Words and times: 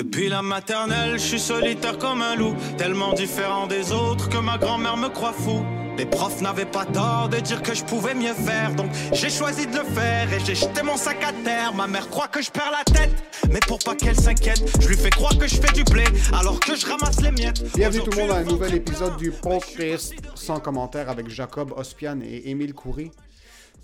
Depuis 0.00 0.30
la 0.30 0.40
maternelle, 0.40 1.18
je 1.18 1.24
suis 1.26 1.38
solitaire 1.38 1.98
comme 1.98 2.22
un 2.22 2.34
loup, 2.34 2.54
tellement 2.78 3.12
différent 3.12 3.66
des 3.66 3.92
autres 3.92 4.30
que 4.30 4.38
ma 4.38 4.56
grand-mère 4.56 4.96
me 4.96 5.08
croit 5.10 5.34
fou. 5.34 5.62
Les 5.98 6.06
profs 6.06 6.40
n'avaient 6.40 6.64
pas 6.64 6.86
tort 6.86 7.28
de 7.28 7.36
dire 7.36 7.60
que 7.62 7.74
je 7.74 7.84
pouvais 7.84 8.14
mieux 8.14 8.32
faire, 8.32 8.74
donc 8.74 8.90
j'ai 9.12 9.28
choisi 9.28 9.66
de 9.66 9.76
le 9.76 9.84
faire 9.84 10.32
et 10.32 10.40
j'ai 10.42 10.54
jeté 10.54 10.82
mon 10.82 10.96
sac 10.96 11.22
à 11.22 11.34
terre. 11.44 11.74
Ma 11.74 11.86
mère 11.86 12.08
croit 12.08 12.28
que 12.28 12.40
je 12.40 12.50
perds 12.50 12.72
la 12.72 12.82
tête, 12.90 13.12
mais 13.50 13.60
pour 13.68 13.78
pas 13.78 13.94
qu'elle 13.94 14.18
s'inquiète, 14.18 14.62
je 14.80 14.88
lui 14.88 14.96
fais 14.96 15.10
croire 15.10 15.36
que 15.36 15.46
je 15.46 15.56
fais 15.56 15.72
du 15.74 15.84
blé 15.84 16.04
alors 16.32 16.58
que 16.60 16.74
je 16.74 16.86
ramasse 16.86 17.20
les 17.20 17.32
miettes. 17.32 17.62
Bienvenue 17.76 18.02
tout 18.02 18.12
le 18.12 18.22
monde 18.22 18.30
à 18.30 18.36
un 18.36 18.44
nouvel 18.44 18.74
épisode 18.76 19.18
du 19.18 19.30
podcast 19.30 20.14
sans 20.34 20.60
commentaire 20.60 21.10
avec 21.10 21.28
Jacob 21.28 21.74
Ospian 21.76 22.20
et 22.22 22.48
Émile 22.48 22.72
Coury. 22.72 23.10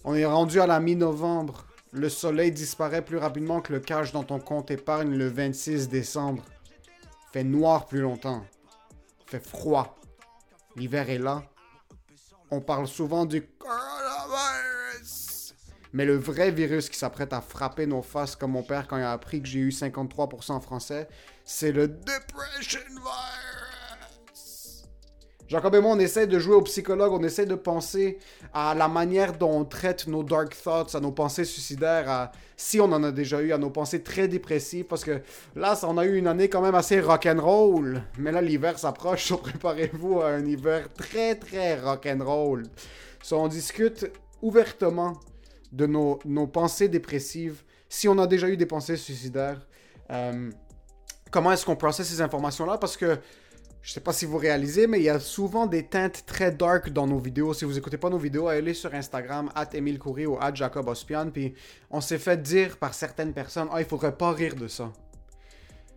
On 0.02 0.14
est 0.14 0.24
rendu 0.24 0.62
à 0.62 0.66
la 0.66 0.80
mi-novembre. 0.80 1.66
Le 1.96 2.08
soleil 2.10 2.52
disparaît 2.52 3.00
plus 3.00 3.16
rapidement 3.16 3.62
que 3.62 3.72
le 3.72 3.80
cash 3.80 4.12
dans 4.12 4.22
ton 4.22 4.38
compte 4.38 4.70
épargne 4.70 5.16
le 5.16 5.28
26 5.28 5.88
décembre. 5.88 6.44
Fait 7.32 7.42
noir 7.42 7.86
plus 7.86 8.02
longtemps. 8.02 8.44
Fait 9.24 9.40
froid. 9.40 9.96
L'hiver 10.76 11.08
est 11.08 11.16
là. 11.16 11.42
On 12.50 12.60
parle 12.60 12.86
souvent 12.86 13.24
du 13.24 13.46
coronavirus. 13.46 15.54
Mais 15.94 16.04
le 16.04 16.18
vrai 16.18 16.50
virus 16.50 16.90
qui 16.90 16.98
s'apprête 16.98 17.32
à 17.32 17.40
frapper 17.40 17.86
nos 17.86 18.02
faces 18.02 18.36
comme 18.36 18.50
mon 18.50 18.62
père 18.62 18.88
quand 18.88 18.98
il 18.98 19.02
a 19.02 19.12
appris 19.12 19.40
que 19.40 19.48
j'ai 19.48 19.60
eu 19.60 19.70
53% 19.70 20.52
en 20.52 20.60
français, 20.60 21.08
c'est 21.46 21.72
le 21.72 21.88
depression 21.88 22.80
virus. 22.90 23.65
Jacob 25.48 25.76
et 25.76 25.80
moi, 25.80 25.92
on 25.92 25.98
essaie 26.00 26.26
de 26.26 26.38
jouer 26.40 26.56
au 26.56 26.62
psychologue, 26.62 27.12
on 27.12 27.22
essaie 27.22 27.46
de 27.46 27.54
penser 27.54 28.18
à 28.52 28.74
la 28.74 28.88
manière 28.88 29.38
dont 29.38 29.60
on 29.60 29.64
traite 29.64 30.08
nos 30.08 30.24
dark 30.24 30.56
thoughts, 30.60 30.96
à 30.96 31.00
nos 31.00 31.12
pensées 31.12 31.44
suicidaires, 31.44 32.10
à, 32.10 32.32
si 32.56 32.80
on 32.80 32.86
en 32.86 33.04
a 33.04 33.12
déjà 33.12 33.40
eu, 33.40 33.52
à 33.52 33.58
nos 33.58 33.70
pensées 33.70 34.02
très 34.02 34.26
dépressives, 34.26 34.86
parce 34.86 35.04
que 35.04 35.20
là, 35.54 35.78
on 35.84 35.98
a 35.98 36.04
eu 36.04 36.16
une 36.16 36.26
année 36.26 36.48
quand 36.48 36.62
même 36.62 36.74
assez 36.74 36.98
rock'n'roll, 36.98 38.02
mais 38.18 38.32
là, 38.32 38.42
l'hiver 38.42 38.76
s'approche, 38.76 39.28
donc 39.30 39.42
préparez-vous 39.42 40.20
à 40.20 40.30
un 40.30 40.44
hiver 40.44 40.88
très, 40.92 41.36
très 41.36 41.78
rock'n'roll. 41.78 42.64
So, 43.22 43.38
on 43.38 43.46
discute 43.46 44.10
ouvertement 44.42 45.20
de 45.70 45.86
nos, 45.86 46.46
pensées 46.48 46.88
dépressives, 46.88 47.62
si 47.88 48.08
on 48.08 48.18
a 48.18 48.26
déjà 48.26 48.48
eu 48.48 48.56
des 48.56 48.66
pensées 48.66 48.96
suicidaires, 48.96 49.64
euh, 50.10 50.50
comment 51.30 51.52
est-ce 51.52 51.64
qu'on 51.64 51.76
processe 51.76 52.08
ces 52.08 52.20
informations-là, 52.20 52.78
parce 52.78 52.96
que 52.96 53.18
je 53.86 53.92
sais 53.92 54.00
pas 54.00 54.12
si 54.12 54.24
vous 54.26 54.36
réalisez, 54.36 54.88
mais 54.88 54.98
il 54.98 55.04
y 55.04 55.08
a 55.08 55.20
souvent 55.20 55.64
des 55.64 55.84
teintes 55.84 56.24
très 56.26 56.50
dark 56.50 56.90
dans 56.90 57.06
nos 57.06 57.20
vidéos. 57.20 57.54
Si 57.54 57.64
vous 57.64 57.78
écoutez 57.78 57.96
pas 57.96 58.10
nos 58.10 58.18
vidéos, 58.18 58.48
allez 58.48 58.74
sur 58.74 58.92
Instagram, 58.92 59.48
at 59.54 59.68
Emile 59.74 60.00
Coury 60.00 60.26
ou 60.26 60.36
at 60.40 60.52
Jacob 60.52 60.88
Ospian. 60.88 61.30
Puis 61.30 61.54
on 61.88 62.00
s'est 62.00 62.18
fait 62.18 62.42
dire 62.42 62.78
par 62.78 62.94
certaines 62.94 63.32
personnes, 63.32 63.68
ah, 63.70 63.80
il 63.80 63.86
faudrait 63.86 64.16
pas 64.16 64.32
rire 64.32 64.56
de 64.56 64.66
ça. 64.66 64.92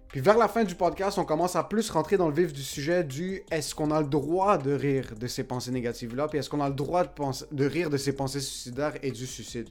Puis 0.10 0.22
vers 0.22 0.38
la 0.38 0.48
fin 0.48 0.64
du 0.64 0.76
podcast, 0.76 1.18
on 1.18 1.26
commence 1.26 1.56
à 1.56 1.64
plus 1.64 1.90
rentrer 1.90 2.18
dans 2.18 2.28
le 2.28 2.36
vif 2.36 2.54
du 2.54 2.62
sujet 2.62 3.04
du 3.04 3.42
est-ce 3.50 3.74
qu'on 3.74 3.90
a 3.90 4.02
le 4.02 4.08
droit 4.08 4.60
de 4.60 4.72
rire 4.72 5.16
de 5.20 5.26
ces 5.26 5.44
pensées 5.44 5.72
négatives-là, 5.72 6.28
puis 6.28 6.38
est-ce 6.38 6.50
qu'on 6.52 6.62
a 6.62 6.70
le 6.70 6.76
droit 6.76 7.04
de, 7.04 7.10
de 7.56 7.66
rire 7.66 7.90
de 7.90 7.98
ces 7.98 8.14
pensées 8.14 8.40
suicidaires 8.40 8.94
et 9.02 9.10
du 9.10 9.26
suicide? 9.26 9.70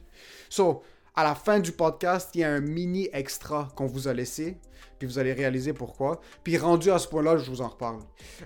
So, 0.48 0.82
à 1.18 1.24
la 1.24 1.34
fin 1.34 1.58
du 1.58 1.72
podcast, 1.72 2.30
il 2.34 2.42
y 2.42 2.44
a 2.44 2.52
un 2.52 2.60
mini 2.60 3.08
extra 3.12 3.66
qu'on 3.74 3.86
vous 3.86 4.06
a 4.06 4.14
laissé, 4.14 4.56
puis 5.00 5.08
vous 5.08 5.18
allez 5.18 5.32
réaliser 5.32 5.72
pourquoi. 5.72 6.20
Puis 6.44 6.56
rendu 6.56 6.92
à 6.92 7.00
ce 7.00 7.08
point-là, 7.08 7.38
je 7.38 7.50
vous 7.50 7.60
en 7.60 7.66
reparle. 7.66 7.98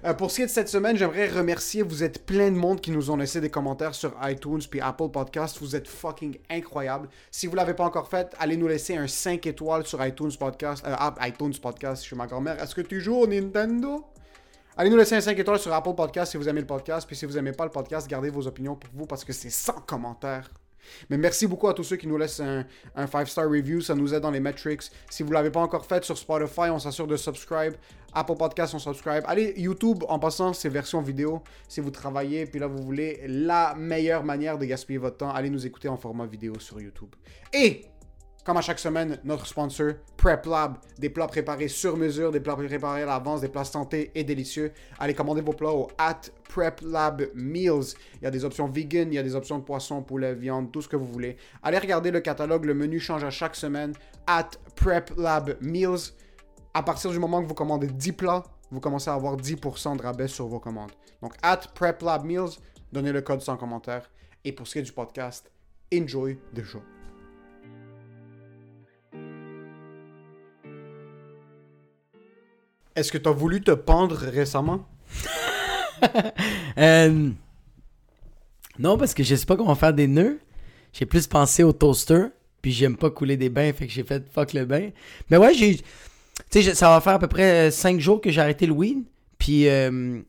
Euh, 0.06 0.15
pour 0.15 0.31
ce 0.31 0.37
qui 0.37 0.42
est 0.42 0.47
de 0.47 0.51
cette 0.51 0.70
semaine, 0.70 0.97
j'aimerais 0.97 1.28
remercier, 1.28 1.83
vous 1.83 2.03
êtes 2.03 2.25
plein 2.25 2.50
de 2.50 2.56
monde 2.56 2.81
qui 2.81 2.91
nous 2.91 3.11
ont 3.11 3.17
laissé 3.19 3.43
des 3.43 3.50
commentaires 3.50 3.95
sur 3.95 4.15
iTunes 4.23 4.62
puis 4.70 4.81
Apple 4.81 5.11
Podcast. 5.11 5.59
Vous 5.61 5.77
êtes 5.77 5.87
fucking 5.87 6.39
incroyables. 6.48 7.11
Si 7.31 7.47
vous 7.47 7.55
l'avez 7.56 7.75
pas 7.75 7.84
encore 7.84 8.09
fait, 8.09 8.34
allez 8.39 8.56
nous 8.56 8.69
laisser 8.69 8.97
un 8.97 9.06
5 9.06 9.47
étoiles 9.47 9.84
sur 9.84 10.03
iTunes 10.03 10.33
Podcast. 10.41 10.83
Euh, 10.87 11.27
iTunes 11.28 11.53
Podcast, 11.61 12.03
je 12.03 12.06
suis 12.06 12.17
ma 12.17 12.27
grand-mère. 12.27 12.59
Est-ce 12.59 12.75
que 12.75 12.81
tu 12.81 13.03
joues 13.03 13.17
au 13.17 13.27
Nintendo? 13.27 14.06
Allez 14.78 14.89
nous 14.89 14.97
laisser 14.97 15.17
un 15.17 15.20
5 15.20 15.39
étoiles 15.39 15.59
sur 15.59 15.75
Apple 15.75 15.95
Podcast 15.95 16.33
si 16.33 16.39
vous 16.39 16.48
aimez 16.48 16.62
le 16.62 16.67
podcast. 16.67 17.06
Puis 17.06 17.17
si 17.17 17.27
vous 17.27 17.37
aimez 17.37 17.53
pas 17.53 17.65
le 17.65 17.70
podcast, 17.70 18.09
gardez 18.09 18.31
vos 18.31 18.47
opinions 18.47 18.77
pour 18.77 18.91
vous 18.95 19.05
parce 19.05 19.27
que 19.27 19.34
c'est 19.34 19.50
sans 19.50 19.78
commentaires. 19.83 20.49
Mais 21.10 21.19
merci 21.19 21.47
beaucoup 21.47 21.69
à 21.69 21.75
tous 21.75 21.84
ceux 21.84 21.97
qui 21.97 22.06
nous 22.06 22.16
laissent 22.16 22.41
un, 22.41 22.65
5-star 22.97 23.48
review. 23.48 23.81
Ça 23.81 23.94
nous 23.94 24.12
aide 24.15 24.22
dans 24.22 24.31
les 24.31 24.41
metrics. 24.41 24.82
Si 25.10 25.22
vous 25.22 25.31
ne 25.31 25.34
l'avez 25.34 25.50
pas 25.50 25.60
encore 25.60 25.87
fait 25.87 26.04
sur 26.04 26.16
Spotify, 26.16 26.70
on 26.70 26.78
s'assure 26.78 27.06
de 27.06 27.16
subscribe. 27.16 27.75
Apple 28.15 28.37
Podcast, 28.37 28.75
on 28.75 28.78
subscribe. 28.78 29.22
Allez, 29.26 29.54
YouTube, 29.56 30.04
en 30.09 30.19
passant, 30.19 30.53
c'est 30.53 30.69
version 30.69 31.00
vidéo. 31.00 31.42
Si 31.66 31.81
vous 31.81 31.91
travaillez, 31.91 32.47
puis 32.47 32.60
là, 32.60 32.66
vous 32.66 32.82
voulez 32.82 33.22
la 33.26 33.75
meilleure 33.75 34.25
manière 34.25 34.59
de 34.59 34.66
gaspiller 34.66 34.98
votre 34.98 35.16
temps, 35.16 35.31
allez 35.31 35.50
nous 35.50 35.66
écouter 35.66 35.88
en 35.88 35.97
format 35.97 36.26
vidéo 36.26 36.59
sur 36.59 36.81
YouTube. 36.81 37.15
Et 37.53 37.87
comme 38.44 38.56
à 38.56 38.60
chaque 38.60 38.78
semaine, 38.78 39.19
notre 39.25 39.47
sponsor, 39.47 39.92
Prep 40.16 40.47
Lab, 40.47 40.78
des 40.98 41.10
plats 41.10 41.28
préparés 41.28 41.69
sur 41.69 41.97
mesure, 41.97 42.32
des 42.32 42.41
plats 42.41 42.56
préparés 42.56 43.03
à 43.03 43.06
l'avance, 43.06 43.41
des 43.41 43.48
plats 43.48 43.64
santé 43.64 44.10
et 44.14 44.25
délicieux. 44.25 44.72
Allez 44.98 45.14
commander 45.14 45.42
vos 45.42 45.53
plats 45.53 45.72
au 45.72 45.88
at 45.98 46.22
Prep 46.48 46.80
Lab 46.82 47.28
Meals. 47.34 47.94
Il 48.16 48.25
y 48.25 48.26
a 48.26 48.30
des 48.30 48.44
options 48.44 48.66
vegan, 48.66 49.12
il 49.12 49.14
y 49.14 49.19
a 49.19 49.22
des 49.22 49.36
options 49.36 49.58
de 49.58 49.64
poisson, 49.64 50.03
poulet, 50.03 50.34
viande, 50.34 50.72
tout 50.72 50.82
ce 50.82 50.88
que 50.88 50.97
vous 50.97 51.06
voulez. 51.06 51.36
Allez 51.62 51.78
regarder 51.78 52.10
le 52.10 52.20
catalogue, 52.20 52.64
le 52.64 52.75
menu 52.75 52.98
change 52.98 53.22
à 53.22 53.30
chaque 53.30 53.54
semaine. 53.54 53.92
At 54.26 54.50
Prep 54.76 55.12
Lab 55.16 55.56
Meals. 55.60 56.12
À 56.74 56.82
partir 56.82 57.10
du 57.10 57.19
moment 57.19 57.42
que 57.42 57.48
vous 57.48 57.54
commandez 57.54 57.86
10 57.86 58.12
plats, 58.12 58.42
vous 58.70 58.80
commencez 58.80 59.10
à 59.10 59.14
avoir 59.14 59.36
10% 59.36 59.97
de 59.97 60.03
rabais 60.03 60.28
sur 60.28 60.47
vos 60.47 60.59
commandes. 60.59 60.92
Donc, 61.20 61.34
at 61.42 61.60
Prep 61.74 62.03
Lab 62.03 62.24
Meals, 62.24 62.59
donnez 62.92 63.12
le 63.12 63.20
code 63.20 63.42
sans 63.42 63.56
commentaire. 63.56 64.10
Et 64.44 64.53
pour 64.53 64.66
ce 64.66 64.72
qui 64.72 64.78
est 64.80 64.82
du 64.82 64.92
podcast, 64.92 65.50
enjoy 65.92 66.38
the 66.54 66.64
show. 66.64 66.82
Est-ce 72.94 73.10
que 73.10 73.19
tu 73.19 73.28
as 73.28 73.32
voulu 73.32 73.60
te 73.62 73.72
pendre 73.72 74.16
récemment? 74.16 74.86
Euh, 76.78 77.30
non, 78.76 78.98
parce 78.98 79.14
que 79.14 79.22
je 79.22 79.36
sais 79.36 79.47
pas 79.47 79.56
comment 79.56 79.76
faire 79.76 79.92
des 79.94 80.08
nœuds. 80.08 80.41
J'ai 80.92 81.06
plus 81.06 81.28
pensé 81.28 81.62
au 81.62 81.72
toaster, 81.72 82.25
puis 82.60 82.72
j'aime 82.72 82.97
pas 82.97 83.10
couler 83.10 83.36
des 83.36 83.50
bains, 83.50 83.72
fait 83.72 83.86
que 83.86 83.92
j'ai 83.92 84.03
fait 84.03 84.25
fuck 84.32 84.53
le 84.53 84.64
bain. 84.64 84.91
Mais 85.30 85.36
ouais, 85.36 85.54
j'ai. 85.54 85.76
Tu 86.50 86.62
sais, 86.62 86.75
ça 86.75 86.88
va 86.88 87.00
faire 87.00 87.14
à 87.14 87.19
peu 87.20 87.28
près 87.28 87.70
5 87.70 88.00
jours 88.00 88.20
que 88.20 88.30
j'ai 88.30 88.41
arrêté 88.41 88.66
le 88.66 88.72
weed, 88.72 89.04
puis. 89.38 89.69
Euh, 89.69 90.20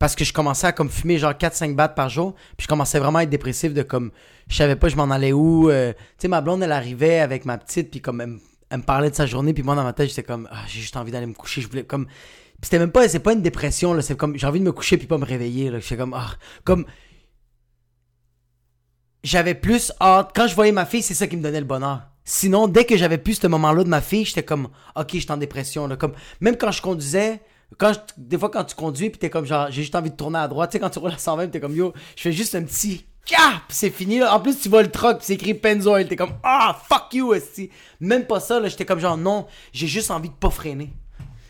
parce 0.00 0.16
que 0.16 0.24
je 0.24 0.32
commençais 0.32 0.66
à 0.66 0.72
comme 0.72 0.90
fumer 0.90 1.18
genre 1.18 1.32
4-5 1.32 1.76
battes 1.76 1.94
par 1.94 2.08
jour, 2.08 2.34
puis 2.56 2.64
je 2.64 2.66
commençais 2.68 2.98
vraiment 2.98 3.20
à 3.20 3.22
être 3.22 3.30
dépressif 3.30 3.72
de 3.72 3.82
comme. 3.82 4.10
Je 4.48 4.56
savais 4.56 4.74
pas 4.74 4.88
je 4.88 4.96
m'en 4.96 5.08
allais 5.10 5.32
où. 5.32 5.70
euh, 5.70 5.92
tu 5.92 5.98
sais, 6.22 6.28
ma 6.28 6.40
blonde, 6.40 6.64
elle 6.64 6.72
arrivait 6.72 7.20
avec 7.20 7.44
ma 7.44 7.56
petite, 7.58 7.92
puis 7.92 8.00
comme 8.00 8.20
elle, 8.20 8.38
elle 8.72 8.78
me 8.78 8.82
parlait 8.84 9.10
de 9.10 9.14
sa 9.14 9.26
journée, 9.26 9.52
puis 9.52 9.62
moi 9.62 9.74
dans 9.74 9.84
ma 9.84 9.92
tête, 9.92 10.08
j'étais 10.08 10.22
comme, 10.22 10.48
ah, 10.50 10.62
j'ai 10.66 10.80
juste 10.80 10.96
envie 10.96 11.12
d'aller 11.12 11.26
me 11.26 11.34
coucher. 11.34 11.60
Je 11.60 11.68
voulais 11.68 11.84
comme. 11.84 12.06
C'était 12.62 12.78
même 12.78 12.90
pas, 12.90 13.06
c'est 13.06 13.18
pas 13.18 13.34
une 13.34 13.42
dépression, 13.42 13.92
là, 13.92 14.00
c'est 14.00 14.16
comme, 14.16 14.38
j'ai 14.38 14.46
envie 14.46 14.60
de 14.60 14.64
me 14.64 14.72
coucher 14.72 14.96
puis 14.96 15.06
pas 15.06 15.18
me 15.18 15.26
réveiller, 15.26 15.70
là. 15.70 15.78
J'étais 15.78 15.98
comme, 15.98 16.14
ah, 16.14 16.30
comme. 16.64 16.86
J'avais 19.22 19.54
plus 19.54 19.92
hâte. 20.00 20.30
Quand 20.34 20.46
je 20.46 20.54
voyais 20.54 20.72
ma 20.72 20.86
fille, 20.86 21.02
c'est 21.02 21.12
ça 21.12 21.26
qui 21.26 21.36
me 21.36 21.42
donnait 21.42 21.60
le 21.60 21.66
bonheur. 21.66 22.00
Sinon, 22.24 22.66
dès 22.66 22.86
que 22.86 22.96
j'avais 22.96 23.18
plus 23.18 23.34
ce 23.34 23.46
moment-là 23.46 23.84
de 23.84 23.90
ma 23.90 24.00
fille, 24.00 24.24
j'étais 24.24 24.42
comme, 24.42 24.68
ok, 24.96 25.10
j'étais 25.12 25.30
en 25.32 25.36
dépression, 25.36 25.86
là. 25.86 25.96
Comme, 25.96 26.14
même 26.40 26.56
quand 26.56 26.72
je 26.72 26.80
conduisais, 26.80 27.42
quand 27.76 27.92
des 28.16 28.38
fois 28.38 28.50
quand 28.50 28.64
tu 28.64 28.74
conduis 28.74 29.10
puis 29.10 29.18
t'es 29.18 29.30
comme 29.30 29.46
genre 29.46 29.70
j'ai 29.70 29.82
juste 29.82 29.94
envie 29.94 30.10
de 30.10 30.16
tourner 30.16 30.38
à 30.38 30.46
droite 30.46 30.70
tu 30.70 30.76
sais 30.76 30.78
quand 30.78 30.90
tu 30.90 30.98
roules 30.98 31.12
à 31.12 31.16
120 31.16 31.48
t'es 31.48 31.58
comme 31.58 31.74
yo 31.74 31.94
je 32.16 32.20
fais 32.20 32.32
juste 32.32 32.54
un 32.54 32.64
petit 32.64 33.06
cap 33.24 33.62
c'est 33.68 33.90
fini 33.90 34.18
là 34.18 34.34
en 34.34 34.40
plus 34.40 34.58
tu 34.60 34.68
vois 34.68 34.82
le 34.82 34.90
truck 34.90 35.18
c'est 35.20 35.34
écrit 35.34 35.54
Pennzoil 35.54 36.08
t'es 36.08 36.16
comme 36.16 36.34
ah 36.42 36.76
fuck 36.88 37.14
you 37.14 37.32
esti. 37.34 37.70
même 38.00 38.26
pas 38.26 38.40
ça 38.40 38.58
là 38.60 38.68
j'étais 38.68 38.84
comme 38.84 38.98
genre 38.98 39.16
non 39.16 39.46
j'ai 39.72 39.86
juste 39.86 40.10
envie 40.10 40.28
de 40.28 40.34
pas 40.34 40.50
freiner 40.50 40.92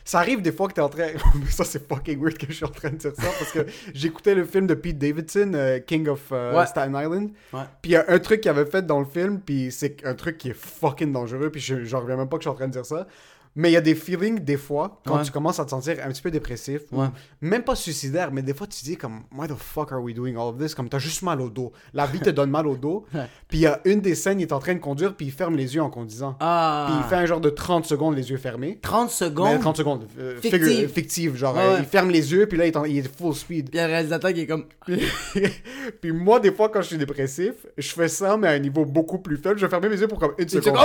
Ça 0.05 0.19
arrive 0.19 0.43
des 0.43 0.50
fois 0.50 0.66
que 0.66 0.75
t'es 0.75 0.81
en 0.81 0.88
train. 0.88 1.10
ça, 1.49 1.62
c'est 1.65 1.87
fucking 1.88 2.21
weird 2.21 2.37
que 2.37 2.47
je 2.49 2.55
suis 2.55 2.65
en 2.65 2.69
train 2.69 2.91
de 2.91 2.97
dire 2.97 3.12
ça 3.15 3.28
parce 3.38 3.53
que 3.53 3.65
j'écoutais 3.94 4.34
le 4.34 4.44
film 4.44 4.66
de 4.66 4.75
Pete 4.75 4.99
Davidson, 4.99 5.53
euh, 5.55 5.78
King 5.78 6.09
of 6.09 6.21
euh, 6.33 6.59
Ouais. 6.59 6.66
Staten 6.66 6.93
Island. 6.93 7.31
Ouais. 7.53 7.60
Puis 7.81 7.93
il 7.93 7.94
y 7.94 7.97
a 7.97 8.04
un 8.09 8.19
truc 8.19 8.41
qu'il 8.41 8.50
avait 8.50 8.66
fait 8.66 8.84
dans 8.84 8.99
le 8.99 9.06
film, 9.06 9.39
puis 9.41 9.71
c'est 9.71 10.04
un 10.04 10.15
truc 10.15 10.39
qui 10.39 10.50
est 10.50 10.56
fucking 10.59 11.12
dangereux, 11.12 11.50
puis 11.50 11.60
je 11.60 11.84
j'en 11.84 12.00
reviens 12.00 12.16
même 12.16 12.28
pas 12.28 12.37
que 12.37 12.43
je 12.43 12.49
suis 12.49 12.53
en 12.53 12.56
train 12.56 12.66
de 12.66 12.72
dire 12.72 12.84
ça. 12.84 13.06
Mais 13.54 13.68
il 13.70 13.72
y 13.72 13.76
a 13.76 13.80
des 13.82 13.94
feelings, 13.94 14.38
des 14.40 14.56
fois, 14.56 15.00
quand 15.06 15.18
Ouais. 15.18 15.22
tu 15.24 15.30
commences 15.30 15.60
à 15.60 15.65
te 15.66 15.71
sentir 15.71 15.97
un 16.04 16.09
petit 16.10 16.22
peu 16.22 16.30
dépressif, 16.30 16.80
ou 16.91 17.03
même 17.42 17.62
pas 17.62 17.74
suicidaire, 17.74 18.30
mais 18.32 18.41
des 18.42 18.54
fois 18.54 18.66
tu 18.66 18.78
te 18.80 18.84
dis 18.84 18.97
comme, 18.97 19.24
why 19.36 19.47
the 19.47 19.54
fuck 19.56 19.92
are 19.92 20.03
we 20.03 20.15
doing 20.15 20.32
all 20.36 20.54
of 20.54 20.59
this? 20.59 20.74
Comme 20.74 20.88
t'as 20.88 20.98
juste 20.98 21.21
mal 21.22 21.41
au 21.41 21.50
dos. 21.50 21.71
La 21.92 22.06
vie 22.06 22.21
te 22.21 22.30
donne 22.30 22.50
mal 22.50 22.66
au 22.66 22.77
dos. 22.77 23.04
Puis 23.48 23.59
il 23.59 23.60
y 23.60 23.66
a 23.66 23.80
une 23.84 24.00
des 24.00 24.15
scènes, 24.15 24.41
il 24.41 24.44
est 24.44 24.53
en 24.53 24.59
train 24.59 24.72
de 24.74 24.78
conduire, 24.80 25.15
puis 25.15 25.27
il 25.27 25.32
ferme 25.32 25.56
les 25.56 25.74
yeux 25.74 25.82
en 25.82 25.91
conduisant. 25.91 26.36
ah 26.41 26.86
Puis 26.88 26.97
il 27.04 27.09
fait 27.10 27.16
un 27.22 27.27
genre 27.27 27.41
de 27.41 27.50
30 27.50 27.84
secondes 27.84 28.16
les 28.16 28.30
yeux 28.30 28.38
fermés. 28.38 28.78
30 28.80 29.09
Mais 29.09 29.12
secondes 29.27 29.60
30 29.60 29.77
secondes. 29.77 30.06
euh, 30.18 30.38
Fictive. 30.41 30.65
figure- 30.66 30.88
fictive, 30.91 31.36
genre. 31.36 31.54
Ouais, 31.54 31.60
euh, 31.62 31.77
il 31.80 31.84
ferme 31.84 32.10
les 32.10 32.32
yeux, 32.32 32.47
puis 32.47 32.56
là, 32.56 32.65
il 32.65 32.68
est, 32.68 32.77
en- 32.77 32.84
il 32.86 32.98
est 32.98 33.16
full 33.18 33.34
speed. 33.34 33.68
puis 33.71 33.78
le 33.80 33.86
réalisateur 33.86 34.32
qui 34.32 34.41
est 34.41 34.47
comme 34.47 34.65
puis 36.00 36.12
moi, 36.12 36.41
des 36.41 36.53
fois, 36.53 36.68
quand 36.68 36.80
je 36.82 36.88
suis 36.88 36.98
dépressif, 36.98 37.53
je 37.77 37.88
fais 37.88 38.09
ça, 38.09 38.36
mais 38.36 38.48
à 38.48 38.53
un 38.53 38.59
niveau 38.59 38.84
beaucoup 38.84 39.18
plus 39.18 39.36
faible. 39.36 39.59
Je 39.59 39.66
vais 39.66 39.71
fermer 39.71 39.88
mes 39.88 40.00
yeux 40.00 40.09
pour 40.09 40.18
comme 40.18 40.32
une 40.38 40.48
seconde. 40.48 40.77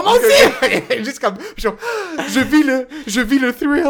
fais, 0.59 0.83
Oh, 0.89 0.93
Juste 1.03 1.19
comme, 1.19 1.35
genre, 1.57 1.75
je 2.29 2.39
vis 2.41 2.56
le, 2.63 2.87
je 3.07 3.21
vis 3.21 3.39
le 3.39 3.53
thrill. 3.53 3.83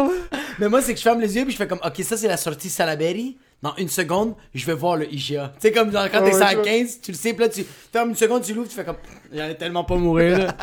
mais 0.58 0.68
moi 0.68 0.80
c'est 0.82 0.92
que 0.92 0.98
je 0.98 1.02
ferme 1.04 1.20
les 1.20 1.36
yeux 1.36 1.44
puis 1.44 1.52
je 1.52 1.56
fais 1.56 1.66
comme 1.68 1.80
ok 1.84 2.02
ça 2.04 2.16
c'est 2.16 2.28
la 2.28 2.36
sortie 2.36 2.68
Salaberry 2.70 3.36
dans 3.62 3.74
une 3.76 3.88
seconde 3.88 4.34
je 4.54 4.64
vais 4.66 4.74
voir 4.74 4.96
le 4.96 5.12
IGA 5.12 5.52
tu 5.54 5.68
sais 5.68 5.72
comme 5.72 5.90
genre 5.92 6.08
quand 6.10 6.22
t'es 6.24 6.34
ouais, 6.34 6.42
à 6.42 6.48
tu 6.50 6.54
vois. 6.56 6.64
15 6.64 7.00
tu 7.02 7.10
le 7.12 7.16
sais 7.16 7.32
puis 7.32 7.42
là 7.44 7.48
tu 7.48 7.64
fermes 7.92 8.10
une 8.10 8.16
seconde 8.16 8.42
tu 8.42 8.54
l'ouvres 8.54 8.68
tu 8.68 8.74
fais 8.74 8.84
comme 8.84 8.96
j'allais 9.32 9.56
tellement 9.56 9.84
pas 9.84 9.96
mourir 9.96 10.38
là 10.38 10.56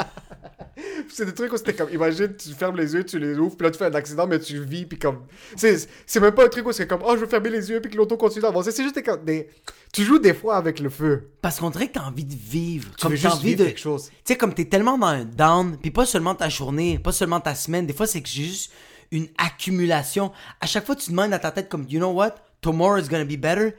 c'est 1.09 1.25
des 1.25 1.33
trucs 1.33 1.51
où 1.53 1.57
c'était 1.57 1.73
comme, 1.73 1.89
imagine, 1.91 2.35
tu 2.35 2.49
fermes 2.49 2.77
les 2.77 2.93
yeux, 2.93 3.03
tu 3.03 3.19
les 3.19 3.37
ouvres, 3.37 3.55
puis 3.55 3.65
là 3.65 3.71
tu 3.71 3.77
fais 3.77 3.85
un 3.85 3.93
accident, 3.93 4.27
mais 4.27 4.39
tu 4.39 4.63
vis, 4.63 4.85
puis 4.85 4.97
comme. 4.97 5.23
C'est 5.55 5.87
c'est 6.05 6.19
même 6.19 6.33
pas 6.33 6.45
un 6.45 6.49
truc 6.49 6.67
où 6.67 6.71
c'est 6.71 6.87
comme, 6.87 7.01
oh, 7.05 7.13
je 7.15 7.21
veux 7.21 7.27
fermer 7.27 7.49
les 7.49 7.69
yeux, 7.69 7.79
puis 7.81 7.91
que 7.91 7.97
l'auto 7.97 8.17
continue 8.17 8.41
d'avancer. 8.41 8.71
C'est 8.71 8.83
juste 8.83 8.95
des, 8.95 9.03
comme 9.03 9.23
des. 9.23 9.49
Tu 9.93 10.03
joues 10.03 10.19
des 10.19 10.33
fois 10.33 10.57
avec 10.57 10.79
le 10.79 10.89
feu. 10.89 11.29
Parce 11.41 11.59
qu'on 11.59 11.69
dirait 11.69 11.87
que 11.87 11.93
t'as 11.93 12.05
envie 12.05 12.25
de 12.25 12.35
vivre. 12.35 12.89
Tu 12.97 13.03
comme 13.03 13.11
veux 13.11 13.17
juste 13.17 13.33
envie 13.33 13.49
vivre 13.49 13.59
de. 13.59 13.65
quelque 13.65 13.79
chose. 13.79 14.09
Tu 14.09 14.33
sais, 14.33 14.35
comme 14.35 14.53
t'es 14.53 14.65
tellement 14.65 14.97
dans 14.97 15.07
un 15.07 15.25
down, 15.25 15.77
puis 15.81 15.91
pas 15.91 16.05
seulement 16.05 16.35
ta 16.35 16.49
journée, 16.49 16.99
pas 16.99 17.11
seulement 17.11 17.39
ta 17.39 17.55
semaine, 17.55 17.85
des 17.85 17.93
fois 17.93 18.07
c'est 18.07 18.21
que 18.21 18.29
j'ai 18.29 18.43
juste 18.43 18.71
une 19.11 19.27
accumulation. 19.37 20.31
À 20.59 20.67
chaque 20.67 20.85
fois, 20.85 20.95
tu 20.95 21.09
demandes 21.11 21.33
à 21.33 21.39
ta 21.39 21.51
tête 21.51 21.69
comme, 21.69 21.85
you 21.89 21.99
know 21.99 22.11
what, 22.11 22.35
tomorrow 22.61 22.97
is 22.97 23.07
gonna 23.07 23.25
be 23.25 23.37
better, 23.37 23.75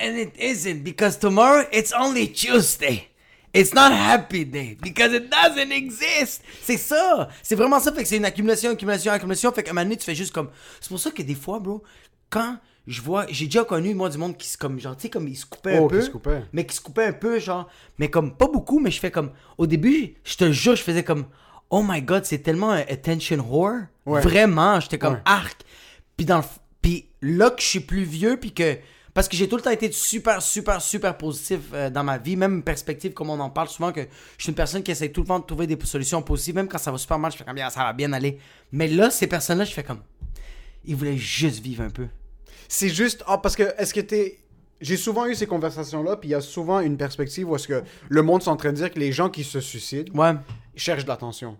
and 0.00 0.16
it 0.16 0.32
isn't, 0.38 0.82
because 0.82 1.18
tomorrow 1.18 1.64
it's 1.72 1.92
only 1.92 2.30
Tuesday. 2.30 3.08
It's 3.54 3.72
not 3.72 3.92
happy 3.92 4.44
day, 4.44 4.76
because 4.82 5.12
it 5.14 5.30
doesn't 5.30 5.70
exist. 5.70 6.42
C'est 6.62 6.76
ça. 6.76 7.28
C'est 7.42 7.54
vraiment 7.54 7.78
ça, 7.78 7.92
fait 7.92 8.02
que 8.02 8.08
c'est 8.08 8.16
une 8.16 8.24
accumulation, 8.24 8.70
accumulation, 8.72 9.12
accumulation, 9.12 9.52
fait 9.52 9.62
qu'à 9.62 9.70
un 9.70 9.74
moment 9.74 9.84
donné, 9.84 9.96
tu 9.96 10.04
fais 10.04 10.14
juste 10.16 10.32
comme... 10.32 10.50
C'est 10.80 10.88
pour 10.88 10.98
ça 10.98 11.12
que 11.12 11.22
des 11.22 11.36
fois, 11.36 11.60
bro, 11.60 11.82
quand 12.30 12.56
je 12.88 13.00
vois... 13.00 13.26
J'ai 13.30 13.44
déjà 13.44 13.62
connu, 13.62 13.94
moi, 13.94 14.08
du 14.08 14.18
monde 14.18 14.36
qui 14.36 14.48
se 14.48 14.58
comme, 14.58 14.80
genre, 14.80 14.96
tu 14.96 15.02
sais, 15.02 15.08
comme, 15.08 15.28
ils 15.28 15.36
se 15.36 15.46
coupaient 15.46 15.78
Oh, 15.78 15.84
un 15.84 15.88
peu. 15.88 16.00
qui 16.00 16.06
se 16.06 16.10
coupaient. 16.10 16.42
Mais 16.52 16.66
qui 16.66 16.74
se 16.74 16.80
coupaient 16.80 17.04
un 17.06 17.12
peu, 17.12 17.38
genre... 17.38 17.68
Mais 17.98 18.10
comme, 18.10 18.36
pas 18.36 18.48
beaucoup, 18.48 18.80
mais 18.80 18.90
je 18.90 18.98
fais 18.98 19.12
comme... 19.12 19.30
Au 19.56 19.68
début, 19.68 20.14
je 20.24 20.34
te 20.36 20.50
jure, 20.50 20.74
je 20.74 20.82
faisais 20.82 21.04
comme... 21.04 21.26
Oh 21.70 21.82
my 21.86 22.02
God, 22.02 22.24
c'est 22.24 22.38
tellement 22.38 22.72
un 22.72 22.80
attention 22.80 23.38
whore. 23.38 23.82
Ouais. 24.04 24.20
Vraiment, 24.20 24.80
j'étais 24.80 24.98
comme 24.98 25.14
Ouais. 25.14 25.22
arc. 25.26 25.62
Puis 26.16 26.26
dans 26.26 26.38
le... 26.38 26.44
Puis 26.82 27.06
là 27.22 27.50
que 27.50 27.62
je 27.62 27.66
suis 27.68 27.80
plus 27.80 28.02
vieux, 28.02 28.36
puis 28.36 28.52
que... 28.52 28.78
Parce 29.14 29.28
que 29.28 29.36
j'ai 29.36 29.48
tout 29.48 29.54
le 29.56 29.62
temps 29.62 29.70
été 29.70 29.90
super, 29.92 30.42
super, 30.42 30.82
super 30.82 31.16
positif 31.16 31.60
euh, 31.72 31.88
dans 31.88 32.02
ma 32.02 32.18
vie, 32.18 32.34
même 32.36 32.64
perspective, 32.64 33.12
comme 33.12 33.30
on 33.30 33.38
en 33.38 33.48
parle 33.48 33.68
souvent, 33.68 33.92
que 33.92 34.00
je 34.36 34.42
suis 34.42 34.50
une 34.50 34.56
personne 34.56 34.82
qui 34.82 34.90
essaie 34.90 35.10
tout 35.10 35.20
le 35.20 35.28
temps 35.28 35.38
de 35.38 35.44
trouver 35.44 35.68
des 35.68 35.78
solutions 35.86 36.20
positives, 36.20 36.56
même 36.56 36.66
quand 36.68 36.78
ça 36.78 36.90
va 36.90 36.98
super 36.98 37.18
mal, 37.20 37.30
je 37.30 37.36
fais 37.36 37.44
comme, 37.44 37.54
bien, 37.54 37.70
ça 37.70 37.84
va 37.84 37.92
bien 37.92 38.12
aller. 38.12 38.38
Mais 38.72 38.88
là, 38.88 39.10
ces 39.10 39.28
personnes-là, 39.28 39.64
je 39.64 39.72
fais 39.72 39.84
comme, 39.84 40.00
ils 40.84 40.96
voulaient 40.96 41.16
juste 41.16 41.60
vivre 41.60 41.84
un 41.84 41.90
peu. 41.90 42.08
C'est 42.68 42.88
juste. 42.88 43.22
Ah, 43.28 43.38
parce 43.38 43.54
que, 43.54 43.62
est-ce 43.78 43.94
que 43.94 44.00
t'es. 44.00 44.40
J'ai 44.80 44.96
souvent 44.96 45.26
eu 45.26 45.34
ces 45.36 45.46
conversations-là, 45.46 46.16
puis 46.16 46.30
il 46.30 46.32
y 46.32 46.34
a 46.34 46.40
souvent 46.40 46.80
une 46.80 46.96
perspective 46.96 47.48
où 47.48 47.54
est-ce 47.54 47.68
que 47.68 47.84
le 48.08 48.22
monde 48.22 48.42
est 48.42 48.48
en 48.48 48.56
train 48.56 48.70
de 48.72 48.76
dire 48.76 48.92
que 48.92 48.98
les 48.98 49.12
gens 49.12 49.30
qui 49.30 49.44
se 49.44 49.60
suicident 49.60 50.12
Ouais. 50.14 50.32
cherchent 50.74 51.04
de 51.04 51.08
l'attention. 51.08 51.56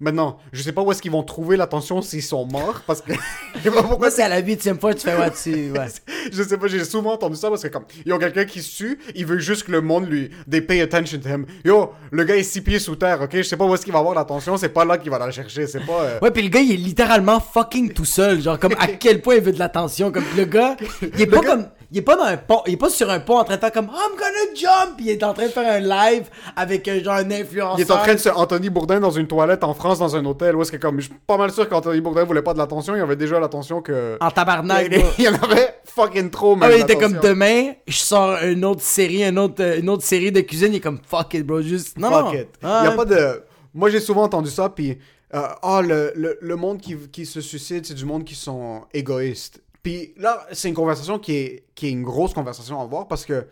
Maintenant, 0.00 0.38
je 0.52 0.62
sais 0.62 0.72
pas 0.72 0.80
où 0.80 0.90
est-ce 0.90 1.02
qu'ils 1.02 1.10
vont 1.10 1.22
trouver 1.22 1.58
l'attention 1.58 2.00
s'ils 2.00 2.22
sont 2.22 2.46
morts, 2.46 2.80
parce 2.86 3.02
que. 3.02 3.12
je 3.56 3.60
sais 3.60 3.70
pas 3.70 3.82
pourquoi 3.82 3.98
Moi, 3.98 4.10
c'est 4.10 4.22
à 4.22 4.28
la 4.30 4.38
huitième 4.40 4.80
fois, 4.80 4.94
tu 4.94 5.02
fais, 5.02 5.14
ouais, 5.16 5.30
tu. 5.30 5.72
Ouais. 5.72 5.86
Je 6.32 6.42
sais 6.42 6.56
pas, 6.58 6.68
j'ai 6.68 6.84
souvent 6.84 7.14
entendu 7.14 7.34
ça 7.36 7.48
parce 7.48 7.62
que 7.62 7.68
comme, 7.68 7.84
ils 8.06 8.12
ont 8.12 8.18
quelqu'un 8.18 8.44
qui 8.44 8.62
se 8.62 8.76
tue, 8.76 8.98
il 9.16 9.26
veut 9.26 9.38
juste 9.38 9.64
que 9.64 9.72
le 9.72 9.80
monde 9.80 10.06
lui, 10.08 10.30
they 10.48 10.60
pay 10.60 10.80
attention 10.80 11.18
to 11.18 11.28
him. 11.28 11.44
Yo, 11.64 11.90
le 12.12 12.24
gars 12.24 12.36
est 12.36 12.42
six 12.44 12.60
pieds 12.60 12.78
sous 12.78 12.94
terre, 12.94 13.20
ok? 13.22 13.30
Je 13.32 13.42
sais 13.42 13.56
pas 13.56 13.64
où 13.64 13.74
est-ce 13.74 13.82
qu'il 13.84 13.92
va 13.92 13.98
avoir 13.98 14.14
l'attention, 14.14 14.56
c'est 14.56 14.68
pas 14.68 14.84
là 14.84 14.96
qu'il 14.98 15.10
va 15.10 15.18
la 15.18 15.30
chercher, 15.30 15.66
c'est 15.66 15.84
pas... 15.84 16.02
euh, 16.02 16.18
Ouais, 16.22 16.30
puis 16.30 16.42
le 16.42 16.48
gars, 16.48 16.60
il 16.60 16.72
est 16.72 16.76
littéralement 16.76 17.40
fucking 17.40 17.92
tout 17.92 18.04
seul. 18.04 18.40
Genre, 18.40 18.58
comme 18.58 18.74
à 18.78 18.86
quel 19.00 19.20
point 19.22 19.36
il 19.36 19.42
veut 19.42 19.52
de 19.52 19.58
l'attention. 19.58 20.12
Comme 20.12 20.24
le 20.36 20.44
gars, 20.44 20.76
il 21.02 21.20
est 21.20 21.26
pas 21.26 21.40
gars- 21.40 21.48
comme. 21.50 21.66
Il 21.92 21.98
est 21.98 22.02
pas 22.02 22.14
dans 22.16 22.22
un 22.22 22.36
pont. 22.36 22.62
Il 22.66 22.74
est 22.74 22.76
pas 22.76 22.88
sur 22.88 23.10
un 23.10 23.18
pont 23.18 23.38
en 23.38 23.44
train 23.44 23.56
de 23.56 23.60
faire 23.60 23.72
comme 23.72 23.86
I'm 23.86 24.16
gonna 24.16 24.54
jump. 24.54 24.98
Il 25.00 25.08
est 25.08 25.22
en 25.24 25.34
train 25.34 25.46
de 25.46 25.50
faire 25.50 25.68
un 25.68 25.80
live 25.80 26.28
avec 26.54 26.86
euh, 26.86 27.02
genre 27.02 27.14
un 27.14 27.30
influenceur. 27.30 27.78
Il 27.78 27.82
est 27.82 27.90
en 27.90 27.98
train 27.98 28.14
de 28.14 28.18
se 28.20 28.28
Anthony 28.28 28.70
Bourdin 28.70 29.00
dans 29.00 29.10
une 29.10 29.26
toilette 29.26 29.64
en 29.64 29.74
France 29.74 29.98
dans 29.98 30.14
un 30.14 30.24
hôtel 30.24 30.54
où 30.54 30.62
est-ce 30.62 30.70
que 30.70 30.76
comme 30.76 31.00
je 31.00 31.06
suis 31.06 31.14
pas 31.26 31.36
mal 31.36 31.50
sûr 31.50 31.68
qu'Anthony 31.68 32.00
Bourdin 32.00 32.22
voulait 32.24 32.42
pas 32.42 32.52
de 32.52 32.58
l'attention, 32.58 32.94
il 32.94 33.00
avait 33.00 33.16
déjà 33.16 33.40
l'attention 33.40 33.82
que 33.82 34.16
En 34.20 34.30
tabarnak, 34.30 34.88
il, 35.18 35.24
y 35.24 35.28
en 35.28 35.34
avait 35.34 35.74
fucking 35.84 36.30
trop 36.30 36.52
Ah 36.56 36.66
même. 36.66 36.70
ouais, 36.70 36.78
il 36.78 36.82
était 36.82 36.96
comme 36.96 37.18
demain, 37.20 37.72
je 37.88 37.96
sors 37.98 38.36
une 38.44 38.64
autre 38.64 38.82
série, 38.82 39.24
une 39.24 39.38
autre, 39.38 39.60
euh, 39.60 39.80
une 39.80 39.88
autre 39.88 40.04
série 40.04 40.30
de 40.30 40.42
cuisine. 40.42 40.68
Il 40.72 40.76
est 40.76 40.80
comme 40.80 41.00
fuck 41.04 41.34
it, 41.34 41.44
bro. 41.44 41.60
Juste. 41.60 41.98
Non, 41.98 42.10
Fuck 42.10 42.24
non. 42.26 42.32
it. 42.34 42.48
Ah, 42.62 42.82
Il 42.84 42.90
y 42.90 42.92
a 42.92 42.96
pas 42.96 43.04
de 43.04 43.42
Moi 43.74 43.90
j'ai 43.90 44.00
souvent 44.00 44.22
entendu 44.22 44.48
ça 44.50 44.68
puis 44.68 44.96
euh, 45.34 45.46
ah 45.62 45.80
le, 45.82 46.12
le, 46.14 46.38
le 46.40 46.56
monde 46.56 46.78
qui, 46.80 46.96
qui 47.12 47.26
se 47.26 47.40
suicide, 47.40 47.84
c'est 47.86 47.94
du 47.94 48.04
monde 48.04 48.24
qui 48.24 48.34
sont 48.34 48.82
égoïstes. 48.94 49.60
Puis 49.82 50.12
là, 50.16 50.46
c'est 50.52 50.68
une 50.68 50.74
conversation 50.74 51.18
qui 51.18 51.32
est 51.34 51.66
qui 51.74 51.86
est 51.86 51.90
une 51.90 52.02
grosse 52.02 52.34
conversation 52.34 52.80
à 52.80 52.82
avoir 52.82 53.08
parce 53.08 53.24
que 53.24 53.46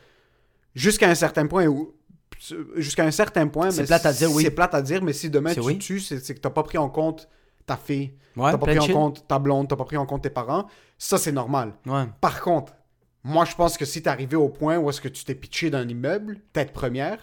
jusqu'à 0.74 1.08
un 1.08 1.14
certain 1.14 1.46
point 1.46 1.66
où 1.66 1.94
jusqu'à 2.76 3.04
un 3.04 3.10
certain 3.10 3.48
point 3.48 3.70
C'est 3.70 3.84
plate 3.84 4.06
à 4.06 4.12
dire, 4.12 4.30
oui. 4.32 4.44
C'est 4.44 4.50
plate 4.50 4.74
à 4.74 4.82
dire 4.82 5.02
mais 5.02 5.12
si 5.12 5.30
demain 5.30 5.54
tu 5.54 5.60
oui. 5.60 5.78
tues, 5.78 6.00
c'est 6.00 6.34
que 6.34 6.40
t'as 6.40 6.50
pas 6.50 6.62
pris 6.62 6.78
en 6.78 6.88
compte 6.88 7.28
ta 7.66 7.76
fille, 7.76 8.14
Ouais, 8.36 8.50
t'as 8.52 8.58
pas 8.58 8.66
pris 8.66 8.78
en 8.78 8.86
compte 8.86 9.26
ta 9.26 9.38
blonde, 9.38 9.68
t'as 9.68 9.76
pas 9.76 9.84
pris 9.84 9.96
en 9.96 10.06
compte 10.06 10.22
tes 10.22 10.30
parents. 10.30 10.66
Ça 10.98 11.18
c'est 11.18 11.32
normal. 11.32 11.74
Ouais. 11.86 12.04
Par 12.20 12.40
contre, 12.40 12.74
moi, 13.24 13.44
je 13.44 13.54
pense 13.54 13.76
que 13.76 13.84
si 13.84 14.02
t'es 14.02 14.08
arrivé 14.08 14.36
au 14.36 14.48
point 14.48 14.78
où 14.78 14.88
est-ce 14.88 15.00
que 15.00 15.08
tu 15.08 15.24
t'es 15.24 15.34
pitché 15.34 15.70
d'un 15.70 15.86
immeuble, 15.86 16.38
tête 16.52 16.72
première, 16.72 17.18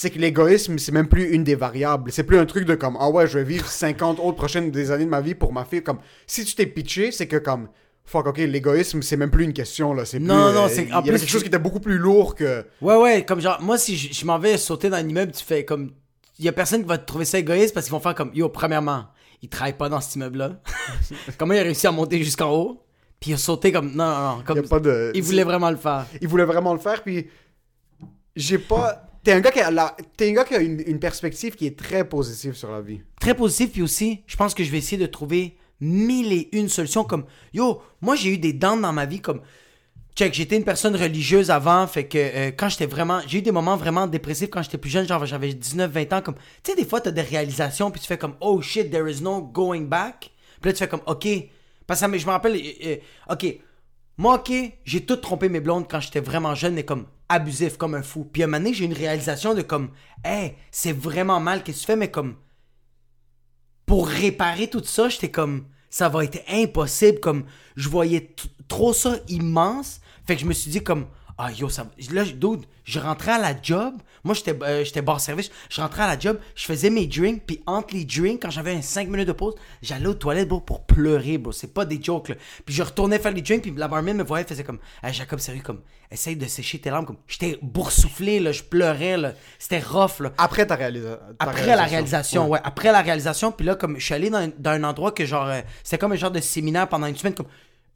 c'est 0.00 0.10
que 0.10 0.18
l'égoïsme, 0.20 0.78
c'est 0.78 0.92
même 0.92 1.08
plus 1.08 1.24
une 1.34 1.42
des 1.42 1.56
variables. 1.56 2.12
C'est 2.12 2.22
plus 2.22 2.38
un 2.38 2.46
truc 2.46 2.64
de 2.64 2.76
comme, 2.76 2.96
ah 3.00 3.10
ouais, 3.10 3.26
je 3.26 3.36
vais 3.36 3.42
vivre 3.44 3.66
50 3.66 4.20
autres 4.20 4.36
prochaines 4.36 4.70
des 4.70 4.92
années 4.92 5.04
de 5.06 5.10
ma 5.10 5.20
vie 5.20 5.34
pour 5.34 5.52
ma 5.52 5.64
fille. 5.64 5.82
Comme, 5.82 5.98
si 6.24 6.44
tu 6.44 6.54
t'es 6.54 6.66
pitché, 6.66 7.10
c'est 7.10 7.26
que 7.26 7.36
comme, 7.36 7.68
fuck, 8.04 8.28
ok, 8.28 8.38
l'égoïsme, 8.38 9.02
c'est 9.02 9.16
même 9.16 9.32
plus 9.32 9.42
une 9.42 9.52
question, 9.52 9.92
là. 9.94 10.04
C'est 10.04 10.20
Non, 10.20 10.26
plus, 10.50 10.54
non, 10.54 10.64
euh, 10.66 10.68
c'est- 10.68 10.82
Il 10.84 10.88
y 10.90 10.92
en 10.92 10.98
avait 10.98 11.10
plus, 11.10 11.18
quelque 11.18 11.30
chose 11.30 11.42
qui 11.42 11.48
était 11.48 11.58
beaucoup 11.58 11.80
plus 11.80 11.98
lourd 11.98 12.36
que. 12.36 12.64
Ouais, 12.80 12.94
ouais, 12.94 13.24
comme 13.24 13.40
genre, 13.40 13.60
moi, 13.60 13.76
si 13.76 13.96
je, 13.96 14.12
je 14.14 14.24
m'en 14.24 14.38
vais 14.38 14.56
sauter 14.56 14.88
dans 14.88 14.98
un 14.98 15.08
immeuble, 15.08 15.32
tu 15.32 15.44
fais 15.44 15.64
comme. 15.64 15.90
Il 16.38 16.44
y 16.44 16.48
a 16.48 16.52
personne 16.52 16.82
qui 16.82 16.88
va 16.88 16.98
te 16.98 17.04
trouver 17.04 17.24
ça 17.24 17.40
égoïste 17.40 17.74
parce 17.74 17.86
qu'ils 17.86 17.92
vont 17.92 17.98
faire 17.98 18.14
comme, 18.14 18.30
yo, 18.34 18.48
premièrement, 18.48 19.06
il 19.42 19.48
travaille 19.48 19.76
pas 19.76 19.88
dans 19.88 20.00
cet 20.00 20.14
immeuble-là. 20.14 20.60
Comment 21.38 21.54
il 21.54 21.58
a 21.58 21.62
réussi 21.64 21.88
à 21.88 21.90
monter 21.90 22.22
jusqu'en 22.22 22.52
haut? 22.52 22.84
Puis 23.18 23.32
il 23.32 23.34
a 23.34 23.36
sauté 23.36 23.72
comme. 23.72 23.88
Non, 23.96 24.04
non, 24.06 24.20
non. 24.20 24.36
Il, 24.36 24.42
y 24.42 24.44
Comme, 24.44 24.58
a 24.58 24.62
pas 24.62 24.78
de... 24.78 25.10
il 25.12 25.24
voulait 25.24 25.42
vraiment 25.42 25.70
le 25.72 25.76
faire. 25.76 26.06
il 26.20 26.28
voulait 26.28 26.44
vraiment 26.44 26.72
le 26.72 26.78
faire, 26.78 27.02
puis 27.02 27.26
j'ai 28.36 28.58
pas. 28.58 29.07
T'es 29.28 29.34
un 29.34 29.40
gars 29.40 29.50
qui 29.50 29.60
a, 29.60 29.70
la- 29.70 29.94
un 30.22 30.32
gars 30.32 30.44
qui 30.44 30.54
a 30.54 30.60
une, 30.62 30.82
une 30.86 30.98
perspective 30.98 31.54
qui 31.54 31.66
est 31.66 31.78
très 31.78 32.08
positive 32.08 32.54
sur 32.54 32.72
la 32.72 32.80
vie. 32.80 33.02
Très 33.20 33.34
positif, 33.34 33.72
puis 33.72 33.82
aussi, 33.82 34.22
je 34.26 34.34
pense 34.36 34.54
que 34.54 34.64
je 34.64 34.70
vais 34.70 34.78
essayer 34.78 34.96
de 34.96 35.04
trouver 35.04 35.58
mille 35.82 36.32
et 36.32 36.48
une 36.52 36.70
solutions. 36.70 37.04
Comme, 37.04 37.26
yo, 37.52 37.82
moi, 38.00 38.16
j'ai 38.16 38.30
eu 38.30 38.38
des 38.38 38.54
dents 38.54 38.78
dans 38.78 38.94
ma 38.94 39.04
vie, 39.04 39.20
comme. 39.20 39.42
Check, 40.16 40.32
j'étais 40.32 40.56
une 40.56 40.64
personne 40.64 40.96
religieuse 40.96 41.50
avant, 41.50 41.86
fait 41.86 42.06
que 42.06 42.16
euh, 42.16 42.52
quand 42.56 42.70
j'étais 42.70 42.86
vraiment. 42.86 43.20
J'ai 43.26 43.40
eu 43.40 43.42
des 43.42 43.52
moments 43.52 43.76
vraiment 43.76 44.06
dépressifs 44.06 44.48
quand 44.48 44.62
j'étais 44.62 44.78
plus 44.78 44.88
jeune, 44.88 45.06
genre 45.06 45.26
j'avais 45.26 45.50
19-20 45.50 46.14
ans. 46.14 46.22
Comme, 46.22 46.36
tu 46.64 46.70
sais, 46.70 46.74
des 46.74 46.86
fois, 46.86 47.02
t'as 47.02 47.10
des 47.10 47.20
réalisations, 47.20 47.90
puis 47.90 48.00
tu 48.00 48.06
fais 48.06 48.16
comme, 48.16 48.36
oh 48.40 48.62
shit, 48.62 48.90
there 48.90 49.10
is 49.10 49.20
no 49.22 49.42
going 49.42 49.82
back. 49.82 50.30
Puis 50.62 50.70
là, 50.70 50.72
tu 50.72 50.78
fais 50.78 50.88
comme, 50.88 51.02
ok. 51.04 51.28
Parce 51.86 52.00
que 52.00 52.16
je 52.16 52.24
me 52.24 52.30
rappelle, 52.30 52.56
euh, 52.56 52.86
euh, 52.86 53.34
ok. 53.34 53.56
Moi, 54.16 54.36
ok, 54.36 54.52
j'ai 54.86 55.04
tout 55.04 55.16
trompé 55.16 55.50
mes 55.50 55.60
blondes 55.60 55.86
quand 55.86 56.00
j'étais 56.00 56.20
vraiment 56.20 56.54
jeune, 56.54 56.72
mais 56.72 56.86
comme 56.86 57.04
abusif, 57.28 57.76
comme 57.76 57.94
un 57.94 58.02
fou. 58.02 58.24
Puis 58.24 58.42
à 58.42 58.46
un 58.46 58.48
moment 58.48 58.58
donné, 58.58 58.74
j'ai 58.74 58.84
une 58.84 58.92
réalisation 58.92 59.54
de 59.54 59.62
comme, 59.62 59.90
hey, 60.24 60.54
c'est 60.70 60.92
vraiment 60.92 61.40
mal, 61.40 61.62
qu'est-ce 61.62 61.78
que 61.78 61.82
tu 61.82 61.86
fais, 61.86 61.96
mais 61.96 62.10
comme, 62.10 62.36
pour 63.86 64.06
réparer 64.08 64.68
tout 64.68 64.84
ça, 64.84 65.08
j'étais 65.08 65.30
comme 65.30 65.64
ça 65.90 66.08
va 66.08 66.24
être 66.24 66.40
impossible 66.48 67.20
comme 67.20 67.44
je 67.76 67.88
voyais 67.88 68.34
trop 68.68 68.92
ça 68.92 69.16
immense. 69.28 70.00
Fait 70.26 70.36
que 70.36 70.42
je 70.42 70.46
me 70.46 70.52
suis 70.52 70.70
dit 70.70 70.82
comme 70.84 71.06
ah 71.38 71.50
yo 71.52 71.68
ça 71.68 71.86
là 72.10 72.24
dude, 72.24 72.66
je 72.84 73.00
rentrais 73.00 73.32
à 73.32 73.38
la 73.38 73.60
job, 73.60 73.94
moi 74.24 74.34
j'étais 74.34 74.56
euh, 74.62 74.84
j'étais 74.84 75.02
bar 75.02 75.20
service, 75.20 75.50
je 75.70 75.80
rentrais 75.80 76.02
à 76.02 76.06
la 76.08 76.18
job, 76.18 76.38
je 76.54 76.64
faisais 76.64 76.90
mes 76.90 77.06
drinks 77.06 77.42
puis 77.46 77.62
entre 77.66 77.94
les 77.94 78.04
drinks 78.04 78.42
quand 78.42 78.50
j'avais 78.50 78.72
un 78.74 78.82
5 78.82 79.08
minutes 79.08 79.28
de 79.28 79.32
pause, 79.32 79.54
j'allais 79.82 80.06
aux 80.06 80.14
toilettes 80.14 80.48
bro 80.48 80.60
pour 80.60 80.84
pleurer 80.84 81.38
bro, 81.38 81.52
c'est 81.52 81.72
pas 81.74 81.84
des 81.84 82.02
jokes 82.02 82.30
là. 82.30 82.34
Puis 82.64 82.74
je 82.74 82.82
retournais 82.82 83.18
faire 83.18 83.32
les 83.32 83.42
drinks 83.42 83.62
puis 83.62 83.72
la 83.76 83.88
barmaid 83.88 84.16
me 84.16 84.22
voyait 84.24 84.44
faisait 84.44 84.64
comme 84.64 84.78
hey, 85.02 85.12
Jacob 85.12 85.38
sérieux 85.38 85.62
comme 85.64 85.80
essaye 86.10 86.36
de 86.36 86.46
sécher 86.46 86.78
tes 86.78 86.90
larmes 86.90 87.04
comme 87.06 87.18
j'étais 87.26 87.58
boursouflé 87.62 88.40
là, 88.40 88.52
je 88.52 88.62
pleurais 88.62 89.16
là, 89.16 89.32
c'était 89.58 89.78
rough 89.80 90.20
là. 90.20 90.32
Après 90.38 90.66
ta 90.66 90.74
réalisation. 90.74 91.18
Après 91.38 91.66
la 91.76 91.84
réalisation, 91.84 92.48
ouais. 92.48 92.60
Après 92.64 92.92
la 92.92 93.02
réalisation, 93.02 93.52
puis 93.52 93.66
là, 93.66 93.74
comme 93.74 93.98
je 93.98 94.04
suis 94.04 94.14
allé 94.14 94.30
dans, 94.30 94.38
un- 94.38 94.50
dans 94.58 94.70
un 94.70 94.84
endroit 94.84 95.12
que 95.12 95.24
genre. 95.24 95.46
euh, 95.48 95.60
c'était 95.84 95.98
comme 95.98 96.12
un 96.12 96.16
genre 96.16 96.30
de 96.30 96.40
séminaire 96.40 96.88
pendant 96.88 97.06
une 97.06 97.16
semaine, 97.16 97.34
comme. 97.34 97.46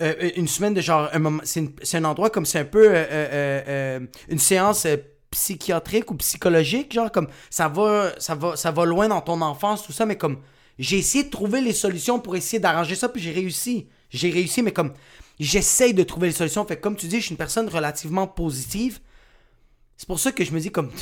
euh, 0.02 0.12
euh, 0.22 0.30
une 0.36 0.46
semaine 0.48 0.74
de 0.74 0.80
genre. 0.80 1.08
Un 1.12 1.18
moment, 1.18 1.40
c'est, 1.44 1.94
un 1.94 2.04
endroit 2.04 2.30
comme 2.30 2.44
c'est 2.46 2.58
un 2.58 2.64
peu. 2.64 2.86
euh, 2.88 3.04
euh, 3.10 3.62
euh, 3.68 4.00
une 4.28 4.38
séance 4.38 4.86
psychiatrique 5.32 6.10
ou 6.10 6.14
psychologique, 6.14 6.92
genre 6.92 7.10
comme. 7.10 7.28
Ça 7.50 7.68
va, 7.68 8.12
ça, 8.18 8.34
va, 8.34 8.54
va 8.54 8.84
loin 8.84 9.08
dans 9.08 9.20
ton 9.20 9.40
enfance, 9.40 9.82
tout 9.82 9.92
ça, 9.92 10.06
mais 10.06 10.16
comme. 10.16 10.38
J'ai 10.78 10.98
essayé 10.98 11.24
de 11.24 11.30
trouver 11.30 11.60
les 11.60 11.72
solutions 11.72 12.18
pour 12.18 12.36
essayer 12.36 12.58
d'arranger 12.58 12.94
ça, 12.94 13.08
puis 13.08 13.20
j'ai 13.20 13.32
réussi. 13.32 13.88
J'ai 14.10 14.30
réussi, 14.30 14.62
mais 14.62 14.72
comme. 14.72 14.92
J'essaye 15.40 15.94
de 15.94 16.02
trouver 16.02 16.28
les 16.28 16.34
solutions. 16.34 16.64
Fait 16.64 16.78
comme 16.78 16.96
tu 16.96 17.08
dis, 17.08 17.16
je 17.16 17.26
suis 17.26 17.30
une 17.32 17.38
personne 17.38 17.68
relativement 17.68 18.26
positive. 18.26 19.00
C'est 19.96 20.06
pour 20.06 20.20
ça 20.20 20.32
que 20.32 20.44
je 20.44 20.52
me 20.52 20.60
dis 20.60 20.70
comme. 20.70 20.90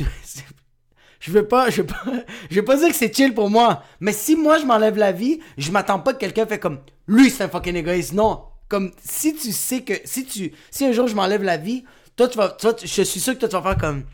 Je 1.21 1.33
veux 1.33 1.47
pas, 1.47 1.69
je 1.69 1.83
veux 1.83 1.87
pas, 1.87 2.03
je 2.51 2.57
veux 2.57 2.65
pas 2.65 2.79
dire 2.79 2.89
que 2.89 2.95
c'est 2.95 3.15
chill 3.15 3.35
pour 3.35 3.51
moi. 3.51 3.83
Mais 4.01 4.15
si 4.15 4.37
moi 4.37 4.59
je 4.59 4.65
m'enlève 4.65 4.97
la 4.97 5.13
vie, 5.13 5.39
je 5.59 5.71
m'attends 5.71 6.01
pas 6.01 6.15
que 6.15 6.19
quelqu'un 6.19 6.47
fait 6.47 6.59
comme 6.59 6.79
lui 7.07 7.29
c'est 7.29 7.45
un 7.45 7.51
fucking 7.51 7.77
égoïste. 7.77 8.15
Non. 8.15 8.45
Comme 8.69 8.91
si 9.05 9.35
tu 9.35 9.53
sais 9.53 9.83
que 9.83 9.93
si 10.05 10.25
tu 10.25 10.53
si 10.71 10.87
un 10.87 10.93
jour 10.93 11.09
je 11.09 11.15
m'enlève 11.15 11.43
la 11.43 11.59
vie, 11.59 11.85
toi 12.21 12.29
tu 12.29 12.37
vas 12.39 12.49
toi, 12.51 12.75
je 12.83 13.03
suis 13.03 13.21
sûr 13.21 13.35
que 13.35 13.39
toi 13.41 13.49
tu 13.49 13.57
vas 13.57 13.63
faire 13.63 13.79
comme 13.79 14.05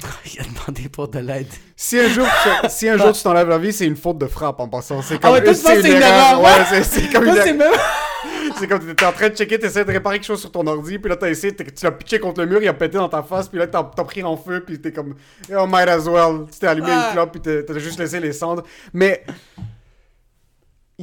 il 0.32 0.40
a 0.40 0.44
demandé 0.44 0.88
pour 0.88 1.08
de 1.08 1.18
l'aide. 1.18 1.46
Si 1.76 1.98
un 1.98 2.08
jour, 2.08 2.26
tu- 2.42 2.68
si 2.70 2.88
un 2.88 2.96
jour 2.96 3.12
tu 3.12 3.22
t'enlèves 3.22 3.48
la 3.50 3.58
vie, 3.58 3.70
c'est 3.72 3.84
une 3.86 3.96
faute 3.96 4.16
de 4.16 4.26
frappe 4.26 4.58
en 4.60 4.66
passant. 4.68 5.02
C'est 5.02 5.16
Ah 5.16 5.18
comme 5.18 5.32
ouais, 5.32 5.42
toi, 5.44 5.52
penses 5.52 5.62
que 5.62 5.82
c'est 5.82 5.88
une 5.90 6.02
erreur, 6.02 6.40
Ouais, 6.40 6.48
ouais. 6.78 6.82
c'est- 6.82 7.12
comme 7.12 7.26
une 7.26 7.34
c'est 7.34 7.48
erreur. 7.54 7.58
même 7.58 7.70
c'est 8.58 8.66
comme 8.66 8.78
t'étais 8.86 9.04
en 9.04 9.12
train 9.12 9.28
de 9.28 9.34
checker, 9.36 9.58
t'essayais 9.58 9.84
de 9.84 9.92
réparer 9.92 10.16
quelque 10.18 10.26
chose 10.26 10.40
sur 10.40 10.50
ton 10.50 10.66
ordi, 10.66 10.98
puis 10.98 11.10
là 11.10 11.16
t'as 11.16 11.28
essayé, 11.28 11.54
tu 11.54 11.64
l'as 11.84 11.90
pitché 11.92 12.18
contre 12.18 12.40
le 12.40 12.46
mur, 12.46 12.62
il 12.62 12.68
a 12.68 12.72
pété 12.72 12.96
dans 12.96 13.10
ta 13.10 13.22
face, 13.22 13.48
puis 13.48 13.58
là 13.58 13.66
t'as 13.66 13.82
pris 13.84 14.22
en 14.22 14.38
feu, 14.38 14.62
puis 14.66 14.80
t'es 14.80 14.90
comme, 14.92 15.14
oh, 15.54 15.66
might 15.66 15.88
as 15.88 16.08
well. 16.08 16.46
Tu 16.50 16.58
t'es 16.58 16.66
allumé 16.66 16.88
Ah. 16.90 17.08
une 17.08 17.12
clope, 17.12 17.32
puis 17.38 17.64
t'as 17.66 17.78
juste 17.78 17.98
laissé 17.98 18.20
les 18.20 18.32
cendres. 18.32 18.62
Mais 18.94 19.22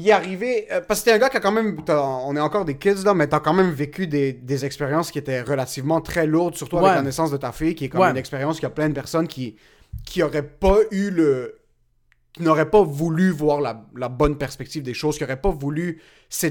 est 0.06 0.12
arrivé, 0.12 0.68
euh, 0.72 0.82
parce 0.88 1.00
que 1.00 1.06
t'es 1.06 1.12
un 1.14 1.18
gars 1.18 1.30
qui 1.30 1.38
a 1.38 1.40
quand 1.40 1.52
même, 1.52 1.78
on 1.90 2.36
est 2.36 2.40
encore 2.40 2.66
des 2.66 2.78
kids 2.78 3.04
là, 3.06 3.14
mais 3.14 3.28
t'as 3.28 3.40
quand 3.40 3.54
même 3.54 3.72
vécu 3.72 4.06
des, 4.06 4.34
des 4.34 4.66
expériences 4.66 5.12
qui 5.12 5.18
étaient 5.20 5.42
relativement 5.42 6.02
très 6.02 6.28
lourdes, 6.28 6.56
surtout 6.56 6.78
avec 6.78 6.96
la 6.96 7.02
naissance 7.02 7.32
de 7.32 7.38
ta 7.38 7.52
fille, 7.52 7.74
qui 7.76 7.86
est 7.86 7.90
comme 7.90 8.02
Ouais. 8.02 8.10
une 8.12 8.18
expérience 8.18 8.56
qu'il 8.58 8.64
y 8.64 8.72
a 8.72 8.72
plein 8.72 8.90
de 8.90 8.94
personnes 8.94 9.28
qui, 9.28 9.56
qui 10.06 10.22
auraient 10.22 10.48
pas 10.48 10.78
eu 10.92 11.10
le. 11.10 11.56
qui 12.34 12.44
n'auraient 12.44 12.70
pas 12.70 12.84
voulu 12.84 13.32
voir 13.32 13.62
la, 13.62 13.84
la 13.96 14.10
bonne 14.10 14.38
perspective 14.38 14.84
des 14.84 14.94
choses, 14.94 15.18
qui 15.18 15.24
n'auraient 15.24 15.42
pas 15.42 15.50
voulu 15.50 16.00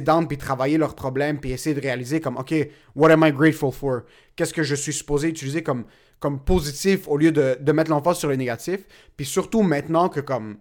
down 0.01 0.27
puis 0.27 0.37
travailler 0.39 0.79
leurs 0.79 0.97
problèmes 0.97 1.39
puis 1.39 1.53
essayer 1.53 1.75
de 1.77 1.81
réaliser 1.81 2.21
comme, 2.21 2.37
OK, 2.39 2.53
what 2.97 3.11
am 3.13 3.23
I 3.25 3.31
grateful 3.31 3.71
for? 3.71 4.01
Qu'est-ce 4.35 4.53
que 4.55 4.65
je 4.65 4.75
suis 4.75 4.93
supposé 4.93 5.29
utiliser 5.29 5.63
comme, 5.63 5.85
comme 6.19 6.41
positif 6.41 7.07
au 7.07 7.17
lieu 7.17 7.31
de, 7.31 7.57
de 7.61 7.73
mettre 7.73 7.91
l'emphase 7.93 8.19
sur 8.19 8.29
le 8.29 8.35
négatif? 8.37 8.81
Puis 9.17 9.27
surtout 9.27 9.63
maintenant 9.63 10.09
que 10.09 10.19
comme 10.21 10.57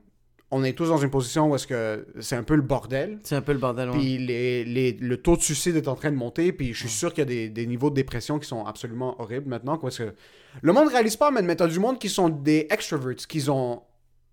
on 0.58 0.64
est 0.64 0.74
tous 0.74 0.88
dans 0.88 0.98
une 0.98 1.10
position 1.10 1.50
où 1.50 1.56
est-ce 1.56 1.68
que 1.68 2.08
c'est 2.20 2.36
un 2.36 2.44
peu 2.44 2.56
le 2.56 2.62
bordel, 2.62 3.20
C'est 3.24 3.36
un 3.36 3.42
peu 3.42 3.52
le 3.52 3.60
bordel, 3.60 3.90
ouais. 3.90 3.98
puis 3.98 4.18
les, 4.18 4.64
les- 4.64 4.94
le 4.94 5.18
taux 5.18 5.36
de 5.36 5.42
suicide 5.42 5.76
est 5.76 5.88
en 5.88 5.96
train 5.96 6.12
de 6.12 6.16
monter, 6.16 6.52
puis 6.54 6.74
je 6.74 6.80
suis 6.80 6.90
sûr 6.90 7.10
qu'il 7.14 7.20
y 7.20 7.22
a 7.24 7.26
des, 7.26 7.50
des 7.50 7.66
niveaux 7.68 7.90
de 7.90 7.96
dépression 7.96 8.40
qui 8.40 8.48
sont 8.48 8.66
absolument 8.66 9.20
horribles 9.22 9.50
maintenant. 9.50 9.78
Quoi, 9.78 9.90
parce 9.90 9.98
que 9.98 10.14
le 10.62 10.74
monde 10.74 10.88
réalise 10.88 11.18
pas, 11.18 11.32
mais, 11.32 11.56
t'as 11.56 11.68
du 11.68 11.80
monde 11.80 12.00
qui 12.00 12.10
sont 12.10 12.30
des 12.30 12.68
extroverts, 12.70 13.16
qui 13.28 13.50
ont 13.50 13.82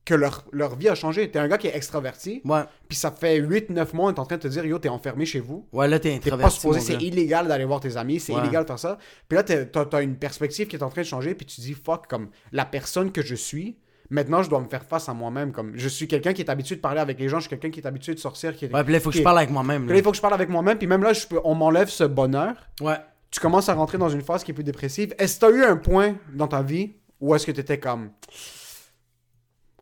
que 0.04 0.14
leur, 0.14 0.44
leur 0.50 0.74
vie 0.74 0.88
a 0.88 0.96
changé. 0.96 1.30
T'es 1.30 1.38
un 1.38 1.46
gars 1.46 1.58
qui 1.58 1.68
est 1.68 1.76
extraverti, 1.76 2.42
Ouais. 2.44 2.62
puis 2.88 2.98
ça 2.98 3.12
fait 3.12 3.38
8-9 3.40 3.94
mois, 3.94 4.10
est 4.10 4.18
en 4.18 4.26
train 4.26 4.36
de 4.36 4.42
te 4.42 4.48
dire, 4.48 4.64
yo, 4.64 4.80
t'es 4.80 4.88
enfermé 4.88 5.24
chez 5.24 5.38
vous. 5.38 5.68
Ouais, 5.72 5.86
là, 5.86 6.00
t'es 6.00 6.08
T'es 6.18 6.30
pas 6.30 6.34
introverti. 6.36 6.56
supposé, 6.56 6.80
c'est 6.80 7.00
illégal 7.00 7.46
d'aller 7.46 7.64
voir 7.64 7.78
tes 7.78 7.96
amis, 7.96 8.18
c'est 8.18 8.32
Ouais. 8.34 8.40
illégal 8.40 8.64
de 8.64 8.66
faire 8.66 8.80
ça. 8.80 8.98
Puis 9.28 9.36
là, 9.36 9.44
t'es- 9.44 9.66
t'as 9.66 9.84
t'as 9.84 10.02
une 10.02 10.16
perspective 10.16 10.66
qui 10.66 10.74
est 10.74 10.82
en 10.82 10.88
train 10.90 11.02
de 11.02 11.06
changer, 11.06 11.36
puis 11.36 11.46
tu 11.46 11.60
dis, 11.60 11.72
fuck, 11.74 12.08
comme 12.08 12.30
la 12.50 12.64
personne 12.64 13.12
que 13.12 13.22
je 13.22 13.36
suis, 13.36 13.76
maintenant 14.12 14.42
je 14.42 14.48
dois 14.50 14.60
me 14.60 14.68
faire 14.68 14.84
face 14.84 15.08
à 15.08 15.14
moi-même. 15.14 15.50
Comme 15.52 15.72
je 15.74 15.88
suis 15.88 16.06
quelqu'un 16.06 16.32
qui 16.32 16.42
est 16.42 16.50
habitué 16.50 16.76
de 16.76 16.80
parler 16.80 17.00
avec 17.00 17.18
les 17.18 17.28
gens, 17.28 17.38
je 17.38 17.42
suis 17.42 17.50
quelqu'un 17.50 17.70
qui 17.70 17.80
est 17.80 17.86
habitué 17.86 18.14
de 18.14 18.18
sortir, 18.20 18.54
qui 18.56 18.66
est- 18.66 18.72
Ouais, 18.74 18.84
puis 18.84 18.92
là, 18.92 18.98
il 18.98 19.02
faut 19.02 19.10
que 19.10 19.16
je 19.16 19.22
parle 19.22 19.38
avec 19.38 19.50
moi-même. 19.50 19.88
là. 19.88 19.96
il 19.96 20.02
faut 20.02 20.10
que 20.10 20.16
je 20.16 20.22
parle 20.22 20.34
avec 20.34 20.48
moi-même, 20.48 20.78
puis 20.78 20.86
même 20.86 21.02
là, 21.02 21.12
je 21.12 21.26
peux, 21.26 21.40
on 21.44 21.54
m'enlève 21.54 21.88
ce 21.88 22.04
bonheur. 22.04 22.54
Ouais. 22.80 22.96
Tu 23.30 23.40
commences 23.40 23.68
à 23.68 23.74
rentrer 23.74 23.98
dans 23.98 24.10
une 24.10 24.20
phase 24.22 24.44
qui 24.44 24.50
est 24.50 24.54
plus 24.54 24.62
dépressive. 24.64 25.14
Est-ce 25.18 25.40
que 25.40 25.46
tu 25.46 25.52
as 25.52 25.56
eu 25.56 25.64
un 25.64 25.76
point 25.76 26.16
dans 26.34 26.46
ta 26.48 26.62
vie 26.62 26.92
où 27.20 27.34
est-ce 27.34 27.46
que 27.46 27.52
tu 27.52 27.60
étais 27.60 27.78
comme. 27.78 28.10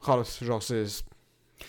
Oh, 0.06 0.22
genre, 0.42 0.62
c'est. 0.62 0.86
Ça 0.86 1.02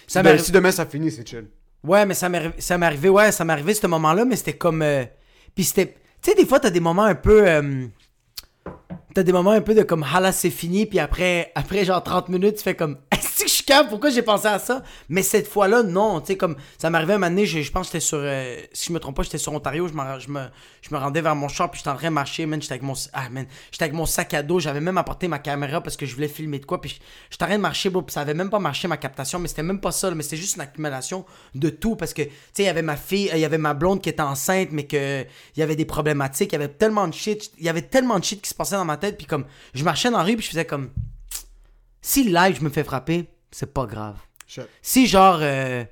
si, 0.07 0.23
m'arrive- 0.23 0.41
si 0.41 0.51
demain 0.51 0.71
ça 0.71 0.85
finit, 0.85 1.11
c'est 1.11 1.27
chill. 1.27 1.47
Ouais, 1.83 2.05
mais 2.05 2.13
ça 2.13 2.29
m'est 2.29 2.39
arri- 2.39 2.59
ça 2.61 2.77
m'est 2.77 2.85
arrivé, 2.85 3.09
ouais, 3.09 3.31
ça 3.31 3.43
m'est 3.43 3.53
arrivé 3.53 3.73
ce 3.73 3.87
moment-là, 3.87 4.23
mais 4.25 4.35
c'était 4.35 4.53
comme. 4.57 4.81
euh, 4.81 5.03
Puis 5.55 5.63
c'était. 5.65 5.95
Tu 6.21 6.29
sais, 6.31 6.35
des 6.35 6.45
fois, 6.45 6.59
t'as 6.59 6.69
des 6.69 6.79
moments 6.79 7.03
un 7.03 7.15
peu. 7.15 7.47
euh, 7.47 7.87
T'as 9.13 9.23
des 9.23 9.33
moments 9.33 9.51
un 9.51 9.61
peu 9.61 9.75
de 9.75 9.83
comme, 9.83 10.05
ah 10.13 10.31
c'est 10.31 10.49
fini, 10.49 10.85
puis 10.85 10.99
après, 10.99 11.51
après 11.55 11.83
genre 11.83 12.01
30 12.01 12.29
minutes, 12.29 12.57
tu 12.57 12.63
fais 12.63 12.75
comme, 12.75 12.97
pourquoi 13.89 14.09
j'ai 14.09 14.21
pensé 14.21 14.47
à 14.47 14.59
ça? 14.59 14.83
Mais 15.09 15.23
cette 15.23 15.47
fois-là, 15.47 15.83
non, 15.83 16.21
tu 16.21 16.27
sais, 16.27 16.37
comme, 16.37 16.55
ça 16.77 16.87
arrivé 16.87 17.13
un 17.13 17.17
moment 17.17 17.29
donné, 17.29 17.45
je, 17.45 17.61
je 17.61 17.71
pense 17.71 17.87
que 17.87 17.93
j'étais 17.93 18.05
sur, 18.05 18.19
euh, 18.21 18.57
si 18.73 18.87
je 18.87 18.93
me 18.93 18.99
trompe 18.99 19.15
pas, 19.15 19.23
j'étais 19.23 19.37
sur 19.37 19.53
Ontario, 19.53 19.87
je, 19.87 19.93
je 19.93 20.29
me, 20.29 20.45
je 20.81 20.93
me 20.93 20.99
rendais 20.99 21.21
vers 21.21 21.35
mon 21.35 21.47
char, 21.47 21.69
puis 21.71 21.79
j'étais 21.79 21.89
en 21.89 21.95
train 21.95 22.09
de 22.09 22.13
marcher, 22.13 22.45
man, 22.45 22.61
j'étais 22.61 22.73
avec 22.73 22.83
mon, 22.83 22.93
ah, 23.13 23.27
j'étais 23.71 23.83
avec 23.83 23.93
mon 23.93 24.05
sac 24.05 24.33
à 24.33 24.43
dos, 24.43 24.59
j'avais 24.59 24.81
même 24.81 24.97
apporté 24.97 25.27
ma 25.27 25.39
caméra 25.39 25.81
parce 25.81 25.97
que 25.97 26.05
je 26.05 26.13
voulais 26.13 26.27
filmer 26.27 26.59
de 26.59 26.65
quoi, 26.65 26.81
puis 26.81 26.99
j'étais 27.29 27.43
en 27.43 27.47
train 27.47 27.57
de 27.57 27.61
marcher, 27.61 27.89
bro, 27.89 28.01
puis 28.01 28.13
ça 28.13 28.21
avait 28.21 28.33
même 28.33 28.49
pas 28.49 28.59
marché 28.59 28.87
ma 28.87 28.97
captation, 28.97 29.39
mais 29.39 29.47
c'était 29.47 29.63
même 29.63 29.79
pas 29.79 29.91
ça, 29.91 30.11
mais 30.11 30.23
c'était 30.23 30.37
juste 30.37 30.55
une 30.55 30.61
accumulation 30.61 31.25
de 31.55 31.69
tout, 31.69 31.95
parce 31.95 32.13
que, 32.13 32.23
tu 32.23 32.29
sais, 32.53 32.63
il 32.63 32.65
y 32.65 32.69
avait 32.69 32.81
ma 32.81 32.97
fille, 32.97 33.29
il 33.33 33.39
y 33.39 33.45
avait 33.45 33.57
ma 33.57 33.73
blonde 33.73 34.01
qui 34.01 34.09
était 34.09 34.21
enceinte, 34.21 34.69
mais 34.71 34.85
que, 34.85 35.23
il 35.55 35.59
y 35.59 35.63
avait 35.63 35.75
des 35.75 35.85
problématiques, 35.85 36.51
il 36.51 36.53
y 36.53 36.55
avait 36.55 36.67
tellement 36.67 37.07
de 37.07 37.13
shit, 37.13 37.51
il 37.57 37.65
y 37.65 37.69
avait 37.69 37.81
tellement 37.81 38.19
de 38.19 38.23
shit 38.23 38.41
qui 38.41 38.49
se 38.49 38.55
passait 38.55 38.75
dans 38.75 38.85
ma 38.85 38.97
tête, 38.97 39.17
puis 39.17 39.27
comme, 39.27 39.45
je 39.73 39.83
marchais 39.83 40.09
dans 40.09 40.17
la 40.17 40.23
rue, 40.23 40.35
puis 40.35 40.45
je 40.45 40.51
faisais 40.51 40.65
comme, 40.65 40.89
si 42.01 42.23
live 42.23 42.57
je 42.59 42.63
me 42.63 42.69
fais 42.69 42.83
frapper, 42.83 43.29
c'est 43.51 43.73
pas 43.73 43.85
grave. 43.85 44.17
Shit. 44.47 44.67
Si 44.81 45.07
genre. 45.07 45.39
euh, 45.41 45.83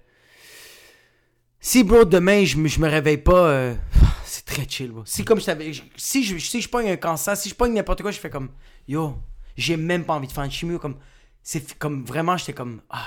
si, 1.62 1.84
bro, 1.84 2.06
demain, 2.06 2.46
je 2.46 2.58
me, 2.58 2.68
je 2.68 2.80
me 2.80 2.88
réveille 2.90 3.18
pas. 3.18 3.50
euh, 3.50 3.76
c'est 4.26 4.46
très 4.46 4.68
chill, 4.68 4.92
bro. 4.92 5.04
Si, 5.06 5.26
comme 5.26 5.40
je 5.40 5.46
t'avais. 5.46 5.72
Si 5.98 6.24
je, 6.24 6.38
si 6.38 6.62
je 6.62 6.70
pogne 6.70 6.90
un 6.90 6.96
cancer, 6.98 7.36
si 7.36 7.50
je 7.50 7.56
pogne 7.56 7.74
n'importe 7.74 8.02
quoi, 8.02 8.12
je 8.12 8.20
fais 8.20 8.30
comme. 8.30 8.50
Yo, 8.88 9.16
j'ai 9.58 9.78
même 9.78 10.06
pas 10.06 10.14
envie 10.14 10.28
de 10.28 10.32
faire 10.32 10.44
une 10.44 10.52
chimio. 10.52 10.80
Comme. 10.80 10.98
C'est 11.44 11.78
comme 11.78 12.06
vraiment, 12.06 12.38
j'étais 12.38 12.54
comme. 12.54 12.82
Ah. 12.90 13.06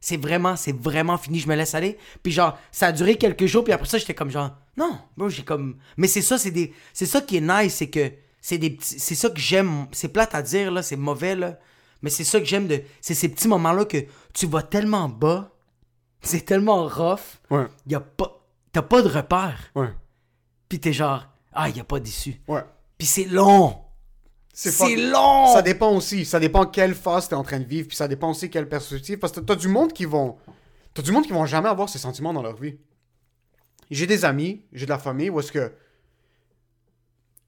C'est 0.00 0.16
vraiment, 0.18 0.54
c'est 0.56 0.76
vraiment 0.76 1.18
fini, 1.18 1.40
je 1.40 1.48
me 1.48 1.56
laisse 1.56 1.74
aller. 1.74 1.98
Puis 2.22 2.30
genre, 2.30 2.56
ça 2.70 2.88
a 2.88 2.92
duré 2.92 3.16
quelques 3.16 3.46
jours, 3.46 3.64
puis 3.64 3.72
après 3.72 3.88
ça, 3.88 3.98
j'étais 3.98 4.14
comme 4.14 4.30
genre. 4.30 4.56
Non, 4.76 4.98
bro, 5.16 5.28
j'ai 5.28 5.42
comme. 5.42 5.78
Mais 5.96 6.06
c'est 6.06 6.22
ça, 6.22 6.38
c'est 6.38 6.50
des. 6.50 6.72
C'est 6.92 7.06
ça 7.06 7.20
qui 7.20 7.38
est 7.38 7.40
nice, 7.40 7.74
c'est 7.74 7.90
que. 7.90 8.12
C'est 8.40 8.58
des 8.58 8.70
petits. 8.70 9.00
C'est 9.00 9.14
ça 9.16 9.30
que 9.30 9.40
j'aime. 9.40 9.86
C'est 9.92 10.08
plate 10.08 10.34
à 10.34 10.42
dire, 10.42 10.70
là, 10.70 10.82
c'est 10.82 10.96
mauvais, 10.96 11.34
là. 11.34 11.58
Mais 12.06 12.10
c'est 12.10 12.22
ça 12.22 12.38
que 12.38 12.46
j'aime 12.46 12.68
de. 12.68 12.80
C'est 13.00 13.14
ces 13.14 13.28
petits 13.28 13.48
moments-là 13.48 13.84
que 13.84 13.98
tu 14.32 14.46
vas 14.46 14.62
tellement 14.62 15.08
bas. 15.08 15.50
C'est 16.22 16.44
tellement 16.44 16.86
rough. 16.86 17.18
Ouais, 17.50 17.66
Y 17.88 17.96
a 17.96 18.00
pas. 18.00 18.40
T'as 18.70 18.82
pas 18.82 19.02
de 19.02 19.08
repère. 19.08 19.58
ouais, 19.74 19.88
Puis 20.68 20.78
t'es 20.78 20.92
genre. 20.92 21.26
Ah, 21.52 21.68
y 21.68 21.80
a 21.80 21.84
pas 21.84 21.98
d'issue. 21.98 22.40
ouais. 22.46 22.62
Puis 22.96 23.08
c'est 23.08 23.24
long. 23.24 23.76
C'est 24.52 24.94
long. 24.94 25.52
Ça 25.52 25.62
dépend 25.62 25.90
aussi. 25.96 26.24
Ça 26.24 26.38
dépend 26.38 26.64
quelle 26.64 26.94
phase 26.94 27.28
t'es 27.28 27.34
en 27.34 27.42
train 27.42 27.58
de 27.58 27.64
vivre, 27.66 27.88
puis 27.88 27.96
ça 27.96 28.06
dépend 28.06 28.30
aussi 28.30 28.48
quelle 28.50 28.68
perspective. 28.68 29.18
Parce 29.18 29.32
que 29.32 29.40
t'as 29.40 29.56
du 29.56 29.66
monde 29.66 29.92
qui 29.92 30.04
vont. 30.04 30.36
T'as 30.94 31.02
du 31.02 31.10
monde 31.10 31.24
qui 31.26 31.32
vont 31.32 31.44
jamais 31.44 31.68
avoir 31.68 31.88
ces 31.88 31.98
sentiments 31.98 32.32
dans 32.32 32.42
leur 32.42 32.56
vie. 32.56 32.76
J'ai 33.90 34.06
des 34.06 34.24
amis, 34.24 34.62
j'ai 34.72 34.86
de 34.86 34.90
la 34.90 34.98
famille 35.00 35.28
où 35.28 35.40
est-ce 35.40 35.50
que. 35.50 35.72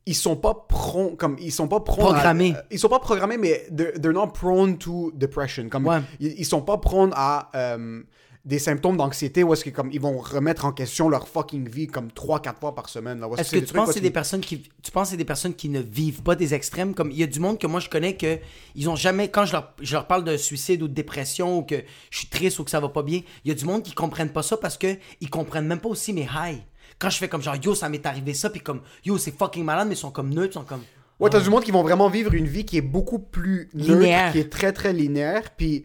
Ils 0.08 0.14
sont 0.14 0.36
pas 0.36 0.54
prone, 0.68 1.16
comme 1.16 1.36
ils 1.38 1.52
sont 1.52 1.68
pas 1.68 1.80
prone 1.80 2.06
à- 2.06 2.08
Programmés. 2.14 2.54
euh, 2.56 2.60
ils 2.70 2.78
sont 2.78 2.88
pas 2.88 2.98
programmés, 2.98 3.36
mais 3.36 3.66
they're, 3.76 3.92
they're 4.00 4.12
not 4.14 4.28
prone 4.28 4.78
to 4.78 5.12
depression. 5.14 5.68
Comme 5.68 5.86
Ouais. 5.86 6.00
ils, 6.18 6.34
ils 6.38 6.44
sont 6.46 6.62
pas 6.62 6.78
prone 6.78 7.12
à 7.14 7.50
euh, 7.54 8.02
des 8.44 8.58
symptômes 8.58 8.96
d'anxiété 8.96 9.42
où 9.44 9.52
est-ce 9.52 9.62
que 9.64 9.68
comme 9.70 9.90
ils 9.92 10.00
vont 10.00 10.16
remettre 10.18 10.64
en 10.64 10.72
question 10.72 11.10
leur 11.10 11.28
fucking 11.28 11.68
vie 11.68 11.86
comme 11.86 12.08
3-4 12.08 12.54
fois 12.60 12.74
par 12.74 12.88
semaine. 12.88 13.20
là, 13.20 13.28
Est-ce 13.36 13.50
que 13.50 13.58
tu 13.58 13.74
penses 13.74 13.92
c'est 13.92 14.00
des 14.00 14.10
personnes 14.10 14.40
qui. 14.40 14.62
Tu 14.82 14.90
penses 14.90 15.10
c'est 15.10 15.18
des 15.18 15.26
personnes 15.26 15.52
qui 15.54 15.68
ne 15.68 15.80
vivent 15.80 16.22
pas 16.22 16.34
des 16.34 16.54
extrêmes? 16.54 16.94
Comme 16.94 17.10
il 17.10 17.18
y 17.18 17.22
a 17.22 17.26
du 17.26 17.40
monde 17.40 17.58
que 17.58 17.66
moi 17.66 17.80
je 17.80 17.90
connais 17.90 18.16
que 18.16 18.38
ils 18.74 18.88
ont 18.88 18.96
jamais. 18.96 19.28
Quand 19.28 19.44
je 19.44 19.52
leur, 19.52 19.74
je 19.82 19.92
leur 19.92 20.06
parle 20.06 20.24
de 20.24 20.38
suicide 20.38 20.80
ou 20.82 20.88
de 20.88 20.94
dépression 20.94 21.58
ou 21.58 21.62
que 21.62 21.76
je 22.10 22.18
suis 22.18 22.28
triste 22.28 22.58
ou 22.60 22.64
que 22.64 22.70
ça 22.70 22.80
va 22.80 22.88
pas 22.88 23.02
bien, 23.02 23.20
il 23.44 23.48
y 23.48 23.52
a 23.52 23.54
du 23.54 23.66
monde 23.66 23.82
qui 23.82 23.92
comprennent 23.92 24.32
pas 24.32 24.42
ça 24.42 24.56
parce 24.56 24.78
que 24.78 24.96
ils 25.20 25.28
comprennent 25.28 25.66
même 25.66 25.80
pas 25.80 25.90
aussi 25.90 26.14
mes 26.14 26.26
highs. 26.34 26.62
Quand 26.98 27.10
je 27.10 27.18
fais 27.18 27.28
comme 27.28 27.42
genre 27.42 27.56
yo, 27.56 27.74
ça 27.74 27.88
m'est 27.88 28.04
arrivé 28.06 28.34
ça, 28.34 28.50
puis 28.50 28.60
comme 28.60 28.80
yo, 29.04 29.18
c'est 29.18 29.36
fucking 29.36 29.64
malade, 29.64 29.86
mais 29.88 29.94
ils 29.94 29.98
sont 29.98 30.10
comme 30.10 30.30
neutres, 30.30 30.52
ils 30.52 30.60
sont 30.60 30.64
comme. 30.64 30.82
Ouais, 31.20 31.30
t'as 31.30 31.40
du 31.40 31.50
monde 31.50 31.64
qui 31.64 31.70
vont 31.72 31.82
vraiment 31.82 32.08
vivre 32.08 32.32
une 32.34 32.46
vie 32.46 32.64
qui 32.64 32.76
est 32.76 32.82
beaucoup 32.82 33.18
plus 33.18 33.68
neutre, 33.74 33.92
Linéaire. 33.94 34.32
qui 34.32 34.38
est 34.38 34.50
très 34.50 34.72
très 34.72 34.92
linéaire. 34.92 35.50
Puis 35.56 35.84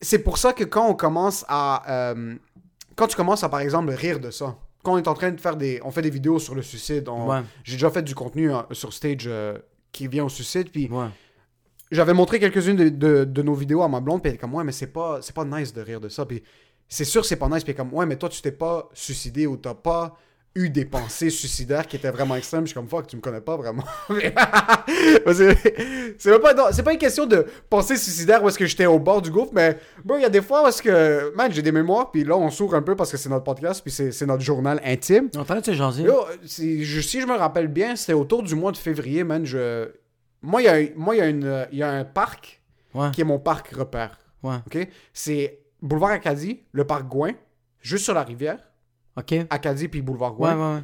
c'est 0.00 0.20
pour 0.20 0.38
ça 0.38 0.52
que 0.52 0.64
quand 0.64 0.86
on 0.88 0.94
commence 0.94 1.44
à. 1.48 2.10
euh, 2.12 2.34
quand 2.96 3.06
tu 3.06 3.16
commences 3.16 3.44
à, 3.44 3.48
par 3.48 3.60
exemple, 3.60 3.90
rire 3.92 4.20
de 4.20 4.30
ça, 4.30 4.56
quand 4.82 4.94
on 4.94 4.98
est 4.98 5.08
en 5.08 5.14
train 5.14 5.30
de 5.30 5.40
faire 5.40 5.56
des. 5.56 5.80
On 5.84 5.90
fait 5.90 6.02
des 6.02 6.10
vidéos 6.10 6.38
sur 6.38 6.54
le 6.54 6.62
suicide. 6.62 7.08
on- 7.08 7.26
Ouais. 7.28 7.40
J'ai 7.64 7.74
déjà 7.76 7.90
fait 7.90 8.02
du 8.02 8.14
contenu 8.14 8.52
hein, 8.52 8.66
sur 8.72 8.92
stage 8.92 9.24
euh, 9.26 9.58
qui 9.92 10.08
vient 10.08 10.24
au 10.24 10.28
suicide. 10.30 10.70
Puis 10.70 10.88
Ouais. 10.90 11.06
j'avais 11.90 12.14
montré 12.14 12.38
quelques-unes 12.40 12.76
de, 12.76 12.88
de- 12.88 13.24
de 13.24 13.42
nos 13.42 13.54
vidéos 13.54 13.82
à 13.82 13.88
ma 13.88 14.00
blonde. 14.00 14.22
Puis 14.22 14.30
elle 14.30 14.34
est 14.36 14.38
comme, 14.38 14.54
ouais, 14.54 14.64
mais 14.64 14.72
c'est 14.72 14.86
pas, 14.92 15.20
c'est 15.20 15.34
pas 15.34 15.44
nice 15.44 15.72
de 15.72 15.80
rire 15.82 16.00
de 16.00 16.08
ça. 16.08 16.24
Puis 16.26 16.42
c'est 16.88 17.04
sûr, 17.04 17.24
c'est 17.24 17.36
pas 17.36 17.48
nice. 17.48 17.64
Puis 17.64 17.74
comme, 17.74 17.92
ouais, 17.92 18.06
mais 18.06 18.16
toi, 18.16 18.28
tu 18.28 18.40
t'es 18.42 18.52
pas 18.52 18.88
suicidé 18.94 19.46
ou 19.46 19.56
t'as 19.56 19.74
pas 19.74 20.16
eu 20.54 20.70
des 20.70 20.84
pensées 20.86 21.30
suicidaires 21.30 21.86
qui 21.86 21.96
étaient 21.96 22.10
vraiment 22.10 22.34
extrêmes. 22.34 22.62
Je 22.62 22.68
suis 22.68 22.74
comme, 22.74 22.88
fuck, 22.88 23.06
tu 23.06 23.16
me 23.16 23.20
connais 23.20 23.40
pas 23.40 23.56
vraiment. 23.56 23.84
c'est 26.18 26.40
pas, 26.40 26.54
non, 26.54 26.64
c'est 26.72 26.82
pas 26.82 26.92
une 26.92 26.98
question 26.98 27.26
de 27.26 27.46
pensée 27.68 27.96
suicidaire 27.96 28.42
où 28.42 28.48
est-ce 28.48 28.58
que 28.58 28.66
j'étais 28.66 28.86
au 28.86 28.98
bord 28.98 29.22
du 29.22 29.30
gouffre, 29.30 29.52
mais 29.52 29.78
bon, 30.04 30.16
il 30.16 30.22
y 30.22 30.24
a 30.24 30.28
des 30.30 30.42
fois 30.42 30.64
où 30.64 30.66
est-ce 30.66 30.82
que, 30.82 31.32
man, 31.36 31.52
j'ai 31.52 31.62
des 31.62 31.72
mémoires, 31.72 32.10
puis 32.10 32.24
là, 32.24 32.36
on 32.36 32.50
s'ouvre 32.50 32.74
un 32.74 32.82
peu 32.82 32.96
parce 32.96 33.10
que 33.10 33.16
c'est 33.16 33.28
notre 33.28 33.44
podcast, 33.44 33.82
puis 33.82 33.90
c'est 33.92 34.26
notre 34.26 34.42
journal 34.42 34.80
intime. 34.84 35.28
En 35.36 35.44
train 35.44 35.60
de 35.60 35.64
si 37.04 37.20
je 37.20 37.26
me 37.26 37.36
rappelle 37.36 37.68
bien, 37.68 37.94
c'était 37.96 38.14
autour 38.14 38.42
du 38.42 38.54
mois 38.54 38.72
de 38.72 38.76
février, 38.76 39.24
man. 39.24 39.44
Je... 39.44 39.88
Moi, 40.42 40.62
il 40.62 40.64
y 40.64 40.68
a, 40.68 40.78
moi, 40.96 41.14
il 41.14 41.18
y, 41.18 41.22
a 41.22 41.26
une- 41.28 41.66
il 41.72 41.78
y 41.78 41.82
a 41.82 41.90
un 41.90 42.04
parc 42.04 42.60
Ouais. 42.94 43.10
qui 43.12 43.20
est 43.20 43.24
mon 43.24 43.38
parc 43.38 43.68
repère. 43.74 44.18
Ouais. 44.42 44.56
ok? 44.66 44.88
C'est 45.12 45.58
Boulevard 45.82 46.10
Acadie, 46.10 46.60
le 46.72 46.86
parc 46.86 47.06
Gouin, 47.06 47.32
juste 47.80 48.04
sur 48.04 48.14
la 48.14 48.22
rivière. 48.22 48.58
Ok. 49.16 49.30
Ouais, 49.32 49.46
Acadie 49.50 49.88
puis 49.88 50.02
Boulevard 50.02 50.38
ouais, 50.40 50.54
Gouin. 50.54 50.76
ouais. 50.76 50.82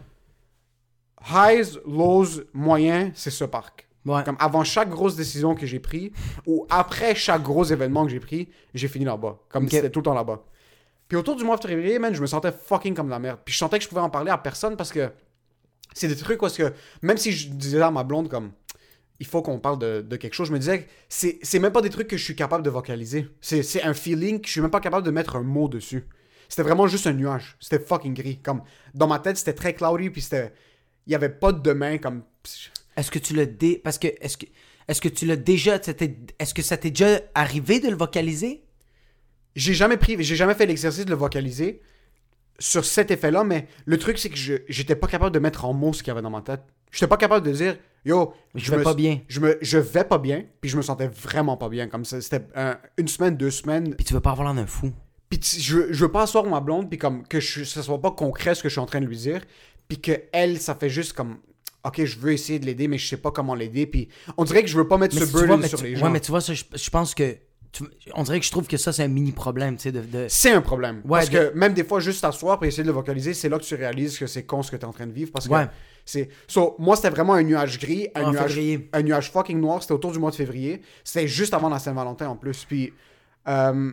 Highs, 1.32 1.78
lows, 1.86 2.42
moyens, 2.52 3.12
c'est 3.14 3.30
ce 3.30 3.44
parc. 3.44 3.88
Ouais. 4.04 4.22
Comme 4.24 4.36
avant 4.38 4.64
chaque 4.64 4.90
grosse 4.90 5.16
décision 5.16 5.54
que 5.54 5.64
j'ai 5.64 5.80
prise 5.80 6.10
ou 6.46 6.66
après 6.68 7.14
chaque 7.14 7.42
gros 7.42 7.64
événement 7.64 8.04
que 8.04 8.10
j'ai 8.10 8.20
pris, 8.20 8.50
j'ai 8.74 8.88
fini 8.88 9.06
là-bas. 9.06 9.38
Comme 9.48 9.68
c'était 9.68 9.88
tout 9.90 10.00
le 10.00 10.04
temps 10.04 10.14
là-bas. 10.14 10.44
Puis 11.08 11.16
autour 11.16 11.36
du 11.36 11.44
mois 11.44 11.56
de 11.56 11.66
février, 11.66 11.98
man, 11.98 12.14
je 12.14 12.20
me 12.20 12.26
sentais 12.26 12.52
fucking 12.52 12.94
comme 12.94 13.06
de 13.06 13.12
la 13.12 13.18
merde. 13.18 13.38
Puis 13.44 13.54
je 13.54 13.58
sentais 13.58 13.78
que 13.78 13.84
je 13.84 13.88
pouvais 13.88 14.00
en 14.00 14.10
parler 14.10 14.30
à 14.30 14.38
personne 14.38 14.76
parce 14.76 14.92
que 14.92 15.10
c'est 15.94 16.08
des 16.08 16.16
trucs 16.16 16.42
où 16.42 16.46
est-ce 16.46 16.58
que, 16.58 16.72
même 17.02 17.16
si 17.16 17.32
je 17.32 17.48
disais 17.48 17.80
à 17.80 17.90
ma 17.90 18.04
blonde 18.04 18.28
comme 18.28 18.52
il 19.20 19.26
faut 19.26 19.42
qu'on 19.42 19.58
parle 19.60 19.78
de, 19.78 20.00
de 20.00 20.16
quelque 20.16 20.34
chose, 20.34 20.48
je 20.48 20.52
me 20.52 20.58
disais 20.58 20.86
c'est 21.08 21.38
c'est 21.42 21.58
même 21.58 21.72
pas 21.72 21.82
des 21.82 21.90
trucs 21.90 22.08
que 22.08 22.16
je 22.16 22.24
suis 22.24 22.36
capable 22.36 22.64
de 22.64 22.70
vocaliser. 22.70 23.28
C'est 23.40 23.62
c'est 23.62 23.82
un 23.82 23.94
feeling 23.94 24.40
que 24.40 24.46
je 24.46 24.52
suis 24.52 24.60
même 24.60 24.70
pas 24.70 24.80
capable 24.80 25.06
de 25.06 25.10
mettre 25.10 25.36
un 25.36 25.42
mot 25.42 25.68
dessus. 25.68 26.04
C'était 26.48 26.62
vraiment 26.62 26.86
juste 26.86 27.06
un 27.06 27.14
nuage. 27.14 27.56
C'était 27.58 27.82
fucking 27.82 28.14
gris. 28.14 28.38
Comme, 28.42 28.62
dans 28.92 29.06
ma 29.06 29.18
tête, 29.18 29.36
c'était 29.38 29.54
très 29.54 29.72
cloudy, 29.74 30.10
puis 30.10 30.20
c'était... 30.20 30.52
Il 31.06 31.12
y 31.12 31.16
avait 31.16 31.30
pas 31.30 31.52
de 31.52 31.60
demain, 31.60 31.96
comme... 31.98 32.22
Est-ce 32.96 33.10
que 33.10 33.18
tu 33.18 33.34
l'as 33.34 33.46
dé... 33.46 33.80
Parce 33.82 33.98
que, 33.98 34.08
est-ce 34.20 34.36
que, 34.36 34.44
est-ce 34.86 35.00
que 35.00 35.08
tu 35.08 35.24
l'as 35.26 35.36
déjà... 35.36 35.82
c'était- 35.82 36.16
Est-ce 36.38 36.52
que 36.54 36.62
ça 36.62 36.76
t'est 36.76 36.90
déjà 36.90 37.20
arrivé 37.34 37.80
de 37.80 37.88
le 37.88 37.96
vocaliser? 37.96 38.62
J'ai 39.56 39.74
jamais 39.74 39.96
pris... 39.96 40.22
J'ai 40.22 40.36
jamais 40.36 40.54
fait 40.54 40.66
l'exercice 40.66 41.06
de 41.06 41.10
le 41.10 41.16
vocaliser 41.16 41.80
sur 42.58 42.84
cet 42.84 43.10
effet-là, 43.10 43.42
mais 43.42 43.66
le 43.86 43.98
truc, 43.98 44.18
c'est 44.18 44.28
que 44.28 44.36
je 44.36 44.54
j'étais 44.68 44.96
pas 44.96 45.08
capable 45.08 45.34
de 45.34 45.40
mettre 45.40 45.64
en 45.64 45.72
mots 45.72 45.92
ce 45.94 46.02
qu'il 46.02 46.08
y 46.08 46.12
avait 46.12 46.22
dans 46.22 46.30
ma 46.30 46.42
tête. 46.42 46.62
J'étais 46.94 47.06
pas 47.08 47.16
capable 47.16 47.46
de 47.46 47.52
dire, 47.52 47.76
yo... 48.04 48.32
Je 48.54 48.70
vais 48.70 48.78
me- 48.78 48.82
pas 48.84 48.94
bien. 48.94 49.20
Je, 49.28 49.40
me, 49.40 49.58
je 49.60 49.78
vais 49.78 50.04
pas 50.04 50.18
bien, 50.18 50.44
puis 50.60 50.70
je 50.70 50.76
me 50.76 50.82
sentais 50.82 51.08
vraiment 51.08 51.56
pas 51.56 51.68
bien. 51.68 51.88
Comme 51.88 52.04
ça, 52.04 52.20
c'était 52.20 52.42
un- 52.54 52.78
une 52.96 53.08
semaine, 53.08 53.36
deux 53.36 53.50
semaines, 53.50 53.94
Puis 53.96 54.04
tu 54.04 54.14
veux 54.14 54.20
pas 54.20 54.30
avoir 54.30 54.46
l'air 54.46 54.62
d'un 54.62 54.66
fou. 54.68 54.92
Puis 55.28 55.38
tu- 55.40 55.60
je, 55.60 55.92
je 55.92 56.04
veux 56.04 56.10
pas 56.12 56.22
asseoir 56.22 56.44
ma 56.46 56.60
blonde, 56.60 56.88
puis 56.88 56.98
comme 56.98 57.26
que 57.26 57.40
je, 57.40 57.64
ça 57.64 57.82
soit 57.82 58.00
pas 58.00 58.12
concret 58.12 58.54
ce 58.54 58.62
que 58.62 58.68
je 58.68 58.74
suis 58.74 58.80
en 58.80 58.86
train 58.86 59.00
de 59.00 59.06
lui 59.06 59.16
dire, 59.16 59.40
puis 59.88 60.00
que 60.00 60.12
elle, 60.32 60.60
ça 60.60 60.74
fait 60.74 60.88
juste 60.90 61.12
comme, 61.14 61.38
ok, 61.84 62.04
je 62.04 62.18
veux 62.18 62.32
essayer 62.32 62.58
de 62.58 62.66
l'aider, 62.66 62.86
mais 62.88 62.98
je 62.98 63.08
sais 63.08 63.16
pas 63.16 63.30
comment 63.32 63.54
l'aider, 63.54 63.86
puis 63.86 64.08
on 64.36 64.44
dirait 64.44 64.62
que 64.62 64.68
je 64.68 64.76
veux 64.76 64.86
pas 64.86 64.96
mettre 64.98 65.14
Mais 65.16 65.20
ce 65.22 65.26
si 65.26 65.32
tu 65.32 65.38
vois, 65.38 65.46
burden 65.48 65.68
sur 65.68 65.78
tu- 65.78 65.84
les 65.84 65.90
ouais, 65.94 65.96
gens. 65.96 66.10
mais 66.10 66.20
tu 66.20 66.30
vois, 66.30 66.40
ça, 66.40 66.54
je, 66.54 66.64
je 66.72 66.90
pense 66.90 67.14
que... 67.14 67.36
tu- 67.72 67.84
on 68.14 68.22
dirait 68.22 68.38
que 68.38 68.46
je 68.46 68.50
trouve 68.52 68.66
que 68.68 68.76
ça, 68.76 68.92
c'est 68.92 69.02
un 69.02 69.08
mini-problème, 69.08 69.76
tu 69.76 69.82
sais, 69.84 69.92
de... 69.92 70.00
de- 70.02 70.26
C'est 70.28 70.52
un 70.52 70.60
problème. 70.62 70.98
Ouais, 71.04 71.20
parce 71.20 71.30
de- 71.30 71.38
que 71.50 71.58
même 71.58 71.74
des 71.74 71.82
fois, 71.84 71.98
juste 72.00 72.20
t'asseoir 72.20 72.58
pour 72.58 72.66
essayer 72.66 72.84
de 72.84 72.88
le 72.88 72.94
vocaliser, 72.94 73.34
c'est 73.34 73.48
là 73.48 73.58
que 73.58 73.64
tu 73.64 73.74
réalises 73.74 74.16
que 74.18 74.26
c'est 74.28 74.44
con 74.44 74.62
ce 74.62 74.70
que 74.70 74.76
t'es 74.76 74.84
en 74.84 74.92
train 74.92 75.06
de 75.08 75.12
vivre. 75.12 75.32
Parce 75.32 75.48
que 75.48 75.52
Ouais. 75.52 75.66
C'est. 76.04 76.28
So, 76.46 76.76
moi, 76.78 76.96
c'était 76.96 77.10
vraiment 77.10 77.34
un 77.34 77.42
nuage 77.42 77.78
gris, 77.78 78.08
un, 78.14 78.24
En 78.24 78.30
nuage, 78.32 78.48
février. 78.54 78.90
un 78.92 79.02
nuage 79.02 79.30
fucking 79.30 79.60
noir. 79.60 79.82
C'était 79.82 79.94
autour 79.94 80.12
du 80.12 80.18
mois 80.18 80.30
de 80.30 80.36
février. 80.36 80.82
C'était 81.02 81.26
juste 81.28 81.54
avant 81.54 81.68
la 81.68 81.78
Saint-Valentin 81.78 82.28
en 82.28 82.36
plus. 82.36 82.64
Puis, 82.64 82.92
euh, 83.48 83.92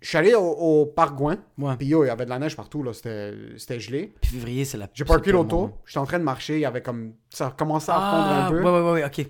je 0.00 0.08
suis 0.08 0.18
allé 0.18 0.34
au, 0.34 0.42
au 0.42 0.86
parc 0.86 1.14
Gouin. 1.16 1.38
Ouais. 1.58 1.76
Puis, 1.76 1.86
yo, 1.86 2.04
il 2.04 2.08
y 2.08 2.10
avait 2.10 2.24
de 2.24 2.30
la 2.30 2.38
neige 2.38 2.56
partout, 2.56 2.82
là. 2.82 2.92
C'était 2.92 3.32
c'était 3.56 3.80
gelé. 3.80 4.14
Puis 4.20 4.30
février, 4.32 4.64
c'est 4.64 4.76
la... 4.78 4.88
J'ai 4.92 5.04
parké 5.04 5.32
l'auto, 5.32 5.72
j'étais 5.86 5.98
en 5.98 6.06
train 6.06 6.18
de 6.18 6.24
marcher, 6.24 6.54
il 6.54 6.60
y 6.60 6.64
avait 6.66 6.82
comme. 6.82 7.14
Ça 7.30 7.54
commençait 7.56 7.92
à 7.92 7.94
fondre 7.96 8.26
Ah, 8.28 8.46
un 8.46 8.50
peu. 8.50 8.62
ouais, 8.62 8.70
ouais, 8.70 8.90
ouais, 8.92 9.04
ok. 9.04 9.26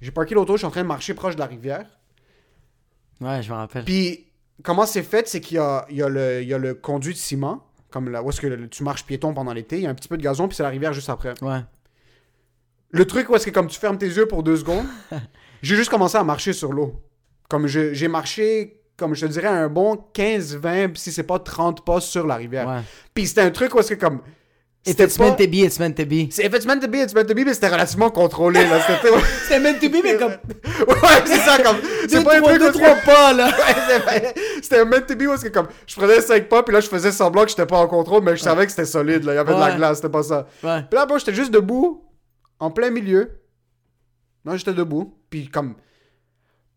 J'ai 0.00 0.10
parké 0.10 0.34
l'auto, 0.34 0.54
je 0.54 0.58
suis 0.58 0.66
en 0.66 0.70
train 0.70 0.82
de 0.82 0.88
marcher 0.88 1.14
proche 1.14 1.34
de 1.34 1.40
la 1.40 1.46
rivière. 1.46 1.86
Ouais, 3.20 3.42
je 3.42 3.50
me 3.50 3.56
rappelle. 3.56 3.84
Puis, 3.84 4.26
comment 4.62 4.84
c'est 4.86 5.02
fait, 5.02 5.26
c'est 5.28 5.40
qu'il 5.40 5.56
y 5.56 5.60
a, 5.60 5.86
il 5.90 5.96
y, 5.96 6.02
a 6.02 6.08
le, 6.08 6.42
il 6.42 6.48
y 6.48 6.54
a 6.54 6.58
le 6.58 6.74
conduit 6.74 7.14
de 7.14 7.18
ciment, 7.18 7.65
comme 7.90 8.08
là 8.10 8.22
où 8.22 8.28
est-ce 8.30 8.40
que 8.40 8.66
tu 8.66 8.82
marches 8.82 9.04
piéton 9.04 9.32
pendant 9.34 9.52
l'été, 9.52 9.76
il 9.76 9.82
y 9.82 9.86
a 9.86 9.90
un 9.90 9.94
petit 9.94 10.08
peu 10.08 10.16
de 10.16 10.22
gazon, 10.22 10.48
puis 10.48 10.56
c'est 10.56 10.62
la 10.62 10.68
rivière 10.70 10.92
juste 10.92 11.08
après. 11.10 11.34
Ouais. 11.42 11.60
Le 12.90 13.04
truc 13.04 13.28
où 13.28 13.34
est-ce 13.36 13.46
que 13.46 13.50
comme 13.50 13.66
tu 13.66 13.78
fermes 13.78 13.98
tes 13.98 14.06
yeux 14.08 14.26
pour 14.26 14.42
deux 14.42 14.56
secondes, 14.56 14.86
j'ai 15.62 15.76
juste 15.76 15.90
commencé 15.90 16.16
à 16.16 16.24
marcher 16.24 16.52
sur 16.52 16.72
l'eau. 16.72 17.02
Comme 17.48 17.66
je- 17.66 17.92
j'ai 17.94 18.08
marché, 18.08 18.80
comme 18.96 19.14
je 19.14 19.26
te 19.26 19.30
dirais, 19.32 19.48
un 19.48 19.68
bon 19.68 19.96
15, 20.12 20.56
20, 20.56 20.96
si 20.96 21.12
c'est 21.12 21.22
pas 21.24 21.38
30 21.38 21.84
pas 21.84 22.00
sur 22.00 22.26
la 22.26 22.36
rivière. 22.36 22.68
Ouais. 22.68 22.80
Puis 23.14 23.26
c'était 23.26 23.42
un 23.42 23.50
truc 23.50 23.74
où 23.74 23.78
est-ce 23.80 23.94
que 23.94 24.00
comme. 24.00 24.20
If 24.86 24.92
C'était 24.92 25.04
it's 25.04 25.18
meant 25.18 25.34
to 25.34 25.46
be, 25.48 25.54
it's 25.56 25.80
meant 25.80 25.94
to 25.94 26.04
be. 26.06 26.28
If 26.30 26.38
it's 26.38 26.64
meant 26.64 26.80
to 26.80 26.86
be, 26.88 26.94
it's 26.98 27.12
meant 27.12 27.26
to 27.26 27.34
be, 27.34 27.44
mais 27.44 27.54
c'était 27.54 27.68
relativement 27.68 28.08
contrôlé, 28.10 28.64
là. 28.68 28.80
C'était. 28.80 29.58
Meant 29.58 29.80
to 29.80 29.88
be, 29.88 29.96
mais 30.04 30.16
comme... 30.16 30.30
ouais, 30.86 31.22
c'est 31.24 31.38
ça, 31.38 31.58
comme. 31.60 31.76
C'est 32.08 32.22
pas 32.22 32.38
un 32.38 32.40
truc 32.40 32.58
que- 32.58 32.72
trois 32.72 32.94
pas, 33.04 33.32
là. 33.32 33.50
C'était 34.62 34.84
meant 34.84 35.00
to 35.06 35.16
be 35.16 35.22
est-ce 35.22 35.44
que 35.44 35.48
comme 35.48 35.68
je 35.86 35.94
prenais 35.96 36.20
5 36.20 36.48
pas 36.48 36.62
puis 36.62 36.72
là 36.74 36.80
je 36.80 36.88
faisais 36.88 37.12
semblant 37.12 37.44
que 37.44 37.50
j'étais 37.50 37.66
pas 37.66 37.78
en 37.78 37.86
contrôle 37.86 38.22
mais 38.22 38.36
je 38.36 38.42
savais 38.42 38.64
que 38.64 38.70
c'était 38.70 38.84
solide 38.84 39.24
là, 39.24 39.32
il 39.32 39.36
y 39.36 39.38
avait 39.38 39.54
de 39.54 39.60
la 39.60 39.76
glace, 39.76 39.98
c'était 39.98 40.08
pas 40.08 40.22
ça. 40.22 40.46
Ouais. 40.62 40.82
Puis 40.82 40.98
là 40.98 41.06
bon, 41.06 41.18
j'étais 41.18 41.34
juste 41.34 41.50
debout 41.52 42.04
en 42.58 42.70
plein 42.70 42.90
milieu. 42.90 43.40
Non, 44.44 44.56
j'étais 44.56 44.72
debout 44.72 45.14
puis 45.30 45.48
comme 45.48 45.74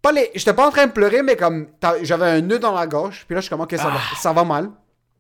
pas 0.01 0.12
les 0.12 0.30
j'étais 0.36 0.54
pas 0.54 0.68
en 0.68 0.72
train 0.72 0.88
de 0.88 0.92
pleurer 0.92 1.24
mais 1.24 1.36
comme 1.36 1.68
j'avais 2.04 2.25
un 2.25 2.42
nœud 2.42 2.60
dans 2.60 2.74
la 2.74 2.86
gorge 2.88 3.25
puis 3.28 3.36
là 3.36 3.42
je 3.42 3.46
suis 3.46 3.50
comme 3.50 3.62
OK, 3.62 3.75
ça 3.75 3.89
va 3.89 4.00
ça 4.20 4.34
va 4.34 4.44
mal. 4.44 4.70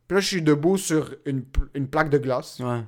Puis 0.09 0.15
là 0.15 0.19
je 0.19 0.27
suis 0.27 0.41
debout 0.41 0.75
sur 0.77 1.15
une, 1.25 1.43
pl- 1.43 1.67
une 1.75 1.87
plaque 1.87 2.09
de 2.09 2.17
glace. 2.17 2.59
Ouais. 2.59 2.81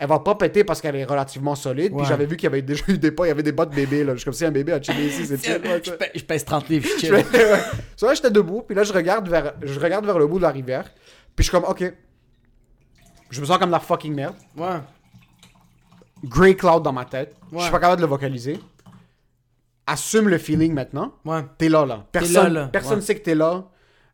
Elle 0.00 0.06
va 0.08 0.20
pas 0.20 0.36
péter 0.36 0.62
parce 0.62 0.80
qu'elle 0.80 0.94
est 0.94 1.04
relativement 1.04 1.56
solide. 1.56 1.92
Puis 1.96 2.06
j'avais 2.06 2.26
vu 2.26 2.36
qu'il 2.36 2.44
y 2.44 2.46
avait 2.46 2.62
déjà 2.62 2.84
eu 2.88 2.98
des 2.98 3.10
pas, 3.10 3.24
il 3.24 3.28
y 3.28 3.32
avait 3.32 3.42
des 3.42 3.50
bas 3.50 3.66
de 3.66 3.74
bébé 3.74 4.04
là. 4.04 4.12
Je 4.12 4.18
suis 4.18 4.24
comme 4.26 4.34
si 4.34 4.44
un 4.44 4.52
bébé 4.52 4.72
a 4.74 4.80
chillé 4.80 5.06
ici, 5.08 5.26
c'est 5.26 5.36
je, 5.84 5.90
pèse, 5.90 6.10
je 6.14 6.22
pèse 6.24 6.44
30 6.44 6.68
livres, 6.68 6.86
je 7.00 7.06
Je 7.06 7.14
chill. 7.16 7.24
So 7.96 8.06
là, 8.06 8.14
j'étais 8.14 8.30
debout, 8.30 8.62
puis 8.62 8.76
là, 8.76 8.84
je 8.84 8.92
regarde, 8.92 9.28
vers, 9.28 9.54
je 9.60 9.80
regarde 9.80 10.04
vers 10.06 10.18
le 10.20 10.26
bout 10.28 10.36
de 10.38 10.42
la 10.44 10.50
rivière, 10.50 10.84
puis 11.34 11.44
je 11.44 11.50
suis 11.50 11.50
comme, 11.50 11.64
ok. 11.68 11.92
Je 13.30 13.40
me 13.40 13.46
sens 13.46 13.58
comme 13.58 13.70
la 13.70 13.80
fucking 13.80 14.14
merde. 14.14 14.36
Ouais. 14.56 14.78
Grey 16.24 16.54
cloud 16.54 16.82
dans 16.82 16.92
ma 16.92 17.04
tête. 17.04 17.34
Je 17.50 17.56
Ouais. 17.56 17.62
suis 17.62 17.70
pas 17.72 17.78
capable 17.80 17.96
de 18.00 18.06
le 18.06 18.08
vocaliser. 18.10 18.58
Assume 19.86 20.28
le 20.28 20.38
feeling 20.38 20.72
maintenant. 20.74 21.12
Ouais. 21.24 21.42
T'es 21.56 21.68
là, 21.68 21.84
là. 21.86 22.04
Personne, 22.12 22.52
là, 22.52 22.60
là. 22.62 22.68
personne 22.68 22.96
Ouais. 22.98 23.04
sait 23.04 23.14
que 23.14 23.24
t'es 23.24 23.34
là. 23.34 23.64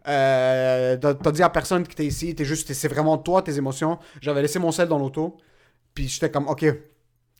Euh, 0.06 0.96
t'as 0.96 1.32
dit 1.32 1.42
à 1.42 1.48
personne 1.50 1.86
que 1.86 1.94
t'es 1.94 2.06
ici. 2.06 2.34
T'es 2.34 2.44
juste, 2.44 2.72
c'est 2.72 2.88
vraiment 2.88 3.18
toi, 3.18 3.42
tes 3.42 3.56
émotions. 3.56 3.98
J'avais 4.20 4.42
laissé 4.42 4.58
mon 4.58 4.72
sel 4.72 4.88
dans 4.88 4.98
l'auto, 4.98 5.36
puis 5.94 6.08
j'étais 6.08 6.30
comme, 6.30 6.46
ok, 6.48 6.64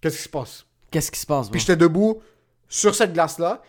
qu'est-ce 0.00 0.16
qui 0.16 0.22
se 0.22 0.28
passe? 0.28 0.66
Qu'est-ce 0.90 1.10
qui 1.10 1.20
se 1.20 1.26
passe, 1.26 1.50
Puis 1.50 1.60
j'étais 1.60 1.76
debout 1.76 2.20
sur 2.68 2.94
cette 2.94 3.12
glace-là, 3.12 3.62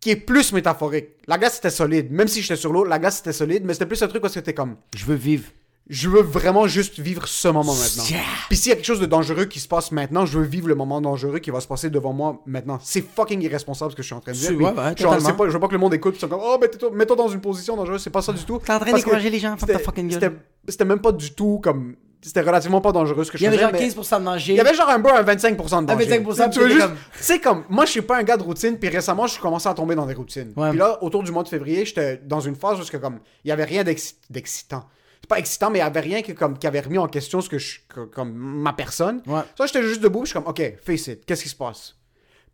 qui 0.00 0.10
est 0.10 0.16
plus 0.16 0.52
métaphorique. 0.52 1.10
La 1.28 1.38
glace 1.38 1.58
était 1.58 1.70
solide. 1.70 2.10
Même 2.10 2.28
si 2.28 2.42
j'étais 2.42 2.56
sur 2.56 2.72
l'eau, 2.72 2.84
la 2.84 2.98
glace 2.98 3.20
était 3.20 3.32
solide, 3.32 3.64
mais 3.64 3.72
c'était 3.72 3.86
plus 3.86 4.02
un 4.02 4.08
truc 4.08 4.24
où 4.24 4.28
c'était 4.28 4.52
comme, 4.52 4.76
Je 4.94 5.04
veux 5.04 5.14
vivre. 5.14 5.44
Je 5.88 6.08
veux 6.08 6.22
vraiment 6.22 6.66
juste 6.66 7.00
vivre 7.00 7.26
ce 7.26 7.48
moment 7.48 7.74
maintenant. 7.74 8.04
Yeah. 8.08 8.20
Puis 8.48 8.56
s'il 8.56 8.70
y 8.70 8.72
a 8.72 8.76
quelque 8.76 8.84
chose 8.86 9.00
de 9.00 9.06
dangereux 9.06 9.44
qui 9.46 9.60
se 9.60 9.68
passe 9.68 9.90
maintenant, 9.92 10.24
je 10.26 10.38
veux 10.38 10.44
vivre 10.44 10.68
le 10.68 10.74
moment 10.74 11.00
dangereux 11.00 11.38
qui 11.40 11.50
va 11.50 11.60
se 11.60 11.66
passer 11.66 11.90
devant 11.90 12.12
moi 12.12 12.40
maintenant. 12.46 12.78
C'est 12.82 13.04
fucking 13.04 13.42
irresponsable 13.42 13.90
ce 13.90 13.96
que 13.96 14.02
je 14.02 14.06
suis 14.06 14.14
en 14.14 14.20
train 14.20 14.32
de 14.32 14.36
dire. 14.36 14.52
Ouais, 14.56 14.64
ouais, 14.66 14.94
je, 14.96 15.04
pas, 15.04 15.18
veux 15.46 15.58
pas 15.60 15.66
que 15.68 15.72
le 15.72 15.78
monde 15.78 15.94
écoute, 15.94 16.12
puis 16.14 16.18
ils 16.18 16.20
sont 16.20 16.28
comme, 16.28 16.40
oh, 16.42 16.56
mets-toi 16.60 16.90
mets-toi 16.92 17.16
dans 17.16 17.28
une 17.28 17.40
position 17.40 17.76
dangereuse. 17.76 18.02
C'est 18.02 18.10
pas 18.10 18.22
ça 18.22 18.32
du 18.32 18.44
tout. 18.44 18.60
T'es 18.64 18.72
en 18.72 18.78
train 18.78 18.92
d'encourager 18.92 19.30
les 19.30 19.38
gens, 19.38 19.56
ta 19.56 19.66
c'était- 19.66 19.78
fucking 19.82 20.08
gueule. 20.08 20.20
C'était 20.20 20.34
c'était 20.68 20.84
même 20.84 21.00
pas 21.00 21.12
du 21.12 21.32
tout 21.32 21.60
comme. 21.62 21.96
C'était 22.24 22.42
relativement 22.42 22.80
pas 22.80 22.92
dangereux 22.92 23.24
ce 23.24 23.32
que 23.32 23.36
je 23.36 23.42
Il 23.42 23.46
y 23.46 23.48
avait 23.48 23.56
faisais. 23.56 23.64
genre 23.64 23.72
mais- 23.72 23.88
15% 23.88 24.20
de 24.20 24.24
danger. 24.24 24.52
il 24.52 24.56
y 24.56 24.60
avait 24.60 24.74
genre 24.74 24.88
un 24.88 25.00
bro 25.00 25.10
un 25.12 25.24
25% 25.24 25.82
de 25.82 25.86
danger. 25.88 26.06
25%, 26.06 26.50
tu 26.50 26.60
veux 26.60 26.68
juste... 26.68 26.80
comme- 26.82 26.96
sais, 27.18 27.40
comme, 27.40 27.64
moi, 27.68 27.84
je 27.84 27.90
suis 27.90 28.02
pas 28.02 28.16
un 28.16 28.22
gars 28.22 28.36
de 28.36 28.44
routine, 28.44 28.78
puis 28.78 28.88
récemment, 28.90 29.26
je 29.26 29.40
commençais 29.40 29.68
à 29.68 29.74
tomber 29.74 29.96
dans 29.96 30.06
des 30.06 30.14
routines. 30.14 30.52
Ouais. 30.56 30.70
Puis 30.70 30.78
là, 30.78 31.02
autour 31.02 31.24
du 31.24 31.32
mois 31.32 31.42
de 31.42 31.48
février, 31.48 31.84
j'étais 31.84 32.18
dans 32.24 32.38
une 32.38 32.54
phase 32.54 32.78
où, 32.80 32.84
que, 32.88 32.96
comme, 32.96 33.18
il 33.44 33.48
y 33.48 33.50
avait 33.50 33.64
rien 33.64 33.82
d'exci- 33.82 34.14
d'excitant. 34.30 34.84
C'est 35.22 35.28
pas 35.28 35.38
excitant, 35.38 35.70
mais 35.70 35.78
il 35.78 35.82
y 35.82 35.84
avait 35.84 36.00
rien 36.00 36.20
que, 36.22 36.32
comme, 36.32 36.58
qui 36.58 36.66
avait 36.66 36.80
remis 36.80 36.98
en 36.98 37.06
question 37.06 37.40
ce 37.40 37.48
que 37.48 37.58
je, 37.58 37.78
comme, 38.12 38.32
ma 38.34 38.72
personne. 38.72 39.22
Ouais. 39.26 39.42
Ça, 39.56 39.66
j'étais 39.66 39.82
juste 39.84 40.00
debout, 40.02 40.24
je 40.24 40.30
suis 40.30 40.34
comme, 40.34 40.48
OK, 40.48 40.60
face 40.82 41.06
it, 41.06 41.24
qu'est-ce 41.24 41.44
qui 41.44 41.48
se 41.48 41.56
passe? 41.56 41.94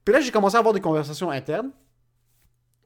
Puis 0.05 0.13
là, 0.13 0.21
j'ai 0.21 0.31
commencé 0.31 0.57
à 0.57 0.59
avoir 0.59 0.75
des 0.75 0.81
conversations 0.81 1.31
internes. 1.31 1.71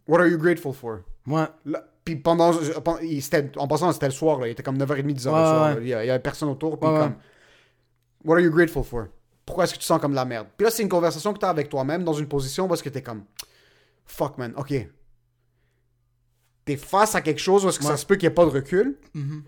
What 0.06 0.20
are 0.20 0.26
you 0.28 0.38
grateful 0.38 0.72
for? 0.72 1.00
Ouais. 1.26 1.46
Là, 1.64 1.84
puis 2.04 2.16
pendant, 2.16 2.52
en 2.52 3.68
passant, 3.68 3.92
c'était 3.92 4.06
le 4.06 4.12
soir, 4.12 4.38
là, 4.40 4.48
il 4.48 4.52
était 4.52 4.62
comme 4.62 4.76
9h30, 4.78 5.02
10h 5.14 5.28
Ouais, 5.30 5.40
le 5.40 5.46
soir. 5.46 5.80
Il, 5.80 5.88
y 5.88 5.94
a- 5.94 6.04
il 6.04 6.06
y 6.08 6.10
avait 6.10 6.18
personne 6.22 6.48
autour. 6.48 6.78
Puis 6.78 6.88
comme, 6.88 7.14
What 8.24 8.36
are 8.36 8.40
you 8.40 8.50
grateful 8.50 8.84
for? 8.84 9.06
Pourquoi 9.44 9.64
est-ce 9.64 9.74
que 9.74 9.78
tu 9.80 9.84
sens 9.84 10.00
comme 10.00 10.12
de 10.12 10.16
la 10.16 10.24
merde? 10.24 10.46
Puis 10.56 10.64
là, 10.64 10.70
c'est 10.70 10.82
une 10.84 10.88
conversation 10.88 11.32
que 11.32 11.38
tu 11.40 11.44
as 11.44 11.48
avec 11.48 11.68
toi-même 11.68 12.04
dans 12.04 12.12
une 12.12 12.28
position 12.28 12.68
parce 12.68 12.82
que 12.82 12.88
tu 12.88 12.98
es 12.98 13.02
comme, 13.02 13.24
fuck 14.04 14.38
man, 14.38 14.52
ok. 14.56 14.72
T'es 16.64 16.76
face 16.76 17.14
à 17.16 17.20
quelque 17.20 17.40
chose 17.40 17.64
où 17.64 17.68
est-ce 17.68 17.78
que 17.80 17.84
ça 17.84 17.96
se 17.96 18.06
peut 18.06 18.14
qu'il 18.14 18.28
n'y 18.28 18.32
ait 18.32 18.34
pas 18.34 18.44
de 18.44 18.50
recul. 18.50 18.96
Mhm. 19.14 19.42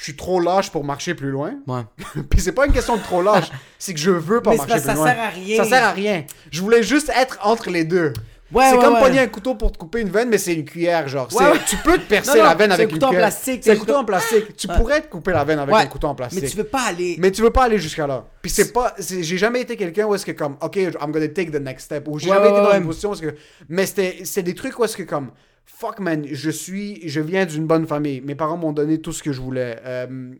Je 0.00 0.04
suis 0.04 0.16
trop 0.16 0.40
lâche 0.40 0.70
pour 0.70 0.82
marcher 0.82 1.14
plus 1.14 1.30
loin. 1.30 1.56
Ouais. 1.66 1.82
Puis 2.30 2.40
c'est 2.40 2.52
pas 2.52 2.64
une 2.64 2.72
question 2.72 2.96
de 2.96 3.02
trop 3.02 3.20
lâche, 3.20 3.50
c'est 3.78 3.92
que 3.92 4.00
je 4.00 4.10
veux 4.10 4.40
pas 4.40 4.50
Mais 4.52 4.56
c'est 4.56 4.66
marcher 4.68 4.72
parce 4.72 4.84
plus 4.86 4.92
que 4.92 4.96
loin. 4.98 5.06
ça 5.08 5.14
sert 5.14 5.22
à 5.24 5.28
rien. 5.28 5.56
Ça 5.58 5.64
sert 5.68 5.84
à 5.84 5.90
rien. 5.90 6.24
Je 6.50 6.60
voulais 6.62 6.82
juste 6.82 7.12
être 7.14 7.38
entre 7.42 7.68
les 7.68 7.84
deux. 7.84 8.14
Ouais, 8.50 8.64
c'est 8.70 8.78
ouais, 8.78 8.82
comme 8.82 8.98
pogner 8.98 9.20
un 9.20 9.28
couteau 9.28 9.54
pour 9.54 9.70
te 9.70 9.78
couper 9.78 10.00
une 10.00 10.08
veine, 10.08 10.28
mais 10.28 10.38
c'est 10.38 10.54
une 10.54 10.64
cuillère, 10.64 11.06
genre. 11.06 11.28
Ouais, 11.32 11.44
C'est- 11.44 11.52
ouais. 11.52 11.58
Tu 11.68 11.76
peux 11.76 11.98
te 11.98 12.08
percer 12.08 12.32
Non, 12.32 12.38
non, 12.38 12.44
la 12.48 12.54
veine 12.56 12.70
c'est 12.70 12.74
avec 12.74 12.86
un 12.86 12.88
une 12.88 12.94
couteau 12.94 13.06
en 13.06 13.10
plastique, 13.10 13.60
C'est 13.62 13.70
un 13.70 13.74
c'est 13.74 13.78
couteau 13.78 13.94
en 13.94 14.04
plastique. 14.04 14.56
Tu 14.56 14.66
pourrais 14.68 15.00
te 15.02 15.06
couper 15.08 15.30
la 15.32 15.44
veine 15.44 15.58
avec 15.60 15.72
un 15.74 15.86
couteau 15.86 16.06
en 16.08 16.14
plastique. 16.16 16.42
Mais 16.42 16.48
tu 16.48 16.56
veux 16.56 16.64
pas 16.64 16.82
aller. 16.88 17.16
Mais 17.20 17.30
tu 17.30 17.42
veux 17.42 17.50
pas 17.50 17.64
aller 17.64 17.78
jusqu'à 17.78 18.06
là. 18.08 18.24
Puis 18.42 18.50
c'est 18.50 18.72
pas. 18.72 18.94
c'est- 18.98 19.22
J'ai 19.22 19.36
jamais 19.38 19.60
été 19.60 19.76
quelqu'un 19.76 20.06
où 20.06 20.14
est-ce 20.16 20.26
que 20.26 20.32
comme, 20.32 20.56
ok, 20.62 20.76
I'm 20.76 21.12
gonna 21.12 21.28
take 21.28 21.50
the 21.52 21.60
next 21.60 21.84
step. 21.84 22.08
Ou 22.08 22.18
j'ai 22.18 22.28
Ouais, 22.30 22.36
jamais 22.38 22.48
été 22.48 22.60
dans 22.60 22.74
une 22.76 22.86
position 22.86 23.10
où 23.10 23.12
est-ce 23.12 23.22
que. 23.22 23.34
Mais 23.68 23.86
c'était 23.86 24.42
des 24.42 24.54
trucs 24.56 24.76
où 24.78 24.84
est-ce 24.84 24.96
que 24.96 25.04
comme, 25.04 25.30
fuck 25.66 25.98
man, 26.00 26.26
je 26.30 26.50
suis. 26.50 27.08
Je 27.08 27.20
viens 27.20 27.46
d'une 27.46 27.66
bonne 27.66 27.86
famille. 27.86 28.20
Mes 28.20 28.34
parents 28.34 28.56
m'ont 28.56 28.72
donné 28.72 29.00
tout 29.00 29.12
ce 29.12 29.22
que 29.22 29.32
je 29.32 29.40
voulais. 29.40 29.78
Euh, 29.84 30.32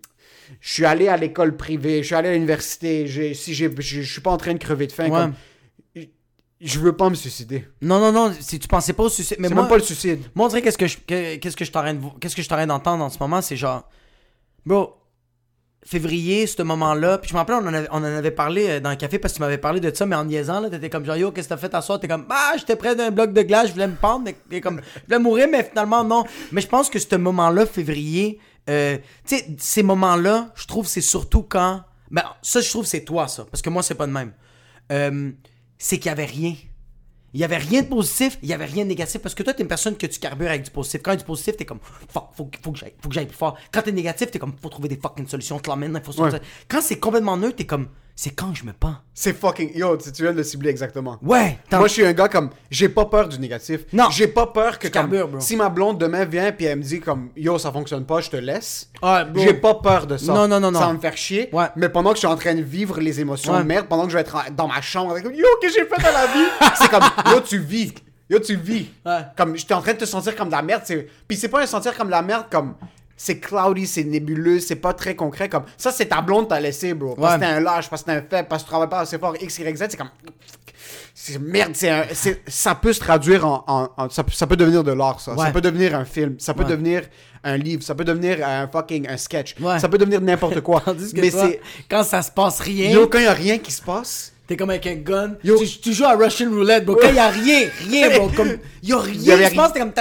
je 0.61 0.73
suis 0.73 0.85
allé 0.85 1.09
à 1.09 1.17
l'école 1.17 1.57
privée. 1.57 2.03
Je 2.03 2.07
suis 2.07 2.15
allé 2.15 2.29
à 2.29 2.33
l'université. 2.33 3.07
Si 3.35 3.55
je 3.55 3.69
je 3.79 4.01
suis 4.03 4.21
pas 4.21 4.31
en 4.33 4.37
train 4.37 4.53
de 4.55 4.59
crever 4.59 4.87
de 4.87 4.93
faim. 4.93 5.09
Ouais. 5.09 5.21
Comme, 5.21 5.35
je 6.61 6.79
veux 6.79 6.95
pas 6.95 7.09
me 7.09 7.15
suicider. 7.15 7.65
Non, 7.81 7.99
non, 8.01 8.13
non. 8.13 8.35
Si 8.39 8.59
tu 8.59 8.69
pensais 8.69 8.93
pas 8.93 9.05
au 9.05 9.09
suicide. 9.09 9.39
Mais 9.41 9.49
C'est 9.49 9.55
moi, 9.55 9.63
même 9.63 9.71
pas 9.71 9.79
le 9.79 9.83
suicide. 9.83 10.21
moi, 10.35 10.45
on 10.47 10.49
dirait 10.51 10.61
qu'est-ce 10.61 10.77
que 10.77 10.87
je, 10.87 10.99
que- 10.99 11.37
qu'est-ce 11.37 11.57
que 11.57 11.65
je 11.65 11.73
t'arrête 11.73 11.97
qu'est-ce 12.21 12.37
que 12.37 12.43
je 12.43 12.49
t'arrête 12.49 12.69
d'entendre 12.69 13.03
en 13.03 13.09
ce 13.09 13.19
moment, 13.19 13.41
c'est 13.41 13.57
genre, 13.57 13.89
bro, 14.67 14.95
février, 15.85 16.47
ce 16.47 16.63
moment-là, 16.63 17.19
puis 17.19 17.31
je 17.31 17.35
me 17.35 17.39
rappelle, 17.39 17.57
on 17.57 17.67
en 17.67 17.73
avait, 17.73 17.89
on 17.91 17.99
en 17.99 18.05
avait 18.05 18.31
parlé 18.31 18.69
euh, 18.69 18.81
dans 18.81 18.91
le 18.91 18.97
café 18.97 19.19
parce 19.19 19.33
que 19.33 19.39
tu 19.39 19.43
m'avais 19.43 19.59
parlé 19.59 19.81
de 19.81 19.95
ça, 19.95 20.05
mais 20.05 20.17
en 20.17 20.25
niaisant, 20.25 20.61
là, 20.61 20.69
t'étais 20.69 20.91
comme 20.91 21.05
genre, 21.05 21.17
yo, 21.17 21.33
qu'est-ce 21.33 21.49
que 21.49 21.55
t'as 21.55 21.61
fait 21.61 21.75
à 21.75 21.81
soir? 21.81 21.99
T'es 21.99 22.09
comme, 22.09 22.27
ah, 22.29 22.53
j'étais 22.59 22.77
près 22.77 22.95
d'un 22.95 23.11
bloc 23.11 23.33
de 23.33 23.43
glace, 23.43 23.69
je 23.69 23.73
voulais 23.73 23.89
me 23.89 23.97
pendre, 23.97 24.31
mais 24.51 24.61
comme, 24.61 24.81
je 24.95 25.01
voulais 25.07 25.19
mourir, 25.19 25.49
mais 25.51 25.65
finalement, 25.65 26.05
non. 26.05 26.25
Mais 26.53 26.61
je 26.61 26.69
pense 26.69 26.91
que 26.91 26.99
ce 26.99 27.17
moment-là, 27.17 27.65
février, 27.65 28.39
euh, 28.69 28.99
tu 29.27 29.37
sais, 29.37 29.47
ces 29.59 29.83
moments-là, 29.83 30.53
je 30.55 30.67
trouve, 30.67 30.87
c'est 30.87 31.01
surtout 31.01 31.43
quand, 31.43 31.83
ben, 32.11 32.25
ça, 32.43 32.61
je 32.61 32.69
trouve, 32.69 32.85
c'est 32.85 33.05
toi, 33.05 33.27
ça, 33.27 33.47
parce 33.51 33.63
que 33.63 33.71
moi, 33.71 33.83
c'est 33.83 33.95
pas 33.95 34.07
de 34.07 34.13
même. 34.13 34.33
Euh, 34.93 35.31
c'est 35.79 35.99
qu'il 35.99 36.07
y 36.07 36.13
avait 36.13 36.27
rien. 36.27 36.55
Il 37.33 37.41
y 37.41 37.45
avait 37.45 37.59
rien 37.59 37.83
de 37.83 37.87
positif, 37.89 38.39
il 38.43 38.49
y 38.49 38.53
avait 38.53 38.65
rien 38.65 38.85
de 38.85 38.89
négatif 38.89 39.21
parce 39.21 39.35
que 39.35 39.43
toi 39.43 39.53
t'es 39.53 39.63
une 39.63 39.69
personne 39.69 39.97
que 39.97 40.07
tu 40.07 40.19
carbures 40.19 40.49
avec 40.49 40.65
du 40.65 40.71
positif. 40.71 41.01
Quand 41.03 41.13
il 41.13 41.15
y 41.15 41.17
a 41.17 41.21
du 41.21 41.25
positif, 41.25 41.57
t'es 41.57 41.65
comme 41.65 41.79
fuck, 41.83 42.25
faut, 42.35 42.51
faut 42.63 42.73
que 42.73 42.79
j'aille, 42.79 42.95
faut 43.01 43.09
que 43.09 43.15
j'aille 43.15 43.27
plus 43.27 43.37
fort. 43.37 43.57
Quand 43.73 43.83
t'es 43.83 43.93
négatif, 43.93 44.31
t'es 44.31 44.39
comme 44.39 44.55
faut 44.61 44.69
trouver 44.69 44.89
des 44.89 44.97
fucking 44.97 45.29
solutions, 45.29 45.59
te 45.59 45.69
l'emmènes, 45.69 46.01
faut 46.05 46.21
Ouais. 46.21 46.41
Quand 46.69 46.83
c'est 46.83 46.99
complètement 46.99 47.37
neutre, 47.37 47.57
t'es 47.57 47.67
comme 47.67 47.89
c'est 48.23 48.31
quand 48.31 48.53
je 48.55 48.65
me 48.65 48.73
pends. 48.75 48.97
C'est 49.15 49.33
fucking. 49.33 49.75
Yo, 49.75 49.97
tu 49.97 50.13
tu 50.13 50.21
viens 50.23 50.33
de 50.33 50.37
le 50.37 50.43
cibler 50.45 50.69
exactement. 50.69 51.17
Ouais, 51.23 51.59
Moi, 51.73 51.89
je 51.89 51.93
suis 51.95 52.05
un 52.05 52.13
gars 52.13 52.29
comme. 52.29 52.51
J'ai 52.71 52.91
pas 52.91 53.07
peur 53.07 53.29
du 53.29 53.39
négatif. 53.39 53.81
Non. 53.95 54.11
J'ai 54.11 54.29
pas 54.29 54.47
peur 54.47 54.79
que. 54.79 54.89
Comme, 54.89 55.09
bro. 55.09 55.41
si 55.41 55.57
ma 55.57 55.71
blonde 55.71 55.97
demain 55.99 56.27
vient 56.27 56.53
puis 56.53 56.67
elle 56.67 56.79
me 56.79 56.83
dit 56.83 57.01
comme 57.01 57.31
Yo, 57.35 57.57
ça 57.59 57.73
fonctionne 57.73 58.05
pas, 58.05 58.21
je 58.21 58.29
te 58.29 58.37
laisse. 58.37 58.91
Ah, 59.01 59.25
bro. 59.25 59.43
J'ai 59.43 59.55
pas 59.55 59.75
peur 59.77 60.07
de 60.07 60.19
ça. 60.19 60.35
Non, 60.35 60.47
non, 60.47 60.61
non, 60.61 60.71
non. 60.71 60.79
Ça 60.81 60.87
va 60.89 60.93
me 60.93 60.99
faire 61.01 61.17
chier. 61.17 61.49
Ouais. 61.53 61.69
Mais 61.77 61.89
pendant 61.89 62.11
que 62.11 62.17
je 62.17 62.21
suis 62.21 62.27
en 62.29 62.37
train 62.37 62.55
de 62.55 62.61
vivre 62.63 63.01
les 63.01 63.21
émotions 63.21 63.55
Ouais. 63.55 63.61
de 63.61 63.65
merde, 63.65 63.87
pendant 63.89 64.05
que 64.05 64.11
je 64.11 64.17
vais 64.17 64.21
être 64.21 64.37
en- 64.37 64.51
dans 64.55 64.69
ma 64.69 64.83
chambre, 64.83 65.13
avec 65.13 65.25
Yo, 65.25 65.47
qu'est-ce 65.63 65.77
que 65.77 65.81
j'ai 65.83 65.87
fait 65.89 66.03
dans 66.03 66.13
la 66.13 66.27
vie? 66.27 66.49
C'est 66.79 66.91
comme 66.91 67.05
Yo, 67.33 67.41
tu 67.41 67.59
vis. 67.59 67.95
Yo, 68.29 68.39
tu 68.39 68.55
vis. 68.57 68.91
Ouais. 69.07 69.21
Comme 69.35 69.57
j'étais 69.57 69.73
en 69.75 69.81
train 69.81 69.95
de 69.95 69.99
te 69.99 70.05
sentir 70.05 70.37
comme 70.37 70.49
de 70.49 70.53
la 70.53 70.63
merde. 70.63 70.83
c'est- 70.85 71.09
Puis 71.27 71.39
c'est 71.39 71.49
pas 71.49 71.63
un 71.63 71.67
sentir 71.67 71.97
comme 71.97 72.09
de 72.09 72.13
la 72.13 72.23
merde 72.23 72.45
comme 72.51 72.75
c'est 73.23 73.39
cloudy, 73.39 73.87
c'est 73.87 74.05
nébuleux, 74.05 74.61
c'est 74.61 74.77
pas 74.77 74.95
très 74.95 75.15
concret. 75.15 75.51
Comme 75.51 75.65
ça, 75.77 75.93
c'est 75.93 76.07
ta 76.07 76.23
blonde 76.23 76.49
t'a 76.49 76.59
laissé, 76.59 76.95
bro. 76.95 77.15
Parce 77.17 77.35
que 77.35 77.41
t'es 77.41 77.47
un 77.47 77.61
lâche, 77.61 77.91
parce 77.91 78.01
que 78.01 78.07
t'es 78.07 78.17
un 78.17 78.23
faible, 78.23 78.49
parce 78.49 78.63
que 78.63 78.69
tu 78.69 78.71
travailles 78.71 78.89
pas 78.89 79.01
assez 79.01 79.19
fort, 79.19 79.37
X, 79.39 79.59
Y, 79.59 79.77
Z. 79.77 79.87
C'est 79.91 79.97
comme. 79.99 80.09
C'est 81.15 81.39
merde, 81.39 81.73
c'est 81.75 81.91
un... 81.91 82.05
ça 82.47 82.75
peut 82.77 82.95
se 82.95 83.01
traduire 83.01 83.47
en. 83.47 83.63
en, 83.67 83.89
en... 83.95 84.09
Ça, 84.09 84.47
peut 84.47 84.57
devenir 84.57 84.83
de 84.83 84.93
l'art, 84.93 85.21
ça. 85.21 85.37
Ça 85.37 85.51
peut 85.51 85.61
devenir 85.61 85.95
un 85.95 86.07
film, 86.07 86.37
ça 86.39 86.55
peut 86.55 86.65
devenir 86.65 87.03
un 87.45 87.59
livre, 87.59 87.83
ça 87.83 87.95
peut 87.95 88.05
devenir 88.05 88.39
un 88.43 88.67
fucking 88.69 89.07
un 89.07 89.19
sketch, 89.19 89.55
ça 89.79 89.89
peut 89.91 89.99
devenir 89.99 90.23
n'importe 90.23 90.63
quoi. 90.63 90.83
Mais 91.15 91.31
toi, 91.31 91.51
quand 91.91 92.05
ça 92.05 92.23
se 92.23 92.31
passe 92.31 92.61
rien. 92.61 92.89
Yo, 92.91 93.07
quand 93.07 93.19
y 93.19 93.27
a 93.27 93.35
rien 93.35 93.59
qui 93.59 93.71
se 93.71 93.83
passe. 93.83 94.33
T'es 94.47 94.57
comme 94.57 94.71
avec 94.71 94.87
un 94.89 94.97
gun. 94.97 95.35
Tu, 95.45 95.93
joues 95.93 96.07
à 96.07 96.17
Russian 96.17 96.51
Roulette, 96.51 96.85
bro. 96.85 96.97
Quand 96.97 97.13
y'a 97.13 97.29
rien, 97.29 97.69
rien, 97.89 98.19
bro. 98.19 98.29
Comme, 98.37 98.57
y'a 98.83 98.99
rien. 98.99 99.49
Je 99.49 99.55
pense 99.55 99.73
t'es 99.73 99.79
comme. 99.79 99.93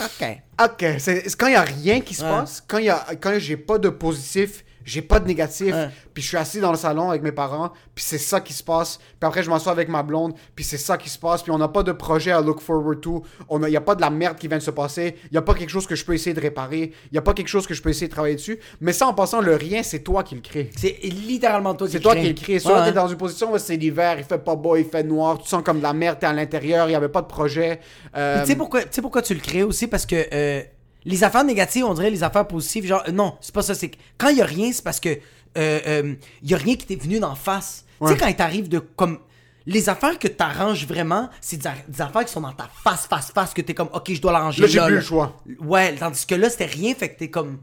Ok. 0.00 0.38
Ok, 0.62 0.84
c'est 0.98 1.36
quand 1.36 1.46
il 1.48 1.52
y 1.52 1.56
a 1.56 1.62
rien 1.62 2.00
qui 2.00 2.14
se 2.14 2.22
Ouais. 2.24 2.30
passe, 2.30 2.62
quand 2.66 2.78
y 2.78 2.90
a 2.90 3.04
quand 3.20 3.34
j'ai 3.38 3.56
pas 3.56 3.78
de 3.78 3.88
positif, 3.88 4.64
j'ai 4.84 5.02
pas 5.02 5.20
de 5.20 5.26
négatif, 5.26 5.74
Ouais. 5.74 5.88
puis 6.12 6.22
je 6.22 6.28
suis 6.28 6.36
assis 6.36 6.60
dans 6.60 6.70
le 6.70 6.76
salon 6.76 7.10
avec 7.10 7.22
mes 7.22 7.32
parents, 7.32 7.70
puis 7.94 8.04
c'est 8.04 8.18
ça 8.18 8.40
qui 8.40 8.52
se 8.52 8.62
passe, 8.62 8.98
puis 8.98 9.26
après 9.26 9.42
je 9.42 9.50
m'assois 9.50 9.72
avec 9.72 9.88
ma 9.88 10.02
blonde, 10.02 10.34
puis 10.54 10.64
c'est 10.64 10.78
ça 10.78 10.96
qui 10.98 11.08
se 11.08 11.18
passe, 11.18 11.42
puis 11.42 11.50
on 11.52 11.58
n'a 11.58 11.68
pas 11.68 11.82
de 11.82 11.92
projet 11.92 12.30
à 12.32 12.40
look 12.40 12.60
forward 12.60 13.00
to, 13.00 13.22
on 13.48 13.62
a 13.62 13.68
y 13.68 13.76
a 13.76 13.80
pas 13.80 13.94
de 13.94 14.00
la 14.00 14.10
merde 14.10 14.36
qui 14.38 14.46
vient 14.48 14.58
de 14.58 14.62
se 14.62 14.70
passer, 14.70 15.16
il 15.30 15.34
y 15.34 15.38
a 15.38 15.42
pas 15.42 15.54
quelque 15.54 15.70
chose 15.70 15.86
que 15.86 15.94
je 15.94 16.04
peux 16.04 16.14
essayer 16.14 16.34
de 16.34 16.40
réparer, 16.40 16.92
il 17.10 17.14
y 17.14 17.18
a 17.18 17.22
pas 17.22 17.32
quelque 17.34 17.48
chose 17.48 17.66
que 17.66 17.74
je 17.74 17.82
peux 17.82 17.90
essayer 17.90 18.08
de 18.08 18.12
travailler 18.12 18.34
dessus, 18.36 18.58
mais 18.80 18.92
ça 18.92 19.06
en 19.06 19.14
passant 19.14 19.40
le 19.40 19.54
rien, 19.56 19.82
c'est 19.82 20.00
toi 20.00 20.22
qui 20.22 20.34
le 20.34 20.40
crée. 20.40 20.70
C'est 20.76 20.98
littéralement 21.02 21.74
toi 21.74 21.86
qui 21.86 21.92
C'est 21.92 21.98
le 21.98 22.02
toi 22.02 22.12
crée. 22.12 22.22
qui 22.22 22.28
le 22.28 22.34
crée. 22.34 22.58
Soit 22.58 22.78
Ouais. 22.80 22.84
t'es 22.86 22.92
dans 22.92 23.08
une 23.08 23.16
position 23.16 23.52
où 23.52 23.58
c'est 23.58 23.76
l'hiver, 23.76 24.16
il 24.18 24.24
fait 24.24 24.38
pas 24.38 24.54
beau, 24.56 24.76
il 24.76 24.84
fait 24.84 25.02
noir, 25.02 25.38
tu 25.38 25.48
sens 25.48 25.62
comme 25.64 25.78
de 25.78 25.82
la 25.82 25.92
merde, 25.92 26.18
t'es 26.20 26.26
à 26.26 26.32
l'intérieur, 26.32 26.88
il 26.88 26.92
y 26.92 26.94
avait 26.94 27.08
pas 27.08 27.22
de 27.22 27.26
projet. 27.26 27.80
euh, 28.16 28.42
Tu 28.42 28.48
sais 28.48 28.56
pourquoi, 28.56 28.82
tu 28.82 28.88
sais 28.90 29.02
pourquoi 29.02 29.22
tu 29.22 29.34
le 29.34 29.40
crées 29.40 29.62
aussi? 29.62 29.86
Parce 29.86 30.06
que 30.06 30.16
euh, 30.32 30.62
les 31.04 31.24
affaires 31.24 31.44
négatives, 31.44 31.84
on 31.84 31.94
dirait 31.94 32.10
les 32.10 32.22
affaires 32.22 32.46
positives. 32.46 32.86
Genre, 32.86 33.02
euh, 33.08 33.12
non, 33.12 33.36
c'est 33.40 33.54
pas 33.54 33.62
ça. 33.62 33.74
C'est 33.74 33.90
quand 34.18 34.28
il 34.28 34.38
y 34.38 34.42
a 34.42 34.46
rien, 34.46 34.72
c'est 34.72 34.82
parce 34.84 35.00
que 35.00 35.08
euh, 35.08 35.80
euh, 35.86 36.14
il 36.42 36.50
y 36.50 36.54
a 36.54 36.58
rien 36.58 36.76
qui 36.76 36.86
t'est 36.86 36.96
venu 36.96 37.18
d'en 37.20 37.34
face. 37.34 37.84
Tu 38.00 38.08
sais, 38.08 38.16
quand 38.16 38.26
il 38.26 38.36
t'arrive 38.36 38.68
de 38.68 38.78
comme. 38.78 39.18
Les 39.66 39.88
affaires 39.88 40.18
que 40.18 40.28
t'arranges 40.28 40.86
vraiment, 40.86 41.30
c'est 41.40 41.56
des, 41.56 42.02
affaires 42.02 42.26
qui 42.26 42.32
sont 42.32 42.42
dans 42.42 42.52
ta 42.52 42.68
face, 42.82 43.06
face, 43.06 43.30
face, 43.32 43.54
que 43.54 43.62
t'es 43.62 43.72
comme, 43.72 43.88
ok, 43.94 44.12
je 44.12 44.20
dois 44.20 44.30
l'arranger 44.30 44.60
Là, 44.60 44.68
j'ai 44.68 44.78
plus 44.80 44.96
le 44.96 45.00
choix. 45.00 45.40
Ouais, 45.58 45.94
tandis 45.94 46.26
que 46.26 46.34
là, 46.34 46.50
c'était 46.50 46.66
rien, 46.66 46.94
fait 46.94 47.08
que 47.14 47.18
t'es 47.18 47.30
comme. 47.30 47.58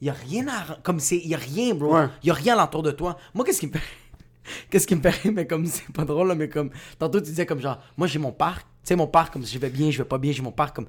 Il 0.00 0.08
y 0.08 0.10
a 0.10 0.14
rien 0.14 0.46
à. 0.48 0.78
Comme 0.82 0.98
c'est. 0.98 1.16
Il 1.16 1.28
y 1.28 1.34
a 1.34 1.38
rien, 1.38 1.74
bro. 1.74 1.90
Il 1.90 2.00
Ouais. 2.00 2.08
y 2.24 2.30
a 2.30 2.34
rien 2.34 2.54
alentour 2.54 2.82
de 2.82 2.90
toi. 2.90 3.16
Moi, 3.34 3.44
qu'est-ce 3.44 3.60
qui 3.60 3.68
me 3.68 3.72
fait. 3.72 3.80
Qu'est-ce 4.70 4.86
qui 4.86 4.94
me 4.94 5.00
fait 5.00 5.10
rire, 5.10 5.32
mais 5.34 5.46
comme 5.46 5.64
c'est 5.66 5.90
pas 5.92 6.04
drôle, 6.04 6.28
là, 6.28 6.34
mais 6.34 6.48
comme. 6.48 6.70
Tantôt, 6.98 7.20
tu 7.20 7.26
disais 7.26 7.46
comme 7.46 7.60
genre, 7.60 7.78
moi 7.96 8.06
j'ai 8.06 8.18
mon 8.18 8.32
parc. 8.32 8.62
Tu 8.62 8.88
sais, 8.88 8.96
mon 8.96 9.06
parc, 9.06 9.32
comme 9.32 9.46
je 9.46 9.58
vais 9.58 9.70
bien, 9.70 9.90
je 9.90 9.98
vais 9.98 10.08
pas 10.08 10.18
bien, 10.18 10.32
j'ai 10.32 10.42
mon 10.42 10.52
parc. 10.52 10.74
Comme. 10.76 10.86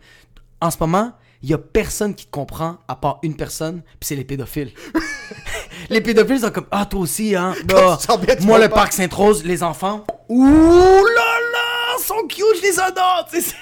En 0.61 0.71
ce 0.71 0.77
moment, 0.79 1.11
il 1.43 1.49
y 1.49 1.53
a 1.53 1.57
personne 1.57 2.15
qui 2.15 2.25
te 2.25 2.31
comprend 2.31 2.77
à 2.87 2.95
part 2.95 3.19
une 3.21 3.35
personne, 3.35 3.81
puis 3.99 4.07
c'est 4.07 4.15
les 4.15 4.23
pédophiles. 4.23 4.71
les 5.89 6.01
pédophiles 6.01 6.39
sont 6.39 6.51
comme, 6.51 6.67
ah, 6.71 6.85
toi 6.85 7.01
aussi, 7.01 7.35
hein. 7.35 7.53
Bah, 7.65 7.99
moi, 8.41 8.57
le 8.57 8.69
parc. 8.69 8.73
parc 8.73 8.93
Sainte-Rose, 8.93 9.43
les 9.43 9.61
enfants. 9.61 10.05
Ouh 10.29 10.43
là 10.45 11.39
là, 11.51 11.97
ils 11.99 12.03
sont 12.03 12.27
cute, 12.27 12.45
je 12.57 12.61
les 12.63 12.79
adore, 12.79 13.27
tu 13.31 13.41
sais. 13.41 13.55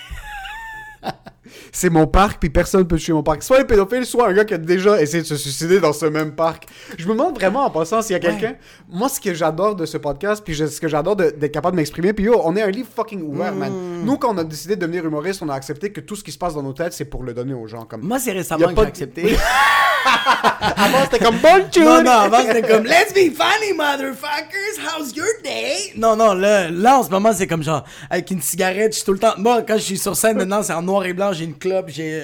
C'est- 1.71 1.89
mon 1.89 2.07
parc, 2.07 2.39
puis 2.39 2.49
personne 2.49 2.87
peut 2.87 2.95
toucher 2.95 3.13
mon 3.13 3.23
parc. 3.23 3.43
Soit 3.43 3.59
un 3.59 3.63
pédophile, 3.65 4.05
soit 4.05 4.27
un 4.27 4.33
gars 4.33 4.45
qui 4.45 4.53
a 4.53 4.57
déjà 4.57 5.01
essayé 5.01 5.21
de 5.21 5.27
se 5.27 5.35
suicider 5.35 5.79
dans 5.79 5.93
ce 5.93 6.05
même 6.05 6.33
parc. 6.33 6.67
Je 6.97 7.05
me 7.07 7.11
demande 7.11 7.35
vraiment 7.35 7.65
en 7.65 7.69
passant 7.69 8.01
s'il 8.01 8.13
y 8.13 8.15
a 8.15 8.19
quelqu'un. 8.19 8.55
Moi, 8.89 9.09
ce 9.09 9.19
que 9.19 9.33
j'adore 9.33 9.75
de 9.75 9.85
ce 9.85 9.97
podcast, 9.97 10.43
puis 10.43 10.55
ce 10.55 10.79
que 10.79 10.87
j'adore 10.87 11.15
d'être 11.15 11.51
capable 11.51 11.75
de 11.75 11.81
m'exprimer, 11.81 12.13
puis 12.13 12.25
yo, 12.25 12.41
on 12.43 12.55
est 12.55 12.61
un 12.61 12.71
livre 12.71 12.89
fucking 12.93 13.21
ouvert, 13.21 13.53
man. 13.53 13.71
Mm. 13.71 14.05
Nous, 14.05 14.17
quand 14.17 14.33
on 14.33 14.37
a 14.37 14.43
décidé 14.43 14.75
de 14.75 14.81
devenir 14.81 15.05
humoriste, 15.05 15.41
on 15.43 15.49
a 15.49 15.53
accepté 15.53 15.91
que 15.91 16.01
tout 16.01 16.15
ce 16.15 16.23
qui 16.23 16.31
se 16.31 16.37
passe 16.37 16.55
dans 16.55 16.63
nos 16.63 16.73
têtes, 16.73 16.93
c'est 16.93 17.05
pour 17.05 17.23
le 17.23 17.33
donner 17.33 17.53
aux 17.53 17.67
gens. 17.67 17.85
Comme... 17.85 18.01
Moi, 18.01 18.19
c'est 18.19 18.31
récemment 18.31 18.67
que 18.67 18.75
j'ai 18.75 18.87
accepté. 18.87 19.37
Avant, 20.05 21.03
c'était 21.03 21.23
comme 21.23 21.37
tune! 21.71 21.83
Non, 21.83 22.03
non, 22.03 22.11
avant 22.11 22.37
c'était 22.45 22.61
comme 22.61 22.83
Let's 22.85 23.13
be 23.13 23.31
funny, 23.35 23.73
motherfuckers, 23.75 24.79
how's 24.85 25.15
your 25.15 25.25
day? 25.43 25.93
Non, 25.95 26.15
non, 26.15 26.33
là, 26.33 26.69
là 26.69 26.97
en 26.99 27.03
ce 27.03 27.09
moment 27.09 27.31
c'est 27.33 27.47
comme 27.47 27.63
genre 27.63 27.83
avec 28.09 28.29
une 28.31 28.41
cigarette, 28.41 28.91
je 28.93 28.97
suis 28.97 29.05
tout 29.05 29.13
le 29.13 29.19
temps. 29.19 29.33
Moi, 29.37 29.61
quand 29.67 29.75
je 29.77 29.81
suis 29.83 29.97
sur 29.97 30.15
scène 30.15 30.37
maintenant, 30.37 30.63
c'est 30.63 30.73
en 30.73 30.81
noir 30.81 31.05
et 31.05 31.13
blanc, 31.13 31.31
j'ai 31.33 31.45
une 31.45 31.57
clope, 31.57 31.85
j'ai 31.89 32.21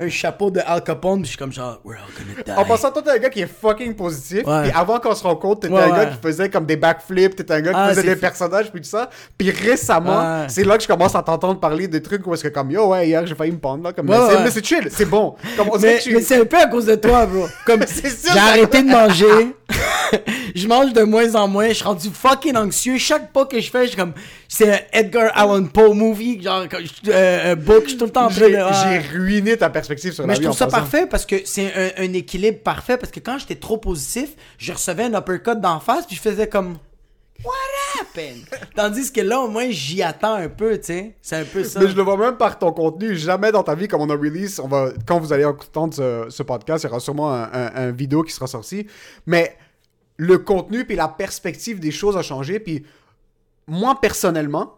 un, 0.00 0.04
un 0.06 0.08
chapeau 0.08 0.50
de 0.50 0.60
Al 0.64 0.82
Capone, 0.82 1.20
puis 1.20 1.24
je 1.24 1.28
suis 1.30 1.38
comme 1.38 1.52
genre 1.52 1.80
We're 1.84 1.98
all 1.98 2.12
gonna 2.16 2.42
die. 2.42 2.60
En 2.60 2.64
passant, 2.64 2.90
toi, 2.90 3.02
t'es 3.02 3.10
un 3.10 3.18
gars 3.18 3.30
qui 3.30 3.40
est 3.40 3.50
fucking 3.60 3.94
positif. 3.94 4.46
Ouais. 4.46 4.62
Puis 4.64 4.72
avant 4.74 4.98
qu'on 4.98 5.14
se 5.14 5.22
rencontre, 5.22 5.60
t'étais 5.62 5.74
Ouais, 5.74 5.82
un 5.82 5.90
gars 5.90 5.98
ouais. 6.04 6.10
qui 6.10 6.18
faisait 6.22 6.50
comme 6.50 6.66
des 6.66 6.76
backflips, 6.76 7.36
t'étais 7.36 7.54
un 7.54 7.60
gars 7.60 7.70
qui 7.72 7.78
Ah, 7.78 7.88
faisait 7.90 8.02
des 8.02 8.16
personnages, 8.16 8.70
puis 8.70 8.80
tout 8.80 8.88
ça. 8.88 9.08
Puis 9.38 9.50
récemment, 9.50 10.46
c'est 10.48 10.64
là 10.64 10.76
que 10.76 10.82
je 10.82 10.88
commence 10.88 11.14
à 11.14 11.22
t'entendre 11.22 11.60
parler 11.60 11.88
des 11.88 12.02
trucs 12.02 12.26
où 12.26 12.34
est-ce 12.34 12.42
que 12.44 12.48
comme 12.48 12.70
yo, 12.70 12.88
ouais, 12.88 13.08
hier 13.08 13.26
j'ai 13.26 13.34
failli 13.34 13.52
me 13.52 13.58
pendre 13.58 13.84
là. 13.84 13.92
Comme, 13.92 14.06
mais 14.06 14.16
c'est- 14.16 14.36
ouais. 14.36 14.42
mais 14.44 14.50
c'est 14.50 14.64
chill, 14.64 14.88
c'est 14.90 15.04
bon. 15.04 15.34
Comme 15.56 15.68
on 15.70 15.78
mais 15.78 16.00
c'est 16.00 16.40
un 16.40 16.44
peu 16.44 16.58
à 16.58 16.66
cause 16.66 16.86
de 16.86 16.94
toi, 16.96 17.21
bro. 17.26 17.46
Comme 17.66 17.82
j'ai 18.32 18.38
arrêté 18.38 18.82
de 18.82 18.88
manger, 18.88 19.54
je 20.54 20.66
mange 20.68 20.92
de 20.92 21.02
moins 21.02 21.34
en 21.34 21.48
moins, 21.48 21.68
je 21.68 21.74
suis 21.74 21.84
rendu 21.84 22.08
fucking 22.12 22.56
anxieux. 22.56 22.98
Chaque 22.98 23.32
pas 23.32 23.46
que 23.46 23.60
je 23.60 23.70
fais, 23.70 23.84
je 23.84 23.88
suis 23.88 23.96
comme 23.96 24.12
c'est 24.48 24.70
un 24.70 24.78
Edgar 24.92 25.30
Allan 25.34 25.64
Poe 25.64 25.94
movie, 25.94 26.42
genre 26.42 26.64
je- 26.70 27.10
euh, 27.10 27.52
un 27.52 27.56
book, 27.56 27.84
je 27.84 27.88
suis 27.90 27.98
tout 27.98 28.04
le 28.04 28.10
temps 28.10 28.26
en 28.26 28.28
train 28.28 28.36
j'ai 28.46 28.50
de. 28.52 28.56
ouais. 28.56 29.00
j'ai 29.02 29.16
ruiné 29.18 29.56
ta 29.56 29.70
perspective 29.70 30.12
sur 30.12 30.24
Mais 30.24 30.28
la 30.28 30.34
je 30.34 30.40
vie 30.40 30.44
trouve 30.46 30.56
en 30.56 30.58
ça 30.58 30.66
parfait 30.66 31.06
parce 31.06 31.24
que 31.24 31.36
c'est 31.46 31.72
un, 31.98 32.04
un 32.04 32.12
équilibre 32.12 32.58
parfait 32.62 32.98
parce 32.98 33.10
que 33.10 33.20
quand 33.20 33.38
j'étais 33.38 33.54
trop 33.54 33.78
positif, 33.78 34.30
je 34.58 34.72
recevais 34.72 35.04
un 35.04 35.18
uppercut 35.18 35.58
d'en 35.58 35.80
face 35.80 36.06
puis 36.06 36.16
je 36.16 36.20
faisais 36.20 36.46
comme 36.48 36.76
What 37.44 38.00
happened? 38.00 38.44
Tandis 38.74 39.12
que 39.12 39.20
là, 39.20 39.40
au 39.40 39.48
moins, 39.48 39.70
j'y 39.70 40.02
attends 40.02 40.34
un 40.34 40.48
peu, 40.48 40.78
tu 40.78 40.84
sais. 40.84 41.16
C'est 41.20 41.36
un 41.36 41.44
peu 41.44 41.64
ça. 41.64 41.80
Mais 41.80 41.88
je 41.88 41.96
le 41.96 42.02
vois 42.02 42.16
même 42.16 42.36
par 42.36 42.58
ton 42.58 42.72
contenu. 42.72 43.16
Jamais 43.16 43.52
dans 43.52 43.62
ta 43.62 43.74
vie, 43.74 43.88
comme 43.88 44.00
on 44.00 44.10
a 44.10 44.16
release, 44.16 44.58
on 44.58 44.68
va, 44.68 44.90
quand 45.06 45.18
vous 45.18 45.32
allez 45.32 45.44
entendre 45.44 45.94
ce, 45.94 46.42
podcast, 46.42 46.84
il 46.84 46.86
y 46.86 46.90
aura 46.90 47.00
sûrement 47.00 47.32
un 47.32 47.90
vidéo 47.90 48.22
qui 48.22 48.32
sera 48.32 48.46
sorti. 48.46 48.86
Mais 49.26 49.56
le 50.16 50.38
contenu 50.38 50.84
puis 50.84 50.96
la 50.96 51.08
perspective 51.08 51.80
des 51.80 51.90
choses 51.90 52.16
a 52.16 52.22
changé. 52.22 52.60
Puis 52.60 52.84
moi, 53.66 53.98
personnellement, 54.00 54.74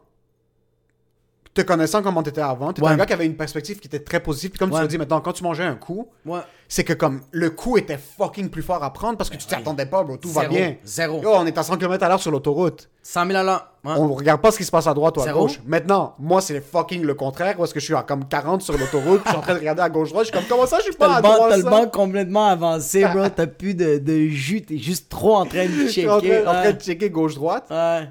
te 1.54 1.62
connaissant 1.62 2.02
comment 2.02 2.22
t'étais 2.22 2.40
avant, 2.40 2.72
t'étais 2.72 2.86
Ouais. 2.86 2.92
un 2.92 2.96
gars 2.96 3.06
qui 3.06 3.12
avait 3.12 3.26
une 3.26 3.36
perspective 3.36 3.78
qui 3.78 3.86
était 3.86 4.00
très 4.00 4.20
positive. 4.20 4.50
Puis 4.50 4.58
comme 4.58 4.70
tu 4.70 4.76
l'as 4.80 4.86
dit 4.88 4.98
maintenant, 4.98 5.20
quand 5.20 5.32
tu 5.32 5.44
mangeais 5.44 5.62
un 5.64 5.76
coup, 5.76 6.08
Ouais. 6.26 6.40
c'est 6.68 6.82
que 6.84 6.92
comme 6.92 7.20
le 7.30 7.50
coup 7.50 7.78
était 7.78 7.98
fucking 7.98 8.48
plus 8.50 8.62
fort 8.62 8.82
à 8.82 8.92
prendre 8.92 9.16
parce 9.16 9.30
que 9.30 9.36
tu 9.36 9.46
t'y 9.46 9.54
attendais 9.54 9.86
pas, 9.86 10.02
bro. 10.02 10.16
Tout 10.16 10.30
va 10.30 10.46
bien. 10.48 10.74
Zéro. 10.84 11.22
Yo, 11.22 11.30
on 11.32 11.46
est 11.46 11.56
à 11.56 11.62
100 11.62 11.76
km 11.76 12.02
à 12.04 12.08
l'heure 12.08 12.20
sur 12.20 12.30
l'autoroute. 12.32 12.88
100 13.02 13.26
000 13.26 13.38
à 13.38 13.42
l'heure. 13.44 13.68
On 13.84 14.08
regarde 14.14 14.40
pas 14.40 14.50
ce 14.50 14.56
qui 14.58 14.64
se 14.64 14.70
passe 14.70 14.86
à 14.86 14.94
droite 14.94 15.16
ou 15.16 15.20
à 15.20 15.24
Zéro. 15.24 15.40
gauche. 15.42 15.60
Maintenant, 15.66 16.14
moi, 16.18 16.40
c'est 16.40 16.60
fucking 16.60 17.02
le 17.02 17.14
contraire. 17.14 17.60
Est-ce 17.62 17.74
que 17.74 17.80
je 17.80 17.84
suis 17.84 17.94
à 17.94 18.02
comme 18.02 18.24
40 18.26 18.62
sur 18.62 18.76
l'autoroute, 18.78 19.20
je 19.24 19.28
suis 19.28 19.38
en 19.38 19.42
train 19.42 19.52
de 19.54 19.58
regarder 19.58 19.82
à 19.82 19.90
gauche-droite. 19.90 20.24
Je 20.26 20.30
suis 20.30 20.38
comme, 20.38 20.48
comment 20.48 20.66
ça, 20.66 20.78
je 20.78 20.84
suis 20.84 20.94
pas 20.94 21.16
à 21.16 21.20
droite, 21.22 21.40
t'as 21.50 21.56
le 21.58 21.62
banc 21.64 21.86
complètement 21.88 22.46
avancé, 22.46 23.04
bro. 23.04 23.28
T'as 23.36 23.46
plus 23.46 23.74
de, 23.74 23.98
de 23.98 24.26
jus. 24.28 24.62
T'es 24.62 24.78
juste 24.78 25.08
trop 25.10 25.36
en 25.36 25.44
train 25.46 25.66
de 25.66 25.86
suis 25.88 26.08
en 26.08 26.18
checker. 26.20 26.42
train, 26.42 26.50
en 26.50 26.62
train 26.62 26.72
de 26.72 26.80
checker 26.80 27.10
gauche-droite. 27.10 27.66
Ouais. 27.70 28.08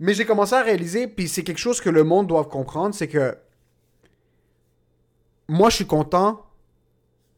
Mais 0.00 0.14
j'ai 0.14 0.24
commencé 0.24 0.54
à 0.54 0.62
réaliser, 0.62 1.06
puis 1.06 1.28
c'est 1.28 1.42
quelque 1.44 1.58
chose 1.60 1.80
que 1.80 1.90
le 1.90 2.02
monde 2.04 2.26
doit 2.26 2.44
comprendre, 2.46 2.94
c'est 2.94 3.08
que 3.08 3.36
moi, 5.48 5.70
je 5.70 5.76
suis 5.76 5.86
content 5.86 6.44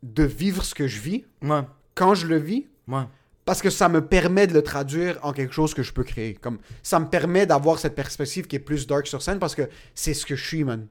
de 0.02 0.22
vivre 0.24 0.64
ce 0.64 0.74
que 0.74 0.86
je 0.86 1.00
vis 1.00 1.24
Ouais. 1.42 1.62
quand 1.94 2.14
je 2.14 2.26
le 2.26 2.36
vis. 2.36 2.66
Ouais. 2.88 3.02
Parce 3.44 3.60
que 3.60 3.70
ça 3.70 3.88
me 3.88 4.06
permet 4.06 4.46
de 4.46 4.54
le 4.54 4.62
traduire 4.62 5.18
en 5.22 5.32
quelque 5.32 5.52
chose 5.52 5.74
que 5.74 5.82
je 5.82 5.92
peux 5.92 6.04
créer. 6.04 6.34
Comme 6.34 6.58
ça 6.82 6.98
me 7.00 7.06
permet 7.06 7.44
d'avoir 7.46 7.78
cette 7.78 7.94
perspective 7.94 8.46
qui 8.46 8.56
est 8.56 8.60
plus 8.60 8.86
dark 8.86 9.06
sur 9.06 9.20
scène 9.20 9.38
parce 9.38 9.54
que 9.54 9.68
c'est 9.94 10.14
ce 10.14 10.24
que 10.24 10.36
je 10.36 10.46
suis, 10.46 10.64
man. 10.64 10.86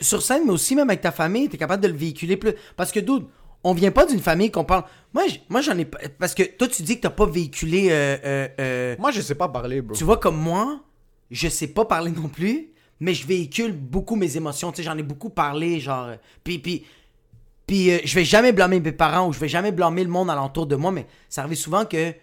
sur 0.00 0.22
scène, 0.22 0.42
mais 0.46 0.52
aussi 0.52 0.76
même 0.76 0.88
avec 0.88 1.00
ta 1.02 1.10
famille, 1.12 1.48
t'es 1.48 1.58
capable 1.58 1.82
de 1.82 1.88
le 1.88 1.96
véhiculer 1.96 2.36
plus. 2.36 2.52
Parce 2.76 2.92
que, 2.92 3.00
dude, 3.00 3.26
on 3.64 3.74
vient 3.74 3.90
pas 3.90 4.06
d'une 4.06 4.20
famille 4.20 4.50
qu'on 4.50 4.64
parle. 4.64 4.84
Moi, 5.12 5.24
moi 5.48 5.60
j'en 5.60 5.76
ai 5.76 5.84
pas. 5.84 5.98
Parce 6.18 6.34
que 6.34 6.44
toi, 6.44 6.68
tu 6.68 6.82
dis 6.82 6.96
que 6.96 7.02
t'as 7.02 7.10
pas 7.10 7.26
véhiculé. 7.26 7.88
euh, 7.90 8.16
euh, 8.24 8.48
euh, 8.60 8.96
Moi, 8.98 9.10
je 9.10 9.20
sais 9.20 9.34
pas 9.34 9.48
parler, 9.48 9.82
bro. 9.82 9.94
Tu 9.96 10.04
vois, 10.04 10.16
comme 10.18 10.36
moi, 10.36 10.80
je 11.30 11.48
sais 11.48 11.68
pas 11.68 11.84
parler 11.84 12.10
non 12.10 12.28
plus, 12.28 12.68
mais 13.00 13.14
je 13.14 13.26
véhicule 13.26 13.72
beaucoup 13.72 14.16
mes 14.16 14.36
émotions. 14.36 14.72
Tu 14.72 14.82
j'en 14.82 14.96
ai 14.96 15.02
beaucoup 15.02 15.30
parlé, 15.30 15.80
genre. 15.80 16.06
euh, 16.06 16.16
Puis, 16.44 16.58
puis, 16.58 16.84
puis 17.66 17.90
euh, 17.90 17.98
je 18.04 18.14
vais 18.14 18.24
jamais 18.24 18.52
blâmer 18.52 18.80
mes 18.80 18.92
parents 18.92 19.28
ou 19.28 19.32
je 19.32 19.38
vais 19.38 19.48
jamais 19.48 19.72
blâmer 19.72 20.04
le 20.04 20.10
monde 20.10 20.30
alentour 20.30 20.66
de 20.66 20.76
moi, 20.76 20.90
mais 20.90 21.06
ça 21.28 21.42
arrive 21.42 21.56
souvent 21.56 21.84
que 21.84 22.14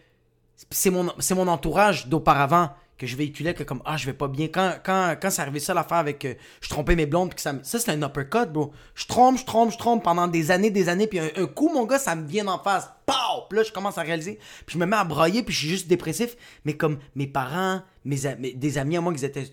c'est 0.70 0.90
mon, 0.90 1.12
c'est 1.20 1.36
mon 1.36 1.48
entourage 1.48 2.08
d'auparavant 2.08 2.70
que 2.98 3.06
je 3.08 3.16
véhiculais 3.16 3.54
que 3.54 3.64
comme 3.64 3.82
ah 3.86 3.98
je 3.98 4.06
vais 4.06 4.14
pas 4.14 4.28
bien. 4.28 4.48
Quand 4.48 4.76
quand 4.84 5.16
quand 5.22 5.30
c'est 5.30 5.42
arrivé 5.42 5.60
ça 5.60 5.74
l'affaire 5.74 5.98
avec 5.98 6.24
euh, 6.26 6.34
je 6.62 6.70
trompais 6.70 6.96
mes 6.96 7.06
blondes 7.06 7.30
puis 7.30 7.36
que 7.36 7.42
ça 7.42 7.54
ça 7.64 7.80
c'est 7.80 7.92
un 7.92 8.02
uppercut 8.02 8.52
bro. 8.52 8.72
Je 8.94 9.06
trompe 9.06 9.38
je 9.38 9.46
trompe 9.46 9.72
je 9.72 9.78
trompe 9.78 10.04
pendant 10.04 10.28
des 10.28 10.52
années 10.52 10.72
des 10.72 10.88
années 10.90 11.08
puis 11.08 11.20
un, 11.20 11.46
coup 11.48 11.70
mon 11.74 11.86
gars 11.86 12.00
ça 12.00 12.16
me 12.16 12.26
vient 12.28 12.48
en 12.48 12.60
face. 12.60 12.90
Pow! 13.06 13.14
Là 13.52 13.64
je 13.64 13.72
commence 13.72 13.98
à 13.98 14.02
réaliser. 14.02 14.40
Puis 14.66 14.76
je 14.76 14.78
me 14.78 14.86
mets 14.86 14.96
à 14.96 15.04
broyer 15.04 15.44
puis 15.44 15.54
je 15.54 15.60
suis 15.60 15.70
juste 15.70 15.88
dépressif. 15.88 16.36
Mais 16.64 16.74
comme 16.78 17.00
mes 17.16 17.28
parents 17.28 17.82
mes, 18.06 18.18
mes- 18.40 18.54
des 18.54 18.78
amis 18.78 18.98
à 18.98 19.02
moi 19.02 19.14
qui 19.14 19.26
étaient 19.26 19.48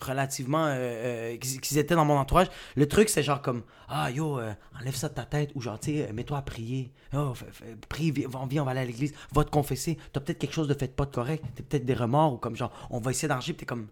relativement 0.00 0.66
euh, 0.66 1.34
euh, 1.34 1.36
qu'ils 1.36 1.78
étaient 1.78 1.94
dans 1.94 2.04
mon 2.04 2.16
entourage 2.16 2.48
le 2.76 2.86
truc 2.86 3.08
c'est 3.08 3.22
genre 3.22 3.42
comme 3.42 3.62
ah 3.88 4.10
yo 4.10 4.38
euh, 4.38 4.52
enlève 4.80 4.94
ça 4.94 5.08
de 5.08 5.14
ta 5.14 5.24
tête 5.24 5.50
ou 5.54 5.60
genre 5.60 5.78
tu 5.78 5.92
sais 5.92 6.08
euh, 6.08 6.12
mets-toi 6.12 6.38
à 6.38 6.42
prier 6.42 6.92
oh, 7.14 7.32
prie 7.88 8.10
viens, 8.10 8.28
viens, 8.48 8.62
on 8.62 8.64
va 8.64 8.72
aller 8.72 8.80
à 8.80 8.84
l'église 8.84 9.14
va 9.32 9.44
te 9.44 9.50
confesser 9.50 9.98
t'as 10.12 10.20
peut-être 10.20 10.38
quelque 10.38 10.54
chose 10.54 10.68
de 10.68 10.74
fait 10.74 10.94
pas 10.94 11.06
de 11.06 11.14
correct 11.14 11.44
t'as 11.54 11.62
peut-être 11.62 11.84
des 11.84 11.94
remords 11.94 12.34
ou 12.34 12.36
comme 12.36 12.56
genre 12.56 12.72
on 12.90 12.98
va 13.00 13.10
essayer 13.10 13.28
d'arranger 13.28 13.54
t'es 13.54 13.66
comme 13.66 13.88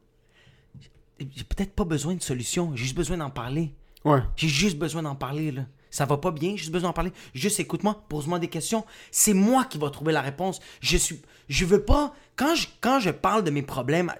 j'ai 1.18 1.44
peut-être 1.44 1.72
pas 1.72 1.84
besoin 1.84 2.14
de 2.14 2.22
solution 2.22 2.72
j'ai 2.74 2.84
juste 2.84 2.96
besoin 2.96 3.16
d'en 3.16 3.30
parler 3.30 3.74
Ouais. 4.06 4.22
j'ai 4.36 4.48
juste 4.48 4.78
besoin 4.78 5.02
d'en 5.02 5.16
parler, 5.16 5.50
là. 5.50 5.62
Ça 5.90 6.04
va 6.04 6.16
pas 6.16 6.30
bien, 6.30 6.50
j'ai 6.50 6.58
juste 6.58 6.72
besoin 6.72 6.90
d'en 6.90 6.94
parler. 6.94 7.12
Juste 7.34 7.58
écoute-moi, 7.58 8.04
pose-moi 8.08 8.38
des 8.38 8.48
questions. 8.48 8.84
C'est 9.10 9.34
moi 9.34 9.64
qui 9.64 9.78
va 9.78 9.90
trouver 9.90 10.12
la 10.12 10.20
réponse. 10.20 10.60
Je 10.80 10.96
suis. 10.96 11.20
Je 11.48 11.64
veux 11.64 11.82
pas. 11.82 12.14
Quand 12.36 12.54
je, 12.54 12.68
quand 12.80 13.00
je 13.00 13.10
parle 13.10 13.42
de 13.42 13.50
mes 13.50 13.62
problèmes, 13.62 14.12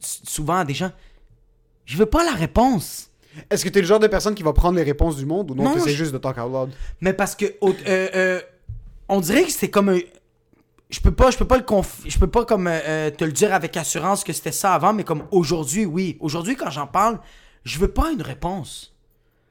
souvent 0.00 0.58
à 0.58 0.64
des 0.64 0.74
gens, 0.74 0.92
je 1.88 1.96
veux 1.96 2.06
pas 2.06 2.22
la 2.24 2.32
réponse. 2.32 3.10
Est-ce 3.50 3.64
que 3.64 3.68
t'es 3.70 3.80
le 3.80 3.86
genre 3.86 3.98
de 4.00 4.06
personne 4.08 4.34
qui 4.34 4.42
va 4.42 4.52
prendre 4.52 4.76
les 4.76 4.82
réponses 4.82 5.16
du 5.16 5.24
monde 5.24 5.50
ou 5.50 5.54
non, 5.54 5.64
Non, 5.64 5.74
t'essaies 5.74 5.90
je- 5.92 5.96
juste 5.96 6.12
de 6.12 6.18
talk 6.18 6.36
out 6.38 6.52
loud? 6.52 6.70
Mais 7.00 7.12
parce 7.12 7.34
que. 7.34 7.46
euh, 7.46 7.72
euh, 7.88 8.40
on 9.08 9.20
dirait 9.20 9.44
que 9.44 9.50
c'était 9.50 9.70
comme 9.70 9.88
un. 9.88 9.98
Je 10.90 11.00
peux 11.00 11.12
pas, 11.12 11.30
je 11.30 11.36
peux 11.38 11.44
pas 11.46 11.56
le 11.58 11.62
conf... 11.64 12.00
je 12.06 12.18
peux 12.18 12.26
pas 12.26 12.44
comme 12.44 12.66
euh, 12.66 12.78
euh, 12.86 13.10
te 13.10 13.24
le 13.24 13.32
dire 13.32 13.52
avec 13.54 13.76
assurance 13.76 14.24
que 14.24 14.32
c'était 14.32 14.52
ça 14.52 14.74
avant, 14.74 14.92
mais 14.92 15.04
comme 15.04 15.24
aujourd'hui, 15.30 15.84
oui. 15.86 16.16
Aujourd'hui, 16.20 16.56
quand 16.56 16.70
j'en 16.70 16.86
parle, 16.86 17.20
je 17.64 17.78
veux 17.78 17.88
pas 17.88 18.10
une 18.10 18.22
réponse. 18.22 18.94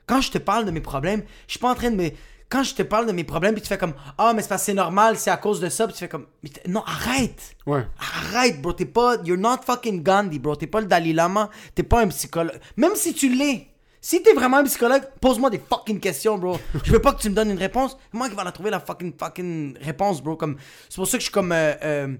Quand 0.05 0.21
je 0.21 0.31
te 0.31 0.37
parle 0.37 0.65
de 0.65 0.71
mes 0.71 0.81
problèmes, 0.81 1.23
je 1.47 1.51
suis 1.53 1.59
pas 1.59 1.71
en 1.71 1.75
train 1.75 1.91
de 1.91 1.95
me. 1.95 2.09
Quand 2.49 2.63
je 2.63 2.73
te 2.75 2.81
parle 2.81 3.05
de 3.07 3.11
mes 3.11 3.25
problèmes, 3.25 3.53
puis 3.53 3.61
tu 3.61 3.67
fais 3.67 3.77
comme 3.77 3.93
Ah, 4.17 4.31
mais 4.33 4.41
c'est 4.41 4.47
parce 4.47 4.61
que 4.61 4.67
c'est 4.67 4.73
normal, 4.73 5.17
c'est 5.17 5.29
à 5.29 5.37
cause 5.37 5.59
de 5.59 5.67
ça, 5.69 5.85
puis 5.85 5.93
tu 5.93 5.99
fais 5.99 6.07
comme 6.07 6.27
Non, 6.67 6.81
arrête! 6.85 7.55
Ouais. 7.65 7.85
Arrête, 7.99 8.61
bro, 8.61 8.71
t'es 8.73 8.85
pas. 8.85 9.17
You're 9.25 9.37
not 9.37 9.57
fucking 9.65 10.01
Gandhi, 10.01 10.39
bro. 10.39 10.55
T'es 10.55 10.67
pas 10.67 10.79
le 10.79 10.87
Dalai 10.87 11.11
Lama, 11.11 11.49
t'es 11.75 11.83
pas 11.83 12.01
un 12.01 12.07
psychologue. 12.07 12.57
Même 12.77 12.95
si 12.95 13.13
tu 13.13 13.27
l'es, 13.35 13.67
si 13.99 14.23
t'es 14.23 14.31
vraiment 14.33 14.57
un 14.57 14.63
psychologue, 14.63 15.03
pose-moi 15.19 15.49
des 15.49 15.59
fucking 15.59 15.99
questions, 15.99 16.37
bro. 16.37 16.57
Je 16.85 16.91
veux 16.93 17.01
pas 17.01 17.11
que 17.13 17.19
tu 17.21 17.29
me 17.29 17.35
donnes 17.35 17.51
une 17.51 17.57
réponse. 17.57 17.97
C'est 18.11 18.17
Moi 18.17 18.29
qui 18.29 18.35
va 18.35 18.45
la 18.45 18.53
trouver 18.53 18.69
la 18.69 18.79
fucking 18.79 19.13
fucking 19.19 19.77
réponse, 19.81 20.21
bro. 20.23 20.37
Comme, 20.37 20.55
c'est 20.87 20.95
pour 20.95 21.07
ça 21.07 21.17
que 21.17 21.21
je 21.21 21.25
suis 21.25 21.33
comme. 21.33 21.51
euh, 21.51 21.73
euh, 21.83 22.15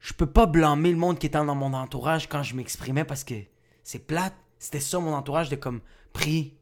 je 0.00 0.12
peux 0.12 0.26
pas 0.26 0.44
blâmer 0.46 0.90
le 0.90 0.96
monde 0.96 1.18
qui 1.18 1.26
était 1.26 1.38
dans 1.38 1.54
mon 1.54 1.72
entourage 1.72 2.26
quand 2.28 2.42
je 2.42 2.54
m'exprimais 2.54 3.04
parce 3.04 3.24
que 3.24 3.34
c'est 3.82 4.06
plate. 4.06 4.34
C'était 4.58 4.80
ça 4.80 4.98
mon 4.98 5.14
entourage 5.14 5.48
de 5.48 5.56
comme, 5.56 5.80
prie, 6.12 6.54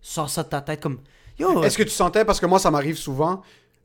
sors 0.00 0.28
ça 0.28 0.42
de 0.42 0.48
ta 0.48 0.60
tête, 0.60 0.80
comme. 0.80 0.98
Est-ce 1.38 1.78
que 1.78 1.82
tu 1.82 1.90
sentais, 1.90 2.24
parce 2.24 2.40
que 2.40 2.46
moi 2.46 2.58
ça 2.58 2.70
m'arrive 2.70 2.96
souvent, 2.96 3.42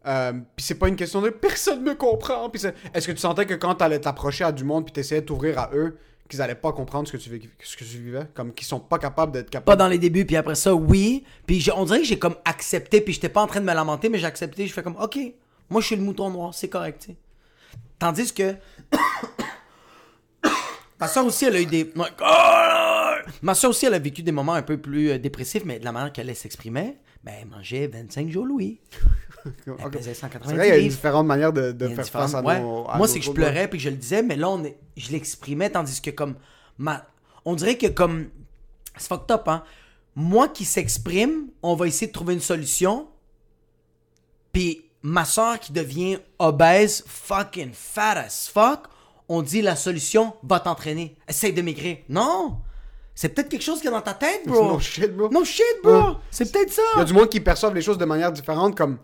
euh, 0.07 0.33
puis 0.55 0.65
c'est 0.65 0.75
pas 0.75 0.87
une 0.87 0.95
question 0.95 1.21
de 1.21 1.29
personne 1.29 1.81
me 1.83 1.95
comprend, 1.95 2.49
puis 2.49 2.61
c'est- 2.61 2.75
est-ce 2.93 3.07
que 3.07 3.11
tu 3.11 3.17
sentais 3.19 3.45
que 3.45 3.55
quand 3.55 3.75
t'allais 3.75 3.99
t'approcher 3.99 4.43
à 4.43 4.51
du 4.51 4.63
monde 4.63 4.85
puis 4.85 4.93
t'essayais 4.93 5.21
de 5.21 5.25
t'ouvrir 5.25 5.57
à 5.59 5.69
eux, 5.73 5.97
qu'ils 6.29 6.43
allaient 6.43 6.53
pas 6.53 6.71
comprendre 6.71 7.07
ce 7.07 7.13
que 7.13 7.17
tu, 7.17 7.41
ce 7.63 7.75
que 7.75 7.83
tu 7.83 7.97
vivais, 7.97 8.27
comme 8.35 8.53
qu'ils 8.53 8.67
sont 8.67 8.79
pas 8.79 8.99
capables 8.99 9.31
d'être 9.31 9.47
Pas 9.47 9.51
capables. 9.59 9.79
dans 9.79 9.87
les 9.87 9.97
débuts, 9.97 10.25
puis 10.25 10.35
après 10.35 10.53
ça, 10.53 10.75
oui. 10.75 11.23
Puis 11.47 11.67
on 11.75 11.85
dirait 11.85 12.01
que 12.01 12.05
j'ai 12.05 12.19
comme 12.19 12.35
accepté, 12.45 13.01
puis 13.01 13.15
j'étais 13.15 13.29
pas 13.29 13.41
en 13.41 13.47
train 13.47 13.61
de 13.61 13.65
me 13.65 13.73
lamenter, 13.73 14.09
mais 14.09 14.19
j'ai 14.19 14.27
accepté. 14.27 14.67
Je 14.67 14.73
fais 14.73 14.83
comme, 14.83 14.95
ok, 15.01 15.17
moi 15.71 15.81
je 15.81 15.87
suis 15.87 15.95
le 15.95 16.03
mouton 16.03 16.29
noir, 16.29 16.53
c'est 16.53 16.69
correct, 16.69 17.01
tu 17.01 17.07
sais. 17.13 17.17
Tandis 17.97 18.31
que. 18.31 18.53
Ma 20.99 21.07
soeur 21.07 21.25
aussi, 21.25 21.45
elle 21.45 21.55
a 21.55 21.61
eu 21.61 21.65
des. 21.65 21.91
Ma 23.41 23.53
soeur 23.55 23.71
aussi, 23.71 23.85
elle 23.85 23.93
a 23.93 23.99
vécu 23.99 24.21
des 24.21 24.31
moments 24.33 24.53
un 24.53 24.61
peu 24.61 24.77
plus 24.77 25.11
euh, 25.11 25.17
dépressifs, 25.17 25.63
mais 25.65 25.79
de 25.79 25.85
la 25.85 25.91
manière 25.91 26.11
qu'elle 26.11 26.33
s'exprimait, 26.35 26.97
ben, 27.23 27.47
mangeait 27.49 27.87
25 27.87 28.29
jours 28.29 28.45
Louis. 28.45 28.79
Elle 29.45 29.73
Ok. 29.85 29.91
pesait 29.91 30.13
C'est 30.13 30.21
190 30.21 30.55
vrai, 30.55 30.67
il 30.67 30.69
y 30.69 30.71
a 30.71 30.75
une 30.75 30.83
livres. 30.83 30.95
différente 30.95 31.27
manière 31.27 31.53
de, 31.53 31.87
faire 31.87 32.05
face 32.05 32.33
à 32.33 32.41
ouais. 32.41 32.59
nos. 32.59 32.89
à 32.89 32.97
Moi, 32.97 33.07
c'est 33.07 33.19
que 33.19 33.25
je 33.25 33.31
pleurais 33.31 33.67
puis 33.67 33.77
que 33.77 33.83
je 33.83 33.89
le 33.89 33.95
disais, 33.95 34.21
mais 34.21 34.35
là, 34.35 34.49
on 34.49 34.63
est... 34.63 34.77
je 34.97 35.11
l'exprimais, 35.11 35.69
tandis 35.69 36.01
que 36.01 36.11
comme. 36.11 36.35
Ma... 36.77 37.05
On 37.45 37.55
dirait 37.55 37.77
que 37.77 37.87
comme. 37.87 38.29
C'est 38.97 39.07
fucked 39.07 39.31
up, 39.31 39.47
hein. 39.47 39.63
Moi 40.15 40.49
qui 40.49 40.65
s'exprime, 40.65 41.47
on 41.61 41.75
va 41.75 41.87
essayer 41.87 42.07
de 42.07 42.11
trouver 42.11 42.33
une 42.33 42.41
solution. 42.41 43.07
Puis 44.51 44.83
ma 45.01 45.23
soeur 45.23 45.59
qui 45.59 45.71
devient 45.71 46.19
obèse, 46.39 47.03
fucking 47.07 47.71
fat 47.73 48.17
as 48.17 48.49
fuck, 48.51 48.87
on 49.29 49.41
dit 49.41 49.61
la 49.61 49.75
solution, 49.75 50.33
va 50.43 50.59
t'entraîner. 50.59 51.15
Essaye 51.27 51.53
de 51.53 51.61
maigrir. 51.61 51.97
Non! 52.09 52.57
C'est 53.21 53.27
peut-être 53.27 53.49
quelque 53.49 53.63
chose 53.63 53.81
qui 53.81 53.87
est 53.87 53.91
dans 53.91 53.99
ta 53.99 54.13
tête, 54.13 54.43
bro. 54.47 54.63
No 54.75 54.79
shit, 54.79 55.13
bro. 55.13 55.27
No 55.29 55.43
shit, 55.43 55.65
bro. 55.83 55.91
Ouais. 55.91 56.03
C'est 56.31 56.49
peut-être 56.53 56.71
ça. 56.71 56.81
Il 56.95 56.99
y 56.99 57.01
a 57.01 57.03
du 57.03 57.11
monde 57.11 57.27
qui 57.27 57.41
perçoivent 57.41 57.75
les 57.75 57.81
choses 57.81 57.97
de 57.97 58.05
manière 58.05 58.31
différente, 58.31 58.77
comme. 58.77 58.97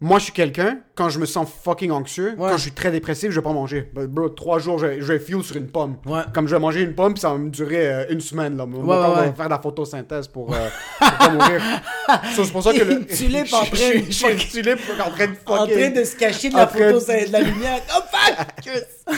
Moi, 0.00 0.18
je 0.18 0.24
suis 0.24 0.32
quelqu'un, 0.32 0.80
quand 0.96 1.08
je 1.08 1.20
me 1.20 1.26
sens 1.26 1.48
fucking 1.64 1.92
anxieux, 1.92 2.30
Ouais. 2.36 2.50
quand 2.50 2.56
je 2.56 2.62
suis 2.62 2.72
très 2.72 2.90
dépressif, 2.90 3.30
je 3.30 3.36
vais 3.38 3.44
pas 3.44 3.52
manger. 3.52 3.88
Ben, 3.94 4.06
Bro, 4.08 4.30
trois 4.30 4.58
jours, 4.58 4.76
je, 4.80 4.98
je 5.00 5.04
vais 5.12 5.20
fuel 5.20 5.44
sur 5.44 5.54
une 5.54 5.68
pomme. 5.68 5.98
Ouais. 6.04 6.22
Comme 6.34 6.48
je 6.48 6.56
vais 6.56 6.60
manger 6.60 6.80
une 6.80 6.96
pomme, 6.96 7.16
ça 7.16 7.30
va 7.30 7.38
me 7.38 7.50
durer 7.50 7.86
euh, 7.86 8.04
une 8.10 8.20
semaine. 8.20 8.56
Là. 8.56 8.66
Mon 8.66 8.80
Ouais, 8.80 8.86
corps 8.96 9.14
va 9.14 9.32
faire 9.32 9.44
de 9.44 9.50
la 9.50 9.60
photosynthèse 9.60 10.26
pour, 10.26 10.52
euh, 10.52 10.68
pour 10.98 11.08
pas 11.18 11.28
mourir. 11.30 11.62
So, 12.34 12.42
c'est 12.44 12.50
pour 12.50 12.64
ça 12.64 12.72
que 12.72 12.82
le... 12.82 13.06
Tu 13.06 13.28
l'es 13.28 13.42
en 13.42 13.44
train 13.64 14.00
de 14.00 14.04
Je 14.06 14.10
suis 14.10 14.26
en 14.26 15.10
train 15.10 15.26
de 15.28 15.32
En 15.46 15.58
fucking... 15.58 15.78
train 15.78 15.90
de 15.90 16.02
se 16.04 16.16
cacher 16.16 16.48
de 16.48 16.56
la 16.56 16.64
en 16.64 16.66
train 16.66 16.78
photo, 16.78 16.94
de- 16.98 17.04
c'est 17.04 17.26
de 17.28 17.32
la 17.32 17.40
lumière. 17.48 17.80
Oh 17.96 18.00
fuck! 18.10 19.16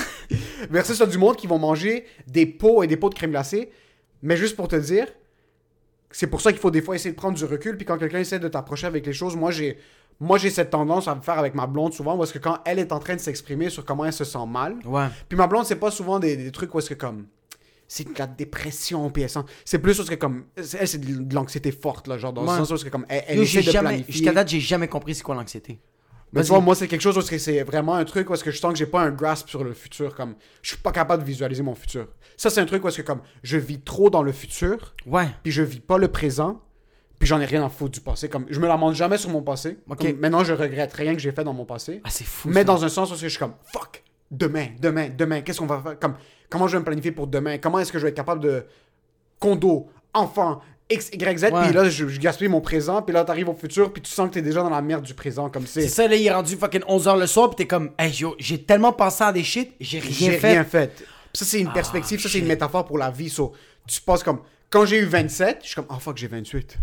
Versus 0.71 0.99
ça 0.99 1.07
du 1.07 1.17
monde 1.17 1.37
qui 1.37 1.47
vont 1.47 1.59
manger 1.59 2.05
des 2.27 2.45
pots 2.45 2.83
et 2.83 2.87
des 2.87 2.99
pots 2.99 3.09
de 3.09 3.15
crème 3.15 3.31
glacée. 3.31 3.71
Mais 4.25 4.37
juste 4.37 4.57
pour 4.57 4.67
te 4.69 4.75
dire, 4.77 5.07
c'est 6.11 6.27
pour 6.27 6.41
ça 6.41 6.51
qu'il 6.51 6.61
faut 6.61 6.71
des 6.73 6.83
fois 6.83 6.97
essayer 6.97 7.11
de 7.13 7.17
prendre 7.17 7.37
du 7.37 7.45
recul. 7.45 7.77
Puis 7.77 7.87
quand 7.87 7.99
quelqu'un 7.99 8.19
essaie 8.21 8.39
de 8.41 8.49
t'approcher 8.49 8.87
avec 8.89 9.05
les 9.07 9.13
choses, 9.13 9.37
moi 9.37 9.51
j'ai 9.53 9.79
moi 10.21 10.39
j'ai 10.39 10.49
cette 10.51 10.71
tendance 10.71 11.09
à 11.09 11.15
me 11.17 11.21
faire 11.21 11.39
avec 11.39 11.55
ma 11.55 11.67
blonde 11.67 11.93
souvent 11.93 12.17
parce 12.17 12.31
que 12.33 12.39
quand 12.39 12.59
elle 12.65 12.79
est 12.79 12.93
en 12.93 13.01
train 13.01 13.17
de 13.17 13.21
s'exprimer 13.21 13.69
sur 13.69 13.85
comment 13.85 14.05
elle 14.05 14.13
se 14.13 14.25
sent 14.25 14.47
mal, 14.49 14.77
Ouais. 14.85 15.07
puis 15.29 15.37
ma 15.37 15.47
blonde 15.49 15.67
c'est 15.67 15.75
pas 15.77 15.91
souvent 15.91 16.21
des, 16.21 16.37
des 16.37 16.53
trucs 16.53 16.73
où 16.75 16.79
est-ce 16.79 16.91
que 16.91 16.95
comme 16.95 17.27
c'est 17.89 18.05
de 18.13 18.17
la 18.19 18.29
dépression 18.29 19.11
puis 19.11 19.25
c'est 19.65 19.79
plus 19.81 19.97
parce 19.97 20.09
que 20.09 20.15
comme 20.15 20.45
elle 20.57 20.87
c'est 20.89 21.01
de 21.01 21.35
l'anxiété 21.35 21.73
forte 21.73 22.07
là 22.07 22.17
genre 22.17 22.33
dans 22.33 22.43
Ouais. 22.47 22.53
le 22.53 22.59
sens 22.59 22.71
où 22.71 22.75
est-ce 22.77 22.85
que 22.85 22.91
comme 22.91 23.05
elle, 23.09 23.25
elle 23.27 23.37
Yo, 23.39 23.43
essaie 23.43 23.59
de 23.63 23.71
jamais, 23.73 23.89
planifier. 23.89 24.13
jusqu'à 24.13 24.33
date, 24.33 24.49
j'ai 24.49 24.61
jamais 24.61 24.87
compris 24.89 25.17
c'est 25.17 25.25
quoi 25.25 25.35
l'anxiété. 25.35 25.81
Mais 26.35 26.41
tu 26.43 26.49
Vas-y. 26.49 26.57
vois, 26.57 26.61
moi, 26.61 26.75
c'est 26.75 26.89
quelque 26.89 27.01
chose 27.01 27.17
où 27.17 27.23
c'est 27.23 27.63
vraiment 27.63 27.95
un 27.95 28.05
truc 28.05 28.29
où 28.29 28.35
est-ce 28.35 28.43
que 28.45 28.51
je 28.51 28.59
sens 28.59 28.73
que 28.73 28.79
j'ai 28.79 28.87
pas 28.87 29.01
un 29.03 29.11
grasp 29.13 29.49
sur 29.49 29.63
le 29.65 29.73
futur. 29.73 30.15
Comme, 30.17 30.35
je 30.63 30.71
suis 30.71 30.79
pas 30.79 30.91
capable 30.93 31.23
de 31.23 31.27
visualiser 31.29 31.63
mon 31.63 31.75
futur. 31.75 32.09
Ça, 32.37 32.51
c'est 32.51 32.61
un 32.61 32.67
truc 32.67 32.85
où 32.85 32.89
est-ce 32.89 32.99
que 32.99 33.07
comme, 33.07 33.21
je 33.43 33.57
vis 33.57 33.81
trop 33.81 34.11
dans 34.11 34.23
le 34.23 34.33
futur, 34.33 34.95
Ouais. 35.07 35.29
puis 35.43 35.53
je 35.53 35.63
vis 35.63 35.81
pas 35.81 35.97
le 35.99 36.09
présent, 36.09 36.61
puis 37.21 37.29
j'en 37.29 37.41
ai 37.41 37.45
rien 37.45 37.65
à 37.65 37.69
foutre 37.69 37.93
du 37.93 38.01
passé. 38.01 38.29
Comme, 38.29 38.47
je 38.51 38.59
me 38.59 38.67
lamente 38.67 38.95
jamais 38.95 39.17
sur 39.17 39.31
mon 39.31 39.43
passé. 39.43 39.79
Comme, 39.89 40.13
maintenant, 40.19 40.43
je 40.45 40.53
regrette 40.53 40.93
rien 40.95 41.15
que 41.15 41.21
j'ai 41.21 41.31
fait 41.33 41.45
dans 41.45 41.55
mon 41.55 41.65
passé. 41.65 42.01
Ah, 42.05 42.11
c'est 42.11 42.25
fou. 42.27 42.49
mais 42.49 42.61
ça. 42.61 42.65
dans 42.65 42.85
un 42.85 42.89
sens 42.89 43.13
où 43.13 43.17
je 43.17 43.29
suis 43.29 43.39
comme, 43.39 43.55
fuck, 43.73 44.03
demain, 44.31 44.69
demain, 44.81 45.09
demain, 45.17 45.41
qu'est-ce 45.43 45.61
qu'on 45.61 45.67
va 45.67 45.81
faire? 45.81 45.99
Comme, 46.01 46.15
comment 46.51 46.67
je 46.67 46.73
vais 46.73 46.81
me 46.81 46.85
planifier 46.85 47.13
pour 47.13 47.29
demain? 47.29 47.59
Comment 47.59 47.79
est-ce 47.79 47.93
que 47.93 47.99
je 47.99 48.03
vais 48.03 48.09
être 48.11 48.17
capable 48.17 48.41
de 48.43 48.65
condo, 49.39 49.89
enfant, 50.13 50.61
X, 50.91 51.09
Y, 51.13 51.39
Z, 51.39 51.47
puis 51.47 51.73
là, 51.73 51.89
je, 51.89 52.09
je 52.09 52.21
gaspille 52.21 52.49
mon 52.49 52.61
présent, 52.61 53.01
puis 53.01 53.15
là, 53.15 53.25
t'arrives 53.25 53.49
au 53.49 53.55
futur, 53.55 53.93
puis 53.93 54.03
tu 54.03 54.11
sens 54.11 54.29
que 54.29 54.35
t'es 54.35 54.43
déjà 54.43 54.63
dans 54.63 54.69
la 54.71 54.83
merde 54.83 55.03
du 55.05 55.15
présent, 55.15 55.49
comme 55.49 55.67
C'est 55.67 55.83
c'est. 55.83 55.89
ça, 55.89 56.07
là, 56.09 56.15
il 56.15 56.27
est 56.27 56.31
rendu 56.33 56.57
fucking 56.57 56.83
11h 56.83 57.19
le 57.19 57.27
soir, 57.27 57.49
pis 57.51 57.57
t'es 57.57 57.67
comme, 57.67 57.91
hey, 57.99 58.11
yo, 58.13 58.35
j'ai 58.39 58.63
tellement 58.63 58.93
pensé 58.93 59.25
à 59.25 59.33
des 59.33 59.43
shit, 59.45 59.73
j'ai 59.81 59.99
rien 59.99 60.11
J'ai 60.13 60.39
fait. 60.39 60.53
rien 60.53 60.65
fait. 60.65 60.95
Puis 60.95 61.05
Ça, 61.33 61.45
c'est 61.47 61.61
une 61.61 61.73
perspective, 61.73 62.21
ça, 62.21 62.29
c'est 62.29 62.39
une 62.39 62.47
métaphore 62.47 62.85
pour 62.85 62.99
la 62.99 63.11
vie. 63.11 63.31
So, 63.31 63.53
tu 63.89 64.01
passes 64.03 64.23
comme. 64.23 64.41
Quand 64.71 64.85
j'ai 64.85 64.99
eu 64.99 65.05
27, 65.05 65.59
je 65.63 65.67
suis 65.67 65.75
comme, 65.77 65.87
oh 65.89 65.99
fuck, 65.99 66.17
j'ai 66.17 66.27
28. 66.27 66.77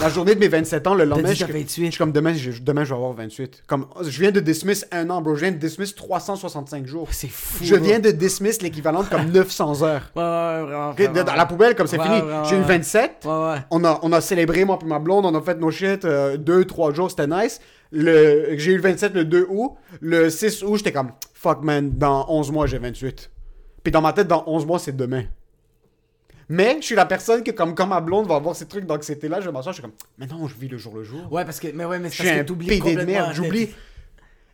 La 0.00 0.08
journée 0.08 0.34
de 0.34 0.40
mes 0.40 0.48
27 0.48 0.86
ans, 0.86 0.94
le 0.94 1.04
lendemain, 1.04 1.32
je, 1.32 1.40
t'as 1.40 1.46
je 1.48 1.52
28. 1.52 1.68
suis 1.90 1.98
comme, 1.98 2.12
demain 2.12 2.32
je, 2.32 2.62
demain, 2.62 2.84
je 2.84 2.90
vais 2.90 2.94
avoir 2.94 3.12
28. 3.12 3.64
Comme, 3.66 3.86
je 4.02 4.20
viens 4.20 4.30
de 4.30 4.38
dismiss 4.38 4.86
un 4.92 5.10
an, 5.10 5.20
bro. 5.20 5.34
Je 5.34 5.40
viens 5.40 5.50
de 5.50 5.56
dismiss 5.56 5.94
365 5.94 6.86
jours. 6.86 7.08
C'est 7.10 7.28
fou. 7.28 7.58
Je 7.64 7.74
viens 7.74 7.98
de 7.98 8.10
dismiss 8.12 8.62
l'équivalent 8.62 9.02
de 9.02 9.08
comme 9.08 9.26
900 9.32 9.82
heures. 9.82 10.10
Ouais, 10.14 10.22
ouais, 10.22 10.92
vraiment. 11.08 11.24
Dans 11.24 11.34
la 11.34 11.46
poubelle, 11.46 11.74
comme 11.74 11.88
c'est 11.88 11.98
Ouais, 11.98 12.04
fini. 12.04 12.20
J'ai 12.48 12.56
eu 12.56 12.60
ouais. 12.60 12.64
27. 12.66 13.24
Ouais, 13.24 13.30
ouais. 13.30 13.56
On 13.72 13.82
a, 13.84 13.98
on 14.02 14.12
a 14.12 14.20
célébré, 14.20 14.64
moi 14.64 14.78
et 14.80 14.84
ma 14.84 15.00
blonde, 15.00 15.26
on 15.26 15.34
a 15.34 15.40
fait 15.42 15.58
nos 15.58 15.70
shit 15.72 16.04
euh, 16.04 16.36
deux, 16.36 16.64
trois 16.64 16.94
jours, 16.94 17.10
c'était 17.10 17.26
nice. 17.26 17.60
Le, 17.90 18.54
j'ai 18.56 18.72
eu 18.72 18.76
le 18.76 18.82
27 18.82 19.12
le 19.14 19.24
2 19.24 19.46
août. 19.50 19.72
Le 20.00 20.30
6 20.30 20.62
août, 20.62 20.76
j'étais 20.76 20.92
comme, 20.92 21.10
fuck 21.34 21.62
man, 21.64 21.90
dans 21.98 22.26
11 22.28 22.52
mois, 22.52 22.66
j'ai 22.66 22.78
28. 22.78 23.28
Puis 23.82 23.90
dans 23.90 24.00
ma 24.02 24.12
tête, 24.12 24.28
dans 24.28 24.44
11 24.46 24.66
mois, 24.66 24.78
c'est 24.78 24.96
demain. 24.96 25.24
Mais 26.50 26.76
je 26.80 26.86
suis 26.86 26.94
la 26.96 27.06
personne 27.06 27.42
que, 27.44 27.52
comme 27.52 27.74
quand 27.76 27.86
ma 27.86 28.00
blonde 28.00 28.26
va 28.26 28.34
avoir 28.34 28.56
ces 28.56 28.66
trucs 28.66 28.84
d'anxiété-là, 28.84 29.40
je 29.40 29.46
vais 29.46 29.52
m'asseoir, 29.52 29.72
je 29.72 29.80
suis 29.80 29.82
comme, 29.82 29.96
mais 30.18 30.26
non, 30.26 30.48
je 30.48 30.56
vis 30.56 30.66
le 30.68 30.76
jour 30.78 30.94
le 30.96 31.04
jour. 31.04 31.32
Ouais, 31.32 31.44
parce 31.44 31.60
que, 31.60 31.68
mais 31.72 31.84
ouais, 31.84 31.98
mais 32.00 32.10
je 32.10 32.16
c'est 32.16 32.24
parce 32.24 32.36
que 32.38 32.42
t'oublies 32.42 32.66
PD 32.66 32.80
de 32.80 32.84
complètement. 33.00 33.12
merde, 33.12 33.32
j'oublie. 33.34 33.68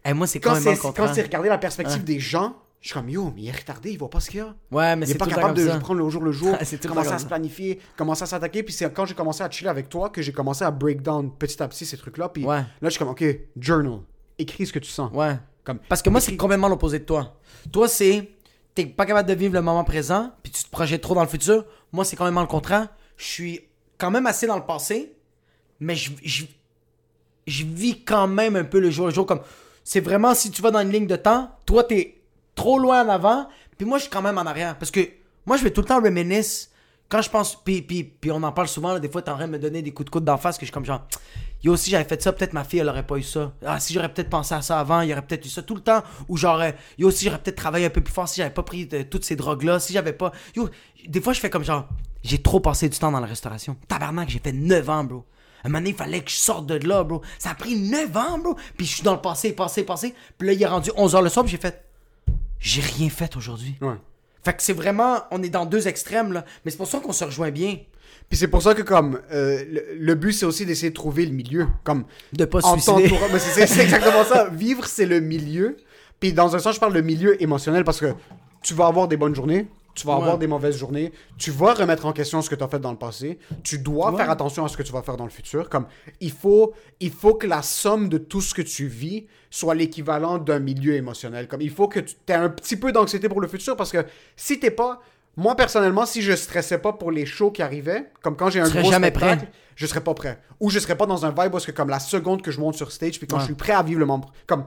Hey, 0.05 0.13
moi, 0.15 0.27
c'est 0.27 0.39
Quand 0.39 0.61
même 0.61 0.77
quand 0.79 1.13
c'est 1.15 1.23
regarder 1.23 1.49
la 1.49 1.59
perspective 1.59 2.05
des 2.05 2.21
gens, 2.21 2.55
je 2.83 2.89
suis 2.89 2.95
comme, 2.95 3.09
yo, 3.09 3.33
mais 3.35 3.43
il 3.43 3.49
est 3.49 3.57
retardé, 3.57 3.91
il 3.91 3.99
voit 3.99 4.11
pas 4.11 4.21
ce 4.21 4.31
qu'il 4.31 4.39
y 4.39 4.43
a. 4.43 4.55
Ouais, 4.71 4.95
mais 4.95 5.07
Il 5.07 5.09
est 5.09 5.13
c'est 5.15 5.19
pas 5.19 5.27
capable 5.27 5.55
comme 5.55 5.75
de 5.75 5.79
prendre 5.81 6.01
le 6.01 6.09
jour 6.11 6.23
le 6.23 6.33
jour, 6.33 6.57
commencer 6.87 7.09
à 7.09 7.11
comme 7.13 7.19
se 7.19 7.27
planifier, 7.27 7.81
commencer 7.97 8.23
à 8.25 8.27
s'attaquer. 8.27 8.63
Puis 8.63 8.75
c'est 8.75 8.93
quand 8.93 9.07
j'ai 9.07 9.15
commencé 9.15 9.43
à 9.43 9.51
chiller 9.51 9.71
avec 9.71 9.89
toi 9.89 10.11
que 10.11 10.21
j'ai 10.23 10.33
commencé 10.33 10.65
à 10.65 10.71
break 10.71 11.03
down 11.03 11.31
petit 11.37 11.61
à 11.63 11.67
petit 11.67 11.87
ces 11.87 11.97
trucs-là. 11.97 12.29
Puis 12.29 12.45
Ouais. 12.45 12.59
là, 12.59 12.67
je 12.83 12.91
suis 12.91 12.99
comme, 12.99 13.09
ok, 13.09 13.25
journal, 13.59 14.01
écris 14.39 14.67
ce 14.67 14.73
que 14.73 14.79
tu 14.79 14.91
sens. 14.91 15.11
Ouais. 15.15 15.37
Comme, 15.65 15.79
Parce 15.89 16.03
que 16.03 16.11
moi, 16.11 16.21
c'est 16.21 16.37
complètement 16.37 16.69
l'opposé 16.69 17.01
de 17.01 17.05
toi. 17.05 17.35
Toi, 17.73 17.89
c'est. 17.89 18.29
t'es 18.77 18.87
pas 18.87 19.07
capable 19.07 19.29
de 19.29 19.35
vivre 19.35 19.55
le 19.55 19.63
moment 19.63 19.83
présent, 19.83 20.31
puis 20.45 20.53
tu 20.53 20.63
te 20.63 20.71
projettes 20.71 21.01
trop 21.01 21.15
dans 21.17 21.23
le 21.23 21.29
futur. 21.29 21.65
Moi, 21.97 22.05
c'est 22.05 22.15
quand 22.15 22.27
même 22.27 22.39
le 22.39 22.47
contraire. 22.47 22.89
Je 23.17 23.25
suis 23.25 23.61
quand 23.97 24.11
même 24.11 24.27
assez 24.27 24.47
dans 24.47 24.57
le 24.57 24.67
passé, 24.67 25.17
mais 25.81 25.95
je, 25.97 26.45
vis 27.47 28.05
quand 28.05 28.29
même 28.29 28.55
un 28.55 28.65
peu 28.65 28.79
le 28.81 28.91
jour 28.91 29.07
le 29.07 29.15
jour. 29.15 29.27
C'est 29.83 30.01
vraiment 30.01 30.35
si 30.35 30.51
tu 30.51 30.61
vas 30.61 30.71
dans 30.71 30.81
une 30.81 30.93
ligne 30.93 31.07
de 31.07 31.17
temps, 31.17 31.51
toi, 31.65 31.85
t'es 31.85 32.21
trop 32.55 32.79
loin 32.79 33.03
en 33.03 33.09
avant, 33.09 33.49
puis 33.79 33.87
moi, 33.87 33.97
je 33.97 34.03
suis 34.03 34.11
quand 34.11 34.21
même 34.21 34.37
en 34.37 34.43
arrière. 34.43 34.77
Parce 34.79 34.91
que 34.91 35.01
moi, 35.47 35.57
je 35.57 35.65
vais 35.65 35.71
tout 35.71 35.81
le 35.81 35.87
temps 35.87 36.03
reminisce. 36.03 36.71
Quand 37.09 37.23
je 37.23 37.31
pense, 37.31 37.55
puis, 37.62 37.83
puis, 37.83 38.03
puis 38.05 38.31
on 38.33 38.42
en 38.42 38.51
parle 38.53 38.66
souvent, 38.69 38.92
là, 38.92 38.99
des 39.01 39.09
fois, 39.09 39.23
t'es 39.23 39.31
en 39.31 39.37
train 39.37 39.47
de 39.47 39.53
me 39.53 39.59
donner 39.59 39.81
des 39.83 39.92
coups 39.92 40.07
de 40.07 40.11
coude 40.11 40.25
d'en 40.25 40.37
face, 40.38 40.57
que 40.57 40.62
je 40.62 40.66
suis 40.66 40.73
comme 40.73 40.85
genre, 40.85 41.03
yo, 41.62 41.77
si 41.77 41.90
j'avais 41.90 42.05
fait 42.05 42.21
ça, 42.21 42.33
peut-être 42.33 42.53
ma 42.53 42.64
fille, 42.64 42.81
elle 42.81 42.88
aurait 42.88 43.07
pas 43.07 43.16
eu 43.16 43.23
ça. 43.23 43.53
Ah, 43.64 43.79
si 43.79 43.92
j'aurais 43.95 44.12
peut-être 44.12 44.29
pensé 44.29 44.55
à 44.55 44.62
ça 44.62 44.81
avant, 44.81 45.03
il 45.03 45.11
y 45.11 45.12
aurait 45.12 45.23
peut-être 45.25 45.47
eu 45.47 45.49
ça 45.49 45.62
tout 45.62 45.77
le 45.77 45.83
temps. 45.83 46.03
Ou 46.29 46.37
genre, 46.37 46.61
euh, 46.61 46.73
yo, 46.99 47.11
si 47.12 47.25
j'aurais 47.27 47.38
peut-être 47.38 47.57
travaillé 47.57 47.87
un 47.87 47.90
peu 47.90 48.01
plus 48.01 48.12
fort, 48.12 48.29
si 48.29 48.38
j'avais 48.40 48.53
pas 48.53 48.64
pris 48.64 48.87
de- 48.87 49.03
toutes 49.03 49.25
ces 49.25 49.37
drogues-là, 49.37 49.79
si 49.79 49.92
j'avais 49.92 50.12
pas. 50.12 50.33
Yo, 50.57 50.69
des 51.07 51.21
fois, 51.21 51.33
je 51.33 51.38
fais 51.40 51.51
comme 51.51 51.62
genre, 51.64 51.87
j'ai 52.25 52.42
trop 52.42 52.59
passé 52.59 52.88
du 52.88 52.99
temps 52.99 53.12
dans 53.12 53.21
la 53.21 53.27
restauration. 53.29 53.77
Tabarnak, 53.87 54.29
j'ai 54.29 54.40
fait 54.40 54.53
9 54.53 54.90
ans, 54.90 55.05
bro. 55.05 55.25
Un 55.62 55.69
moment 55.69 55.79
donné, 55.79 55.90
il 55.90 55.97
fallait 55.97 56.21
que 56.23 56.31
je 56.31 56.37
sorte 56.37 56.66
de 56.66 56.75
là, 56.87 57.05
bro. 57.05 57.23
Ça 57.38 57.51
a 57.51 57.55
pris 57.55 57.77
9 57.77 58.16
ans, 58.16 58.38
bro. 58.38 58.57
Puis 58.77 58.85
je 58.87 58.95
suis 58.95 59.03
dans 59.05 59.14
le 59.14 59.21
passé, 59.21 59.53
passé, 59.53 59.85
passé. 59.85 60.12
Puis 60.38 60.47
là, 60.49 60.55
il 60.55 60.62
est 60.62 60.66
rendu 60.66 60.90
11h 60.90 61.23
le 61.23 61.29
soir, 61.29 61.47
j'ai 61.47 61.57
fait, 61.57 61.85
j'ai 62.59 62.81
rien 62.81 63.09
fait 63.11 63.37
aujourd'hui. 63.37 63.77
Ouais. 63.81 63.95
Fait 64.47 64.55
que 64.55 64.63
c'est 64.63 64.73
vraiment, 64.73 65.25
on 65.33 65.43
est 65.43 65.49
dans 65.49 65.67
deux 65.67 65.89
extrêmes, 65.89 66.33
là. 66.33 66.45
Mais 66.65 66.71
c'est 66.71 66.77
pour 66.77 66.87
ça 66.87 67.01
qu'on 67.01 67.11
se 67.11 67.25
rejoint 67.25 67.51
bien. 67.51 67.79
Puis 68.29 68.39
c'est 68.39 68.47
pour 68.47 68.63
ça 68.63 68.75
que, 68.75 68.83
comme, 68.83 69.19
euh, 69.33 69.65
le, 69.69 69.85
le 69.99 70.15
but, 70.15 70.33
c'est 70.35 70.47
aussi 70.47 70.65
d'essayer 70.65 70.91
de 70.91 70.95
trouver 70.95 71.27
le 71.27 71.33
milieu. 71.33 71.67
Comme, 71.83 72.05
De 72.33 72.45
pas 72.45 72.61
se 72.61 72.69
suicider. 72.75 73.09
c'est 73.67 73.83
exactement 73.83 74.23
ça. 74.23 74.49
Vivre, 74.53 74.87
c'est 74.87 75.05
le 75.05 75.19
milieu. 75.19 75.77
Puis 76.21 76.33
dans 76.33 76.55
un 76.55 76.61
sens, 76.61 76.77
je 76.77 76.81
parle 76.81 76.93
de 76.93 77.01
milieu 77.01 77.43
émotionnel 77.43 77.83
parce 77.83 77.99
que 77.99 78.15
tu 78.63 78.73
vas 78.75 78.87
avoir 78.87 79.09
des 79.09 79.17
bonnes 79.17 79.35
journées, 79.35 79.67
tu 79.97 80.07
vas 80.07 80.15
avoir 80.15 80.39
des 80.39 80.47
mauvaises 80.47 80.77
journées, 80.77 81.13
tu 81.39 81.51
vas 81.51 81.75
remettre 81.75 82.07
en 82.07 82.13
question 82.13 82.41
ce 82.43 82.49
que 82.51 82.55
tu 82.55 82.63
as 82.63 82.69
fait 82.69 82.79
dans 82.79 82.93
le 82.93 82.99
passé, 82.99 83.39
tu 83.65 83.79
dois 83.79 84.11
Ouais. 84.13 84.17
faire 84.19 84.31
attention 84.31 84.65
à 84.65 84.69
ce 84.69 84.77
que 84.77 84.83
tu 84.85 84.93
vas 84.93 85.03
faire 85.03 85.17
dans 85.17 85.25
le 85.25 85.31
futur. 85.31 85.69
Comme, 85.69 85.87
il 86.21 86.31
faut, 86.31 86.75
il 87.01 87.11
faut 87.11 87.35
que 87.35 87.47
la 87.47 87.63
somme 87.63 88.09
de 88.09 88.19
tout 88.19 88.41
ce 88.41 88.55
que 88.55 88.63
tu 88.63 88.87
vis 88.87 89.27
soit 89.51 89.75
l'équivalent 89.75 90.39
d'un 90.39 90.59
milieu 90.61 90.95
émotionnel. 90.95 91.49
Comme, 91.49 91.61
il 91.63 91.71
faut 91.71 91.89
que 91.89 92.01
tu 92.01 92.15
aies 92.29 92.35
un 92.35 92.51
petit 92.51 92.77
peu 92.77 92.93
d'anxiété 92.93 93.29
pour 93.29 93.41
le 93.41 93.49
futur 93.49 93.77
parce 93.77 93.91
que 93.91 94.05
si 94.37 94.61
t'es 94.61 94.71
pas. 94.71 95.01
Moi, 95.39 95.55
personnellement, 95.55 96.07
si 96.07 96.23
je 96.23 96.33
stressais 96.35 96.79
pas 96.79 96.95
pour 96.95 97.11
les 97.11 97.27
shows 97.27 97.51
qui 97.51 97.61
arrivaient, 97.61 98.11
comme 98.23 98.37
quand 98.37 98.49
j'ai 98.49 98.61
un 98.61 98.71
gros 98.71 98.91
jamais 98.91 99.09
spectacle, 99.09 99.43
prêt. 99.43 99.51
je 99.75 99.85
serais 99.87 100.01
pas 100.01 100.15
prêt. 100.15 100.41
Ou 100.61 100.71
je 100.71 100.79
serais 100.79 100.97
pas 100.97 101.05
dans 101.05 101.27
un 101.27 101.29
vibe 101.29 101.53
parce 101.53 101.67
que 101.67 101.73
comme 101.73 101.91
la 101.91 101.99
seconde 102.01 102.41
que 102.41 102.51
je 102.51 102.59
monte 102.59 102.75
sur 102.75 102.91
stage, 102.91 103.19
puis 103.19 103.27
quand 103.27 103.37
Ouais. 103.37 103.41
je 103.43 103.47
suis 103.47 103.55
prêt 103.55 103.75
à 103.75 103.83
vivre 103.83 104.01
le 104.01 104.07
moment, 104.07 104.31
comme 104.47 104.65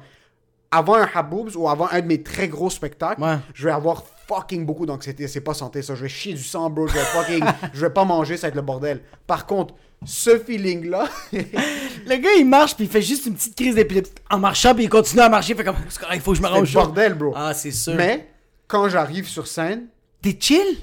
avant 0.69 0.93
un 0.93 1.09
Haboobs 1.11 1.55
ou 1.55 1.67
avant 1.67 1.87
un 1.91 2.01
de 2.01 2.05
mes 2.05 2.21
très 2.21 2.47
gros 2.47 2.69
spectacles, 2.69 3.19
Ouais. 3.19 3.37
je 3.55 3.63
vais 3.65 3.71
avoir 3.71 4.03
fucking 4.29 4.65
beaucoup 4.65 4.85
d'anxiété. 4.85 5.27
C'est 5.27 5.41
pas 5.41 5.53
santé 5.53 5.81
ça. 5.81 5.95
Je 5.95 6.03
vais 6.03 6.09
chier 6.09 6.33
du 6.33 6.43
sang, 6.43 6.69
bro. 6.69 6.87
Je 6.87 6.93
vais 6.93 6.99
fucking, 6.99 7.43
je 7.73 7.81
vais 7.81 7.89
pas 7.89 8.05
manger, 8.05 8.37
ça 8.37 8.43
va 8.43 8.49
être 8.49 8.55
le 8.55 8.61
bordel. 8.61 9.01
Par 9.25 9.45
contre, 9.45 9.73
ce 10.05 10.37
feeling-là, 10.37 11.07
Le 11.31 12.15
gars, 12.15 12.29
il 12.37 12.47
marche, 12.47 12.75
puis 12.75 12.85
il 12.85 12.89
fait 12.89 13.01
juste 13.01 13.25
une 13.25 13.33
petite 13.35 13.55
crise 13.55 13.75
d'épilepsie 13.75 14.11
en 14.29 14.39
marchant, 14.39 14.73
puis 14.73 14.85
il 14.85 14.89
continue 14.89 15.21
à 15.21 15.29
marcher. 15.29 15.53
Il 15.53 15.57
fait 15.57 15.63
comme, 15.63 15.75
il 16.13 16.21
faut 16.21 16.31
que 16.31 16.37
je 16.37 16.41
me 16.41 16.47
c'est 16.47 16.59
le 16.61 16.73
bordel, 16.73 17.13
bro. 17.13 17.33
Ah, 17.35 17.53
c'est 17.53 17.71
sûr. 17.71 17.95
Mais 17.95 18.29
quand 18.67 18.87
j'arrive 18.89 19.27
sur 19.27 19.47
scène, 19.47 19.87
T'es 20.21 20.37
chill? 20.37 20.77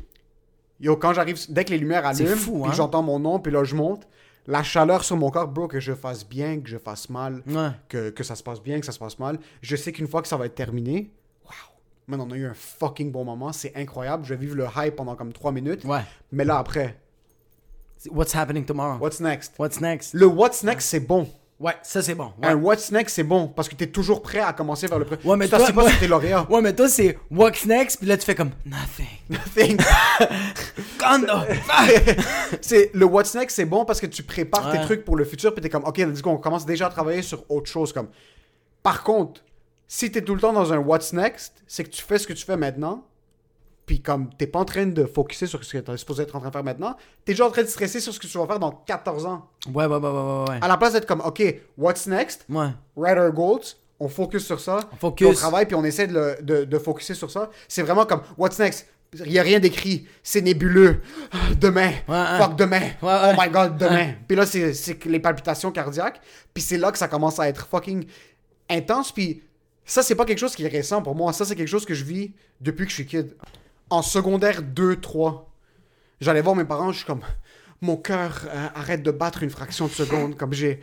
Yo, 0.81 0.97
quand 0.97 1.13
j'arrive, 1.13 1.39
dès 1.49 1.65
que 1.65 1.71
les 1.71 1.79
lumières 1.79 2.07
allument, 2.07 2.37
fou, 2.37 2.61
puis 2.63 2.71
hein? 2.71 2.75
j'entends 2.75 3.03
mon 3.03 3.19
nom, 3.19 3.39
puis 3.39 3.53
là 3.53 3.65
je 3.65 3.75
monte, 3.75 4.07
la 4.47 4.63
chaleur 4.63 5.05
sur 5.05 5.17
mon 5.17 5.31
corps, 5.31 5.49
bro, 5.49 5.69
que 5.69 5.81
je 5.81 5.95
fasse 5.95 6.27
bien, 6.27 6.61
que 6.61 6.69
je 6.69 6.79
fasse 6.79 7.11
mal, 7.11 7.43
Ouais. 7.47 7.71
que, 7.89 8.11
que 8.11 8.23
ça 8.23 8.35
se 8.35 8.43
passe 8.43 8.63
bien, 8.63 8.79
que 8.81 8.87
ça 8.87 8.93
se 8.93 8.99
passe 8.99 9.19
mal, 9.19 9.39
je 9.63 9.77
sais 9.77 9.93
qu'une 9.93 10.07
fois 10.09 10.23
que 10.23 10.29
ça 10.29 10.37
va 10.37 10.47
être 10.47 10.55
terminé, 10.55 11.11
man, 12.09 12.21
on 12.21 12.31
a 12.31 12.37
eu 12.37 12.47
un 12.47 12.55
fucking 12.55 13.11
bon 13.11 13.25
moment, 13.25 13.53
c'est 13.53 13.73
incroyable, 13.77 14.25
je 14.25 14.35
vais 14.35 14.41
vivre 14.41 14.55
le 14.57 14.67
hype 14.77 14.97
pendant 14.97 15.17
comme 15.17 15.33
3 15.33 15.53
minutes, 15.53 15.85
Ouais. 15.85 16.01
mais 16.33 16.45
là 16.45 16.59
après, 16.59 16.97
What's 18.11 18.35
happening 18.37 18.65
tomorrow? 18.65 18.99
what's 19.01 19.21
next? 19.21 19.55
What's 19.59 19.81
next? 19.81 20.15
Le 20.15 20.27
what's 20.27 20.63
next, 20.63 20.87
c'est 20.89 21.01
bon. 21.01 21.29
Ouais, 21.59 21.73
ça 21.83 22.03
c'est 22.03 22.15
bon. 22.15 22.33
Ouais. 22.43 22.49
Un 22.49 22.57
what's 22.57 22.93
next, 22.93 23.15
c'est 23.15 23.23
bon, 23.25 23.49
parce 23.49 23.69
que 23.71 23.75
t'es 23.75 23.87
toujours 23.87 24.21
prêt 24.21 24.41
à 24.41 24.53
commencer 24.53 24.87
vers 24.87 24.99
le 24.99 25.07
pré. 25.07 25.17
Ouais, 25.25 25.37
mais 25.39 25.47
tu 25.49 25.57
toi- 25.57 25.67
pas 25.67 25.73
moi- 25.73 25.89
sur 25.91 25.99
tes 26.01 26.07
lauréats. 26.07 26.47
Ouais, 26.51 26.61
mais 26.61 26.75
toi, 26.77 26.87
c'est 26.87 27.19
what's 27.31 27.65
next, 27.65 27.97
puis 27.97 28.07
là, 28.07 28.19
tu 28.19 28.27
fais 28.27 28.35
comme 28.35 28.51
nothing. 28.67 29.07
Nothing. 29.31 29.79
C'est 32.61 32.91
le 32.95 33.07
what's 33.07 33.35
next 33.35 33.57
c'est 33.57 33.65
bon 33.65 33.85
parce 33.85 34.01
que 34.01 34.07
tu 34.07 34.23
prépares 34.23 34.71
tes 34.73 34.79
Ouais. 34.79 34.85
trucs 34.85 35.05
pour 35.05 35.17
le 35.17 35.25
futur 35.25 35.53
puis 35.55 35.63
t'es 35.63 35.69
comme 35.71 35.85
ok 35.85 36.01
on 36.25 36.37
commence 36.39 36.67
déjà 36.67 36.87
à 36.87 36.91
travailler 36.91 37.23
sur 37.23 37.45
autre 37.51 37.71
chose 37.71 37.93
comme 37.93 38.09
par 38.83 39.03
contre 39.03 39.43
si 39.89 40.11
t'es 40.11 40.23
tout 40.23 40.35
le 40.35 40.41
temps 40.41 40.53
dans 40.53 40.73
un 40.73 40.79
what's 40.79 41.13
next 41.13 41.55
c'est 41.67 41.85
que 41.85 41.91
tu 41.91 42.03
fais 42.03 42.19
ce 42.19 42.27
que 42.27 42.33
tu 42.33 42.45
fais 42.45 42.57
maintenant 42.57 43.05
puis 43.87 44.01
comme 44.03 44.31
t'es 44.35 44.49
pas 44.49 44.59
en 44.59 44.65
train 44.65 44.87
de 44.87 45.05
focuser 45.05 45.47
sur 45.47 45.63
ce 45.63 45.73
que 45.77 45.79
t'es 45.79 45.97
supposé 45.97 46.25
être 46.25 46.35
en 46.35 46.41
train 46.41 46.49
de 46.49 46.53
faire 46.53 46.65
maintenant 46.65 46.97
t'es 47.25 47.33
déjà 47.33 47.47
en 47.47 47.51
train 47.51 47.63
de 47.63 47.69
stresser 47.69 48.01
sur 48.01 48.13
ce 48.13 48.19
que 48.19 48.27
tu 48.27 48.37
vas 48.39 48.47
faire 48.47 48.59
dans 48.59 48.73
14 48.73 49.27
ans. 49.27 49.49
Ouais, 49.73 49.87
ouais, 49.87 49.97
ouais, 49.97 50.09
ouais, 50.09 50.45
ouais, 50.49 50.59
à 50.61 50.69
la 50.69 50.77
place 50.77 50.93
d'être 50.95 51.07
comme 51.07 51.21
ok 51.21 51.43
what's 51.79 52.07
next? 52.07 52.45
Ouais. 52.49 52.69
write 52.97 53.19
our 53.19 53.31
goals 53.33 53.63
on 54.01 54.09
focus 54.09 54.45
sur 54.45 54.61
ça 54.61 54.81
On 54.93 54.97
focus. 54.97 55.27
on 55.29 55.33
travaille 55.33 55.67
puis 55.67 55.75
on 55.77 55.85
essaie 55.85 56.07
de, 56.07 56.13
le- 56.15 56.43
de, 56.43 56.65
de 56.65 56.79
focuser 56.79 57.15
sur 57.15 57.31
ça. 57.31 57.49
C'est 57.67 57.81
vraiment 57.83 58.05
comme 58.05 58.21
what's 58.37 58.59
next? 58.59 58.87
Il 59.15 59.33
y 59.33 59.39
a 59.39 59.43
rien 59.43 59.59
d'écrit 59.61 60.07
c'est 60.23 60.43
nébuleux. 60.43 61.01
Demain. 61.61 61.93
Ouais, 62.09 62.25
fuck 62.39 62.57
demain. 62.57 62.81
Ouais, 63.01 63.17
oh 63.25 63.41
my 63.41 63.49
god 63.49 63.79
demain. 63.79 64.15
Puis 64.29 64.37
là 64.37 64.45
c'est 64.45 65.03
les 65.07 65.21
palpitations 65.21 65.71
cardiaques 65.71 66.21
puis 66.53 66.63
c'est 66.63 66.77
là 66.77 66.91
que 66.93 66.99
ça 66.99 67.07
commence 67.09 67.39
à 67.39 67.49
être 67.49 67.67
fucking 67.69 68.05
intense 68.69 69.13
puis 69.13 69.43
ça 69.87 70.03
c'est 70.03 70.15
pas 70.15 70.25
quelque 70.27 70.39
chose 70.39 70.55
qui 70.55 70.65
est 70.65 70.69
récent 70.69 71.01
pour 71.01 71.15
moi. 71.15 71.33
Ça 71.33 71.45
c'est 71.47 71.55
quelque 71.57 71.69
chose 71.69 71.87
que 71.87 71.95
je 71.95 72.05
vis 72.05 72.33
depuis 72.61 72.85
que 72.85 72.91
je 72.91 72.97
suis 72.97 73.07
kid. 73.07 73.35
En 73.89 74.03
secondaire 74.03 74.61
2 74.63 74.97
3 75.01 75.51
j'allais 76.21 76.41
voir 76.43 76.55
mes 76.57 76.65
parents 76.65 76.93
je 76.93 76.99
suis 76.99 77.07
comme 77.07 77.21
mon 77.83 77.97
cœur 77.99 78.41
euh, 78.47 78.69
arrête 78.75 79.03
de 79.03 79.11
battre 79.11 79.43
une 79.43 79.51
fraction 79.51 79.85
de 79.87 79.91
seconde. 79.93 80.35
Comme 80.37 80.55
j'ai 80.55 80.81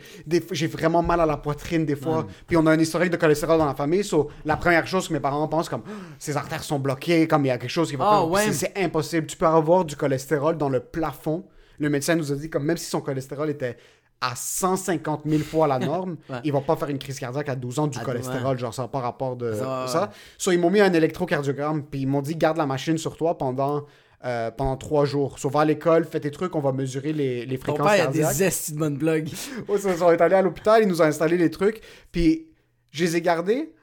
j'ai 0.52 0.66
vraiment 0.68 1.02
mal 1.02 1.20
à 1.20 1.26
la 1.26 1.36
poitrine 1.36 1.84
des 1.84 1.96
fois. 1.96 2.26
Puis 2.46 2.56
on 2.56 2.64
a 2.66 2.70
un 2.72 2.78
historique 2.78 3.10
de 3.10 3.16
cholestérol 3.16 3.58
dans 3.58 3.66
la 3.66 3.74
famille. 3.74 4.04
So, 4.04 4.30
la 4.44 4.56
première 4.56 4.86
chose 4.86 5.08
que 5.08 5.12
mes 5.12 5.18
parents 5.20 5.46
pensent 5.48 5.68
comme 5.68 5.82
ses 6.20 6.36
artères 6.36 6.62
sont 6.62 6.78
bloquées 6.78 7.26
comme 7.26 7.44
il 7.44 7.48
y 7.48 7.50
a 7.50 7.58
quelque 7.58 7.68
chose 7.68 7.90
qui 7.90 7.96
va 7.96 8.06
Ah, 8.08 8.18
faire. 8.20 8.30
ouais. 8.30 8.52
C'est 8.52 8.72
impossible. 8.78 9.26
Tu 9.26 9.36
peux 9.36 9.44
avoir 9.46 9.84
du 9.84 9.96
cholestérol 9.96 10.56
dans 10.56 10.68
le 10.68 10.78
plafond. 10.78 11.44
Le 11.80 11.90
médecin 11.90 12.14
nous 12.14 12.30
a 12.30 12.36
dit 12.36 12.48
comme 12.48 12.64
même 12.64 12.76
si 12.76 12.86
son 12.88 13.00
cholestérol 13.00 13.50
était 13.50 13.76
à 14.20 14.34
150 14.36 15.22
000 15.26 15.42
fois 15.42 15.66
la 15.66 15.78
norme, 15.78 16.16
Ouais. 16.30 16.38
il 16.44 16.52
va 16.52 16.60
pas 16.60 16.76
faire 16.76 16.88
une 16.88 16.98
crise 16.98 17.18
cardiaque 17.18 17.48
à 17.48 17.56
12 17.56 17.78
ans 17.78 17.86
du 17.86 17.98
Ah, 18.00 18.04
cholestérol, 18.04 18.58
genre 18.58 18.72
ça 18.72 18.82
n'a 18.82 18.88
pas 18.88 19.00
rapport 19.00 19.36
de 19.36 19.52
Ça, 19.52 19.82
ouais. 19.82 19.88
ça. 19.88 20.10
So, 20.38 20.50
ils 20.52 20.58
m'ont 20.58 20.70
mis 20.70 20.80
un 20.80 20.92
électrocardiogramme, 20.92 21.82
puis 21.84 22.00
ils 22.02 22.06
m'ont 22.06 22.22
dit 22.22 22.36
garde 22.36 22.56
la 22.56 22.66
machine 22.66 22.96
sur 22.98 23.16
toi 23.16 23.36
pendant 23.36 23.84
euh, 24.24 24.50
pendant 24.50 24.76
trois 24.78 25.04
jours. 25.04 25.38
So, 25.38 25.50
va 25.50 25.60
à 25.60 25.64
l'école, 25.66 26.06
fais 26.06 26.20
tes 26.20 26.30
trucs, 26.30 26.56
on 26.56 26.60
va 26.60 26.72
mesurer 26.72 27.12
les, 27.12 27.44
les 27.44 27.56
fréquences 27.58 27.86
père, 27.86 27.96
il 27.96 28.00
a 28.00 28.04
cardiaques. 28.04 28.36
des 28.38 28.44
de 29.74 29.76
ça, 29.76 29.94
ça, 29.98 30.06
on 30.06 30.12
est 30.12 30.20
allé 30.22 30.34
à 30.36 30.40
l'hôpital, 30.42 30.82
ils 30.82 30.88
nous 30.88 31.02
ont 31.02 31.04
installé 31.04 31.36
les 31.36 31.50
trucs, 31.50 31.82
puis 32.10 32.46
je 32.90 33.04
les 33.04 33.16
ai 33.16 33.20
gardés. 33.20 33.74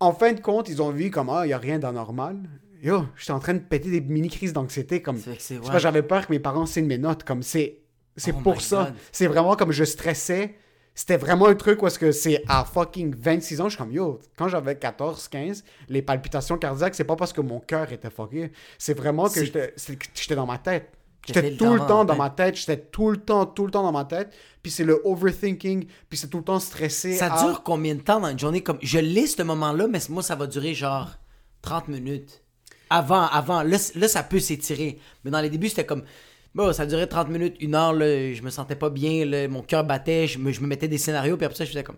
En 0.00 0.12
fin 0.14 0.32
de 0.32 0.40
compte, 0.40 0.70
ils 0.70 0.80
ont 0.80 0.90
vu 0.90 1.10
comme 1.10 1.28
ah, 1.28 1.42
il 1.46 1.50
y 1.50 1.52
a 1.52 1.58
rien 1.58 1.78
d'anormal. 1.78 2.38
Yo, 2.82 3.04
j'étais 3.16 3.32
en 3.32 3.38
train 3.38 3.52
de 3.54 3.58
péter 3.60 3.90
des 3.90 4.00
mini 4.00 4.28
crises 4.30 4.52
d'anxiété 4.54 5.02
comme 5.02 5.18
c'est 5.38 5.60
j'avais 5.78 6.02
peur 6.02 6.26
que 6.26 6.32
mes 6.32 6.40
parents 6.40 6.66
signent 6.66 6.86
mes 6.86 6.98
notes. 6.98 7.22
Comme 7.22 7.42
c'est, 7.42 7.81
c'est 8.16 8.34
Oh 8.36 8.40
pour 8.40 8.60
ça. 8.60 8.92
C'est 9.10 9.26
vraiment 9.26 9.56
comme 9.56 9.72
je 9.72 9.84
stressais. 9.84 10.56
C'était 10.94 11.16
vraiment 11.16 11.46
un 11.46 11.54
truc 11.54 11.82
où 11.82 11.86
est-ce 11.86 11.98
que 11.98 12.12
c'est 12.12 12.42
à 12.48 12.64
fucking 12.64 13.14
26 13.16 13.60
ans, 13.62 13.64
je 13.64 13.70
suis 13.70 13.78
comme 13.78 13.92
yo, 13.92 14.20
quand 14.36 14.48
j'avais 14.48 14.76
14, 14.76 15.26
15, 15.28 15.64
les 15.88 16.02
palpitations 16.02 16.58
cardiaques, 16.58 16.94
c'est 16.94 17.04
pas 17.04 17.16
parce 17.16 17.32
que 17.32 17.40
mon 17.40 17.60
cœur 17.60 17.90
était 17.92 18.10
fucké. 18.10 18.52
C'est 18.76 18.92
vraiment 18.92 19.28
que 19.30 19.42
j'étais, 19.42 20.34
dans 20.34 20.44
ma 20.44 20.58
tête. 20.58 20.90
J'étais 21.26 21.56
tout 21.56 21.72
le 21.72 21.78
temps 21.78 22.04
dans 22.04 22.16
ma 22.16 22.30
tête, 22.30 22.56
j'étais 22.56 22.76
tout 22.76 23.10
le 23.10 23.16
temps, 23.16 23.46
tout 23.46 23.64
le 23.64 23.70
temps 23.70 23.82
dans 23.82 23.92
ma 23.92 24.04
tête. 24.04 24.34
Puis 24.62 24.70
c'est 24.70 24.84
le 24.84 25.00
overthinking, 25.04 25.86
puis 26.08 26.18
c'est 26.18 26.28
tout 26.28 26.38
le 26.38 26.44
temps 26.44 26.60
stressé. 26.60 27.16
Ça 27.16 27.32
à- 27.32 27.46
dure 27.46 27.62
combien 27.62 27.94
de 27.94 28.00
temps 28.00 28.20
dans 28.20 28.28
une 28.28 28.38
journée? 28.38 28.62
Comme, 28.62 28.78
je 28.82 28.98
l'ai 28.98 29.26
ce 29.26 29.42
moment-là, 29.42 29.86
mais 29.88 30.00
moi, 30.10 30.22
ça 30.22 30.34
va 30.34 30.46
durer 30.46 30.74
genre 30.74 31.10
30 31.62 31.88
minutes. 31.88 32.42
Avant, 32.90 33.26
avant. 33.28 33.62
Là, 33.62 33.78
là 33.94 34.08
ça 34.08 34.22
peut 34.22 34.40
s'étirer. 34.40 34.98
Mais 35.24 35.30
dans 35.30 35.40
les 35.40 35.48
débuts, 35.48 35.70
c'était 35.70 35.86
comme. 35.86 36.02
Bon, 36.54 36.72
ça 36.72 36.84
durait 36.86 37.06
30 37.06 37.28
minutes, 37.30 37.56
une 37.60 37.74
heure, 37.74 37.92
là, 37.94 38.32
je 38.32 38.42
me 38.42 38.50
sentais 38.50 38.76
pas 38.76 38.90
bien, 38.90 39.48
mon 39.48 39.62
cœur 39.62 39.84
battait, 39.84 40.26
je 40.26 40.38
me, 40.38 40.52
je 40.52 40.60
me 40.60 40.66
mettais 40.66 40.88
des 40.88 40.98
scénarios, 40.98 41.36
puis 41.36 41.46
après 41.46 41.56
ça, 41.56 41.64
je 41.64 41.70
faisais 41.70 41.82
comme. 41.84 41.96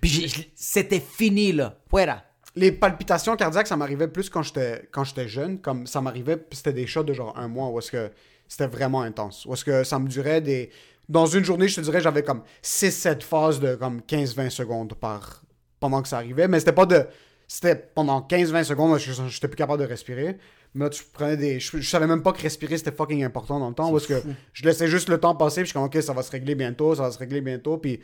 Puis 0.00 0.08
j'ai- 0.10 0.28
je- 0.28 0.42
c'était 0.54 1.00
fini, 1.00 1.52
là. 1.52 1.76
Voilà. 1.90 2.24
Les 2.56 2.72
palpitations 2.72 3.36
cardiaques, 3.36 3.66
ça 3.66 3.76
m'arrivait 3.76 4.08
plus 4.08 4.30
quand 4.30 4.42
j'étais 4.42 5.28
jeune. 5.28 5.60
Comme 5.60 5.86
ça 5.86 6.00
m'arrivait, 6.00 6.36
puis 6.38 6.56
c'était 6.56 6.72
des 6.72 6.86
shots 6.86 7.04
de 7.04 7.12
genre 7.12 7.36
un 7.38 7.48
mois 7.48 7.68
où 7.68 7.78
est-ce 7.78 7.92
que 7.92 8.10
c'était 8.48 8.66
vraiment 8.66 9.02
intense. 9.02 9.44
Où 9.46 9.52
est-ce 9.52 9.64
que 9.64 9.84
ça 9.84 9.98
me 9.98 10.08
durait 10.08 10.40
des. 10.40 10.70
Dans 11.08 11.26
une 11.26 11.44
journée, 11.44 11.68
je 11.68 11.76
te 11.76 11.80
dirais, 11.82 12.00
j'avais 12.00 12.22
comme 12.24 12.42
6-7 12.62 13.22
phases 13.22 13.60
de 13.60 13.74
comme 13.76 14.00
15-20 14.00 14.48
secondes 14.50 14.94
par 14.94 15.42
pendant 15.80 16.02
que 16.02 16.08
ça 16.08 16.16
arrivait. 16.16 16.48
Mais 16.48 16.58
c'était 16.58 16.72
pas 16.72 16.86
de. 16.86 17.06
C'était 17.46 17.76
pendant 17.76 18.20
15-20 18.20 18.64
secondes, 18.64 18.98
je 18.98 19.12
j'étais 19.28 19.48
plus 19.48 19.56
capable 19.56 19.82
de 19.82 19.88
respirer. 19.88 20.36
Là, 20.74 20.88
tu 20.88 21.02
prenais 21.12 21.36
des. 21.36 21.58
Je, 21.58 21.78
je 21.78 21.88
savais 21.88 22.06
même 22.06 22.22
pas 22.22 22.32
que 22.32 22.42
respirer 22.42 22.78
c'était 22.78 22.92
fucking 22.92 23.24
important 23.24 23.58
dans 23.58 23.68
le 23.68 23.74
temps. 23.74 23.90
Parce 23.90 24.06
que 24.06 24.22
je 24.52 24.64
laissais 24.64 24.86
juste 24.86 25.08
le 25.08 25.18
temps 25.18 25.34
passer, 25.34 25.62
puis 25.62 25.64
je 25.64 25.70
suis 25.70 25.74
comme, 25.74 25.84
ok, 25.84 26.00
ça 26.02 26.12
va 26.12 26.22
se 26.22 26.30
régler 26.30 26.54
bientôt, 26.54 26.94
ça 26.94 27.02
va 27.02 27.10
se 27.10 27.18
régler 27.18 27.40
bientôt. 27.40 27.76
Puis 27.78 28.00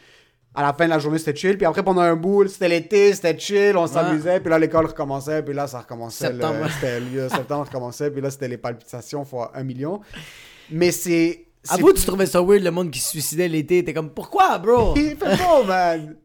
à 0.55 0.63
la 0.63 0.73
fin 0.73 0.87
de 0.87 0.91
la 0.91 0.99
journée, 0.99 1.19
c'était 1.19 1.37
chill. 1.37 1.57
Puis 1.57 1.67
après, 1.67 1.83
pendant 1.85 2.01
un 2.01 2.17
bout, 2.17 2.49
c'était 2.49 2.69
l'été, 2.69 3.13
c'était 3.15 3.39
chill, 3.39 3.77
on 3.77 3.87
s'amusait. 3.87 4.41
Puis 4.41 4.51
là, 4.51 4.59
l'école 4.59 4.87
recommençait. 4.87 5.43
Puis 5.43 5.55
là, 5.55 5.67
ça 5.69 5.81
recommençait. 5.81 6.33
le- 6.33 6.41
Septembre. 6.41 6.69
C'était 6.75 7.01
le 7.01 7.29
septembre 7.29 7.65
recommençait. 7.67 8.11
Puis 8.11 8.21
là, 8.21 8.31
c'était 8.31 8.49
les 8.49 8.57
palpitations 8.59 9.25
fois 9.25 9.53
un 9.55 9.63
million. 9.63 10.01
Mais 10.71 10.91
c'est. 10.91 11.45
c'est- 11.63 11.75
Avoue, 11.75 11.93
tu 11.93 12.05
trouvais 12.05 12.27
ça 12.27 12.43
weird, 12.43 12.63
le 12.65 12.71
monde 12.73 12.91
qui 12.91 12.99
se 12.99 13.11
suicidait 13.11 13.47
l'été. 13.49 13.85
T'es 13.85 13.93
comme, 13.95 14.11
pourquoi, 14.11 14.59
bro? 14.59 14.95
Il 14.97 15.17
fait 15.17 15.37
beau, 15.37 15.63
man. 15.67 16.17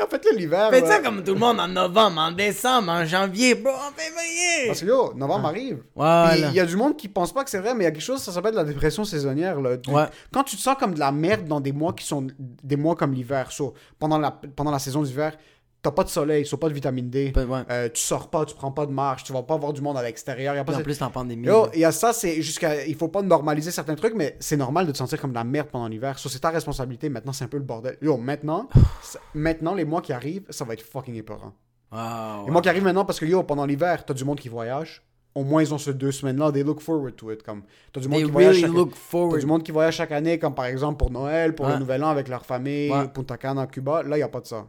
En 0.00 0.06
fait, 0.08 0.24
là, 0.24 0.30
l'hiver. 0.36 0.70
Faites 0.70 0.86
ça 0.86 0.98
comme 1.00 1.22
tout 1.24 1.34
le 1.34 1.40
monde 1.40 1.58
en 1.60 1.68
novembre, 1.68 2.18
en 2.20 2.32
décembre, 2.32 2.90
en 2.90 3.04
janvier, 3.04 3.54
bro, 3.54 3.70
en 3.72 3.92
février. 3.94 4.66
Parce 4.68 4.80
que 4.80 4.86
yo, 4.86 5.12
novembre 5.14 5.46
arrive. 5.48 5.82
Voilà. 5.94 6.48
Il 6.48 6.54
y 6.54 6.60
a 6.60 6.66
du 6.66 6.76
monde 6.76 6.96
qui 6.96 7.08
pense 7.08 7.32
pas 7.32 7.44
que 7.44 7.50
c'est 7.50 7.58
vrai, 7.58 7.74
mais 7.74 7.84
il 7.84 7.86
y 7.86 7.88
a 7.88 7.90
quelque 7.90 8.00
chose, 8.02 8.22
ça 8.22 8.32
s'appelle 8.32 8.54
la 8.54 8.64
dépression 8.64 9.04
saisonnière. 9.04 9.60
Là. 9.60 9.76
Tu- 9.78 9.90
Ouais. 9.90 10.06
Quand 10.32 10.44
tu 10.44 10.56
te 10.56 10.60
sens 10.62 10.76
comme 10.78 10.94
de 10.94 10.98
la 11.00 11.12
merde 11.12 11.46
dans 11.46 11.60
des 11.60 11.72
mois 11.72 11.92
qui 11.92 12.04
sont 12.06 12.26
des 12.38 12.76
mois 12.76 12.94
comme 12.96 13.12
l'hiver, 13.12 13.50
so, 13.52 13.74
pendant, 13.98 14.18
la, 14.18 14.30
pendant 14.30 14.70
la 14.70 14.78
saison 14.78 15.02
d'hiver, 15.02 15.36
t'as 15.82 15.90
pas 15.90 16.04
de 16.04 16.08
soleil, 16.08 16.46
so, 16.46 16.56
pas 16.56 16.68
de 16.68 16.74
vitamine 16.74 17.10
D, 17.10 17.32
Ouais. 17.36 17.44
euh, 17.70 17.88
tu 17.92 18.00
sors 18.00 18.28
pas, 18.30 18.44
tu 18.44 18.54
prends 18.54 18.70
pas 18.70 18.86
de 18.86 18.92
marche, 18.92 19.24
tu 19.24 19.32
vas 19.32 19.42
pas 19.42 19.56
voir 19.56 19.72
du 19.72 19.80
monde 19.82 19.96
à 19.96 20.02
l'extérieur. 20.02 20.54
en 20.56 20.72
cette- 20.72 20.84
plus, 20.84 20.96
t'es 20.96 21.02
en 21.04 21.10
pandémie. 21.10 21.46
Yo, 21.46 21.66
il 21.74 21.80
y 21.80 21.84
a 21.84 21.90
ça, 21.92 22.12
c'est 22.12 22.40
jusqu'à. 22.40 22.86
Il 22.86 22.94
faut 22.94 23.08
pas 23.08 23.22
normaliser 23.22 23.70
certains 23.72 23.94
trucs, 23.96 24.14
mais 24.14 24.36
c'est 24.40 24.56
normal 24.56 24.86
de 24.86 24.92
te 24.92 24.96
sentir 24.98 25.20
comme 25.20 25.30
de 25.30 25.36
la 25.36 25.44
merde 25.44 25.68
pendant 25.72 25.88
l'hiver. 25.88 26.18
So, 26.18 26.28
c'est 26.28 26.38
ta 26.38 26.50
responsabilité. 26.50 27.08
Maintenant, 27.08 27.32
c'est 27.32 27.44
un 27.44 27.48
peu 27.48 27.56
le 27.58 27.64
bordel. 27.64 27.98
Yo, 28.00 28.16
maintenant, 28.16 28.68
maintenant, 29.34 29.74
les 29.74 29.84
mois 29.84 30.00
qui 30.00 30.12
arrivent, 30.12 30.46
ça 30.50 30.64
va 30.64 30.74
être 30.74 30.82
fucking 30.82 31.14
épeurant. 31.16 31.52
Wow. 31.90 32.46
Les 32.46 32.50
mois 32.52 32.62
qui 32.62 32.68
arrivent 32.68 32.84
maintenant, 32.84 33.04
parce 33.04 33.18
que 33.20 33.26
yo, 33.26 33.42
pendant 33.42 33.66
l'hiver, 33.66 34.04
t'as 34.04 34.14
du 34.14 34.24
monde 34.24 34.38
qui 34.38 34.48
voyage. 34.48 35.02
Au 35.34 35.44
moins, 35.44 35.62
ils 35.62 35.72
ont 35.72 35.78
ces 35.78 35.94
deux 35.94 36.12
semaines-là, 36.12 36.52
they 36.52 36.62
look 36.62 36.80
forward 36.80 37.16
to 37.16 37.32
it. 37.32 37.42
Comme, 37.42 37.62
t'as 37.92 38.00
du 38.00 38.08
really 38.08 38.26
chaque... 38.60 38.70
T'as 38.70 39.38
du 39.38 39.46
monde 39.46 39.62
qui 39.62 39.72
voyage 39.72 39.96
chaque 39.96 40.12
année, 40.12 40.38
comme 40.38 40.54
par 40.54 40.66
exemple 40.66 40.98
pour 40.98 41.10
Noël, 41.10 41.54
pour 41.54 41.66
Ouais. 41.66 41.72
le 41.72 41.78
Nouvel 41.78 42.04
An 42.04 42.08
avec 42.08 42.28
leur 42.28 42.44
famille. 42.44 42.92
Punta 43.14 43.36
Cana, 43.38 43.66
Cuba. 43.66 44.02
Là, 44.02 44.16
il 44.16 44.20
n'y 44.20 44.22
a 44.24 44.28
pas 44.28 44.40
de 44.40 44.46
ça. 44.46 44.66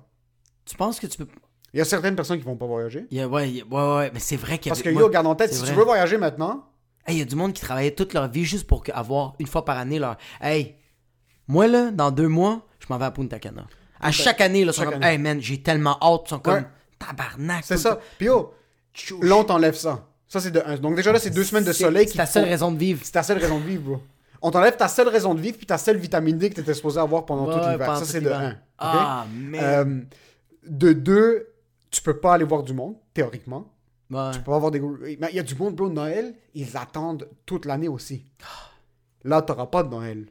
Tu 0.66 0.76
penses 0.76 1.00
que 1.00 1.08
tu 1.08 1.18
peux. 1.18 1.28
Il 1.74 1.80
y 1.80 1.82
a 1.82 1.86
certaines 1.86 2.16
personnes 2.16 2.38
qui 2.40 2.46
vont 2.46 2.56
pas 2.56 2.66
voyager. 2.68 3.08
Il 3.12 3.18
y 3.18 3.22
a- 3.22 3.28
ouais, 3.28 3.50
il 3.50 3.56
y 3.58 3.62
a- 3.62 3.66
ouais, 3.66 3.98
ouais, 3.98 4.12
mais 4.14 4.20
c'est 4.20 4.36
vrai 4.38 4.58
qu'il 4.60 4.68
y 4.68 4.70
a. 4.70 4.72
Parce 4.76 4.82
que 4.84 4.90
moi- 4.90 5.02
yo, 5.02 5.10
garde 5.10 5.28
en 5.28 5.36
tête, 5.36 5.50
c'est 5.50 5.56
si 5.56 5.62
tu 5.62 5.68
vrai. 5.70 5.78
veux 5.78 5.86
voyager 5.86 6.18
maintenant, 6.18 6.66
Hey, 7.06 7.16
il 7.18 7.20
y 7.20 7.22
a 7.22 7.26
du 7.26 7.36
monde 7.36 7.52
qui 7.52 7.62
travaillait 7.62 7.92
toute 7.92 8.14
leur 8.14 8.30
vie 8.30 8.46
juste 8.46 8.66
pour 8.66 8.82
que- 8.82 8.92
avoir 8.94 9.34
une 9.38 9.48
fois 9.48 9.66
par 9.66 9.78
année 9.78 10.00
leur. 10.00 10.16
Hey, 10.40 10.76
moi 11.50 11.68
là, 11.68 11.92
dans 11.92 12.12
deux 12.12 12.30
mois, 12.30 12.62
je 12.80 12.86
m'en 12.90 12.98
vais 12.98 13.04
à 13.06 13.12
Punta 13.12 13.40
Cana. 13.40 13.66
À 14.00 14.10
chaque 14.12 14.40
année, 14.40 14.64
là, 14.64 14.72
ils 14.72 14.74
sont 14.74 14.84
Chaque 14.84 14.94
comme, 14.94 15.04
année. 15.04 15.12
hey 15.14 15.18
man, 15.18 15.42
j'ai 15.42 15.62
tellement 15.62 15.98
hâte, 16.02 16.22
ils 16.28 16.30
sont 16.30 16.40
comme, 16.40 16.54
Ouais. 16.54 16.66
tabarnak. 17.00 17.64
c'est 17.66 17.76
tout 17.76 17.82
ça. 17.82 18.00
Puis 18.18 18.28
yo, 18.28 18.54
Chouch. 18.94 19.20
là, 19.22 19.36
on 19.36 19.44
t'enlève 19.44 19.76
ça. 19.76 20.08
Ça, 20.30 20.40
c'est 20.40 20.52
de 20.52 20.62
un. 20.66 20.78
Donc, 20.78 20.96
déjà 20.96 21.12
là, 21.12 21.20
c'est 21.20 21.30
deux 21.30 21.44
semaines 21.44 21.66
de 21.66 21.74
C'est- 21.74 21.84
soleil 21.84 22.06
C'est 22.06 22.12
qui 22.14 22.18
ta 22.18 22.26
te 22.26 22.32
seule 22.32 22.44
font- 22.46 22.50
raison 22.50 22.72
de 22.72 22.78
vivre. 22.78 23.02
C'est 23.04 23.12
ta 23.12 23.24
seule 23.24 23.38
raison 23.40 23.60
de 23.60 23.66
vivre, 23.66 23.84
bro. 23.84 24.02
On 24.42 24.50
t'enlève 24.52 24.78
ta 24.78 24.88
seule 24.88 25.10
raison 25.10 25.36
de 25.36 25.42
vivre 25.42 25.58
puis 25.58 25.66
ta 25.66 25.78
seule 25.78 25.98
vitamine 25.98 26.38
D 26.38 26.50
que 26.50 26.56
t'étais 26.56 26.74
supposé 26.74 27.00
avoir 27.02 27.26
pendant 27.26 27.48
Ouais, 27.48 27.54
tout 27.54 27.60
ouais, 27.60 27.72
l'hiver. 27.74 27.86
pendant 27.86 28.00
Ça, 28.00 28.06
tout 28.06 28.12
c'est 28.12 28.22
de 28.22 28.30
l'hiver. 28.30 28.40
un. 28.40 28.52
ok? 28.52 28.58
Ah, 28.80 29.26
man. 29.34 30.08
De 30.68 30.94
deux, 30.94 31.54
tu 31.92 32.02
peux 32.02 32.20
pas 32.20 32.34
aller 32.36 32.46
voir 32.46 32.64
du 32.64 32.74
monde, 32.74 32.96
théoriquement. 33.14 33.74
Ouais. 34.10 34.32
Tu 34.32 34.40
peux 34.40 34.46
pas 34.52 34.56
avoir 34.56 34.72
des 34.72 34.80
Mais 34.80 35.30
il 35.32 35.36
y 35.36 35.40
a 35.40 35.44
du 35.44 35.56
monde, 35.56 35.76
bro, 35.76 35.90
Noël, 35.90 36.36
ils 36.54 36.78
attendent 36.78 37.30
toute 37.46 37.66
l'année 37.66 37.88
aussi. 37.88 38.26
Là, 39.24 39.42
t'auras 39.42 39.68
pas 39.68 39.84
de 39.84 39.90
Noël. 39.90 40.28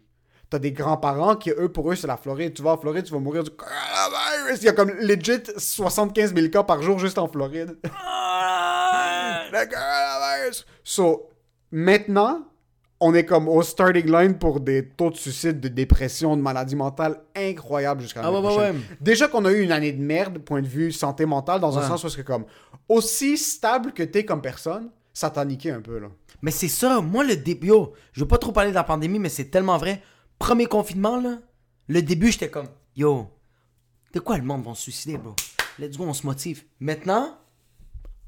T'as 0.51 0.59
des 0.59 0.73
grands-parents 0.73 1.37
qui, 1.37 1.51
eux, 1.51 1.71
pour 1.71 1.91
eux, 1.91 1.95
c'est 1.95 2.07
la 2.07 2.19
Floride. 2.19 2.53
Tu 2.53 2.63
vas 2.63 2.73
en 2.73 2.79
Floride, 2.79 3.05
tu 3.05 3.13
vas 3.13 3.19
mourir 3.19 3.43
du 3.43 3.51
coronavirus. 3.51 4.61
Il 4.61 4.65
y 4.65 4.69
a 4.69 4.73
comme 4.73 4.91
legit 4.91 5.43
75 5.57 6.35
000 6.35 6.49
cas 6.49 6.63
par 6.63 6.83
jour 6.83 6.99
juste 6.99 7.17
en 7.17 7.27
Floride. 7.27 7.79
Le 7.85 9.67
coronavirus. 9.71 10.67
So, 10.85 11.31
maintenant, 11.71 12.52
on 13.03 13.15
est 13.15 13.25
comme 13.25 13.49
au 13.49 13.63
starting 13.63 14.11
line 14.11 14.39
pour 14.39 14.61
des 14.61 14.89
taux 14.89 15.11
de 15.11 15.17
suicide, 15.17 15.61
de 15.61 15.69
dépression, 15.69 16.37
de 16.37 16.43
maladie 16.43 16.77
mentale 16.77 17.21
incroyables 17.35 18.01
jusqu'à 18.03 18.21
Ah 18.21 18.31
l'année 18.31 18.37
ouais, 18.37 18.43
prochaine. 18.55 18.77
ouais. 18.77 18.83
Déjà 19.01 19.29
qu'on 19.29 19.45
a 19.45 19.53
eu 19.53 19.61
une 19.63 19.73
année 19.73 19.93
de 19.93 20.01
merde, 20.01 20.39
point 20.39 20.63
de 20.63 20.67
vue 20.69 20.93
santé 20.93 21.27
mentale, 21.27 21.61
dans 21.61 21.79
un 21.79 21.87
sens 21.87 22.05
où 22.05 22.09
c'est 22.09 22.23
que 22.23 22.27
comme 22.27 22.45
aussi 22.89 23.37
stable 23.37 23.93
que 23.93 24.03
t'es 24.03 24.25
comme 24.25 24.41
personne, 24.41 24.91
ça 25.13 25.31
t'a 25.31 25.45
niqué 25.45 25.71
un 25.71 25.81
peu 25.81 25.99
là. 25.99 26.09
Mais 26.43 26.51
c'est 26.51 26.69
ça, 26.69 27.01
moi 27.01 27.25
le 27.25 27.37
début, 27.37 27.69
yo, 27.69 27.93
je 28.13 28.21
veux 28.21 28.29
pas 28.29 28.39
trop 28.39 28.53
parler 28.53 28.71
de 28.71 28.75
la 28.75 28.85
pandémie, 28.85 29.19
mais 29.19 29.29
c'est 29.29 29.47
tellement 29.47 29.79
vrai. 29.79 30.03
Premier 30.39 30.67
confinement, 30.67 31.21
là, 31.21 31.39
le 31.89 32.03
début, 32.03 32.33
j'étais 32.33 32.49
comme, 32.51 32.69
yo, 32.97 33.29
de 34.13 34.21
quoi 34.21 34.39
le 34.39 34.45
monde 34.45 34.65
va 34.65 34.75
se 34.75 34.83
suicider, 34.83 35.19
bro? 35.19 35.35
Let's 35.79 35.97
go, 35.97 36.05
on 36.05 36.13
se 36.15 36.27
motive. 36.27 36.65
Maintenant, 36.81 37.37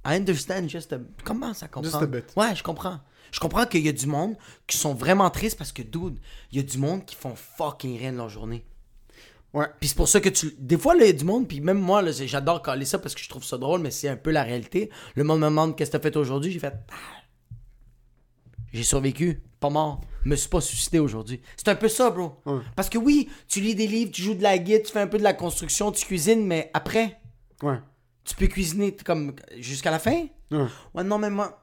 I 0.06 0.16
understand 0.16 0.68
just 0.68 0.92
a... 0.92 0.98
Comment 1.24 1.54
ça 1.54 1.68
comprend? 1.68 1.90
Just 1.90 2.02
a 2.02 2.06
bit. 2.06 2.24
Ouais, 2.36 2.54
je 2.54 2.62
comprends. 2.62 2.98
Je 3.34 3.40
comprends 3.40 3.66
qu'il 3.66 3.84
y 3.84 3.88
a 3.88 3.92
du 3.92 4.06
monde 4.06 4.36
qui 4.68 4.76
sont 4.76 4.94
vraiment 4.94 5.28
tristes 5.28 5.58
parce 5.58 5.72
que, 5.72 5.82
dude, 5.82 6.20
il 6.52 6.56
y 6.58 6.60
a 6.60 6.62
du 6.62 6.78
monde 6.78 7.04
qui 7.04 7.16
font 7.16 7.34
fucking 7.34 7.98
rien 7.98 8.12
de 8.12 8.16
leur 8.18 8.28
journée. 8.28 8.64
Ouais. 9.52 9.66
Puis 9.80 9.88
c'est 9.88 9.96
pour 9.96 10.06
ça 10.06 10.20
que 10.20 10.28
tu. 10.28 10.54
Des 10.56 10.78
fois, 10.78 10.94
il 10.94 11.04
y 11.04 11.08
a 11.08 11.12
du 11.12 11.24
monde, 11.24 11.48
puis 11.48 11.60
même 11.60 11.80
moi, 11.80 12.08
j'adore 12.12 12.62
caler 12.62 12.84
ça 12.84 13.00
parce 13.00 13.12
que 13.12 13.20
je 13.20 13.28
trouve 13.28 13.42
ça 13.42 13.58
drôle, 13.58 13.80
mais 13.80 13.90
c'est 13.90 14.08
un 14.08 14.16
peu 14.16 14.30
la 14.30 14.44
réalité. 14.44 14.88
Le 15.16 15.24
monde 15.24 15.40
me 15.40 15.46
demande 15.46 15.76
qu'est-ce 15.76 15.90
que 15.90 15.96
t'as 15.96 16.02
fait 16.02 16.16
aujourd'hui? 16.16 16.52
J'ai 16.52 16.60
fait. 16.60 16.74
Ah. 16.92 16.94
J'ai 18.72 18.84
survécu, 18.84 19.42
pas 19.58 19.68
mort. 19.68 20.00
Me 20.24 20.36
suis 20.36 20.48
pas 20.48 20.60
suicidé 20.60 21.00
aujourd'hui. 21.00 21.40
C'est 21.56 21.66
un 21.68 21.74
peu 21.74 21.88
ça, 21.88 22.10
bro. 22.10 22.40
Ouais. 22.46 22.60
Parce 22.76 22.88
que 22.88 22.98
oui, 22.98 23.28
tu 23.48 23.60
lis 23.60 23.74
des 23.74 23.88
livres, 23.88 24.12
tu 24.12 24.22
joues 24.22 24.34
de 24.34 24.44
la 24.44 24.58
guitare, 24.58 24.82
tu 24.86 24.92
fais 24.92 25.00
un 25.00 25.06
peu 25.08 25.18
de 25.18 25.24
la 25.24 25.34
construction, 25.34 25.90
tu 25.90 26.06
cuisines, 26.06 26.46
mais 26.46 26.70
après, 26.72 27.20
Ouais. 27.64 27.78
tu 28.24 28.36
peux 28.36 28.46
cuisiner 28.46 28.94
comme 28.94 29.34
jusqu'à 29.58 29.90
la 29.90 29.98
fin? 29.98 30.26
Ouais. 30.52 30.66
Ouais, 30.94 31.02
non, 31.02 31.18
mais 31.18 31.30
moi. 31.30 31.60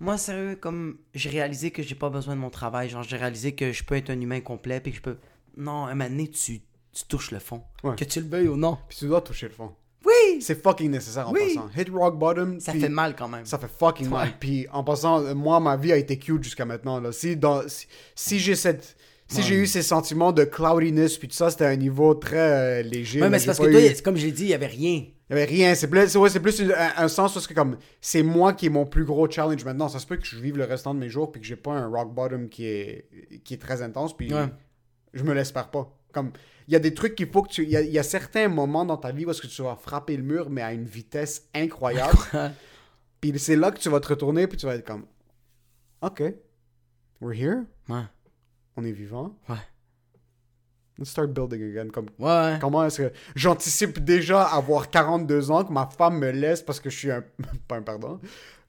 Moi, 0.00 0.16
sérieux, 0.18 0.56
comme 0.56 0.98
j'ai 1.14 1.28
réalisé 1.30 1.70
que 1.70 1.82
j'ai 1.82 1.94
pas 1.94 2.08
besoin 2.10 2.34
de 2.36 2.40
mon 2.40 2.50
travail, 2.50 2.88
genre 2.88 3.02
j'ai 3.02 3.16
réalisé 3.16 3.52
que 3.54 3.72
je 3.72 3.82
peux 3.84 3.96
être 3.96 4.10
un 4.10 4.20
humain 4.20 4.40
complet, 4.40 4.80
puis 4.80 4.92
que 4.92 4.98
je 4.98 5.02
peux. 5.02 5.16
Non, 5.56 5.86
un 5.86 5.94
moment 5.94 6.08
donné, 6.08 6.28
tu, 6.28 6.60
tu 6.92 7.04
touches 7.08 7.32
le 7.32 7.40
fond. 7.40 7.62
Ouais. 7.82 7.96
Que 7.96 8.04
tu 8.04 8.20
le 8.20 8.28
veuilles 8.28 8.48
ou 8.48 8.56
non. 8.56 8.78
Puis 8.88 8.98
tu 8.98 9.06
dois 9.06 9.20
toucher 9.20 9.48
le 9.48 9.54
fond. 9.54 9.72
Oui! 10.06 10.40
C'est 10.40 10.62
fucking 10.62 10.90
nécessaire 10.92 11.28
en 11.28 11.32
Oui. 11.32 11.54
passant. 11.56 11.68
Hit 11.76 11.88
rock 11.90 12.16
bottom. 12.16 12.60
Ça 12.60 12.70
puis 12.72 12.80
fait 12.80 12.88
mal 12.88 13.16
quand 13.16 13.26
même. 13.28 13.44
Ça 13.44 13.58
fait 13.58 13.68
fucking 13.68 14.08
mal. 14.08 14.30
Puis 14.38 14.66
en 14.72 14.84
passant, 14.84 15.20
euh, 15.24 15.34
moi, 15.34 15.58
ma 15.58 15.76
vie 15.76 15.92
a 15.92 15.96
été 15.96 16.16
cute 16.18 16.44
jusqu'à 16.44 16.64
maintenant. 16.64 17.00
Là. 17.00 17.10
Si, 17.10 17.36
dans, 17.36 17.66
si, 17.68 17.86
si 18.14 18.38
j'ai 18.38 18.54
cette. 18.54 18.96
Si 19.30 19.42
j'ai 19.42 19.56
eu 19.56 19.66
ces 19.66 19.82
sentiments 19.82 20.32
de 20.32 20.44
cloudiness, 20.44 21.18
puis 21.18 21.28
tout 21.28 21.34
ça, 21.34 21.50
c'était 21.50 21.66
à 21.66 21.68
un 21.68 21.76
niveau 21.76 22.14
très 22.14 22.38
euh, 22.38 22.82
léger. 22.82 23.20
Ouais, 23.20 23.28
mais 23.28 23.38
c'est 23.38 23.44
parce 23.44 23.58
que 23.58 23.70
toi, 23.70 23.78
eu- 23.78 23.88
c'est 23.94 24.02
comme 24.02 24.16
je 24.16 24.24
l'ai 24.24 24.32
dit, 24.32 24.44
il 24.44 24.48
y 24.48 24.54
avait 24.54 24.66
rien. 24.68 25.04
Il 25.30 25.34
y 25.34 25.36
avait 25.40 25.44
rien. 25.44 25.74
C'est 25.74 25.88
plus, 25.88 26.16
ouais, 26.16 26.30
c'est 26.30 26.40
plus 26.40 26.60
un, 26.62 26.92
un 26.96 27.08
sens 27.08 27.36
où 27.36 27.40
c'est 27.40 27.52
comme 27.54 27.76
c'est 28.00 28.22
moi 28.22 28.52
qui 28.54 28.66
est 28.66 28.70
mon 28.70 28.86
plus 28.86 29.04
gros 29.04 29.28
challenge 29.30 29.64
maintenant. 29.64 29.88
Ça 29.88 29.98
se 29.98 30.06
peut 30.06 30.16
que 30.16 30.24
je 30.26 30.36
vive 30.38 30.56
le 30.56 30.64
restant 30.64 30.94
de 30.94 30.98
mes 31.00 31.08
jours 31.10 31.30
puis 31.30 31.40
que 31.40 31.46
j'ai 31.46 31.56
pas 31.56 31.72
un 31.72 31.86
rock 31.86 32.14
bottom 32.14 32.48
qui 32.48 32.66
est 32.66 33.40
qui 33.44 33.54
est 33.54 33.58
très 33.58 33.82
intense 33.82 34.16
puis 34.16 34.32
Ouais. 34.32 34.46
je 35.12 35.22
me 35.24 35.34
l'espère 35.34 35.70
pas. 35.70 35.94
Comme 36.12 36.32
il 36.66 36.72
y 36.72 36.76
a 36.76 36.78
des 36.80 36.94
trucs 36.94 37.14
qu'il 37.14 37.28
faut 37.28 37.42
que 37.42 37.50
tu 37.50 37.62
il 37.64 37.68
y 37.70 37.76
a, 37.76 37.82
il 37.82 37.90
y 37.90 37.98
a 37.98 38.02
certains 38.02 38.48
moments 38.48 38.86
dans 38.86 38.96
ta 38.96 39.12
vie 39.12 39.26
où 39.26 39.30
est-ce 39.30 39.42
que 39.42 39.46
tu 39.46 39.60
vas 39.62 39.76
frapper 39.76 40.16
le 40.16 40.22
mur 40.22 40.48
mais 40.48 40.62
à 40.62 40.72
une 40.72 40.86
vitesse 40.86 41.46
incroyable. 41.54 42.16
puis 43.20 43.38
c'est 43.38 43.56
là 43.56 43.70
que 43.70 43.78
tu 43.78 43.90
vas 43.90 44.00
te 44.00 44.08
retourner 44.08 44.46
puis 44.46 44.56
tu 44.56 44.64
vas 44.64 44.74
être 44.76 44.86
comme 44.86 45.04
OK. 46.00 46.22
We're 47.20 47.34
here. 47.38 47.64
Ouais. 47.88 48.04
On 48.76 48.84
est 48.84 48.92
vivant. 48.92 49.36
Ouais. 49.48 49.56
Let's 50.98 51.10
start 51.10 51.30
building 51.30 51.62
again 51.70 51.90
comme 51.92 52.06
Ouais. 52.18 52.58
Comment 52.60 52.84
est-ce 52.84 53.02
que 53.02 53.12
j'anticipe 53.36 54.04
déjà 54.04 54.42
avoir 54.42 54.90
42 54.90 55.50
ans 55.52 55.62
que 55.64 55.72
ma 55.72 55.86
femme 55.86 56.18
me 56.18 56.30
laisse 56.30 56.60
parce 56.60 56.80
que 56.80 56.90
je 56.90 56.96
suis 56.98 57.10
un 57.10 57.22
pas 57.68 57.76
un 57.76 57.82
perdant. 57.82 58.18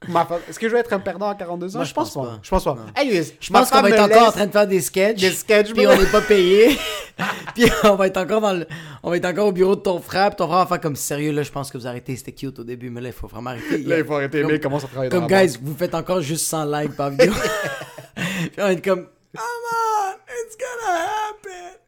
Ma 0.07 0.25
femme... 0.25 0.39
Est-ce 0.47 0.59
que 0.59 0.69
je 0.69 0.73
vais 0.73 0.79
être 0.79 0.93
un 0.93 0.99
perdant 0.99 1.27
à 1.27 1.35
42 1.35 1.75
ans? 1.75 1.79
Moi, 1.79 1.83
je 1.83 1.89
je 1.89 1.93
pense 1.95 2.13
pense 2.13 2.25
pas. 2.25 2.39
Je 2.41 2.49
pense 2.49 2.63
pas. 2.63 2.75
Non. 2.75 2.85
Anyways, 2.95 3.33
Je 3.39 3.51
ma 3.51 3.59
pense 3.59 3.71
qu'on 3.71 3.81
va 3.81 3.89
être 3.89 3.99
encore 3.99 4.27
en 4.27 4.31
train 4.31 4.45
de 4.45 4.51
faire 4.51 4.67
des 4.67 4.79
sketchs. 4.79 5.19
des 5.19 5.31
sketchs. 5.31 5.73
Puis 5.73 5.87
on 5.87 5.97
n'est 5.97 6.05
pas 6.05 6.21
payé. 6.21 6.77
puis 7.55 7.65
on 7.83 7.95
va 7.95 8.07
être 8.07 8.17
encore 8.17 8.39
dans 8.39 8.53
le... 8.53 8.65
On 9.03 9.09
va 9.09 9.17
être 9.17 9.25
encore 9.25 9.47
au 9.47 9.51
bureau 9.51 9.75
de 9.75 9.81
ton 9.81 9.99
frère. 9.99 10.29
Puis 10.29 10.37
ton 10.37 10.47
frère 10.47 10.59
va 10.59 10.65
faire 10.67 10.79
comme 10.79 10.95
sérieux. 10.95 11.31
Là, 11.33 11.43
je 11.43 11.51
pense 11.51 11.69
que 11.71 11.77
vous 11.77 11.85
arrêtez. 11.87 12.15
C'était 12.15 12.31
cute 12.31 12.59
au 12.59 12.63
début. 12.63 12.89
Mais 12.91 13.01
là, 13.01 13.09
il 13.09 13.13
faut 13.13 13.27
vraiment 13.27 13.49
arrêter. 13.49 13.79
Là, 13.79 13.97
il 13.97 14.05
faut 14.05 14.13
arrêter. 14.13 14.41
Comme- 14.41 14.51
Mais 14.51 14.59
commence 14.59 14.85
à 14.85 14.87
travailler 14.87 15.09
Comme 15.09 15.27
dans 15.27 15.35
la 15.35 15.45
guys, 15.45 15.57
vous 15.61 15.75
faites 15.75 15.95
encore 15.95 16.21
juste 16.21 16.45
100 16.45 16.65
likes 16.65 16.95
par 16.95 17.09
vidéo. 17.09 17.33
puis 18.15 18.51
on 18.57 18.61
va 18.61 18.71
être 18.73 18.83
comme. 18.83 19.05
Come 19.35 19.43
on, 19.43 20.13
it's 20.45 20.57
gonna 20.57 20.93
happen. 20.93 21.79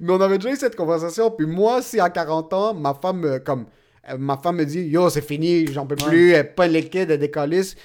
Mais 0.00 0.12
on 0.12 0.20
avait 0.20 0.38
déjà 0.38 0.52
eu 0.52 0.56
cette 0.56 0.76
conversation. 0.76 1.30
Puis 1.30 1.46
moi, 1.46 1.82
si 1.82 1.98
à 2.00 2.10
40 2.10 2.52
ans, 2.52 2.74
ma 2.74 2.94
femme 2.94 3.20
me- 3.20 3.38
comme 3.38 3.66
euh, 4.08 4.16
ma 4.18 4.36
femme 4.36 4.56
me 4.56 4.64
dit 4.64 4.80
yo 4.82 5.08
c'est 5.10 5.20
fini, 5.26 5.66
j'en 5.72 5.86
peux 5.86 5.96
plus, 5.96 6.32
elle 6.32 6.54
pas 6.54 6.66
liquide, 6.66 7.10
elle 7.10 7.18
décalisse. 7.20 7.76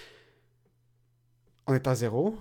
On 1.68 1.74
est 1.74 1.88
à 1.88 1.96
zéro. 1.96 2.36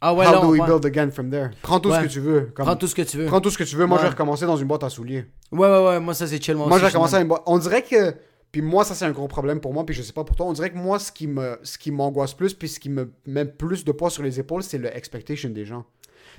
Ah 0.00 0.14
ouais, 0.14 0.26
How 0.26 0.32
là, 0.32 0.40
do 0.40 0.48
we 0.50 0.60
build 0.62 0.84
again 0.84 1.10
from 1.10 1.30
there? 1.30 1.48
Prends 1.62 1.80
tout 1.80 1.88
Ouais. 1.88 1.96
ce 2.02 2.02
que 2.06 2.12
tu 2.12 2.20
veux. 2.20 2.52
Comme- 2.54 2.66
Prends 2.66 2.76
tout 2.76 2.86
ce 2.86 2.94
que 2.94 3.02
tu 3.02 3.16
veux. 3.16 3.26
Prends 3.26 3.40
tout 3.40 3.50
ce 3.50 3.58
que 3.58 3.64
tu 3.64 3.76
veux. 3.76 3.86
Moi, 3.86 3.96
je 3.98 4.02
vais 4.02 4.08
Ouais. 4.08 4.12
recommencer 4.12 4.44
dans 4.46 4.56
une 4.56 4.68
boîte 4.68 4.84
à 4.84 4.90
souliers. 4.90 5.24
Ouais, 5.50 5.66
ouais, 5.68 5.86
ouais. 5.86 6.00
Moi, 6.00 6.14
ça, 6.14 6.26
c'est 6.26 6.40
chill. 6.42 6.54
Moi, 6.54 6.68
Moi, 6.68 6.78
j'ai 6.78 6.86
je 6.88 6.92
commencé 6.92 7.10
suis 7.12 7.16
à 7.16 7.20
une 7.22 7.28
boîte. 7.28 7.42
On 7.46 7.58
dirait 7.58 7.82
que. 7.82 8.14
Puis 8.52 8.62
moi, 8.62 8.84
ça, 8.84 8.94
c'est 8.94 9.04
un 9.04 9.10
gros 9.10 9.26
problème 9.26 9.60
pour 9.60 9.72
moi. 9.74 9.84
Puis 9.84 9.94
je 9.94 10.02
sais 10.02 10.12
pas 10.12 10.22
pour 10.24 10.36
toi. 10.36 10.46
On 10.46 10.52
dirait 10.52 10.70
que 10.70 10.76
moi, 10.78 10.98
ce 10.98 11.10
qui 11.10 11.26
me, 11.26 11.58
ce 11.62 11.76
qui 11.78 11.90
m'angoisse 11.90 12.34
plus, 12.34 12.54
puis 12.54 12.68
ce 12.68 12.78
qui 12.78 12.88
me 12.88 13.10
met 13.26 13.44
plus 13.44 13.84
de 13.84 13.92
poids 13.92 14.10
sur 14.10 14.22
les 14.22 14.38
épaules, 14.38 14.62
c'est 14.62 14.78
le 14.78 14.94
expectation 14.96 15.48
des 15.50 15.64
gens. 15.64 15.84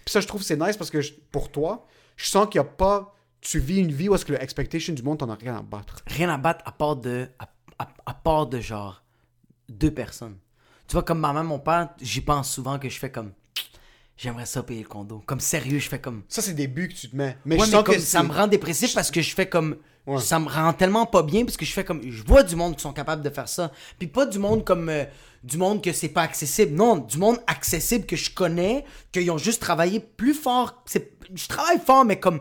Puis 0.05 0.13
ça, 0.13 0.21
je 0.21 0.27
trouve 0.27 0.41
que 0.41 0.47
c'est 0.47 0.55
nice 0.59 0.77
parce 0.77 0.89
que 0.89 1.01
je- 1.01 1.13
pour 1.31 1.51
toi, 1.51 1.85
je 2.17 2.25
sens 2.27 2.47
qu'il 2.47 2.57
y 2.57 2.59
a 2.59 2.63
pas. 2.65 3.15
Tu 3.39 3.59
vis 3.59 3.77
une 3.77 3.91
vie 3.91 4.09
où 4.09 4.15
est-ce 4.15 4.25
que 4.25 4.33
le 4.33 4.41
expectation 4.41 4.93
du 4.93 5.03
monde, 5.03 5.19
t'en 5.19 5.29
as 5.29 5.35
rien 5.35 5.55
à 5.55 5.61
battre. 5.61 5.95
rien 6.07 6.29
à 6.29 6.37
battre 6.37 6.63
à 6.67 6.71
part 6.73 6.97
de 6.97 7.29
à, 7.39 7.47
à- 7.79 7.87
à 8.05 8.13
part 8.13 8.47
de 8.47 8.59
genre 8.59 9.03
deux 9.69 9.91
personnes. 9.93 10.37
Tu 10.87 10.93
vois 10.93 11.03
comme 11.03 11.19
ma 11.19 11.31
mère, 11.33 11.43
mon 11.45 11.59
père, 11.59 11.89
j'y 12.01 12.21
pense 12.21 12.51
souvent 12.51 12.79
que 12.79 12.89
je 12.89 12.97
fais 12.99 13.11
comme 13.11 13.31
j'aimerais 14.17 14.45
ça 14.47 14.63
payer 14.63 14.81
le 14.81 14.87
condo. 14.87 15.21
Comme 15.25 15.39
sérieux, 15.39 15.79
je 15.79 15.87
fais 15.87 15.99
comme. 16.01 16.23
Ça, 16.27 16.41
c'est 16.41 16.53
des 16.55 16.67
buts 16.67 16.87
que 16.89 16.95
tu 16.95 17.09
te 17.09 17.15
mets. 17.15 17.37
Mais 17.45 17.55
Ouais, 17.55 17.61
je 17.61 17.65
mais 17.71 17.77
sens 17.77 17.83
comme 17.85 17.95
que 17.95 18.01
ça 18.01 18.23
me 18.23 18.33
rend 18.33 18.47
dépressif 18.47 18.93
parce 18.93 19.11
que 19.11 19.21
je 19.21 19.33
fais 19.35 19.47
comme. 19.47 19.77
Ouais. 20.07 20.21
Ça 20.21 20.39
me 20.39 20.47
rend 20.49 20.71
tellement 20.73 21.05
pas 21.05 21.21
bien 21.21 21.43
parce 21.45 21.57
que 21.57 21.65
je 21.65 21.71
fais 21.73 21.83
comme. 21.83 22.01
Je 22.09 22.23
vois 22.23 22.41
du 22.43 22.55
monde 22.55 22.75
qui 22.77 22.81
sont 22.81 22.93
capables 22.93 23.21
de 23.21 23.29
faire 23.29 23.47
ça. 23.49 23.71
Puis 23.99 24.07
pas 24.07 24.25
du 24.25 24.39
monde 24.39 24.63
comme. 24.63 24.87
euh, 24.89 25.03
du 25.43 25.57
monde 25.57 25.83
que 25.83 25.91
c'est 25.93 26.09
pas 26.09 26.21
accessible. 26.23 26.73
Non, 26.75 26.97
du 26.97 27.17
monde 27.17 27.37
accessible 27.45 28.05
que 28.05 28.15
je 28.15 28.31
connais, 28.31 28.83
qu'ils 29.11 29.29
ont 29.31 29.37
juste 29.37 29.61
travaillé 29.61 29.99
plus 29.99 30.33
fort. 30.33 30.81
C'est- 30.85 31.11
Je 31.35 31.47
travaille 31.47 31.79
fort, 31.79 32.05
mais 32.05 32.19
comme. 32.19 32.39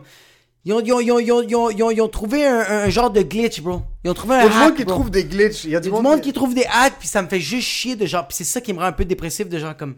Ils 0.65 0.73
ont, 0.73 0.79
ils 0.81 0.91
ont, 0.91 0.99
ils 0.99 1.11
ont, 1.11 1.19
ils 1.19 1.31
ont, 1.31 1.41
ils 1.41 1.55
ont, 1.55 1.69
ils 1.69 1.83
ont- 1.83 1.91
ils 1.91 2.01
ont 2.01 2.07
trouvé 2.09 2.45
un, 2.45 2.59
un 2.59 2.89
genre 2.89 3.09
de 3.11 3.21
glitch, 3.21 3.61
bro. 3.61 3.81
Ils 4.03 4.09
ont 4.09 4.13
trouvé 4.13 4.35
un 4.35 4.39
Il 4.39 4.43
y 4.43 4.47
a 4.47 4.49
du 4.49 4.55
hack, 4.55 4.63
monde 4.69 4.75
qui 4.77 4.83
bro. 4.85 4.93
trouve 4.95 5.09
des 5.11 5.23
glitches. 5.25 5.63
Il 5.65 5.69
y 5.71 5.75
a 5.75 5.79
du 5.79 5.87
y 5.89 5.91
a 5.93 5.95
du 5.95 6.01
monde 6.01 6.21
qui 6.21 6.33
trouve 6.33 6.53
des 6.53 6.65
hacks, 6.69 6.95
puis 6.99 7.07
ça 7.07 7.21
me 7.21 7.27
fait 7.29 7.39
juste 7.39 7.67
chier 7.67 7.95
de 7.95 8.05
genre. 8.05 8.27
Puis 8.27 8.35
c'est 8.37 8.43
ça 8.43 8.59
qui 8.59 8.73
me 8.73 8.79
rend 8.79 8.85
un 8.85 8.91
peu 8.91 9.05
dépressif, 9.05 9.47
de 9.47 9.59
genre 9.59 9.75
comme. 9.77 9.95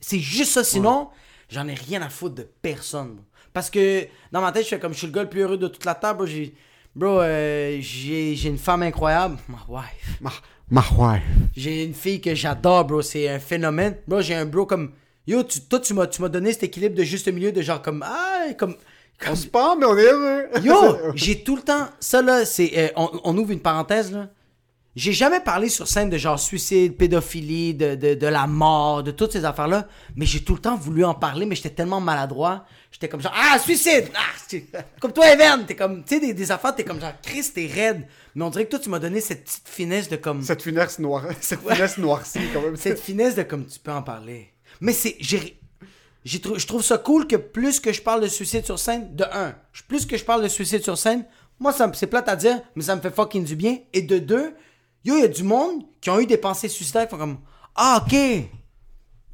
C'est 0.00 0.18
juste 0.20 0.52
ça, 0.52 0.62
sinon, 0.62 1.08
j'en 1.48 1.66
ai 1.66 1.74
rien 1.74 2.02
à 2.02 2.08
foutre 2.08 2.36
de 2.36 2.42
personne. 2.62 3.14
bro. 3.14 3.24
Parce 3.56 3.70
que 3.70 4.06
dans 4.32 4.42
ma 4.42 4.52
tête, 4.52 4.64
je 4.64 4.68
fais 4.68 4.78
comme 4.78 4.92
je 4.92 4.98
suis 4.98 5.06
le 5.06 5.14
gars 5.14 5.22
le 5.22 5.30
plus 5.30 5.40
heureux 5.40 5.56
de 5.56 5.66
toute 5.66 5.86
la 5.86 5.94
table, 5.94 6.18
bro. 6.18 6.26
J'ai, 6.26 6.52
bro, 6.94 7.22
euh, 7.22 7.78
j'ai, 7.80 8.34
j'ai 8.36 8.50
une 8.50 8.58
femme 8.58 8.82
incroyable, 8.82 9.38
ma 9.48 9.56
wife. 9.66 10.20
Ma, 10.20 10.30
ma 10.70 10.82
ouais. 10.98 11.22
J'ai 11.56 11.84
une 11.84 11.94
fille 11.94 12.20
que 12.20 12.34
j'adore, 12.34 12.84
bro. 12.84 13.00
C'est 13.00 13.26
un 13.30 13.38
phénomène. 13.38 13.96
Bro, 14.06 14.20
j'ai 14.20 14.34
un 14.34 14.44
bro 14.44 14.66
comme. 14.66 14.92
Yo, 15.26 15.42
tu, 15.42 15.62
toi, 15.62 15.80
tu 15.80 15.94
m'as, 15.94 16.06
tu 16.06 16.20
m'as 16.20 16.28
donné 16.28 16.52
cet 16.52 16.64
équilibre 16.64 16.94
de 16.96 17.02
juste 17.02 17.28
milieu 17.32 17.50
de 17.50 17.62
genre 17.62 17.80
comme. 17.80 18.04
Ah, 18.06 18.52
comme. 18.58 18.74
On 19.26 19.34
se 19.34 19.46
parle, 19.46 19.78
mais 19.78 19.86
on 19.86 19.96
est 19.96 20.04
heureux. 20.04 20.44
Yo, 20.62 20.74
j'ai 21.14 21.42
tout 21.42 21.56
le 21.56 21.62
temps. 21.62 21.88
Ça 21.98 22.20
là, 22.20 22.44
c'est. 22.44 22.70
euh, 22.76 22.88
on, 22.96 23.08
on 23.24 23.38
ouvre 23.38 23.52
une 23.52 23.60
parenthèse 23.60 24.12
là. 24.12 24.28
J'ai 24.96 25.12
jamais 25.14 25.40
parlé 25.40 25.70
sur 25.70 25.88
scène 25.88 26.10
de 26.10 26.18
genre 26.18 26.38
suicide, 26.38 26.94
pédophilie, 26.96 27.72
de, 27.72 27.94
de, 27.94 28.12
de 28.14 28.26
la 28.26 28.46
mort, 28.46 29.02
de 29.02 29.12
toutes 29.12 29.32
ces 29.32 29.46
affaires-là. 29.46 29.88
Mais 30.14 30.26
j'ai 30.26 30.40
tout 30.44 30.54
le 30.54 30.60
temps 30.60 30.76
voulu 30.76 31.06
en 31.06 31.14
parler, 31.14 31.46
mais 31.46 31.54
j'étais 31.54 31.70
tellement 31.70 32.00
maladroit. 32.02 32.66
J'étais 32.92 33.08
comme 33.08 33.20
genre, 33.20 33.34
ah, 33.36 33.58
suicide! 33.58 34.08
Ah, 34.14 34.80
comme 35.00 35.12
toi, 35.12 35.30
Evan! 35.30 35.66
T'es 35.66 35.74
comme, 35.76 36.02
tu 36.04 36.14
sais, 36.14 36.20
des, 36.20 36.32
des 36.32 36.50
affaires, 36.50 36.74
t'es 36.74 36.84
comme 36.84 37.00
genre, 37.00 37.12
Chris, 37.22 37.50
t'es 37.54 37.66
raide. 37.66 38.06
Mais 38.34 38.44
on 38.44 38.50
dirait 38.50 38.64
que 38.64 38.70
toi, 38.70 38.78
tu 38.78 38.88
m'as 38.88 38.98
donné 38.98 39.20
cette 39.20 39.44
petite 39.44 39.68
finesse 39.68 40.08
de 40.08 40.16
comme. 40.16 40.42
Cette 40.42 40.62
finesse 40.62 40.98
noire, 40.98 41.24
cette 41.40 41.60
finesse 41.60 41.98
noircie, 41.98 42.40
quand 42.54 42.62
même. 42.62 42.76
Cette 42.76 43.00
finesse 43.00 43.34
de 43.34 43.42
comme 43.42 43.66
tu 43.66 43.78
peux 43.78 43.92
en 43.92 44.02
parler. 44.02 44.52
Mais 44.80 44.92
c'est. 44.92 45.16
j'ai- 45.20 45.60
j'ai 46.24 46.40
trou- 46.40 46.58
je 46.58 46.66
trouve 46.66 46.82
ça 46.82 46.98
cool 46.98 47.26
que 47.28 47.36
plus 47.36 47.78
que 47.78 47.92
je 47.92 48.02
parle 48.02 48.20
de 48.22 48.26
suicide 48.28 48.64
sur 48.64 48.78
scène, 48.80 49.14
de 49.14 49.24
un, 49.32 49.54
plus 49.86 50.06
que 50.06 50.16
je 50.16 50.24
parle 50.24 50.42
de 50.42 50.48
suicide 50.48 50.82
sur 50.82 50.98
scène, 50.98 51.24
moi, 51.60 51.72
ça 51.72 51.88
c'est 51.94 52.08
plate 52.08 52.28
à 52.28 52.34
dire, 52.34 52.60
mais 52.74 52.82
ça 52.82 52.96
me 52.96 53.00
fait 53.00 53.14
fucking 53.14 53.44
du 53.44 53.54
bien. 53.56 53.78
Et 53.92 54.02
de 54.02 54.18
deux, 54.18 54.54
yo, 55.04 55.16
il 55.16 55.20
y 55.20 55.24
a 55.24 55.28
du 55.28 55.44
monde 55.44 55.84
qui 56.00 56.10
ont 56.10 56.18
eu 56.18 56.26
des 56.26 56.36
pensées 56.36 56.68
suicidaires 56.68 57.04
qui 57.04 57.10
font 57.10 57.18
comme 57.18 57.38
Ah, 57.76 58.04
ok, 58.04 58.16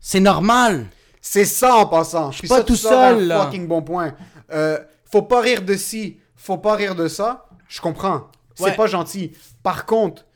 c'est 0.00 0.20
normal. 0.20 0.86
C'est 1.24 1.44
ça 1.44 1.76
en 1.76 1.86
passant. 1.86 2.32
Je 2.32 2.38
suis 2.38 2.48
pas 2.48 2.62
tout 2.64 2.74
seul, 2.76 3.14
un 3.16 3.20
là. 3.20 3.44
fucking 3.44 3.66
bon 3.68 3.80
point. 3.80 4.14
Euh, 4.52 4.78
faut 5.10 5.22
pas 5.22 5.40
rire 5.40 5.62
de 5.62 5.74
ci, 5.76 6.18
faut 6.36 6.58
pas 6.58 6.74
rire 6.74 6.94
de 6.96 7.06
ça. 7.08 7.46
Je 7.68 7.80
comprends. 7.80 8.28
C'est 8.54 8.64
Ouais. 8.64 8.76
pas 8.76 8.86
gentil. 8.88 9.32
Par 9.62 9.86
contre, 9.86 10.26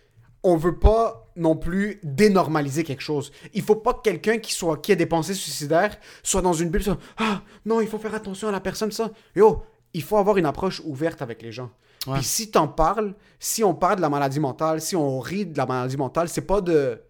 on 0.42 0.56
veut 0.56 0.78
pas 0.78 1.28
non 1.34 1.56
plus 1.56 2.00
dénormaliser 2.02 2.84
quelque 2.84 3.02
chose. 3.02 3.32
Il 3.52 3.62
faut 3.62 3.74
pas 3.76 3.92
que 3.94 4.00
quelqu'un 4.02 4.38
qui 4.38 4.54
soit 4.54 4.78
qui 4.78 4.92
ait 4.92 4.96
des 4.96 5.04
pensées 5.06 5.34
suicidaires 5.34 5.96
soit 6.22 6.40
dans 6.40 6.52
une 6.54 6.70
bulle. 6.70 6.84
soit, 6.84 6.96
ah 7.18 7.40
non, 7.66 7.80
il 7.80 7.88
faut 7.88 7.98
faire 7.98 8.14
attention 8.14 8.48
à 8.48 8.52
la 8.52 8.60
personne 8.60 8.92
ça. 8.92 9.10
Yo, 9.34 9.64
il 9.92 10.02
faut 10.02 10.16
avoir 10.16 10.36
une 10.38 10.46
approche 10.46 10.80
ouverte 10.84 11.20
avec 11.20 11.42
les 11.42 11.50
gens. 11.52 11.70
Puis 12.14 12.22
si 12.22 12.50
t'en 12.52 12.68
parles, 12.68 13.14
si 13.40 13.64
on 13.64 13.74
parle 13.74 13.96
de 13.96 14.00
la 14.02 14.08
maladie 14.08 14.38
mentale, 14.38 14.80
si 14.80 14.94
on 14.94 15.18
rit 15.18 15.44
de 15.46 15.58
la 15.58 15.66
maladie 15.66 15.96
mentale, 15.96 16.28
c'est 16.28 16.42
pas 16.46 16.60
de 16.60 17.02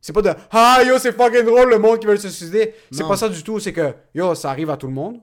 c'est 0.00 0.12
pas 0.12 0.22
de 0.22 0.30
Ah 0.50 0.82
yo, 0.86 0.98
c'est 0.98 1.12
fucking 1.12 1.44
drôle 1.44 1.70
le 1.70 1.78
monde 1.78 1.98
qui 1.98 2.06
veut 2.06 2.16
se 2.16 2.28
suicider. 2.28 2.74
C'est 2.90 3.06
pas 3.06 3.16
ça 3.16 3.28
du 3.28 3.42
tout. 3.42 3.58
C'est 3.60 3.72
que 3.72 3.94
yo, 4.14 4.34
ça 4.34 4.50
arrive 4.50 4.70
à 4.70 4.76
tout 4.76 4.86
le 4.86 4.92
monde. 4.92 5.20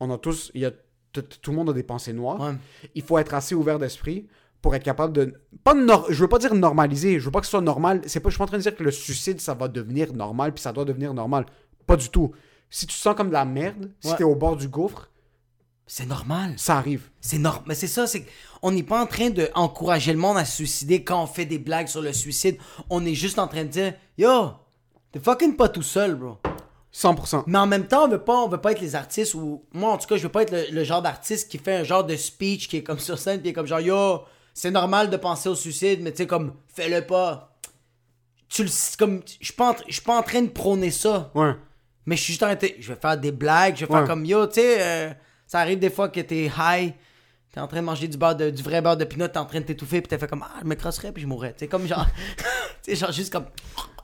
On 0.00 0.10
a 0.10 0.18
tous. 0.18 0.50
Il 0.54 0.60
y 0.62 0.66
a, 0.66 0.70
tout 1.12 1.50
le 1.50 1.56
monde 1.56 1.70
a 1.70 1.72
des 1.72 1.82
pensées 1.82 2.12
noires. 2.12 2.40
Ouais. 2.40 2.52
Il 2.94 3.02
faut 3.02 3.18
être 3.18 3.34
assez 3.34 3.54
ouvert 3.54 3.78
d'esprit 3.78 4.26
pour 4.60 4.74
être 4.74 4.82
capable 4.84 5.12
de. 5.12 5.34
Pas 5.64 5.74
de 5.74 5.80
nor- 5.80 6.06
je 6.10 6.20
veux 6.20 6.28
pas 6.28 6.38
dire 6.38 6.54
normaliser. 6.54 7.18
Je 7.18 7.24
veux 7.24 7.30
pas 7.30 7.40
que 7.40 7.46
ce 7.46 7.50
soit 7.52 7.60
normal. 7.60 8.00
C'est 8.06 8.20
pas, 8.20 8.28
je 8.28 8.34
suis 8.34 8.38
pas 8.38 8.44
en 8.44 8.48
train 8.48 8.58
de 8.58 8.62
dire 8.62 8.76
que 8.76 8.82
le 8.82 8.90
suicide, 8.90 9.40
ça 9.40 9.54
va 9.54 9.68
devenir 9.68 10.12
normal. 10.12 10.52
Puis 10.52 10.62
ça 10.62 10.72
doit 10.72 10.84
devenir 10.84 11.14
normal. 11.14 11.46
Pas 11.86 11.96
du 11.96 12.08
tout. 12.08 12.32
Si 12.68 12.86
tu 12.86 12.94
te 12.94 13.00
sens 13.00 13.14
comme 13.14 13.28
de 13.28 13.32
la 13.34 13.44
merde, 13.44 13.90
si 14.00 14.10
Ouais. 14.10 14.16
t'es 14.16 14.24
au 14.24 14.34
bord 14.34 14.56
du 14.56 14.68
gouffre, 14.68 15.08
C'est 15.94 16.06
normal. 16.06 16.54
ça 16.56 16.78
arrive. 16.78 17.10
C'est 17.20 17.36
normal. 17.36 17.64
Mais 17.66 17.74
c'est 17.74 17.86
ça, 17.86 18.06
c'est 18.06 18.24
on 18.62 18.70
n'est 18.70 18.82
pas 18.82 19.02
en 19.02 19.06
train 19.06 19.28
d'encourager 19.28 20.14
le 20.14 20.18
monde 20.18 20.38
à 20.38 20.46
se 20.46 20.56
suicider 20.56 21.04
quand 21.04 21.22
on 21.22 21.26
fait 21.26 21.44
des 21.44 21.58
blagues 21.58 21.86
sur 21.88 22.00
le 22.00 22.14
suicide. 22.14 22.56
On 22.88 23.04
est 23.04 23.12
juste 23.14 23.38
en 23.38 23.46
train 23.46 23.64
de 23.64 23.68
dire 23.68 23.92
Yo, 24.16 24.52
t'es 25.12 25.20
fucking 25.20 25.54
pas 25.54 25.68
tout 25.68 25.82
seul, 25.82 26.14
bro. 26.14 26.38
100%. 26.94 27.44
Mais 27.46 27.58
en 27.58 27.66
même 27.66 27.86
temps, 27.86 28.04
on 28.06 28.08
veut 28.08 28.22
pas, 28.24 28.36
on 28.38 28.48
veut 28.48 28.56
pas 28.60 28.72
être 28.72 28.80
les 28.80 28.94
artistes 28.94 29.34
ou 29.34 29.64
moi 29.74 29.92
en 29.92 29.98
tout 29.98 30.06
cas, 30.06 30.16
je 30.16 30.22
veux 30.22 30.30
pas 30.30 30.42
être 30.44 30.52
le, 30.52 30.64
le 30.74 30.82
genre 30.82 31.02
d'artiste 31.02 31.50
qui 31.50 31.58
fait 31.58 31.76
un 31.76 31.84
genre 31.84 32.04
de 32.04 32.16
speech 32.16 32.68
qui 32.68 32.78
est 32.78 32.82
comme 32.82 32.98
sur 33.08 33.18
scène 33.18 33.40
puis 33.40 33.44
qui 33.44 33.48
est 33.50 33.52
comme 33.52 33.66
genre 33.66 33.80
yo, 33.80 34.22
c'est 34.54 34.70
normal 34.70 35.10
de 35.10 35.18
penser 35.18 35.50
au 35.50 35.54
suicide, 35.54 36.00
mais 36.02 36.12
tu 36.12 36.18
sais 36.18 36.26
comme 36.26 36.54
fais-le 36.74 37.06
pas. 37.06 37.54
Tu 38.48 38.64
le 38.64 38.70
comme 38.98 39.20
je 39.40 39.44
suis 39.44 39.52
pas 39.54 39.72
en, 39.72 39.76
je 39.86 39.92
suis 39.92 40.02
pas 40.02 40.16
en 40.18 40.22
train 40.22 40.40
de 40.40 40.48
prôner 40.48 40.90
ça, 40.90 41.30
Ouais. 41.34 41.52
mais 42.06 42.16
je 42.16 42.22
suis 42.22 42.32
juste 42.32 42.42
en 42.44 42.46
train 42.46 42.54
de- 42.56 42.74
je 42.78 42.92
vais 42.94 42.98
faire 42.98 43.18
des 43.18 43.32
blagues, 43.32 43.76
je 43.76 43.84
vais 43.84 43.92
Ouais. 43.92 43.98
faire 43.98 44.08
comme 44.08 44.24
yo, 44.24 44.46
tu 44.46 44.54
sais 44.54 44.76
euh, 44.80 45.12
ça 45.52 45.58
arrive 45.60 45.78
des 45.78 45.90
fois 45.90 46.08
que 46.08 46.18
t'es 46.20 46.50
high 46.58 46.94
T'es 47.52 47.60
en 47.60 47.66
train 47.66 47.80
de 47.82 47.84
manger 47.84 48.08
du 48.08 48.16
beurre 48.16 48.34
de, 48.34 48.48
du 48.48 48.62
vrai 48.62 48.80
beurre 48.80 48.96
de 48.96 49.04
pinot, 49.04 49.28
t'es 49.28 49.36
en 49.36 49.44
train 49.44 49.60
de 49.60 49.66
t'étouffer, 49.66 50.00
puis 50.00 50.08
t'as 50.08 50.16
fait 50.16 50.26
comme 50.26 50.42
Ah, 50.42 50.60
je 50.62 50.66
me 50.66 50.74
crosserais, 50.74 51.12
puis 51.12 51.22
je 51.22 51.26
mourrais. 51.26 51.54
Sais, 51.58 51.68
comme 51.68 51.86
genre. 51.86 52.06
sais, 52.80 52.96
genre 52.96 53.12
juste 53.12 53.30
comme. 53.30 53.44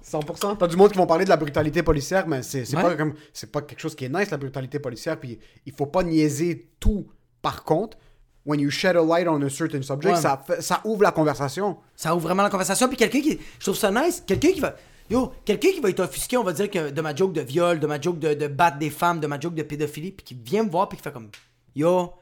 100%. 0.04 0.58
T'as 0.58 0.66
du 0.66 0.76
monde 0.76 0.92
qui 0.92 0.98
vont 0.98 1.06
parler 1.06 1.24
de 1.24 1.30
la 1.30 1.38
brutalité 1.38 1.82
policière, 1.82 2.28
mais 2.28 2.42
c'est 2.42 2.66
c'est 2.66 2.76
Ouais. 2.76 2.82
pas 2.82 2.94
comme 2.96 3.14
c'est 3.32 3.50
pas 3.50 3.62
quelque 3.62 3.80
chose 3.80 3.94
qui 3.96 4.04
est 4.04 4.10
nice 4.10 4.30
la 4.30 4.36
brutalité 4.36 4.78
policière. 4.78 5.18
Puis 5.18 5.38
il 5.64 5.72
faut 5.72 5.86
pas 5.86 6.02
niaiser 6.02 6.68
tout. 6.78 7.06
Par 7.40 7.64
contre, 7.64 7.96
when 8.44 8.60
you 8.60 8.68
shed 8.70 8.96
a 8.96 9.02
light 9.02 9.26
on 9.26 9.40
a 9.40 9.48
certain 9.48 9.80
subject, 9.80 10.16
Ouais. 10.16 10.20
ça, 10.20 10.44
ça 10.60 10.82
ouvre 10.84 11.02
la 11.02 11.12
conversation. 11.12 11.78
Ça 11.96 12.14
ouvre 12.14 12.24
vraiment 12.26 12.42
la 12.42 12.50
conversation. 12.50 12.86
Puis 12.88 12.98
quelqu'un 12.98 13.22
qui. 13.22 13.38
Je 13.58 13.64
trouve 13.64 13.76
ça 13.76 13.90
nice. 13.90 14.22
Quelqu'un 14.26 14.52
qui 14.52 14.60
va. 14.60 14.76
Yo, 15.10 15.32
quelqu'un 15.44 15.70
qui 15.72 15.80
va 15.80 15.88
être 15.90 16.00
offusqué, 16.00 16.36
on 16.36 16.44
va 16.44 16.52
dire, 16.52 16.70
que 16.70 16.90
de 16.90 17.00
ma 17.00 17.14
joke 17.14 17.32
de 17.32 17.40
viol, 17.40 17.80
de 17.80 17.86
ma 17.86 18.00
joke 18.00 18.18
de, 18.18 18.46
battre 18.46 18.78
des 18.78 18.90
femmes, 18.90 19.20
de 19.20 19.26
ma 19.26 19.40
joke 19.40 19.54
de 19.54 19.62
pédophilie, 19.62 20.12
puis 20.12 20.24
qui 20.24 20.34
vient 20.34 20.64
me 20.64 20.70
voir, 20.70 20.88
puis 20.88 20.98
qui 20.98 21.02
fait 21.04 21.12
comme. 21.12 21.30
Yo, 21.74 22.12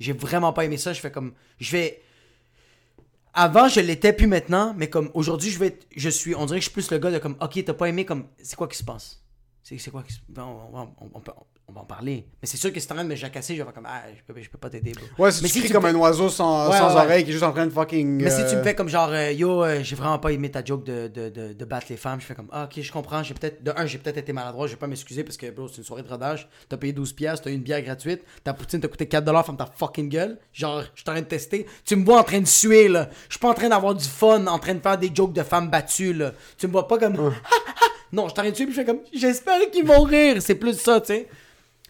j'ai 0.00 0.12
vraiment 0.12 0.52
pas 0.52 0.64
aimé 0.64 0.76
ça. 0.76 0.92
Je 0.92 1.00
fais 1.00 1.10
comme. 1.12 1.32
Je 1.58 1.70
vais. 1.72 2.02
Avant, 3.34 3.68
je 3.68 3.80
l'étais 3.80 4.12
plus 4.12 4.26
maintenant, 4.26 4.74
mais 4.76 4.88
comme 4.88 5.10
aujourd'hui, 5.14 5.50
je 5.50 5.58
vais 5.58 5.66
être- 5.66 5.86
Je 5.94 6.08
suis. 6.08 6.34
On 6.34 6.46
dirait 6.46 6.58
que 6.58 6.64
je 6.64 6.70
suis 6.70 6.72
plus 6.72 6.90
le 6.90 6.98
gars 6.98 7.10
de 7.10 7.18
comme. 7.18 7.36
Ok, 7.40 7.62
t'as 7.64 7.74
pas 7.74 7.88
aimé, 7.88 8.04
comme. 8.04 8.26
C'est 8.42 8.56
quoi 8.56 8.66
qui 8.68 8.78
se 8.78 8.84
passe? 8.84 9.22
C'est 9.62 9.90
quoi 9.90 10.02
qui 10.02 10.12
se. 10.14 10.18
On, 10.36 10.40
on, 10.42 10.80
on- 11.00 11.10
on 11.14 11.20
peut- 11.20 11.32
on 11.68 11.72
va 11.72 11.80
en 11.80 11.84
parler. 11.84 12.26
Mais 12.40 12.46
c'est 12.46 12.56
sûr 12.56 12.72
que 12.72 12.78
si 12.78 12.86
t'es 12.86 12.92
en 12.92 12.96
train 12.96 13.04
de 13.04 13.08
me 13.10 13.16
jacasser, 13.16 13.54
je 13.54 13.58
vais 13.58 13.64
faire 13.64 13.74
comme. 13.74 13.86
Ah, 13.88 14.02
je 14.16 14.32
peux, 14.32 14.40
je 14.40 14.48
peux 14.48 14.56
pas 14.58 14.70
t'aider, 14.70 14.92
bro. 14.92 15.24
Ouais, 15.24 15.32
si 15.32 15.42
Mais 15.42 15.48
tu 15.48 15.54
si 15.54 15.58
cries 15.60 15.68
tu 15.68 15.74
comme 15.74 15.82
me 15.82 15.88
un 15.88 15.94
oiseau 15.96 16.28
sans, 16.28 16.70
Ouais, 16.70 16.78
sans 16.78 16.94
ouais. 16.94 17.00
oreille 17.00 17.24
qui 17.24 17.30
est 17.30 17.32
juste 17.32 17.44
en 17.44 17.52
train 17.52 17.66
de 17.66 17.72
fucking. 17.72 18.22
Mais 18.22 18.30
si 18.30 18.44
tu 18.46 18.54
euh, 18.54 18.58
me 18.58 18.62
fais 18.62 18.74
comme 18.76 18.88
genre, 18.88 19.08
euh, 19.10 19.32
yo, 19.32 19.64
euh, 19.64 19.80
j'ai 19.82 19.96
vraiment 19.96 20.18
pas 20.20 20.30
aimé 20.30 20.48
ta 20.50 20.64
joke 20.64 20.84
de, 20.84 21.08
de, 21.08 21.28
de, 21.28 21.52
de 21.54 21.64
battre 21.64 21.86
les 21.90 21.96
femmes, 21.96 22.20
je 22.20 22.26
fais 22.26 22.36
comme, 22.36 22.48
ah, 22.52 22.64
ok, 22.72 22.80
je 22.80 22.92
comprends, 22.92 23.22
j'ai 23.24 23.34
peut-être, 23.34 23.64
de 23.64 23.72
un, 23.76 23.84
j'ai 23.84 23.98
peut-être 23.98 24.18
été 24.18 24.32
maladroit, 24.32 24.68
je 24.68 24.72
vais 24.74 24.78
pas 24.78 24.86
m'excuser 24.86 25.24
parce 25.24 25.36
que, 25.36 25.50
bro, 25.50 25.66
c'est 25.66 25.78
une 25.78 25.84
soirée 25.84 26.02
de 26.04 26.08
rodage, 26.08 26.48
t'as 26.68 26.76
payé 26.76 26.92
12 26.92 27.12
piastres, 27.14 27.44
t'as 27.44 27.50
eu 27.50 27.54
une 27.54 27.62
bière 27.62 27.82
gratuite, 27.82 28.22
ta 28.44 28.52
poutine 28.54 28.80
t'a 28.80 28.86
coûté 28.88 29.06
4 29.08 29.24
dollars, 29.24 29.44
ferme 29.44 29.56
ta 29.56 29.66
fucking 29.66 30.08
gueule, 30.08 30.38
genre, 30.52 30.82
je 30.94 31.00
suis 31.00 31.10
en 31.10 31.12
train 31.14 31.20
de 31.20 31.26
tester, 31.26 31.66
tu 31.84 31.96
me 31.96 32.04
vois 32.04 32.20
en 32.20 32.24
train 32.24 32.40
de 32.40 32.46
suer, 32.46 32.86
là, 32.86 33.10
je 33.28 33.32
suis 33.34 33.40
pas 33.40 33.48
en 33.50 33.54
train 33.54 33.68
d'avoir 33.68 33.94
du 33.96 34.04
fun, 34.04 34.46
en 34.46 34.58
train 34.60 34.74
de 34.74 34.80
faire 34.80 34.98
des 34.98 35.10
jokes 35.12 35.32
de 35.32 35.42
femmes 35.42 35.68
battues, 35.68 36.12
là, 36.12 36.30
tu 36.56 36.68
me 36.68 36.72
vois 36.72 36.86
pas 36.86 36.96
comme, 36.98 37.16
non, 38.12 38.28
je 38.28 38.32
suis 38.32 38.40
en 38.40 38.42
train 38.42 38.50
de 38.50 38.54
suer, 38.54 38.66
puis 38.66 38.74
je 38.74 38.80
fais 38.80 38.86
comme, 38.86 39.00
j'espère 39.12 39.68
qu'ils 39.72 39.84
vont 39.84 40.02
rire, 40.02 40.40
c'est 40.40 40.54
plus 40.54 40.78
ça, 40.78 41.00
tu 41.00 41.08
sais. 41.08 41.28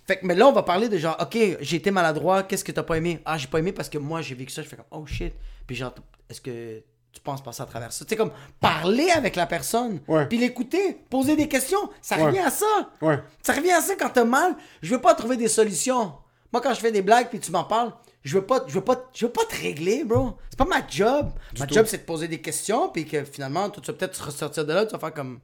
Fait 0.07 0.18
que, 0.18 0.26
mais 0.26 0.34
là, 0.34 0.46
on 0.46 0.52
va 0.52 0.62
parler 0.62 0.88
de 0.88 0.98
genre, 0.98 1.16
ok, 1.20 1.36
j'ai 1.61 1.76
été 1.76 1.90
maladroit, 1.90 2.44
qu'est-ce 2.44 2.62
que 2.64 2.72
t'as 2.72 2.82
pas 2.84 2.96
aimé? 2.96 3.20
Ah, 3.24 3.36
j'ai 3.38 3.48
pas 3.48 3.59
aimé 3.59 3.72
parce 3.72 3.88
que 3.88 3.98
moi, 3.98 4.22
j'ai 4.22 4.34
vécu 4.34 4.52
ça, 4.52 4.62
je 4.62 4.68
fais 4.68 4.76
comme, 4.76 4.84
oh 4.92 5.04
shit. 5.07 5.34
Puis 5.66 5.74
genre, 5.74 5.94
est-ce 6.30 6.40
que 6.40 6.82
tu 7.12 7.20
penses 7.20 7.42
passer 7.42 7.62
à 7.62 7.66
travers 7.66 7.92
ça? 7.92 8.04
Tu 8.04 8.11
sais, 8.11 8.16
comme, 8.16 8.30
parler 8.61 9.11
avec 9.11 9.34
la 9.34 9.46
personne, 9.46 10.00
Ouais. 10.07 10.26
puis 10.26 10.38
l'écouter, 10.38 10.98
poser 11.11 11.34
des 11.34 11.48
questions, 11.48 11.90
ça 12.00 12.16
Ouais. 12.16 12.24
revient 12.24 12.38
à 12.38 12.50
ça. 12.50 12.66
Ouais. 13.02 13.18
Ça 13.42 13.52
revient 13.52 13.72
à 13.72 13.80
ça 13.80 13.94
quand 13.96 14.11
t'as 14.11 14.24
mal. 14.24 14.54
Je 14.80 14.94
veux 14.94 15.00
pas 15.00 15.14
trouver 15.14 15.36
des 15.36 15.48
solutions. 15.48 16.12
Moi, 16.52 16.62
quand 16.62 16.72
je 16.74 16.80
fais 16.80 16.92
des 16.92 17.02
blagues 17.02 17.28
puis 17.28 17.40
tu 17.40 17.50
m'en 17.50 17.64
parles, 17.64 17.92
je 18.22 18.34
veux 18.38 18.44
pas, 18.46 18.62
je 18.68 18.74
veux 18.74 18.80
pas, 18.84 19.11
je 19.12 19.26
veux 19.26 19.32
pas 19.32 19.44
te 19.44 19.57
régler, 19.61 20.04
bro. 20.04 20.36
C'est 20.50 20.59
pas 20.59 20.64
ma 20.66 20.86
job. 20.88 21.30
ma 21.59 21.66
tout. 21.66 21.74
job, 21.74 21.86
c'est 21.88 21.98
de 21.98 22.02
poser 22.04 22.28
des 22.28 22.40
questions 22.40 22.88
puis 22.90 23.04
que 23.07 23.24
finalement, 23.24 23.70
tu 23.70 23.80
vas 23.80 23.92
peut-être 23.92 24.24
ressortir 24.24 24.64
de 24.64 24.72
là, 24.72 24.86
tu 24.86 24.92
vas 24.92 24.98
faire 25.00 25.14
comme, 25.14 25.40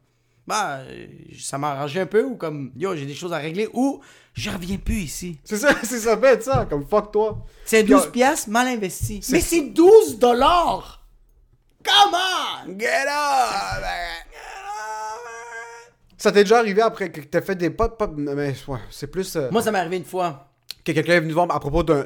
bah, 0.47 0.79
euh, 0.89 1.07
ça 1.39 1.59
m'a 1.59 1.71
arrangé 1.73 2.01
un 2.01 2.07
peu 2.07 2.23
ou 2.25 2.37
comme, 2.37 2.73
yo, 2.77 2.95
j'ai 2.97 3.07
des 3.07 3.15
choses 3.15 3.33
à 3.33 3.39
régler 3.39 3.69
ou 3.73 4.01
je 4.35 4.51
reviens 4.51 4.77
plus 4.79 5.01
ici. 5.01 5.39
C'est 5.45 5.57
ça, 5.59 5.71
c'est 5.83 5.99
ça 6.01 6.17
bête 6.17 6.43
ça, 6.43 6.67
comme 6.69 6.87
fuck 6.87 7.13
toi. 7.13 7.45
C'est 7.65 7.85
Puis, 7.85 7.93
12 7.93 8.05
euh, 8.07 8.11
piastres 8.11 8.49
mal 8.51 8.67
investi. 8.69 9.21
Mais 9.31 9.41
c'est 9.41 9.61
12 9.63 10.19
dollars. 10.19 11.01
Come 11.85 12.15
on! 12.15 12.79
Get 12.79 12.87
up! 13.09 13.85
Ça 16.17 16.31
t'est 16.31 16.45
déjà 16.45 16.59
arrivé 16.59 16.81
après 16.83 17.11
que 17.11 17.21
t'as 17.21 17.41
fait 17.43 17.57
des 17.57 17.71
pas, 17.71 17.89
pas 17.89 18.09
mais 18.17 18.55
ouais, 18.69 18.79
c'est 18.91 19.09
plus. 19.09 19.35
euh, 19.35 19.51
Moi, 19.51 19.61
ça 19.63 19.73
m'est 19.73 19.79
arrivé 19.81 19.97
une 19.97 20.05
fois. 20.05 20.49
que 20.85 20.93
quelqu'un 20.93 21.15
est 21.15 21.21
venu 21.21 21.33
voir 21.33 21.49
à 21.51 21.59
propos 21.59 21.83
d'un. 21.83 22.05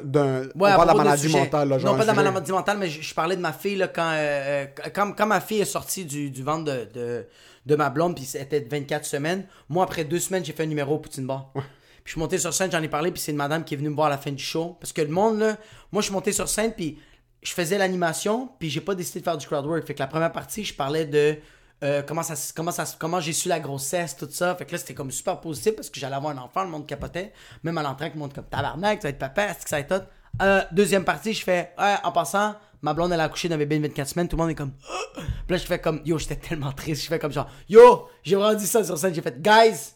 on 0.55 0.59
Ouais, 0.59 0.73
parle 0.75 0.81
de 0.81 0.87
la 0.87 0.93
maladie 1.03 1.29
mentale. 1.31 1.69
Là, 1.69 1.77
genre 1.77 1.91
non, 1.91 1.97
pas 1.97 2.03
de 2.03 2.07
la 2.17 2.31
maladie 2.31 2.51
mentale, 2.51 2.77
mais 2.79 2.89
je, 2.89 2.99
je 3.01 3.13
parlais 3.13 3.35
de 3.35 3.41
ma 3.41 3.53
fille 3.53 3.75
là, 3.75 3.87
quand, 3.87 4.09
euh, 4.11 4.15
euh, 4.15 4.65
quand, 4.93 5.11
quand 5.15 5.27
ma 5.27 5.39
fille 5.39 5.61
est 5.61 5.65
sortie 5.65 6.05
du, 6.05 6.31
du 6.31 6.41
ventre 6.41 6.63
de, 6.65 6.87
de, 6.95 7.27
de 7.67 7.75
ma 7.75 7.89
blonde, 7.89 8.15
puis 8.15 8.25
c'était 8.25 8.61
24 8.61 9.05
semaines. 9.05 9.45
Moi, 9.69 9.83
après 9.83 10.05
deux 10.05 10.19
semaines, 10.19 10.43
j'ai 10.43 10.53
fait 10.53 10.63
un 10.63 10.67
numéro 10.67 10.95
au 10.95 10.99
Poutine 10.99 11.27
Bar. 11.27 11.51
Puis 11.53 11.61
je 12.05 12.11
suis 12.11 12.19
monté 12.21 12.37
sur 12.37 12.53
scène, 12.53 12.71
j'en 12.71 12.81
ai 12.81 12.87
parlé, 12.87 13.11
puis 13.11 13.21
c'est 13.21 13.31
une 13.31 13.37
madame 13.37 13.65
qui 13.65 13.73
est 13.73 13.77
venue 13.77 13.89
me 13.89 13.95
voir 13.95 14.07
à 14.07 14.11
la 14.11 14.17
fin 14.17 14.31
du 14.31 14.41
show. 14.41 14.77
Parce 14.79 14.93
que 14.93 15.01
le 15.01 15.09
monde, 15.09 15.39
là, 15.39 15.57
moi, 15.91 16.01
je 16.01 16.05
suis 16.05 16.13
monté 16.13 16.31
sur 16.31 16.47
scène, 16.47 16.71
puis 16.71 16.97
je 17.41 17.51
faisais 17.51 17.77
l'animation, 17.77 18.49
puis 18.59 18.69
j'ai 18.69 18.79
pas 18.79 18.95
décidé 18.95 19.19
de 19.19 19.25
faire 19.25 19.37
du 19.37 19.45
crowd 19.45 19.65
work. 19.65 19.85
Fait 19.85 19.93
que 19.93 19.99
la 19.99 20.07
première 20.07 20.31
partie, 20.31 20.63
je 20.63 20.73
parlais 20.73 21.05
de 21.05 21.37
euh, 21.83 22.01
comment 22.01 22.23
ça, 22.23 22.33
comment 22.55 22.71
ça, 22.71 22.85
comment 22.97 23.19
j'ai 23.19 23.33
su 23.33 23.49
la 23.49 23.59
grossesse, 23.59 24.15
tout 24.15 24.29
ça. 24.31 24.55
Fait 24.55 24.65
que 24.65 24.71
là, 24.71 24.77
c'était 24.77 24.93
comme 24.93 25.11
super 25.11 25.39
positif 25.41 25.75
parce 25.75 25.89
que 25.89 25.99
j'allais 25.99 26.15
avoir 26.15 26.33
un 26.33 26.41
enfant, 26.41 26.63
le 26.63 26.69
monde 26.69 26.87
capotait. 26.87 27.33
Même 27.63 27.77
à 27.77 27.83
l'entrain, 27.83 28.09
le 28.13 28.17
monde 28.17 28.33
comme 28.33 28.45
tabarnak, 28.45 29.01
ça 29.01 29.07
va 29.07 29.09
être 29.09 29.19
papa, 29.19 29.43
est-ce 29.43 29.63
que 29.65 29.69
ça 29.69 29.75
va 29.75 29.79
être 29.81 29.99
tout. 29.99 30.05
Euh, 30.41 30.61
deuxième 30.71 31.03
partie, 31.03 31.33
je 31.33 31.43
fais, 31.43 31.73
ouais, 31.77 31.95
en 32.03 32.11
passant, 32.11 32.55
ma 32.81 32.93
blonde, 32.93 33.11
elle 33.11 33.19
a 33.19 33.25
accouché 33.25 33.49
d'un 33.49 33.57
bébé 33.57 33.77
de 33.77 33.87
24 33.87 34.07
semaines, 34.07 34.27
tout 34.27 34.35
le 34.35 34.41
monde 34.41 34.51
est 34.51 34.55
comme, 34.55 34.71
puis 35.15 35.23
là, 35.49 35.57
je 35.57 35.65
fais 35.65 35.79
comme, 35.79 36.01
yo, 36.05 36.17
j'étais 36.17 36.35
tellement 36.35 36.71
triste, 36.71 37.03
je 37.03 37.07
fais 37.07 37.19
comme 37.19 37.31
genre, 37.31 37.49
yo, 37.69 38.07
j'ai 38.23 38.35
vraiment 38.35 38.57
dit 38.57 38.67
ça 38.67 38.83
sur 38.83 38.97
scène, 38.97 39.13
j'ai 39.13 39.21
fait, 39.21 39.41
guys, 39.41 39.93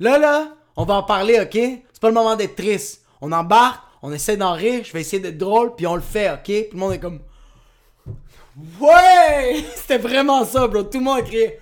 là, 0.00 0.18
là, 0.18 0.54
on 0.76 0.84
va 0.84 0.94
en 0.94 1.02
parler, 1.02 1.40
ok? 1.40 1.52
C'est 1.92 2.00
pas 2.00 2.08
le 2.08 2.14
moment 2.14 2.36
d'être 2.36 2.56
triste. 2.56 3.02
On 3.20 3.30
embarque, 3.32 3.82
on 4.02 4.12
essaie 4.12 4.36
d'en 4.36 4.52
rire, 4.52 4.82
je 4.84 4.92
vais 4.92 5.00
essayer 5.00 5.22
d'être 5.22 5.38
drôle, 5.38 5.74
puis 5.74 5.86
on 5.86 5.94
le 5.94 6.02
fait, 6.02 6.30
ok? 6.30 6.42
Puis 6.44 6.68
le 6.72 6.78
monde 6.78 6.92
est 6.92 6.98
comme, 6.98 7.20
ouais! 8.80 9.64
C'était 9.76 9.98
vraiment 9.98 10.44
ça, 10.44 10.66
bro. 10.66 10.82
Tout 10.82 10.98
le 10.98 11.04
monde 11.04 11.18
a 11.18 11.22
crié, 11.22 11.58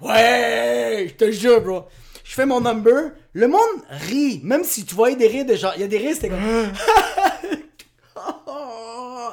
ouais! 0.00 1.06
Je 1.08 1.14
te 1.14 1.30
jure, 1.32 1.60
bro. 1.60 1.84
Je 2.24 2.34
fais 2.34 2.46
mon 2.46 2.60
number, 2.60 3.10
le 3.32 3.48
monde 3.48 3.82
rit, 3.88 4.40
même 4.44 4.62
si 4.62 4.84
tu 4.84 4.94
voyais 4.94 5.16
des 5.16 5.26
rires 5.26 5.46
de 5.46 5.56
genre, 5.56 5.72
il 5.74 5.80
y 5.80 5.84
a 5.84 5.88
des 5.88 5.98
rires, 5.98 6.14
c'était 6.14 6.28
comme, 6.28 6.38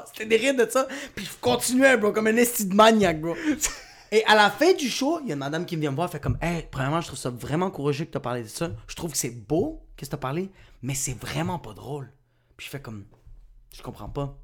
C'était 0.05 0.25
des 0.25 0.37
rires 0.37 0.55
de 0.55 0.69
ça. 0.69 0.87
Puis 1.15 1.25
je 1.25 1.31
continuais, 1.41 1.97
bro, 1.97 2.11
comme 2.11 2.27
un 2.27 2.35
esti 2.35 2.65
de 2.65 2.75
maniaque, 2.75 3.21
bro. 3.21 3.35
Et 4.11 4.23
à 4.25 4.35
la 4.35 4.49
fin 4.49 4.73
du 4.73 4.89
show, 4.89 5.19
il 5.21 5.27
y 5.27 5.31
a 5.31 5.33
une 5.33 5.39
madame 5.39 5.65
qui 5.65 5.75
vient 5.75 5.91
me 5.91 5.95
voir, 5.95 6.09
fait 6.09 6.19
comme, 6.19 6.37
hey, 6.41 6.65
premièrement, 6.71 7.01
je 7.01 7.07
trouve 7.07 7.19
ça 7.19 7.29
vraiment 7.29 7.69
courageux 7.69 8.05
que 8.05 8.11
t'as 8.11 8.21
parlé 8.21 8.43
de 8.43 8.47
ça. 8.47 8.71
Je 8.87 8.95
trouve 8.95 9.11
que 9.11 9.17
c'est 9.17 9.31
beau, 9.31 9.85
que 9.97 10.05
t'as 10.05 10.17
parlé, 10.17 10.49
mais 10.81 10.93
c'est 10.93 11.19
vraiment 11.19 11.59
pas 11.59 11.73
drôle. 11.73 12.11
Puis 12.55 12.65
je 12.65 12.71
fais 12.71 12.81
comme, 12.81 13.05
je 13.73 13.81
comprends 13.81 14.09
pas. 14.09 14.37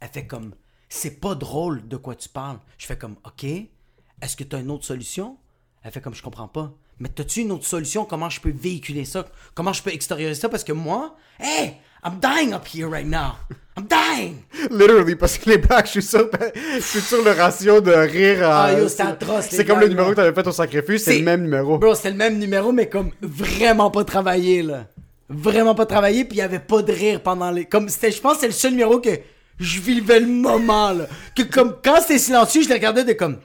Elle 0.00 0.08
fait 0.08 0.26
comme, 0.26 0.54
c'est 0.88 1.18
pas 1.18 1.34
drôle 1.34 1.88
de 1.88 1.96
quoi 1.96 2.14
tu 2.14 2.28
parles. 2.28 2.58
Je 2.76 2.86
fais 2.86 2.98
comme, 2.98 3.16
ok, 3.24 3.44
est-ce 3.44 4.36
que 4.36 4.44
t'as 4.44 4.60
une 4.60 4.70
autre 4.70 4.84
solution? 4.84 5.38
Elle 5.82 5.90
fait 5.90 6.00
comme, 6.00 6.14
je 6.14 6.22
comprends 6.22 6.48
pas. 6.48 6.74
Mais 6.98 7.08
t'as-tu 7.08 7.40
une 7.40 7.52
autre 7.52 7.66
solution? 7.66 8.04
Comment 8.04 8.30
je 8.30 8.40
peux 8.40 8.50
véhiculer 8.50 9.04
ça? 9.04 9.26
Comment 9.54 9.72
je 9.72 9.82
peux 9.82 9.92
extérioriser 9.92 10.40
ça? 10.40 10.48
Parce 10.48 10.62
que 10.62 10.72
moi, 10.72 11.16
hey, 11.40 11.78
I'm 12.04 12.18
dying 12.20 12.52
up 12.54 12.66
here 12.66 12.86
right 12.88 13.06
now. 13.06 13.36
I'm 13.76 13.86
dying. 13.88 14.36
Literally, 14.70 15.16
parce 15.16 15.36
que 15.38 15.50
les 15.50 15.58
blagues, 15.58 15.86
je 15.86 15.90
suis 15.92 16.02
sûr, 16.02 16.28
je 16.76 16.80
suis 16.80 17.00
sûr 17.00 17.24
le 17.24 17.32
ratio 17.32 17.80
de 17.80 17.90
rire 17.92 18.48
à. 18.48 18.66
Ah, 18.66 19.02
atroce, 19.08 19.50
les 19.50 19.56
C'est 19.56 19.64
comme 19.64 19.80
le 19.80 19.88
numéro 19.88 20.08
là. 20.08 20.12
que 20.14 20.16
t'avais 20.20 20.32
fait 20.34 20.46
au 20.46 20.52
sacrifice, 20.52 21.02
c'est 21.04 21.12
C'est- 21.12 21.18
le 21.18 21.24
même 21.24 21.42
numéro. 21.42 21.78
Bro, 21.78 21.94
c'était 21.94 22.10
le 22.10 22.16
même 22.16 22.38
numéro, 22.38 22.70
mais 22.72 22.88
comme 22.88 23.10
vraiment 23.20 23.90
pas 23.90 24.04
travaillé, 24.04 24.62
là. 24.62 24.86
Vraiment 25.28 25.74
pas 25.74 25.86
travaillé, 25.86 26.24
puis 26.24 26.36
il 26.36 26.40
y 26.40 26.42
avait 26.42 26.58
pas 26.60 26.82
de 26.82 26.92
rire 26.92 27.20
pendant 27.20 27.50
les. 27.50 27.64
Comme 27.64 27.88
c'était, 27.88 28.10
je 28.12 28.20
pense 28.20 28.34
que 28.34 28.40
c'est 28.42 28.46
le 28.46 28.52
seul 28.52 28.72
numéro 28.72 29.00
que 29.00 29.10
je 29.58 29.80
vivais 29.80 30.20
le 30.20 30.26
moment, 30.26 30.92
là. 30.92 31.06
Que 31.34 31.42
comme 31.42 31.76
quand 31.82 31.96
c'était 32.00 32.18
silencieux, 32.18 32.62
je 32.62 32.68
les 32.68 32.74
regardais 32.74 33.04
de 33.04 33.14
comme. 33.14 33.38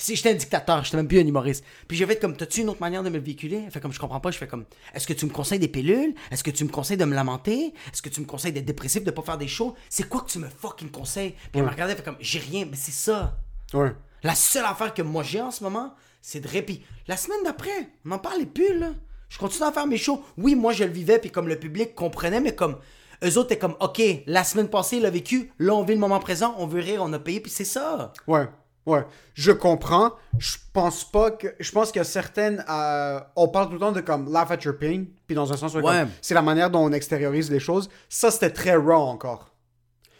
Si 0.00 0.16
j'étais 0.16 0.30
un 0.30 0.34
dictateur, 0.34 0.82
j'étais 0.82 0.96
même 0.96 1.06
plus 1.06 1.20
un 1.20 1.26
humoriste. 1.26 1.62
Puis 1.86 1.98
j'ai 1.98 2.06
fait 2.06 2.18
comme, 2.18 2.34
t'as-tu 2.34 2.62
une 2.62 2.70
autre 2.70 2.80
manière 2.80 3.02
de 3.02 3.10
me 3.10 3.18
le 3.18 3.22
véhiculer? 3.22 3.68
Fait 3.70 3.80
comme, 3.80 3.92
je 3.92 4.00
comprends 4.00 4.18
pas. 4.18 4.30
Je 4.30 4.38
fais 4.38 4.46
comme, 4.46 4.64
est-ce 4.94 5.06
que 5.06 5.12
tu 5.12 5.26
me 5.26 5.30
conseilles 5.30 5.58
des 5.58 5.68
pilules? 5.68 6.14
Est-ce 6.30 6.42
que 6.42 6.50
tu 6.50 6.64
me 6.64 6.70
conseilles 6.70 6.96
de 6.96 7.04
me 7.04 7.14
lamenter? 7.14 7.74
Est-ce 7.92 8.00
que 8.00 8.08
tu 8.08 8.22
me 8.22 8.26
conseilles 8.26 8.52
d'être 8.52 8.64
dépressif, 8.64 9.04
de 9.04 9.10
pas 9.10 9.20
faire 9.20 9.36
des 9.36 9.46
shows? 9.46 9.74
C'est 9.90 10.08
quoi 10.08 10.22
que 10.22 10.30
tu 10.30 10.38
me 10.38 10.48
fucking 10.48 10.90
conseilles? 10.90 11.32
Puis 11.32 11.60
elle 11.60 11.64
me 11.64 11.70
regardait, 11.70 11.94
fait 11.94 12.02
comme, 12.02 12.16
j'ai 12.18 12.38
rien, 12.38 12.64
mais 12.64 12.76
c'est 12.76 12.92
ça. 12.92 13.36
Ouais. 13.74 13.92
La 14.22 14.34
seule 14.34 14.64
affaire 14.64 14.94
que 14.94 15.02
moi 15.02 15.22
j'ai 15.22 15.42
en 15.42 15.50
ce 15.50 15.62
moment, 15.62 15.94
c'est 16.22 16.40
de 16.40 16.48
répit. 16.48 16.82
La 17.06 17.18
semaine 17.18 17.42
d'après, 17.44 17.90
on 18.06 18.08
n'en 18.08 18.18
parlait 18.18 18.46
plus, 18.46 18.78
là. 18.78 18.92
Je 19.28 19.38
continue 19.38 19.64
à 19.64 19.72
faire 19.72 19.86
mes 19.86 19.98
shows. 19.98 20.22
Oui, 20.38 20.54
moi 20.54 20.72
je 20.72 20.84
le 20.84 20.90
vivais, 20.90 21.18
puis 21.18 21.30
comme 21.30 21.46
le 21.46 21.58
public 21.58 21.94
comprenait, 21.94 22.40
mais 22.40 22.54
comme 22.54 22.78
eux 23.22 23.36
autres, 23.36 23.48
t'es 23.50 23.58
comme, 23.58 23.76
OK, 23.80 24.00
la 24.26 24.44
semaine 24.44 24.68
passée, 24.68 24.96
il 24.96 25.04
a 25.04 25.10
vécu, 25.10 25.52
là 25.58 25.74
on 25.74 25.84
vit 25.84 25.92
le 25.92 26.00
moment 26.00 26.18
présent, 26.20 26.54
on 26.58 26.66
veut 26.66 26.80
rire, 26.80 27.02
on 27.04 27.12
a 27.12 27.18
payé, 27.18 27.40
puis 27.40 27.50
c'est 27.50 27.64
ça. 27.64 28.12
Ouais, 28.26 28.48
ouais. 28.90 29.04
Je 29.34 29.52
comprends. 29.52 30.12
Je 30.38 30.56
pense 30.72 31.04
pas 31.10 31.30
que. 31.30 31.48
Je 31.58 31.70
pense 31.72 31.90
que 31.92 32.02
certaines. 32.04 32.64
euh, 32.68 33.20
on 33.36 33.48
parle 33.48 33.66
tout 33.68 33.74
le 33.74 33.78
temps 33.80 33.92
de 33.92 34.00
comme 34.00 34.32
laugh 34.32 34.50
at 34.50 34.58
your 34.64 34.76
pain. 34.78 35.04
Puis 35.26 35.34
dans 35.34 35.52
un 35.52 35.56
sens, 35.56 35.74
où 35.74 35.78
Ouais. 35.78 35.82
comme, 36.00 36.08
c'est 36.20 36.34
la 36.34 36.42
manière 36.42 36.70
dont 36.70 36.80
on 36.84 36.92
extériorise 36.92 37.50
les 37.50 37.60
choses. 37.60 37.88
Ça, 38.08 38.30
c'était 38.30 38.50
très 38.50 38.76
raw 38.76 38.92
encore. 39.08 39.52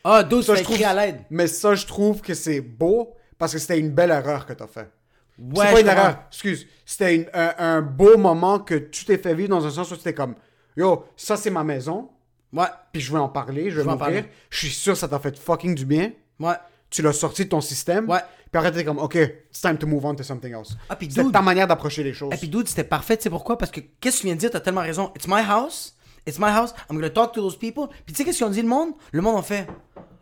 Ah, 0.04 0.22
d'autres 0.22 0.46
Ça, 0.46 0.54
je 0.54 0.62
trouve- 0.62 0.82
à 0.82 0.94
l'aide. 0.94 1.20
Mais 1.30 1.46
ça, 1.46 1.74
je 1.74 1.86
trouve 1.86 2.20
que 2.22 2.32
c'est 2.34 2.60
beau 2.60 3.14
parce 3.38 3.52
que 3.52 3.58
c'était 3.58 3.78
une 3.78 3.90
belle 3.90 4.10
erreur 4.10 4.46
que 4.46 4.52
t'as 4.54 4.66
fait. 4.66 4.90
Ouais, 5.38 5.66
c'est 5.66 5.72
pas 5.72 5.80
une 5.80 5.86
comprends. 5.86 6.02
erreur. 6.02 6.16
Excuse. 6.30 6.66
C'était 6.86 7.16
une- 7.16 7.30
un, 7.34 7.54
un 7.58 7.82
beau 7.82 8.16
moment 8.18 8.58
que 8.60 8.74
tu 8.74 9.04
t'es 9.04 9.18
fait 9.18 9.34
vivre 9.34 9.50
dans 9.50 9.64
un 9.66 9.70
sens 9.70 9.90
où 9.90 9.96
c'était 9.96 10.14
comme 10.14 10.34
Yo, 10.76 11.04
ça 11.16 11.36
c'est 11.36 11.50
ma 11.50 11.64
maison. 11.64 12.08
Ouais, 12.52 12.66
Puis 12.92 13.00
je 13.02 13.12
vais 13.12 13.18
en 13.18 13.28
parler. 13.28 13.70
Je 13.70 13.76
vais 13.76 13.82
vais 13.82 13.88
en 13.88 13.92
m'ouvrir. 13.92 14.22
parler. 14.22 14.28
Je 14.50 14.58
suis 14.58 14.70
sûr 14.70 14.94
que 14.94 14.98
ça 14.98 15.06
t'a 15.08 15.18
fait 15.18 15.38
fucking 15.38 15.74
du 15.74 15.84
bien. 15.84 16.12
ouais. 16.40 16.54
Tu 16.90 17.02
l'as 17.02 17.12
sorti 17.12 17.44
de 17.44 17.50
ton 17.50 17.60
système. 17.60 18.08
Ouais. 18.10 18.18
Puis 18.50 18.58
après, 18.58 18.72
t'es 18.72 18.84
comme, 18.84 18.98
OK, 18.98 19.14
it's 19.14 19.60
time 19.60 19.78
to 19.78 19.86
move 19.86 20.04
on 20.04 20.14
to 20.16 20.22
something 20.24 20.52
else. 20.52 20.76
Ah, 20.88 20.96
c'est 21.00 21.30
ta 21.32 21.40
manière 21.42 21.68
d'approcher 21.68 22.02
les 22.02 22.12
choses. 22.12 22.34
Et 22.34 22.36
puis, 22.36 22.48
dude, 22.48 22.66
c'était 22.68 22.82
parfait, 22.84 23.16
tu 23.16 23.22
sais 23.24 23.30
pourquoi? 23.30 23.56
Parce 23.56 23.70
que 23.70 23.80
qu'est-ce 24.00 24.16
que 24.16 24.20
tu 24.22 24.26
viens 24.26 24.34
de 24.34 24.40
dire? 24.40 24.50
T'as 24.50 24.60
tellement 24.60 24.80
raison. 24.80 25.12
It's 25.14 25.28
my 25.28 25.40
house. 25.46 25.94
It's 26.26 26.38
my 26.38 26.48
house. 26.48 26.74
I'm 26.90 26.96
gonna 26.96 27.10
talk 27.10 27.32
to 27.34 27.40
those 27.40 27.56
people. 27.56 27.86
Puis, 28.04 28.12
tu 28.12 28.14
sais, 28.14 28.24
qu'est-ce 28.24 28.38
qu'ils 28.38 28.46
ont 28.46 28.50
dit, 28.50 28.62
le 28.62 28.68
monde? 28.68 28.90
Le 29.12 29.22
monde 29.22 29.36
en 29.36 29.42
fait, 29.42 29.66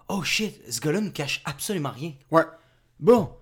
oh 0.09 0.23
shit, 0.23 0.61
ce 0.71 0.81
gars-là 0.81 1.01
ne 1.01 1.09
cache 1.11 1.43
absolument 1.47 1.91
rien. 1.91 2.13
Ouais. 2.31 2.45
Bro, 3.01 3.41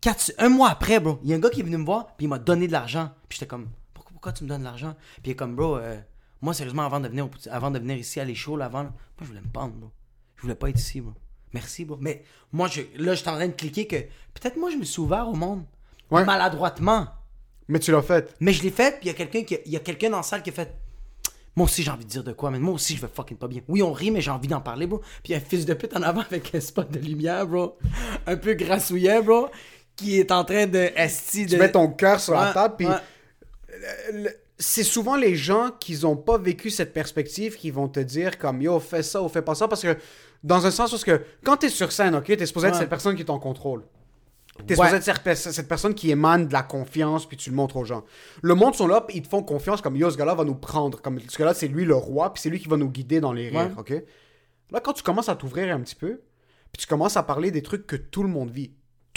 quatre- 0.00 0.32
un 0.38 0.48
mois 0.50 0.68
après, 0.70 1.00
bro, 1.00 1.18
il 1.22 1.30
y 1.30 1.32
a 1.32 1.36
un 1.36 1.40
gars 1.40 1.50
qui 1.50 1.60
est 1.60 1.64
venu 1.64 1.78
me 1.78 1.84
voir, 1.84 2.08
puis 2.16 2.26
il 2.26 2.28
m'a 2.28 2.38
donné 2.38 2.66
de 2.66 2.72
l'argent. 2.72 3.10
Puis 3.28 3.38
j'étais 3.38 3.48
comme, 3.48 3.68
pourquoi, 3.94 4.12
pourquoi 4.12 4.32
tu 4.32 4.44
me 4.44 4.48
donnes 4.48 4.60
de 4.60 4.64
l'argent? 4.66 4.94
Puis 5.22 5.22
il 5.26 5.30
est 5.30 5.36
comme, 5.36 5.56
bro, 5.56 5.76
euh, 5.76 5.98
moi, 6.40 6.52
sérieusement, 6.54 6.82
avant 6.82 7.00
de, 7.00 7.08
venir 7.08 7.28
avant 7.50 7.70
de 7.70 7.78
venir 7.78 7.96
ici 7.96 8.20
à 8.20 8.24
les 8.24 8.34
shows, 8.34 8.56
là, 8.56 8.66
avant, 8.66 8.82
là, 8.82 8.90
moi, 8.90 8.94
je 9.22 9.26
voulais 9.26 9.40
me 9.40 9.50
pendre, 9.50 9.74
bro. 9.74 9.90
Je 10.36 10.42
voulais 10.42 10.54
pas 10.54 10.68
être 10.68 10.78
ici, 10.78 11.00
bro. 11.00 11.14
Merci, 11.52 11.84
bro. 11.84 11.98
Mais 12.00 12.22
moi, 12.52 12.68
je, 12.68 12.82
là, 12.96 13.14
je 13.14 13.20
suis 13.20 13.28
en 13.28 13.34
train 13.34 13.48
de 13.48 13.52
cliquer 13.52 13.86
que 13.86 13.96
peut-être 14.34 14.56
moi, 14.56 14.70
je 14.70 14.76
me 14.76 14.84
suis 14.84 15.00
ouvert 15.00 15.28
au 15.28 15.34
monde. 15.34 15.64
Ouais. 16.10 16.24
Maladroitement. 16.24 17.08
Mais 17.68 17.78
tu 17.78 17.90
l'as 17.90 18.02
fait. 18.02 18.34
Mais 18.40 18.52
je 18.52 18.62
l'ai 18.62 18.70
fait, 18.70 18.98
puis 18.98 19.04
il 19.04 19.06
y 19.08 19.10
a 19.10 19.14
quelqu'un 19.14 19.42
qui, 19.44 19.58
il 19.64 19.72
y 19.72 19.76
a 19.76 19.80
quelqu'un 19.80 20.10
dans 20.10 20.18
la 20.18 20.22
salle 20.22 20.42
qui 20.42 20.50
a 20.50 20.52
fait. 20.52 20.74
Moi 21.54 21.66
aussi, 21.66 21.82
j'ai 21.82 21.90
envie 21.90 22.04
de 22.04 22.10
dire 22.10 22.24
de 22.24 22.32
quoi, 22.32 22.50
mais 22.50 22.58
moi 22.58 22.74
aussi, 22.74 22.96
je 22.96 23.02
vais 23.02 23.08
fucking 23.12 23.36
pas 23.36 23.48
bien. 23.48 23.60
Oui, 23.68 23.82
on 23.82 23.92
rit, 23.92 24.10
mais 24.10 24.20
j'ai 24.22 24.30
envie 24.30 24.48
d'en 24.48 24.60
parler, 24.60 24.86
bro. 24.86 24.98
Puis 24.98 25.30
il 25.30 25.32
y 25.32 25.34
a 25.34 25.38
un 25.38 25.40
fils 25.40 25.66
de 25.66 25.74
pute 25.74 25.94
en 25.96 26.02
avant 26.02 26.20
avec 26.30 26.54
un 26.54 26.60
spot 26.60 26.90
de 26.90 26.98
lumière, 26.98 27.46
bro. 27.46 27.78
Un 28.26 28.36
peu 28.36 28.54
grassouillet, 28.54 29.20
bro. 29.22 29.48
Qui 29.96 30.18
est 30.18 30.32
en 30.32 30.44
train 30.44 30.66
de. 30.66 30.90
Esti, 30.96 31.44
de... 31.44 31.50
Tu 31.50 31.56
mets 31.58 31.72
ton 31.72 31.88
cœur 31.88 32.20
sur 32.20 32.34
la 32.34 32.52
table, 32.52 32.74
puis 32.78 32.86
ouais. 32.86 34.36
c'est 34.58 34.84
souvent 34.84 35.16
les 35.16 35.36
gens 35.36 35.70
qui 35.78 35.98
n'ont 36.00 36.16
pas 36.16 36.38
vécu 36.38 36.70
cette 36.70 36.94
perspective 36.94 37.56
qui 37.56 37.70
vont 37.70 37.88
te 37.88 38.00
dire 38.00 38.38
comme 38.38 38.62
yo, 38.62 38.80
fais 38.80 39.02
ça 39.02 39.22
ou 39.22 39.28
fais 39.28 39.42
pas 39.42 39.54
ça, 39.54 39.68
parce 39.68 39.82
que 39.82 39.96
dans 40.44 40.66
un 40.66 40.70
sens 40.70 40.92
où 40.92 40.96
ce 40.96 41.04
que 41.04 41.22
quand 41.44 41.56
t'es 41.58 41.68
sur 41.68 41.92
scène, 41.92 42.14
ok, 42.14 42.24
t'es 42.36 42.46
supposé 42.46 42.68
être 42.68 42.74
Ouais. 42.74 42.80
cette 42.80 42.88
personne 42.90 43.14
qui 43.16 43.22
est 43.22 43.30
en 43.30 43.38
contrôle. 43.38 43.84
T'es 44.66 44.78
Ouais. 44.78 44.86
supposé 44.86 44.96
être 44.96 45.02
cette, 45.04 45.20
pe- 45.22 45.34
cette 45.34 45.68
personne 45.68 45.94
qui 45.94 46.10
émane 46.10 46.46
de 46.48 46.52
la 46.52 46.62
confiance, 46.62 47.26
puis 47.26 47.36
tu 47.38 47.48
le 47.50 47.56
montres 47.56 47.76
aux 47.76 47.84
gens. 47.84 48.04
Le 48.42 48.54
monde 48.54 48.74
sont 48.74 48.86
là, 48.86 49.06
ils 49.14 49.22
te 49.22 49.28
font 49.28 49.42
confiance 49.42 49.80
comme 49.80 49.96
yo, 49.96 50.10
ce 50.10 50.18
gars-là 50.18 50.34
va 50.34 50.44
nous 50.44 50.54
prendre. 50.54 51.00
Comme 51.00 51.18
ce 51.20 51.38
gars-là, 51.38 51.54
c'est 51.54 51.68
lui 51.68 51.84
le 51.84 51.94
roi, 51.94 52.32
puis 52.34 52.42
c'est 52.42 52.50
lui 52.50 52.60
qui 52.60 52.68
va 52.68 52.76
nous 52.76 52.90
guider 52.90 53.20
dans 53.20 53.32
les 53.32 53.48
rires, 53.48 53.74
ok? 53.78 53.94
Là, 54.70 54.80
quand 54.80 54.92
tu 54.92 55.02
commences 55.02 55.28
à 55.28 55.36
t'ouvrir 55.36 55.74
un 55.74 55.80
petit 55.80 55.94
peu, 55.94 56.20
puis 56.72 56.80
tu 56.80 56.86
commences 56.86 57.16
à 57.16 57.22
parler 57.22 57.50
des 57.50 57.62
trucs 57.62 57.86
que 57.86 57.96
tout 57.96 58.22
le 58.22 58.28
monde 58.28 58.50
vit. 58.50 58.72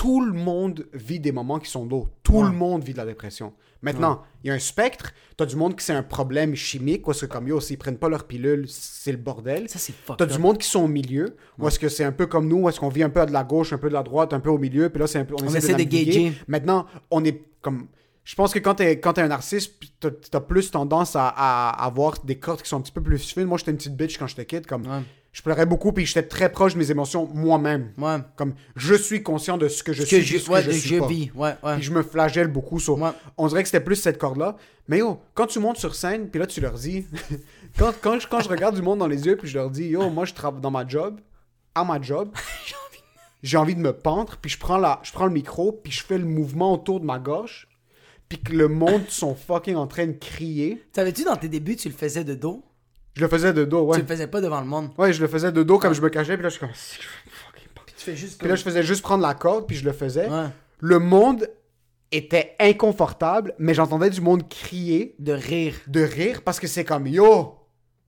Tout 0.05 0.21
le 0.21 0.33
monde 0.33 0.85
vit 0.93 1.19
des 1.19 1.31
moments 1.31 1.57
qui 1.57 1.69
sont 1.69 1.83
lourds. 1.83 2.09
Tout 2.21 2.37
Ouais. 2.37 2.43
le 2.43 2.51
monde 2.51 2.83
vit 2.83 2.93
de 2.93 2.97
la 2.97 3.05
dépression. 3.05 3.53
Maintenant, 3.81 4.21
il 4.43 4.47
y 4.47 4.51
a 4.51 4.53
un 4.53 4.59
spectre. 4.59 5.13
T'as 5.35 5.47
du 5.47 5.55
monde 5.55 5.75
qui 5.75 5.83
c'est 5.83 5.93
un 5.93 6.03
problème 6.03 6.53
chimique, 6.55 7.07
est-ce 7.07 7.25
que 7.25 7.31
comme 7.31 7.47
yo, 7.47 7.59
s'ils 7.59 7.77
prennent 7.79 7.97
pas 7.97 8.07
leur 8.09 8.25
pilule, 8.25 8.65
c'est 8.67 9.11
le 9.11 9.17
bordel. 9.17 9.67
Ça, 9.67 9.79
c'est 9.79 9.93
T'as 10.17 10.25
du 10.27 10.37
monde 10.37 10.59
qui 10.59 10.67
sont 10.67 10.83
au 10.83 10.87
milieu, 10.87 11.35
ou 11.57 11.67
est-ce 11.67 11.79
que 11.79 11.89
c'est 11.89 12.03
un 12.03 12.11
peu 12.11 12.27
comme 12.27 12.47
nous, 12.47 12.69
est-ce 12.69 12.79
qu'on 12.79 12.89
vit 12.89 13.03
un 13.03 13.09
peu 13.09 13.25
de 13.25 13.31
la 13.31 13.43
gauche, 13.43 13.73
un 13.73 13.77
peu 13.79 13.89
de 13.89 13.93
la 13.93 14.03
droite, 14.03 14.33
un 14.33 14.39
peu 14.39 14.49
au 14.49 14.59
milieu, 14.59 14.89
puis 14.89 14.99
là, 14.99 15.07
c'est 15.07 15.19
un 15.19 15.25
peu, 15.25 15.35
on, 15.41 15.45
essaie, 15.45 15.57
essaie 15.73 15.85
de. 15.85 16.31
Maintenant, 16.47 16.85
on 17.09 17.23
est 17.23 17.41
comme. 17.61 17.87
Je 18.23 18.33
pense 18.35 18.53
que 18.53 18.59
quand 18.59 18.75
t'es, 18.75 18.99
quand 18.99 19.13
t'es 19.13 19.21
un 19.21 19.37
puis 19.37 19.93
t'as, 19.99 20.09
t'as 20.09 20.39
plus 20.39 20.71
tendance 20.71 21.15
à, 21.15 21.27
à 21.27 21.85
avoir 21.85 22.17
des 22.23 22.39
cordes 22.39 22.61
qui 22.61 22.69
sont 22.69 22.77
un 22.77 22.81
petit 22.81 22.91
peu 22.91 23.01
plus 23.01 23.19
fines. 23.19 23.45
Moi, 23.45 23.57
j'étais 23.59 23.71
une 23.71 23.77
petite 23.77 23.95
bitch 23.95 24.17
quand 24.17 24.27
j'étais 24.27 24.45
kid, 24.45 24.65
comme. 24.65 24.81
Ouais. 24.87 25.03
Je 25.35 25.41
pleurais 25.41 25.65
beaucoup, 25.65 25.91
puis 25.91 26.05
j'étais 26.05 26.23
très 26.23 26.49
proche 26.49 26.75
de 26.75 26.79
mes 26.79 26.91
émotions 26.91 27.27
moi-même. 27.33 27.91
Ouais. 27.97 28.19
Comme, 28.37 28.53
je 28.77 28.95
suis 28.95 29.21
conscient 29.21 29.57
de 29.57 29.67
ce 29.67 29.83
que 29.83 29.91
je 29.91 30.03
Ce 30.03 30.09
que 30.09 30.15
suis, 30.21 30.25
je, 30.25 30.37
ce 30.37 30.49
que 30.49 30.61
je 30.61 30.67
de- 30.67 30.71
suis 30.71 30.89
je 30.95 30.99
pas. 30.99 31.07
vis. 31.07 31.29
Ouais, 31.35 31.55
ouais. 31.61 31.73
Puis 31.75 31.83
je 31.83 31.91
me 31.91 32.03
flagelle 32.03 32.47
beaucoup. 32.47 32.79
sur 32.79 32.97
Ouais. 32.97 33.09
On 33.35 33.45
dirait 33.47 33.61
que 33.63 33.67
c'était 33.67 33.83
plus 33.83 33.97
cette 33.97 34.17
corde-là. 34.17 34.55
Mais 34.87 34.99
yo, 34.99 35.19
quand 35.33 35.45
tu 35.47 35.59
montes 35.59 35.75
sur 35.75 35.93
scène, 35.93 36.29
puis 36.29 36.39
là, 36.39 36.47
tu 36.47 36.61
leur 36.61 36.75
dis... 36.75 37.05
quand, 37.77 37.93
quand, 38.01 38.17
je, 38.17 38.29
quand 38.29 38.39
je 38.39 38.47
regarde 38.47 38.75
du 38.75 38.81
monde 38.81 38.99
dans 38.99 39.07
les 39.07 39.25
yeux, 39.25 39.35
puis 39.35 39.49
je 39.49 39.57
leur 39.57 39.69
dis, 39.69 39.87
yo, 39.87 40.09
moi, 40.09 40.23
je 40.23 40.33
travaille 40.33 40.61
dans 40.61 40.71
ma 40.71 40.87
job, 40.87 41.19
à 41.75 41.83
ma 41.83 42.01
job, 42.01 42.29
j'ai 43.43 43.57
envie 43.57 43.75
de 43.75 43.81
me 43.81 43.91
pendre, 43.91 44.37
puis 44.41 44.49
je 44.49 44.57
prends, 44.57 44.77
la, 44.77 45.01
je 45.03 45.11
prends 45.11 45.25
le 45.25 45.33
micro, 45.33 45.73
puis 45.73 45.91
je 45.91 46.01
fais 46.01 46.17
le 46.17 46.23
mouvement 46.23 46.71
autour 46.71 47.01
de 47.01 47.05
ma 47.05 47.19
gorge, 47.19 47.67
puis 48.29 48.39
que 48.39 48.53
le 48.53 48.69
monde 48.69 49.01
sont 49.09 49.35
fucking 49.35 49.75
en 49.75 49.87
train 49.87 50.07
de 50.07 50.13
crier. 50.13 50.81
Savais-tu, 50.95 51.25
dans 51.25 51.35
tes 51.35 51.49
débuts, 51.49 51.75
tu 51.75 51.89
le 51.89 51.93
faisais 51.93 52.23
de 52.23 52.35
dos? 52.35 52.63
Je 53.15 53.21
le 53.21 53.27
faisais 53.29 53.53
de 53.53 53.63
dos, 53.63 53.81
Tu 53.85 53.91
ouais. 53.91 53.97
le 53.99 54.05
faisais 54.05 54.27
pas 54.27 54.41
devant 54.41 54.59
le 54.59 54.67
monde. 54.67 54.89
Ouais, 54.97 55.13
je 55.13 55.21
le 55.21 55.27
faisais 55.27 55.51
de 55.51 55.63
dos 55.63 55.79
comme 55.79 55.93
je 55.93 56.01
me 56.01 56.09
cachais, 56.09 56.33
puis 56.35 56.43
là, 56.43 56.49
je 56.49 56.53
suis 56.55 56.59
comme. 56.59 56.69
Pas. 56.69 57.81
Tu 57.87 57.93
fais 58.03 58.15
juste 58.15 58.39
Puis 58.39 58.47
là, 58.49 58.55
je 58.55 58.63
faisais 58.63 58.83
juste 58.83 59.01
prendre 59.01 59.23
la 59.25 59.33
corde, 59.33 59.65
puis 59.67 59.75
je 59.77 59.85
le 59.85 59.93
faisais. 59.93 60.27
Ouais. 60.29 60.47
Le 60.81 60.99
monde 60.99 61.47
était 62.11 62.55
inconfortable, 62.59 63.53
mais 63.57 63.73
j'entendais 63.73 64.09
du 64.09 64.21
monde 64.21 64.47
crier, 64.47 65.15
De 65.19 65.31
rire. 65.33 65.75
de 65.87 66.01
rire, 66.01 66.41
parce 66.43 66.59
que 66.59 66.67
c'est 66.67 66.83
comme 66.85 67.07
Yo, 67.07 67.55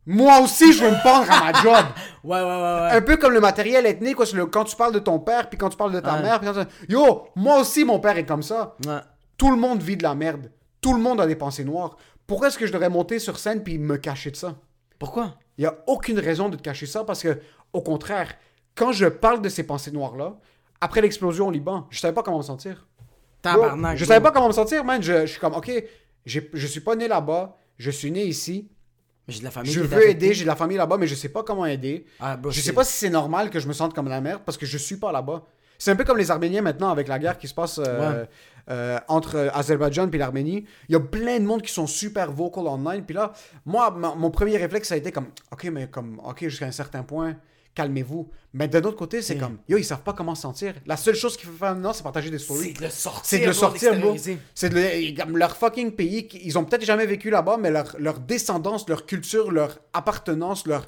moi 0.05 0.39
aussi, 0.41 0.71
je 0.73 0.83
veux 0.83 0.91
me 0.91 1.03
pendre 1.03 1.29
à 1.31 1.51
ma 1.51 1.59
job. 1.61 1.85
Ouais, 2.23 2.37
ouais, 2.37 2.43
ouais, 2.43 2.45
ouais. 2.45 2.89
Un 2.91 3.01
peu 3.01 3.17
comme 3.17 3.33
le 3.33 3.39
matériel 3.41 3.85
ethnique, 3.85 4.15
quoi, 4.15 4.25
le- 4.33 4.45
quand 4.45 4.63
tu 4.65 4.75
parles 4.75 4.93
de 4.93 4.99
ton 4.99 5.19
père, 5.19 5.49
puis 5.49 5.57
quand 5.57 5.69
tu 5.69 5.77
parles 5.77 5.91
de 5.93 5.99
ta 5.99 6.15
Ouais. 6.15 6.21
mère, 6.21 6.39
puis 6.39 6.49
quand 6.49 6.63
tu- 6.65 6.91
Yo, 6.93 7.27
moi 7.35 7.59
aussi, 7.59 7.83
mon 7.85 7.99
père 7.99 8.17
est 8.17 8.25
comme 8.25 8.43
ça. 8.43 8.75
Ouais. 8.85 8.99
Tout 9.37 9.51
le 9.51 9.57
monde 9.57 9.81
vit 9.81 9.97
de 9.97 10.03
la 10.03 10.15
merde. 10.15 10.51
Tout 10.81 10.93
le 10.93 10.99
monde 11.01 11.19
a 11.21 11.27
des 11.27 11.35
pensées 11.35 11.63
noires. 11.65 11.97
Pourquoi 12.27 12.47
est-ce 12.49 12.57
que 12.57 12.67
je 12.67 12.71
devrais 12.73 12.89
monter 12.89 13.19
sur 13.19 13.39
scène 13.39 13.63
puis 13.63 13.77
me 13.79 13.97
cacher 13.97 14.31
de 14.31 14.35
ça? 14.35 14.55
Pourquoi? 14.99 15.35
Il 15.57 15.61
n'y 15.61 15.67
a 15.67 15.77
aucune 15.87 16.19
raison 16.19 16.49
de 16.49 16.55
te 16.55 16.61
cacher 16.61 16.85
ça 16.85 17.03
parce 17.03 17.21
que, 17.23 17.39
au 17.73 17.81
contraire, 17.81 18.35
quand 18.75 18.91
je 18.91 19.05
parle 19.07 19.41
de 19.41 19.49
ces 19.49 19.63
pensées 19.63 19.91
noires-là, 19.91 20.37
après 20.81 21.01
l'explosion 21.01 21.47
au 21.47 21.51
Liban, 21.51 21.87
je 21.89 21.99
savais 21.99 22.13
pas 22.13 22.23
comment 22.23 22.37
me 22.37 22.43
sentir. 22.43 22.87
Bro, 23.43 23.53
Tabarnak. 23.53 23.97
je 23.97 24.03
bro. 24.03 24.13
savais 24.13 24.23
pas 24.23 24.31
comment 24.31 24.47
me 24.47 24.53
sentir, 24.53 24.83
man. 24.83 25.01
Je, 25.01 25.21
je 25.21 25.31
suis 25.31 25.39
comme, 25.39 25.53
ok, 25.53 25.71
je 26.25 26.67
suis 26.67 26.81
pas 26.81 26.95
né 26.95 27.07
là-bas, 27.07 27.57
je 27.77 27.91
suis 27.91 28.11
né 28.11 28.25
ici, 28.25 28.69
Mais 29.27 29.33
J'ai 29.33 29.39
de 29.39 29.45
la 29.45 29.51
famille 29.51 29.71
je 29.71 29.81
veux 29.81 30.09
aider, 30.09 30.33
j'ai 30.33 30.43
de 30.43 30.47
la 30.47 30.55
famille 30.55 30.77
là-bas, 30.77 30.97
mais 30.97 31.07
je 31.07 31.15
sais 31.15 31.29
pas 31.29 31.43
comment 31.43 31.65
aider. 31.65 32.05
Ah, 32.19 32.37
bro, 32.37 32.51
Je 32.51 32.61
sais 32.61 32.73
pas 32.73 32.83
si 32.83 32.93
c'est 32.93 33.09
normal 33.09 33.49
que 33.49 33.59
je 33.59 33.67
me 33.67 33.73
sente 33.73 33.93
comme 33.93 34.07
la 34.09 34.21
merde 34.21 34.41
parce 34.45 34.57
que 34.57 34.65
je 34.65 34.77
suis 34.77 34.97
pas 34.97 35.11
là-bas. 35.11 35.43
C'est 35.77 35.91
un 35.91 35.95
peu 35.95 36.03
comme 36.03 36.17
les 36.17 36.31
Arméniens 36.31 36.61
maintenant 36.61 36.89
avec 36.89 37.07
la 37.07 37.19
guerre 37.19 37.37
qui 37.37 37.47
se 37.47 37.53
passe 37.53 37.79
euh, 37.79 38.21
Ouais. 38.23 38.29
euh, 38.69 38.99
entre 39.07 39.49
Azerbaïdjan 39.53 40.09
et 40.11 40.17
l'Arménie. 40.17 40.65
Il 40.89 40.93
y 40.93 40.95
a 40.95 40.99
plein 40.99 41.39
de 41.39 41.45
monde 41.45 41.61
qui 41.61 41.71
sont 41.71 41.87
super 41.87 42.31
vocal 42.31 42.67
online. 42.67 43.03
Puis 43.05 43.15
là, 43.15 43.33
moi, 43.65 43.91
mon 43.91 44.31
premier 44.31 44.57
réflexe, 44.57 44.87
ça 44.89 44.95
a 44.95 44.97
été 44.97 45.11
comme, 45.11 45.27
ok, 45.51 45.65
mais 45.71 45.87
comme, 45.87 46.19
ok, 46.25 46.39
jusqu'à 46.47 46.65
un 46.65 46.71
certain 46.71 47.03
point, 47.03 47.35
calmez-vous. 47.75 48.27
Mais 48.53 48.67
d'un 48.67 48.81
autre 48.81 48.97
côté, 48.97 49.21
c'est 49.21 49.35
Mm. 49.35 49.39
comme, 49.39 49.57
yo, 49.69 49.77
ils 49.77 49.83
savent 49.85 50.01
pas 50.01 50.13
comment 50.13 50.33
se 50.33 50.41
sentir. 50.41 50.73
La 50.87 50.97
seule 50.97 51.13
chose 51.15 51.37
qu'il 51.37 51.47
faut 51.47 51.55
faire 51.55 51.75
maintenant, 51.75 51.93
c'est 51.93 52.01
partager 52.01 52.31
des 52.31 52.39
stories. 52.39 52.73
C'est 52.73 52.79
de 52.79 52.83
le 52.85 52.89
sortir. 52.89 53.21
C'est 53.23 53.39
de 53.39 53.45
le 53.45 53.53
sortir. 53.53 53.93
C'est 54.55 54.69
de 54.69 54.75
le- 54.75 55.37
leur 55.37 55.55
fucking 55.55 55.91
pays. 55.91 56.27
Ils 56.43 56.57
ont 56.57 56.65
peut-être 56.65 56.83
jamais 56.83 57.05
vécu 57.05 57.29
là-bas, 57.29 57.57
mais 57.59 57.69
leur, 57.69 57.95
leur 57.99 58.19
descendance, 58.19 58.89
leur 58.89 59.05
culture, 59.05 59.51
leur 59.51 59.77
appartenance, 59.93 60.65
leur 60.65 60.87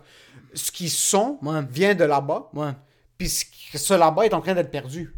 ce 0.56 0.72
qu'ils 0.72 0.90
sont 0.90 1.38
Ouais. 1.44 1.62
vient 1.70 1.94
de 1.94 2.04
là-bas. 2.06 2.50
Ouais. 2.56 2.72
Puis 3.20 3.30
ce, 3.30 3.94
là-bas 3.94 4.26
est 4.26 4.34
en 4.34 4.42
train 4.42 4.56
d'être 4.56 4.72
perdu. 4.72 5.14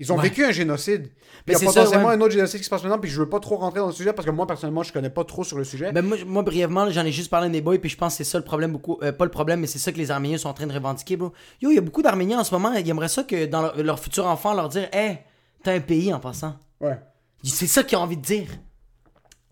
Ils 0.00 0.10
ont 0.10 0.16
Ouais. 0.16 0.22
vécu 0.22 0.42
un 0.46 0.50
génocide. 0.50 1.08
Puis 1.44 1.54
il 1.54 1.58
y 1.58 1.60
Mais 1.60 1.62
a 1.62 1.66
potentiellement 1.66 2.08
ouais. 2.08 2.14
un 2.14 2.20
autre 2.22 2.32
génocide 2.32 2.58
qui 2.58 2.64
se 2.64 2.70
passe 2.70 2.82
maintenant, 2.82 2.98
puis 2.98 3.10
je 3.10 3.20
veux 3.20 3.28
pas 3.28 3.38
trop 3.38 3.56
rentrer 3.58 3.80
dans 3.80 3.88
le 3.88 3.92
sujet 3.92 4.14
parce 4.14 4.24
que 4.24 4.30
moi, 4.32 4.46
personnellement, 4.46 4.82
je 4.82 4.92
connais 4.94 5.10
pas 5.10 5.24
trop 5.24 5.44
sur 5.44 5.58
le 5.58 5.64
sujet. 5.64 5.92
Ben 5.92 6.02
moi, 6.02 6.16
moi, 6.26 6.42
brièvement, 6.42 6.88
j'en 6.90 7.04
ai 7.04 7.12
juste 7.12 7.28
parlé 7.30 7.48
à 7.48 7.50
des 7.50 7.60
boys, 7.60 7.76
puis 7.78 7.90
je 7.90 7.98
pense 7.98 8.14
que 8.14 8.24
c'est 8.24 8.30
ça 8.30 8.38
le 8.38 8.44
problème, 8.44 8.72
beaucoup. 8.72 8.98
euh, 9.02 9.12
pas 9.12 9.26
le 9.26 9.30
problème, 9.30 9.60
mais 9.60 9.66
c'est 9.66 9.78
ça 9.78 9.92
que 9.92 9.98
les 9.98 10.10
Arméniens 10.10 10.38
sont 10.38 10.48
en 10.48 10.54
train 10.54 10.66
de 10.66 10.72
revendiquer, 10.72 11.18
bro. 11.18 11.32
Yo, 11.60 11.70
il 11.70 11.74
y 11.74 11.78
a 11.78 11.82
beaucoup 11.82 12.00
d'Arméniens 12.00 12.40
en 12.40 12.44
ce 12.44 12.54
moment, 12.54 12.72
ils 12.72 12.88
aimeraient 12.88 13.08
ça 13.10 13.24
que 13.24 13.44
dans 13.44 13.60
leur, 13.60 13.76
leur 13.82 14.00
futur 14.00 14.26
enfant, 14.26 14.54
leur 14.54 14.70
dire, 14.70 14.88
hey, 14.92 15.18
t'as 15.62 15.74
un 15.74 15.80
pays 15.80 16.14
en 16.14 16.18
passant. 16.18 16.56
Ouais. 16.80 16.98
C'est 17.44 17.66
ça 17.66 17.82
qu'ils 17.84 17.98
ont 17.98 18.02
envie 18.02 18.16
de 18.16 18.22
dire. 18.22 18.48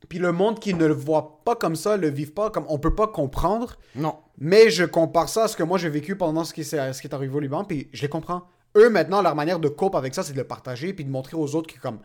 Puis 0.08 0.18
le 0.18 0.32
monde 0.32 0.58
qui 0.60 0.74
ne 0.74 0.86
le 0.86 0.94
voit 0.94 1.40
pas 1.44 1.54
comme 1.56 1.76
ça, 1.76 1.96
le 1.96 2.08
vit 2.08 2.26
pas 2.26 2.50
comme 2.50 2.64
on 2.68 2.78
peut 2.78 2.94
pas 2.94 3.06
comprendre. 3.08 3.76
Non. 3.94 4.16
Mais 4.38 4.70
je 4.70 4.84
compare 4.84 5.28
ça 5.28 5.44
à 5.44 5.48
ce 5.48 5.56
que 5.56 5.62
moi 5.62 5.78
j'ai 5.78 5.88
vécu 5.90 6.16
pendant 6.16 6.44
ce 6.44 6.54
qui, 6.54 6.64
s'est- 6.64 6.92
ce 6.92 7.00
qui 7.00 7.08
est 7.08 7.14
arrivé 7.14 7.34
au 7.34 7.40
Liban, 7.40 7.64
puis 7.64 7.88
je 7.92 8.02
les 8.02 8.08
comprends. 8.08 8.42
Eux, 8.76 8.90
maintenant, 8.90 9.22
leur 9.22 9.34
manière 9.34 9.58
de 9.58 9.68
cope 9.68 9.94
avec 9.94 10.14
ça, 10.14 10.22
c'est 10.22 10.34
de 10.34 10.38
le 10.38 10.44
partager, 10.44 10.92
puis 10.92 11.04
de 11.04 11.10
montrer 11.10 11.36
aux 11.36 11.54
autres 11.54 11.74
que 11.74 11.80
comme, 11.80 11.98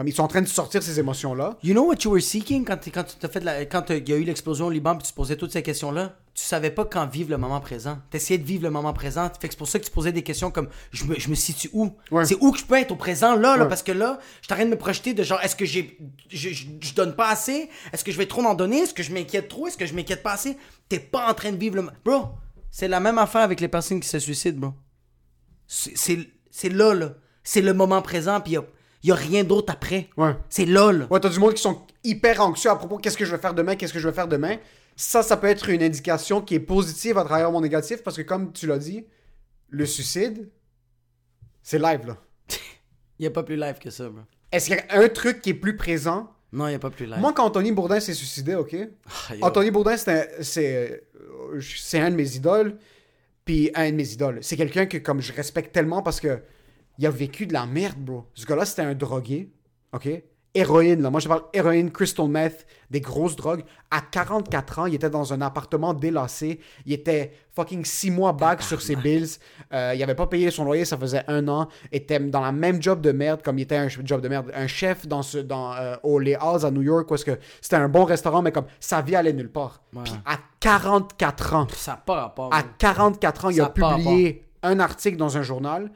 comme 0.00 0.08
ils 0.08 0.14
sont 0.14 0.22
en 0.22 0.28
train 0.28 0.40
de 0.40 0.48
sortir 0.48 0.82
ces 0.82 0.98
émotions-là. 0.98 1.58
You 1.62 1.74
know 1.74 1.84
what 1.86 1.96
you 2.04 2.10
were 2.10 2.22
seeking 2.22 2.64
quand, 2.64 2.78
quand 2.90 3.04
tu 3.04 3.28
fait 3.28 3.44
la- 3.44 3.66
quand 3.66 3.90
il 3.90 4.08
y 4.08 4.14
a 4.14 4.16
eu 4.16 4.24
l'explosion 4.24 4.68
au 4.68 4.70
Liban 4.70 4.96
puis 4.96 5.06
tu 5.06 5.12
posais 5.12 5.36
toutes 5.36 5.52
ces 5.52 5.62
questions-là? 5.62 6.16
Tu 6.32 6.42
savais 6.42 6.70
pas 6.70 6.86
quand 6.86 7.06
vivre 7.06 7.28
le 7.28 7.36
moment 7.36 7.60
présent. 7.60 7.98
T'essayais 8.08 8.38
de 8.38 8.46
vivre 8.46 8.62
le 8.62 8.70
moment 8.70 8.94
présent. 8.94 9.28
Fait 9.38 9.48
que 9.48 9.52
c'est 9.52 9.58
pour 9.58 9.68
ça 9.68 9.78
que 9.78 9.84
tu 9.84 9.90
posais 9.90 10.10
des 10.12 10.22
questions 10.22 10.50
comme 10.50 10.70
je 10.90 11.04
me, 11.04 11.16
je 11.20 11.28
me 11.28 11.34
situe 11.34 11.68
où? 11.74 11.90
Ouais. 12.10 12.24
C'est 12.24 12.38
où 12.40 12.50
que 12.50 12.58
je 12.58 12.64
peux 12.64 12.76
être 12.78 12.92
au 12.92 12.96
présent 12.96 13.34
là, 13.36 13.58
là? 13.58 13.64
Ouais. 13.64 13.68
parce 13.68 13.82
que 13.82 13.92
là, 13.92 14.18
je 14.40 14.48
t'arrête 14.48 14.68
de 14.68 14.70
me 14.70 14.78
projeter 14.78 15.12
de 15.12 15.22
genre 15.22 15.38
est-ce 15.42 15.54
que 15.54 15.66
j'ai 15.66 15.98
je, 16.30 16.48
je, 16.48 16.64
je 16.80 16.94
donne 16.94 17.14
pas 17.14 17.28
assez? 17.28 17.68
Est-ce 17.92 18.02
que 18.02 18.10
je 18.10 18.16
vais 18.16 18.24
trop 18.24 18.42
en 18.42 18.54
donner? 18.54 18.78
Est-ce 18.78 18.94
que 18.94 19.02
je 19.02 19.12
m'inquiète 19.12 19.48
trop? 19.48 19.66
Est-ce 19.66 19.76
que 19.76 19.84
je 19.84 19.92
m'inquiète 19.92 20.22
pas 20.22 20.32
assez? 20.32 20.56
T'es 20.88 20.98
pas 20.98 21.30
en 21.30 21.34
train 21.34 21.52
de 21.52 21.58
vivre 21.58 21.76
le 21.76 21.86
Bro, 22.06 22.30
c'est 22.70 22.88
la 22.88 23.00
même 23.00 23.18
affaire 23.18 23.42
avec 23.42 23.60
les 23.60 23.68
personnes 23.68 24.00
qui 24.00 24.08
se 24.08 24.18
suicident, 24.18 24.60
bro. 24.60 24.72
C'est 25.66 26.68
là, 26.70 26.94
là. 26.94 27.10
C'est 27.44 27.60
le 27.60 27.74
moment 27.74 28.00
présent 28.00 28.40
puis 28.40 28.56
a, 28.56 28.62
y 29.08 29.12
a 29.12 29.14
rien 29.14 29.44
d'autre 29.44 29.72
après. 29.72 30.08
Ouais. 30.16 30.34
C'est 30.48 30.66
là, 30.66 30.92
là. 30.92 31.06
Ouais, 31.10 31.20
t'as 31.20 31.28
du 31.28 31.38
monde 31.38 31.54
qui 31.54 31.62
sont 31.62 31.82
hyper 32.04 32.40
anxieux 32.40 32.70
à 32.70 32.76
propos 32.76 32.98
qu'est-ce 32.98 33.16
que 33.16 33.24
je 33.24 33.34
vais 33.34 33.40
faire 33.40 33.54
demain, 33.54 33.76
qu'est-ce 33.76 33.92
que 33.92 33.98
je 33.98 34.08
vais 34.08 34.14
faire 34.14 34.28
demain. 34.28 34.56
Ça, 34.96 35.22
ça 35.22 35.36
peut 35.36 35.46
être 35.46 35.68
une 35.70 35.82
indication 35.82 36.42
qui 36.42 36.54
est 36.54 36.60
positive 36.60 37.16
à 37.16 37.24
travers 37.24 37.50
mon 37.50 37.60
négatif 37.60 38.02
parce 38.02 38.16
que, 38.16 38.22
comme 38.22 38.52
tu 38.52 38.66
l'as 38.66 38.78
dit, 38.78 39.06
le 39.70 39.86
suicide, 39.86 40.50
c'est 41.62 41.78
live, 41.78 42.06
là. 42.06 42.16
Y 43.18 43.26
a 43.26 43.30
pas 43.30 43.42
plus 43.42 43.56
live 43.56 43.78
que 43.78 43.90
ça, 43.90 44.08
bro. 44.08 44.22
Est-ce 44.50 44.66
qu'il 44.66 44.76
y 44.76 44.78
a 44.78 44.98
un 44.98 45.08
truc 45.08 45.42
qui 45.42 45.50
est 45.50 45.54
plus 45.54 45.76
présent? 45.76 46.32
Non, 46.52 46.66
il 46.66 46.70
n'y 46.70 46.76
a 46.76 46.80
pas 46.80 46.90
plus 46.90 47.06
live. 47.06 47.18
Moi, 47.18 47.32
quand 47.32 47.44
Anthony 47.44 47.70
Bourdin 47.70 48.00
s'est 48.00 48.14
suicidé, 48.14 48.54
ok? 48.54 48.74
Ah. 49.06 49.34
Anthony 49.42 49.70
Bourdin, 49.70 49.96
c'est 49.96 50.10
un, 50.10 50.60
euh, 50.62 51.60
c'est 51.60 52.00
un 52.00 52.10
de 52.10 52.16
mes 52.16 52.34
idoles. 52.34 52.76
Puis 53.44 53.70
un 53.74 53.90
de 53.90 53.96
mes 53.96 54.12
idoles. 54.12 54.38
C'est 54.42 54.56
quelqu'un 54.56 54.86
que 54.86 54.98
comme 54.98 55.20
je 55.20 55.32
respecte 55.32 55.72
tellement 55.72 56.02
parce 56.02 56.20
que 56.20 56.40
il 57.00 57.06
a 57.06 57.10
vécu 57.10 57.46
de 57.46 57.54
la 57.54 57.64
merde, 57.64 57.96
bro. 57.98 58.26
Ce 58.34 58.44
gars-là, 58.44 58.66
c'était 58.66 58.82
un 58.82 58.94
drogué, 58.94 59.50
ok? 59.92 60.08
Héroïne, 60.52 61.00
là. 61.00 61.10
Moi, 61.10 61.20
je 61.20 61.28
parle 61.28 61.44
héroïne, 61.52 61.92
crystal 61.92 62.26
meth, 62.28 62.66
des 62.90 63.00
grosses 63.00 63.36
drogues. 63.36 63.62
À 63.90 64.00
44 64.00 64.78
ans, 64.80 64.86
il 64.86 64.94
était 64.96 65.08
dans 65.08 65.32
un 65.32 65.40
appartement 65.42 65.94
délassé. 65.94 66.58
Il 66.84 66.92
était 66.92 67.32
fucking 67.54 67.84
6 67.84 68.10
mois 68.10 68.32
back 68.32 68.60
sur 68.60 68.82
ses 68.82 68.96
bills. 68.96 69.38
Euh, 69.72 69.92
il 69.94 70.02
avait 70.02 70.16
pas 70.16 70.26
payé 70.26 70.50
son 70.50 70.64
loyer, 70.64 70.84
ça 70.84 70.98
faisait 70.98 71.22
un 71.28 71.46
an. 71.46 71.68
Il 71.92 71.98
était 71.98 72.18
dans 72.18 72.40
la 72.40 72.50
même 72.50 72.82
job 72.82 73.00
de 73.00 73.12
merde, 73.12 73.42
comme 73.42 73.58
il 73.58 73.62
était 73.62 73.76
un 73.76 73.88
job 73.88 74.20
de 74.20 74.28
merde. 74.28 74.50
Un 74.52 74.66
chef 74.66 75.06
dans 75.06 75.22
ce, 75.22 75.38
dans, 75.38 75.72
euh, 75.74 75.94
au 76.02 76.18
Les 76.18 76.34
Halls 76.34 76.66
à 76.66 76.70
New 76.72 76.82
York, 76.82 77.08
parce 77.08 77.22
que 77.22 77.38
c'était 77.60 77.76
un 77.76 77.88
bon 77.88 78.04
restaurant, 78.04 78.42
mais 78.42 78.50
comme 78.52 78.66
sa 78.80 79.00
vie 79.02 79.14
allait 79.14 79.32
nulle 79.32 79.52
part. 79.52 79.80
Ouais. 79.94 80.02
Puis 80.02 80.14
à 80.26 80.36
44 80.58 81.54
ans, 81.54 81.66
Ça 81.76 81.96
pas 82.04 82.22
rapport. 82.22 82.52
à 82.52 82.62
bro. 82.62 82.70
44 82.76 83.44
ans, 83.44 83.50
il 83.50 83.56
Ça 83.56 83.66
a 83.66 83.70
publié 83.70 84.44
un 84.64 84.80
article 84.80 85.16
dans 85.16 85.36
un 85.38 85.42
journal. 85.42 85.92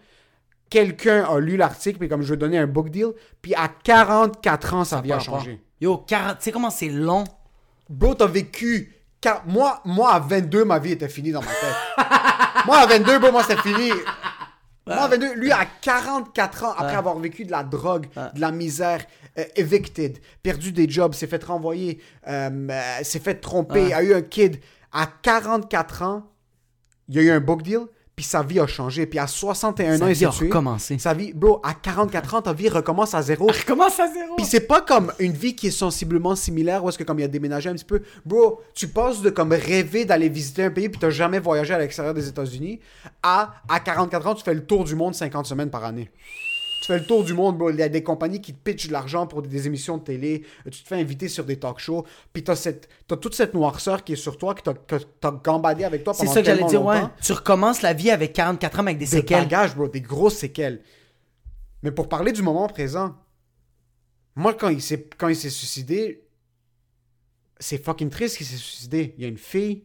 Quelqu'un 0.75 1.23
a 1.25 1.39
lu 1.39 1.57
l'article, 1.57 1.99
puis 2.01 2.09
comme 2.09 2.23
je 2.23 2.31
veux 2.31 2.37
donner 2.37 2.59
un 2.59 2.67
book 2.67 2.91
deal, 2.91 3.13
puis 3.41 3.55
à 3.55 3.69
44 3.69 4.75
ans, 4.75 4.85
sa 4.85 5.01
vie 5.01 5.13
a 5.13 5.19
Pas 5.19 5.23
rapport. 5.23 5.39
changé. 5.39 5.61
Yo, 5.81 5.99
40... 5.99 6.39
tu 6.39 6.45
sais 6.45 6.51
comment 6.51 6.71
c'est 6.71 6.89
long? 6.89 7.23
Bro, 7.89 8.15
t'as 8.17 8.27
vécu. 8.27 8.93
Moi, 9.47 9.81
moi, 9.85 10.13
à 10.15 10.19
22, 10.19 10.65
ma 10.65 10.81
vie 10.81 10.91
était 10.91 11.09
finie 11.09 11.31
dans 11.31 11.43
ma 11.43 11.47
tête. 11.47 12.07
moi, 12.67 12.79
à 12.79 12.87
22, 12.87 13.21
bro, 13.21 13.31
moi, 13.31 13.43
c'était 13.45 13.63
fini. 13.63 13.91
Moi, 14.85 14.97
à 14.97 15.07
22, 15.07 15.35
lui, 15.35 15.53
à 15.53 15.65
44 15.81 16.65
ans, 16.65 16.73
après 16.73 16.87
Ouais. 16.89 16.95
avoir 16.99 17.17
vécu 17.21 17.45
de 17.45 17.53
la 17.53 17.63
drogue, 17.63 18.07
Ouais. 18.17 18.25
de 18.35 18.41
la 18.41 18.51
misère, 18.51 19.05
euh, 19.39 19.45
evicted, 19.55 20.19
perdu 20.43 20.73
des 20.73 20.89
jobs, 20.91 21.15
s'est 21.15 21.29
fait 21.29 21.43
renvoyer, 21.45 22.01
euh, 22.27 22.51
euh, 22.71 23.03
s'est 23.05 23.21
fait 23.21 23.37
tromper, 23.37 23.95
a 23.95 24.03
eu 24.03 24.13
un 24.13 24.23
kid. 24.23 24.59
À 24.93 25.07
44 25.07 26.03
ans, 26.03 26.25
il 27.09 27.15
y 27.15 27.19
a 27.21 27.23
eu 27.23 27.31
un 27.31 27.41
book 27.41 27.63
deal, 27.63 27.83
puis 28.17 28.25
sa 28.25 28.43
vie 28.43 28.61
a 28.61 28.67
changé. 28.67 29.07
Puis 29.07 29.19
à 29.19 29.27
61 29.27 29.99
Sa 29.99 30.05
ans, 30.05 30.09
il 30.09 30.17
s'est 30.17 30.25
a 30.27 30.31
tué. 30.31 30.47
recommencé. 30.47 30.99
Sa 30.99 31.15
vie, 31.15 31.33
bro, 31.33 31.61
à 31.65 31.75
44 31.75 32.35
ans, 32.35 32.43
ta 32.43 32.53
vie 32.53 32.69
recommence 32.69 33.15
à 33.15 33.23
zéro. 33.23 33.51
Commence 33.67 33.99
à 33.99 34.07
zéro. 34.07 34.37
Puis 34.37 34.47
c'est 34.47 34.67
pas 34.67 34.81
comme 34.81 35.13
une 35.19 35.33
vie 35.33 35.55
qui 35.57 35.69
est 35.69 35.73
sensiblement 35.73 36.37
similaire 36.37 36.85
où 36.85 36.89
est-ce 36.89 36.99
que 36.99 37.05
comme 37.05 37.19
il 37.19 37.25
a 37.25 37.29
déménagé 37.29 37.69
un 37.71 37.75
petit 37.75 37.85
peu, 37.85 38.03
bro, 38.25 38.61
tu 38.75 38.89
passes 38.89 39.21
de 39.21 39.31
comme 39.31 39.53
rêver 39.53 40.05
d'aller 40.05 40.29
visiter 40.29 40.65
un 40.65 40.71
pays 40.71 40.89
puis 40.89 40.99
t'as 41.01 41.11
jamais 41.11 41.41
voyagé 41.41 41.75
à 41.75 41.79
l'extérieur 41.79 42.15
des 42.15 42.29
États-Unis 42.29 42.81
à 43.23 43.55
à 43.69 43.81
44 43.81 44.27
ans 44.27 44.35
tu 44.35 44.45
fais 44.45 44.55
le 44.55 44.65
tour 44.65 44.85
du 44.85 44.95
monde 44.95 45.15
50 45.15 45.47
semaines 45.47 45.71
par 45.71 45.85
année. 45.85 46.11
Tu 46.85 46.93
fais 46.93 46.99
le 46.99 47.07
tour 47.07 47.25
du 47.25 47.33
monde, 47.33 47.57
bro. 47.57 47.71
Il 47.71 47.77
y 47.77 47.83
a 47.83 47.89
des 47.89 48.03
compagnies 48.03 48.43
qui 48.43 48.53
te 48.53 48.59
pitchent 48.59 48.89
de 48.89 48.93
l'argent 48.93 49.27
pour 49.27 49.41
des 49.41 49.67
émissions 49.67 49.97
de 49.97 50.03
télé. 50.03 50.45
Tu 50.71 50.83
te 50.83 50.87
fais 50.87 51.01
inviter 51.01 51.29
sur 51.29 51.47
des 51.47 51.59
talk 51.59 51.79
shows. 51.79 52.05
Puis 52.35 52.45
t'as, 52.45 52.57
cette, 52.57 52.91
t'as 53.09 53.17
toute 53.17 53.35
cette 53.35 53.55
noirceur 53.55 54.05
qui 54.05 54.13
est 54.13 54.17
sur 54.17 54.37
toi, 54.37 54.55
que 54.55 54.61
t'as, 54.61 54.75
que 54.75 54.97
t'as 55.19 55.31
gambadé 55.31 55.85
avec 55.85 56.05
toi 56.05 56.13
C'est 56.13 56.25
pendant 56.27 56.35
ça 56.35 56.41
que 56.43 56.47
j'allais 56.47 56.65
dire, 56.65 56.85
ouais. 56.85 57.01
Tu 57.23 57.33
recommences 57.33 57.81
la 57.81 57.95
vie 57.95 58.11
avec 58.11 58.35
44 58.35 58.81
ans 58.81 58.83
mais 58.83 58.91
avec 58.91 58.99
des 58.99 59.07
Des 59.07 59.11
séquelles. 59.13 59.45
bagages, 59.45 59.75
bro. 59.75 59.89
Des 59.89 60.03
grosses 60.03 60.37
séquelles. 60.37 60.83
Mais 61.83 61.91
pour 61.91 62.07
parler 62.07 62.33
du 62.33 62.43
moment 62.43 62.69
présent, 62.69 63.17
moi, 64.37 64.53
quand 64.53 64.69
il 64.69 64.83
s'est, 64.83 65.09
quand 65.17 65.29
il 65.29 65.37
s'est 65.37 65.49
suicidé, 65.49 66.27
c'est 67.61 67.83
fucking 67.83 68.11
triste 68.11 68.37
qu'il 68.37 68.45
s'est 68.45 68.59
suicidé. 68.59 69.15
Il 69.17 69.23
y 69.23 69.25
a 69.25 69.31
une 69.31 69.39
fille. 69.39 69.85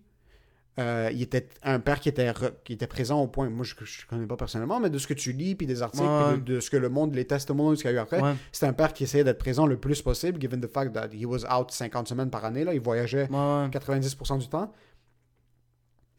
Euh, 0.80 1.09
il 1.13 1.21
était 1.21 1.47
un 1.61 1.80
père 1.80 1.99
qui 1.99 2.09
était, 2.09 2.32
re- 2.32 2.53
qui 2.63 2.73
était 2.73 2.88
présent 2.88 3.21
au 3.21 3.27
point. 3.27 3.49
Moi, 3.49 3.65
je 3.65 3.75
ne 3.75 4.07
connais 4.09 4.25
pas 4.25 4.38
personnellement, 4.38 4.80
mais 4.80 4.89
de 4.89 4.97
ce 4.97 5.05
que 5.07 5.13
tu 5.13 5.32
lis, 5.34 5.53
puis 5.55 5.67
des 5.67 5.82
articles, 5.82 6.03
Ouais. 6.05 6.34
puis 6.34 6.41
de, 6.41 6.55
de 6.55 6.59
ce 6.61 6.69
que 6.71 6.77
le 6.77 6.89
monde, 6.89 7.13
les 7.13 7.27
testimonies 7.27 7.75
qu'il 7.77 7.86
y 7.86 7.89
a 7.89 7.91
eu 7.91 7.97
après, 7.97 8.21
Ouais. 8.21 8.34
c'était 8.51 8.65
un 8.67 8.73
père 8.73 8.93
qui 8.93 9.03
essayait 9.03 9.23
d'être 9.23 9.38
présent 9.39 9.67
le 9.67 9.77
plus 9.77 10.01
possible, 10.01 10.39
given 10.41 10.59
the 10.61 10.67
fact 10.71 10.93
that 10.93 11.09
he 11.13 11.25
was 11.25 11.43
out 11.45 11.69
50 11.71 12.07
semaines 12.07 12.30
par 12.32 12.45
année. 12.45 12.63
Là, 12.63 12.73
il 12.73 12.80
voyageait 12.82 13.27
Ouais, 13.30 13.36
ouais. 13.38 13.69
90% 13.71 14.38
du 14.39 14.47
temps. 14.47 14.73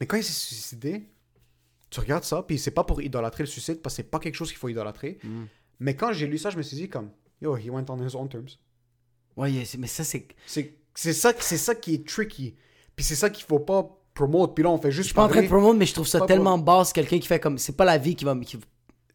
Mais 0.00 0.06
quand 0.06 0.16
il 0.16 0.24
s'est 0.24 0.32
suicidé, 0.32 1.08
tu 1.90 2.00
regardes 2.00 2.24
ça, 2.24 2.42
puis 2.42 2.58
c'est 2.58 2.70
pas 2.70 2.84
pour 2.84 3.02
idolâtrer 3.02 3.42
le 3.44 3.48
suicide, 3.48 3.80
parce 3.82 3.94
que 3.94 4.02
c'est 4.02 4.10
pas 4.10 4.18
quelque 4.18 4.34
chose 4.34 4.48
qu'il 4.48 4.58
faut 4.58 4.68
idolâtrer. 4.68 5.18
Mm. 5.22 5.44
Mais 5.80 5.94
quand 5.96 6.12
j'ai 6.12 6.26
lu 6.26 6.38
ça, 6.38 6.50
je 6.50 6.56
me 6.56 6.62
suis 6.62 6.76
dit 6.76 6.88
comme, 6.88 7.10
yo, 7.40 7.56
he 7.56 7.68
went 7.70 7.86
on 7.88 8.06
his 8.06 8.14
own 8.16 8.28
terms. 8.28 8.48
Ouais, 9.36 9.64
c'est- 9.64 9.78
mais 9.78 9.86
ça, 9.86 10.04
c'est. 10.04 10.26
C'est 10.46 10.76
c'est 10.94 11.12
ça, 11.12 11.32
c'est 11.38 11.56
ça 11.56 11.74
qui 11.74 11.94
est 11.94 12.06
tricky. 12.06 12.56
Puis 12.96 13.04
c'est 13.04 13.14
ça 13.14 13.30
qu'il 13.30 13.44
faut 13.44 13.60
pas 13.60 13.96
promote. 14.14 14.54
Puis 14.54 14.64
là, 14.64 14.70
on 14.70 14.78
fait 14.78 14.90
Je 14.90 14.96
juste 14.96 15.08
suis 15.08 15.14
pas 15.14 15.24
en 15.24 15.28
train 15.28 15.42
de 15.42 15.46
promouvoir, 15.48 15.74
mais 15.74 15.86
je 15.86 15.94
trouve 15.94 16.06
ça 16.06 16.20
tellement 16.26 16.58
basse, 16.58 16.92
quelqu'un 16.92 17.18
qui 17.18 17.26
fait 17.26 17.40
comme. 17.40 17.58
C'est 17.58 17.76
pas 17.76 17.84
la 17.84 17.98
vie 17.98 18.14
qui 18.14 18.24
va. 18.24 18.34
qui- 18.36 18.58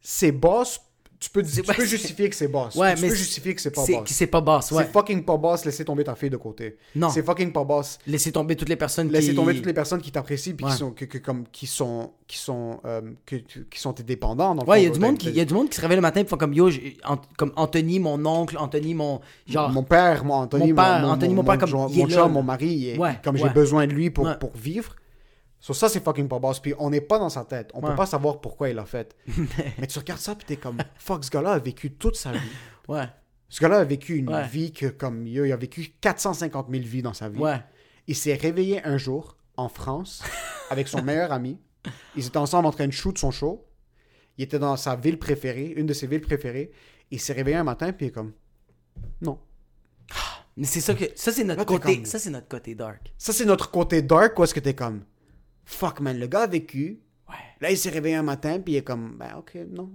C'est 0.01 0.31
boss. 0.31 0.79
Tu 1.17 1.29
peux, 1.29 1.41
tu 1.43 1.63
peux 1.63 1.85
justifier 1.85 2.29
que 2.29 2.35
c'est 2.35 2.49
boss. 2.49 2.75
Ouais, 2.75 2.93
tu 2.95 3.01
mais 3.01 3.07
peux 3.09 3.15
justifier 3.15 3.55
que 3.55 3.61
c'est 3.61 3.71
pas 3.71 3.85
boss. 3.85 4.01
c'est 4.07 4.27
pas 4.27 4.41
basse, 4.41 4.71
ouais. 4.73 4.83
C'est 4.83 4.91
fucking 4.91 5.23
pas 5.23 5.37
boss, 5.37 5.63
laisser 5.63 5.85
tomber 5.85 6.03
ta 6.03 6.13
fille 6.13 6.29
de 6.29 6.35
côté. 6.37 6.75
Non. 6.93 7.09
C'est 7.09 7.23
fucking 7.23 7.51
pas 7.53 7.63
boss. 7.63 7.97
Laisser 8.05 8.31
tomber 8.33 8.55
toutes 8.57 8.67
les 8.69 8.75
personnes 8.75 9.09
Laisser 9.09 9.29
qui. 9.29 9.35
tomber 9.35 9.55
toutes 9.55 9.65
les 9.65 9.73
personnes 9.73 10.01
qui 10.01 10.11
t'apprécient 10.11 10.53
puis 10.55 10.65
Ouais. 10.65 10.71
qui 10.71 10.77
sont 10.77 10.91
que, 10.91 11.05
que- 11.05 11.17
comme 11.17 11.45
qui 11.51 11.67
sont 11.67 12.11
qui 12.27 12.37
sont 12.37 12.79
euh, 12.85 13.01
que- 13.25 13.35
qui 13.37 13.79
sont 13.79 13.93
tes 13.93 14.03
dépendants 14.03 14.55
dans 14.55 14.65
Ouais, 14.65 14.81
il 14.81 14.85
y, 14.85 14.87
a 14.87 14.89
du 14.91 14.99
monde 14.99 15.17
qui, 15.17 15.29
il 15.29 15.35
y 15.35 15.39
a 15.41 15.45
du 15.45 15.53
monde 15.53 15.69
qui 15.69 15.75
se 15.77 15.81
réveille 15.81 15.95
le 15.97 16.01
matin 16.01 16.19
et 16.21 16.25
font 16.25 16.37
comme 16.37 16.53
yo, 16.53 16.69
comme 17.37 17.53
Anthony, 17.55 17.99
mon 17.99 18.23
oncle, 18.25 18.57
Anthony, 18.57 18.93
mon. 18.93 19.21
Genre. 19.47 19.69
mon 19.71 19.83
père, 19.83 20.25
mon 20.25 20.33
Anthony, 20.33 20.69
Mon 20.73 20.75
père, 20.75 21.07
Anthony, 21.09 21.33
mon 21.33 21.43
père, 21.43 21.57
comme, 21.59 21.69
mon, 21.71 21.87
il 21.87 21.99
est 21.99 22.01
mon 22.03 22.07
là, 22.07 22.15
chum, 22.15 22.31
mon 22.33 22.43
mari, 22.43 22.95
Ouais, 22.97 23.19
comme 23.23 23.37
j'ai 23.37 23.49
besoin 23.49 23.87
de 23.87 23.93
lui 23.93 24.09
pour, 24.09 24.37
pour 24.37 24.51
vivre. 24.55 24.95
Sur 25.65 25.75
ça, 25.75 25.89
c'est 25.89 26.03
fucking 26.03 26.27
pas 26.27 26.37
boss. 26.37 26.59
Puis 26.59 26.75
on 26.77 26.91
n'est 26.91 27.01
pas 27.01 27.17
dans 27.17 27.29
sa 27.29 27.43
tête. 27.43 27.71
On 27.73 27.81
Ouais. 27.81 27.89
peut 27.89 27.95
pas 27.95 28.05
savoir 28.05 28.39
pourquoi 28.39 28.69
il 28.69 28.75
l'a 28.75 28.85
fait. 28.85 29.15
Mais 29.79 29.87
tu 29.87 29.97
regardes 29.97 30.19
ça, 30.21 30.35
puis 30.35 30.45
t'es 30.45 30.57
comme, 30.57 30.77
fuck, 30.99 31.23
ce 31.23 31.31
gars-là 31.31 31.53
a 31.53 31.57
vécu 31.57 31.91
toute 31.93 32.15
sa 32.15 32.33
vie. 32.33 32.39
Ouais, 32.87 33.05
Ce 33.49 33.59
gars-là 33.61 33.77
a 33.79 33.83
vécu 33.83 34.15
une 34.17 34.29
Ouais. 34.31 34.45
vie 34.47 34.71
que, 34.71 34.85
comme, 34.85 35.25
il 35.25 35.39
a, 35.39 35.47
il 35.47 35.51
a 35.51 35.55
vécu 35.57 35.95
450 36.01 36.67
000 36.69 36.83
vies 36.83 37.01
dans 37.01 37.13
sa 37.15 37.29
vie. 37.29 37.39
ouais. 37.39 37.59
Il 38.07 38.15
s'est 38.15 38.35
réveillé 38.35 38.85
un 38.85 38.97
jour 38.99 39.37
en 39.57 39.67
France 39.67 40.21
avec 40.69 40.87
son 40.87 41.01
meilleur 41.01 41.31
ami. 41.31 41.57
Ils 42.15 42.27
étaient 42.27 42.37
ensemble 42.37 42.67
en 42.67 42.71
train 42.71 42.85
de 42.85 42.91
shoot 42.93 43.17
son 43.17 43.31
show. 43.31 43.65
Il 44.37 44.43
était 44.43 44.59
dans 44.59 44.77
sa 44.77 44.95
ville 44.95 45.17
préférée, 45.17 45.73
une 45.75 45.87
de 45.87 45.93
ses 45.93 46.05
villes 46.05 46.21
préférées. 46.21 46.71
Il 47.09 47.19
s'est 47.19 47.33
réveillé 47.33 47.57
un 47.57 47.63
matin, 47.63 47.91
puis 47.91 48.05
il 48.05 48.09
est 48.09 48.11
comme, 48.11 48.33
non. 49.21 49.39
Mais 50.57 50.67
c'est 50.67 50.81
ça 50.81 50.93
que. 50.93 51.05
Ça, 51.15 51.31
c'est 51.31 51.43
notre 51.43 51.59
Là, 51.61 51.65
côté. 51.65 51.95
comme- 51.97 52.05
Ça, 52.05 52.19
c'est 52.19 52.29
notre 52.29 52.47
côté 52.47 52.75
dark. 52.75 53.11
Ça, 53.17 53.33
c'est 53.33 53.45
notre 53.45 53.71
côté 53.71 54.01
dark, 54.03 54.37
où 54.37 54.43
est-ce 54.43 54.53
que 54.53 54.59
t'es 54.59 54.75
comme, 54.75 55.03
fuck 55.65 55.99
man, 55.99 56.17
le 56.19 56.27
gars 56.27 56.41
a 56.41 56.47
vécu. 56.47 56.99
Ouais. 57.29 57.35
Là, 57.61 57.71
il 57.71 57.77
s'est 57.77 57.89
réveillé 57.89 58.15
un 58.15 58.23
matin, 58.23 58.59
puis 58.63 58.73
il 58.73 58.77
est 58.77 58.81
comme, 58.83 59.15
ben 59.19 59.29
ok, 59.37 59.53
non. 59.71 59.89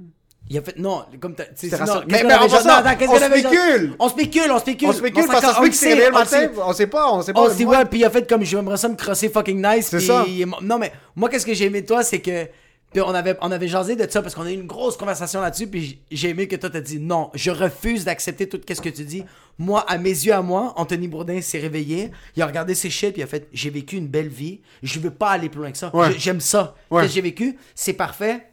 Il 0.49 0.59
a 0.59 0.63
fait. 0.63 0.77
Non, 0.79 1.05
comme 1.21 1.35
t'as. 1.37 1.45
c'est- 1.55 1.69
qu'est-ce 1.69 1.79
Mais- 2.09 2.25
mais 2.25 2.31
genre- 2.49 2.49
passant, 2.49 2.69
non, 2.69 2.75
attends, 2.75 3.05
on 3.09 3.19
spécule. 3.19 3.95
On 4.01 4.09
spécule, 4.09 4.51
on 4.51 4.59
spécule. 4.59 4.89
On 4.89 4.93
spécule 4.93 5.23
on 5.23 5.63
qu'il 5.63 5.75
s'est 5.75 5.91
sait, 5.91 5.97
le 5.97 6.09
on 6.09 6.19
matin, 6.19 6.27
sait. 6.27 6.51
on 6.65 6.73
sait 6.73 6.87
pas, 6.89 7.13
on 7.13 7.23
sait 7.23 7.33
pas. 7.33 7.41
On 7.41 7.49
Moi- 7.65 7.79
ouais, 7.79 7.85
puis 7.85 8.01
il 8.01 8.05
a 8.05 8.11
fait 8.11 8.29
comme 8.29 8.43
j'aimerais 8.43 8.77
ça 8.77 8.89
me 8.89 8.97
crosser 8.97 9.29
fucking 9.29 9.65
nice. 9.65 9.87
C'est 9.89 10.01
ça. 10.01 10.25
il 10.27 10.45
Non, 10.63 10.79
mais 10.79 10.91
moi, 11.15 11.29
qu'est-ce 11.29 11.47
que 11.47 11.55
j'ai 11.55 11.67
aimé 11.67 11.83
de 11.83 11.87
toi, 11.87 12.03
c'est 12.03 12.19
que. 12.21 12.49
Puis 12.93 13.01
on 13.03 13.15
avait, 13.15 13.37
on 13.41 13.51
avait 13.53 13.69
jasé 13.69 13.95
de 13.97 14.11
ça 14.11 14.21
parce 14.23 14.35
qu'on 14.35 14.43
a 14.43 14.51
eu 14.51 14.55
une 14.55 14.67
grosse 14.67 14.97
conversation 14.97 15.41
là-dessus. 15.41 15.67
Puis 15.69 16.01
j'ai 16.11 16.31
aimé 16.31 16.49
que 16.49 16.57
toi, 16.57 16.71
t'as 16.71 16.81
dit 16.81 16.99
non, 16.99 17.31
je 17.35 17.51
refuse 17.51 18.05
d'accepter 18.05 18.49
tout 18.49 18.61
ce 18.69 18.81
que 18.81 18.89
tu 18.89 19.05
dis. 19.05 19.25
Moi, 19.59 19.85
à 19.89 19.97
mes 19.99 20.09
yeux, 20.11 20.33
à 20.33 20.43
moi, 20.43 20.73
Anthony 20.77 21.07
Bourdin 21.07 21.41
s'est 21.41 21.59
réveillé. 21.61 22.11
Il 22.37 22.43
a 22.43 22.47
regardé 22.47 22.75
ses 22.75 22.91
shit. 22.91 23.13
Puis 23.13 23.21
il 23.21 23.25
a 23.25 23.29
fait 23.29 23.49
J'ai 23.53 23.71
vécu 23.71 23.97
une 23.97 24.09
belle 24.09 24.29
vie. 24.29 24.61
Je 24.83 24.99
veux 25.01 25.11
pas 25.11 25.31
aller 25.31 25.49
plus 25.49 25.61
loin 25.61 25.71
que 25.71 25.79
ça. 25.79 25.95
Ouais. 25.95 26.13
J'aime 26.19 26.41
ça. 26.41 26.75
Ouais. 26.91 27.09
J'ai 27.09 27.21
vécu? 27.21 27.59
C'est 27.75 27.93
parfait. 27.93 28.47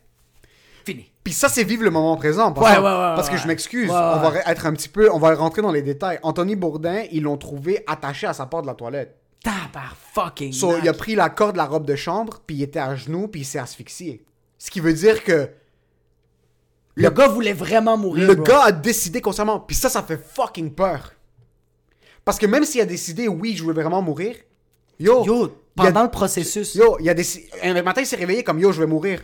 Fini. 0.85 1.11
Puis 1.23 1.33
ça, 1.33 1.49
c'est 1.49 1.63
vivre 1.63 1.83
le 1.83 1.89
moment 1.91 2.15
présent. 2.15 2.51
Parce, 2.53 2.69
Ouais, 2.69 2.75
que- 2.77 2.81
ouais, 2.81 2.85
ouais, 2.85 3.15
parce 3.15 3.29
que 3.29 3.38
je 3.38 3.47
m'excuse. 3.47 3.89
On 3.89 3.93
va 4.19 4.33
être 4.45 4.65
un 4.65 4.73
petit 4.73 4.88
peu. 4.89 5.11
On 5.11 5.19
va 5.19 5.35
rentrer 5.35 5.61
dans 5.61 5.71
les 5.71 5.81
détails. 5.81 6.19
Anthony 6.23 6.55
Bourdin, 6.55 7.03
ils 7.11 7.23
l'ont 7.23 7.38
trouvé 7.38 7.83
attaché 7.88 8.27
à 8.27 8.33
sa 8.33 8.45
porte 8.45 8.63
de 8.63 8.67
la 8.67 8.75
toilette. 8.75 9.15
Tabar 9.43 9.95
fucking. 10.13 10.51
So, 10.53 10.77
il 10.81 10.88
a 10.89 10.93
pris 10.93 11.15
la 11.15 11.29
corde 11.29 11.53
de 11.53 11.57
la 11.57 11.65
robe 11.65 11.85
de 11.85 11.95
chambre, 11.95 12.39
puis 12.45 12.57
il 12.57 12.63
était 12.63 12.79
à 12.79 12.95
genoux, 12.95 13.27
puis 13.27 13.41
il 13.41 13.45
s'est 13.45 13.59
asphyxié. 13.59 14.23
Ce 14.58 14.72
qui 14.72 14.80
veut 14.80 14.93
dire 14.93 15.24
que 15.24 15.49
Le 16.95 17.10
gars 17.10 17.28
voulait 17.28 17.53
vraiment 17.53 17.97
mourir. 17.97 18.28
le 18.28 18.36
bro. 18.36 18.43
gars 18.45 18.64
a 18.64 18.72
décidé 18.72 19.22
consciemment. 19.22 19.60
Puis 19.60 19.76
ça, 19.76 19.89
ça 19.89 20.01
fait 20.03 20.18
fucking 20.18 20.74
peur. 20.74 21.14
Parce 22.26 22.39
que 22.39 22.45
même 22.45 22.66
s'il 22.66 22.82
a 22.82 22.86
décidé, 22.86 23.28
oui, 23.28 23.55
je 23.55 23.64
veux 23.64 23.74
vraiment 23.74 24.01
mourir, 24.01 24.36
yo, 24.99 25.24
Yo, 25.24 25.45
a- 25.45 25.49
pendant 25.76 26.03
le 26.03 26.10
processus. 26.12 26.74
yo, 26.76 26.97
il 26.99 27.08
a 27.10 27.14
décidé. 27.14 27.47
Un 27.64 27.82
matin, 27.84 28.01
il 28.01 28.08
s'est 28.08 28.16
réveillé 28.16 28.43
comme 28.43 28.60
yo, 28.60 28.72
je 28.72 28.80
vais 28.82 28.88
mourir. 28.88 29.22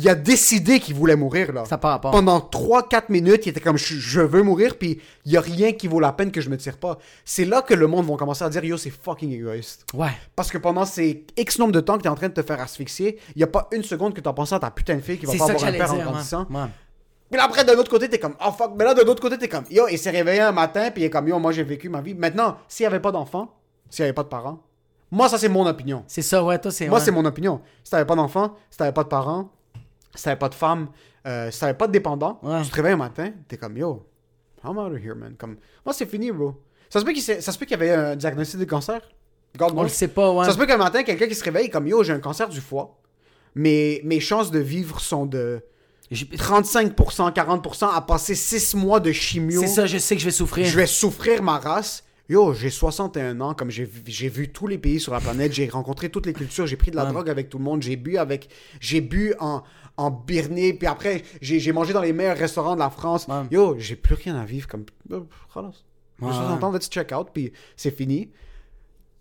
Il 0.00 0.08
a 0.08 0.14
décidé 0.14 0.78
qu'il 0.78 0.94
voulait 0.94 1.16
mourir, 1.16 1.52
là. 1.52 1.64
Ça 1.64 1.76
rapport. 1.76 2.12
Pendant 2.12 2.38
3-4 2.38 3.06
minutes, 3.08 3.46
il 3.46 3.48
était 3.48 3.60
comme 3.60 3.76
je, 3.76 3.94
je 3.96 4.20
veux 4.20 4.44
mourir, 4.44 4.78
puis 4.78 5.00
il 5.24 5.32
y 5.32 5.36
a 5.36 5.40
rien 5.40 5.72
qui 5.72 5.88
vaut 5.88 5.98
la 5.98 6.12
peine 6.12 6.30
que 6.30 6.40
je 6.40 6.48
me 6.50 6.56
tire 6.56 6.78
pas. 6.78 6.98
C'est 7.24 7.44
là 7.44 7.62
que 7.62 7.74
le 7.74 7.88
monde 7.88 8.06
va 8.06 8.14
commencer 8.16 8.44
à 8.44 8.48
dire 8.48 8.64
yo, 8.64 8.76
c'est 8.76 8.90
fucking 8.90 9.32
égoïste. 9.32 9.86
Ouais. 9.94 10.12
Parce 10.36 10.52
que 10.52 10.58
pendant 10.58 10.84
ces 10.84 11.26
X 11.36 11.58
nombre 11.58 11.72
de 11.72 11.80
temps 11.80 11.98
que 11.98 12.04
t'es 12.04 12.08
en 12.08 12.14
train 12.14 12.28
de 12.28 12.32
te 12.34 12.42
faire 12.42 12.60
asphyxier, 12.60 13.18
il 13.34 13.40
y 13.40 13.42
a 13.42 13.48
pas 13.48 13.66
une 13.72 13.82
seconde 13.82 14.14
que 14.14 14.20
t'as 14.20 14.32
pensé 14.32 14.54
à 14.54 14.60
ta 14.60 14.70
putain 14.70 14.94
de 14.94 15.00
fille 15.00 15.18
qui 15.18 15.26
va 15.26 15.34
pas 15.34 15.50
avoir 15.50 15.64
un 15.64 15.72
père 15.72 15.92
en 15.92 15.96
dire. 15.96 16.04
grandissant. 16.04 16.46
ouais. 16.48 16.60
Ouais. 16.60 16.68
Puis 17.30 17.40
après, 17.40 17.64
de 17.64 17.72
l'autre 17.72 17.90
côté, 17.90 18.08
t'es 18.08 18.20
comme, 18.20 18.36
oh 18.40 18.52
fuck. 18.52 18.72
Mais 18.76 18.84
là, 18.84 18.94
de 18.94 19.02
l'autre 19.02 19.20
côté, 19.20 19.36
t'es 19.36 19.48
comme, 19.48 19.64
yo, 19.68 19.88
il 19.90 19.98
s'est 19.98 20.10
réveillé 20.10 20.40
un 20.42 20.52
matin, 20.52 20.90
puis 20.92 21.02
il 21.02 21.06
est 21.06 21.10
comme, 21.10 21.26
yo, 21.26 21.40
moi, 21.40 21.50
j'ai 21.50 21.64
vécu 21.64 21.88
ma 21.88 22.00
vie. 22.00 22.14
Maintenant, 22.14 22.56
s'il 22.68 22.84
y 22.84 22.86
avait 22.86 23.00
pas 23.00 23.10
d'enfant, 23.10 23.52
s'il 23.90 24.02
y 24.02 24.04
avait 24.04 24.14
pas 24.14 24.22
de 24.22 24.28
parents, 24.28 24.62
moi, 25.10 25.28
ça, 25.28 25.38
c'est 25.38 25.48
mon 25.48 25.66
opinion. 25.66 26.04
C'est 26.06 26.22
ça, 26.22 26.44
ouais, 26.44 26.58
toi, 26.58 26.70
c'est. 26.70 26.86
Moi, 26.86 26.98
ouais. 26.98 27.04
c'est 27.04 27.10
mon 27.10 27.24
opinion. 27.24 27.60
Si 27.82 27.90
t'avais 27.90 28.04
pas 28.04 28.14
d'enfant, 28.14 28.54
si 28.70 28.78
t'avais 28.78 28.92
pas 28.92 29.04
de 29.04 29.08
parents, 29.08 29.50
si 30.14 30.24
t'avais 30.24 30.36
pas 30.38 30.48
de 30.48 30.54
femme, 30.54 30.88
euh, 31.26 31.50
si 31.50 31.60
t'avais 31.60 31.74
pas 31.74 31.86
de 31.86 31.92
dépendant, 31.92 32.38
Ouais. 32.42 32.62
tu 32.62 32.70
te 32.70 32.74
réveilles 32.76 32.92
un 32.92 32.96
matin, 32.96 33.30
t'es 33.48 33.56
comme, 33.56 33.76
yo, 33.76 34.06
I'm 34.64 34.76
out 34.78 34.92
of 34.92 34.98
here, 35.04 35.14
man. 35.14 35.34
Comme, 35.38 35.56
moi, 35.84 35.92
c'est 35.94 36.06
fini, 36.06 36.30
bro. 36.32 36.54
Ça 36.90 37.00
se 37.00 37.04
peut 37.04 37.12
qu'il 37.12 37.22
qu'il 37.22 37.70
y 37.70 37.74
avait 37.74 37.90
un 37.92 38.16
diagnostic 38.16 38.58
de 38.60 38.64
cancer. 38.64 39.00
God 39.56 39.72
On 39.76 39.82
le 39.82 39.88
sait 39.88 40.08
pas, 40.08 40.32
ouais. 40.32 40.44
Ça 40.44 40.52
se 40.52 40.58
peut 40.58 40.66
qu'un 40.66 40.76
matin, 40.76 41.02
quelqu'un 41.02 41.26
qui 41.26 41.34
se 41.34 41.44
réveille 41.44 41.70
comme, 41.70 41.86
yo, 41.86 42.02
j'ai 42.02 42.12
un 42.12 42.20
cancer 42.20 42.48
du 42.48 42.60
foie, 42.60 42.98
mais 43.54 44.00
mes 44.04 44.20
chances 44.20 44.50
de 44.50 44.58
vivre 44.58 45.00
sont 45.00 45.26
de 45.26 45.60
J'ai- 46.10 46.26
35%, 46.26 47.30
40% 47.32 47.86
à 47.94 48.00
passer 48.00 48.34
6 48.34 48.74
mois 48.74 49.00
de 49.00 49.12
chimio. 49.12 49.60
C'est 49.60 49.66
ça, 49.66 49.86
je 49.86 49.98
sais 49.98 50.14
que 50.14 50.20
je 50.20 50.24
vais 50.26 50.30
souffrir. 50.30 50.64
Je 50.66 50.76
vais 50.76 50.86
souffrir 50.86 51.42
ma 51.42 51.58
race. 51.58 52.04
Yo, 52.30 52.52
j'ai 52.52 52.68
61 52.70 53.40
ans, 53.40 53.54
comme 53.54 53.70
j'ai 53.70 53.84
vu- 53.84 54.02
j'ai 54.06 54.28
vu 54.28 54.50
tous 54.52 54.66
les 54.66 54.76
pays 54.78 55.00
sur 55.00 55.12
la 55.14 55.20
planète, 55.20 55.52
j'ai 55.52 55.66
rencontré 55.68 56.10
toutes 56.10 56.26
les 56.26 56.34
cultures, 56.34 56.66
j'ai 56.66 56.76
pris 56.76 56.90
de 56.90 56.96
la 56.96 57.04
Ouais. 57.06 57.12
drogue 57.12 57.30
avec 57.30 57.48
tout 57.48 57.56
le 57.58 57.64
monde, 57.64 57.80
j'ai 57.82 57.96
bu 57.96 58.18
avec, 58.18 58.48
j'ai 58.80 59.00
bu 59.00 59.32
en, 59.40 59.62
en 59.98 60.10
Birnée, 60.10 60.72
puis 60.72 60.86
après, 60.86 61.22
j'ai 61.42 61.72
mangé 61.72 61.92
dans 61.92 62.00
les 62.00 62.12
meilleurs 62.14 62.38
restaurants 62.38 62.74
de 62.74 62.80
la 62.80 62.88
France. 62.88 63.26
Ouais. 63.28 63.42
Yo, 63.50 63.76
j'ai 63.78 63.96
plus 63.96 64.14
rien 64.14 64.36
à 64.36 64.44
vivre 64.46 64.66
comme. 64.66 64.86
J'ai 65.10 65.16
Ouais. 66.20 66.32
60 66.32 66.64
ans, 66.64 66.72
let's 66.72 66.88
check 66.88 67.12
out, 67.12 67.28
puis 67.32 67.52
c'est 67.76 67.94
fini. 67.96 68.30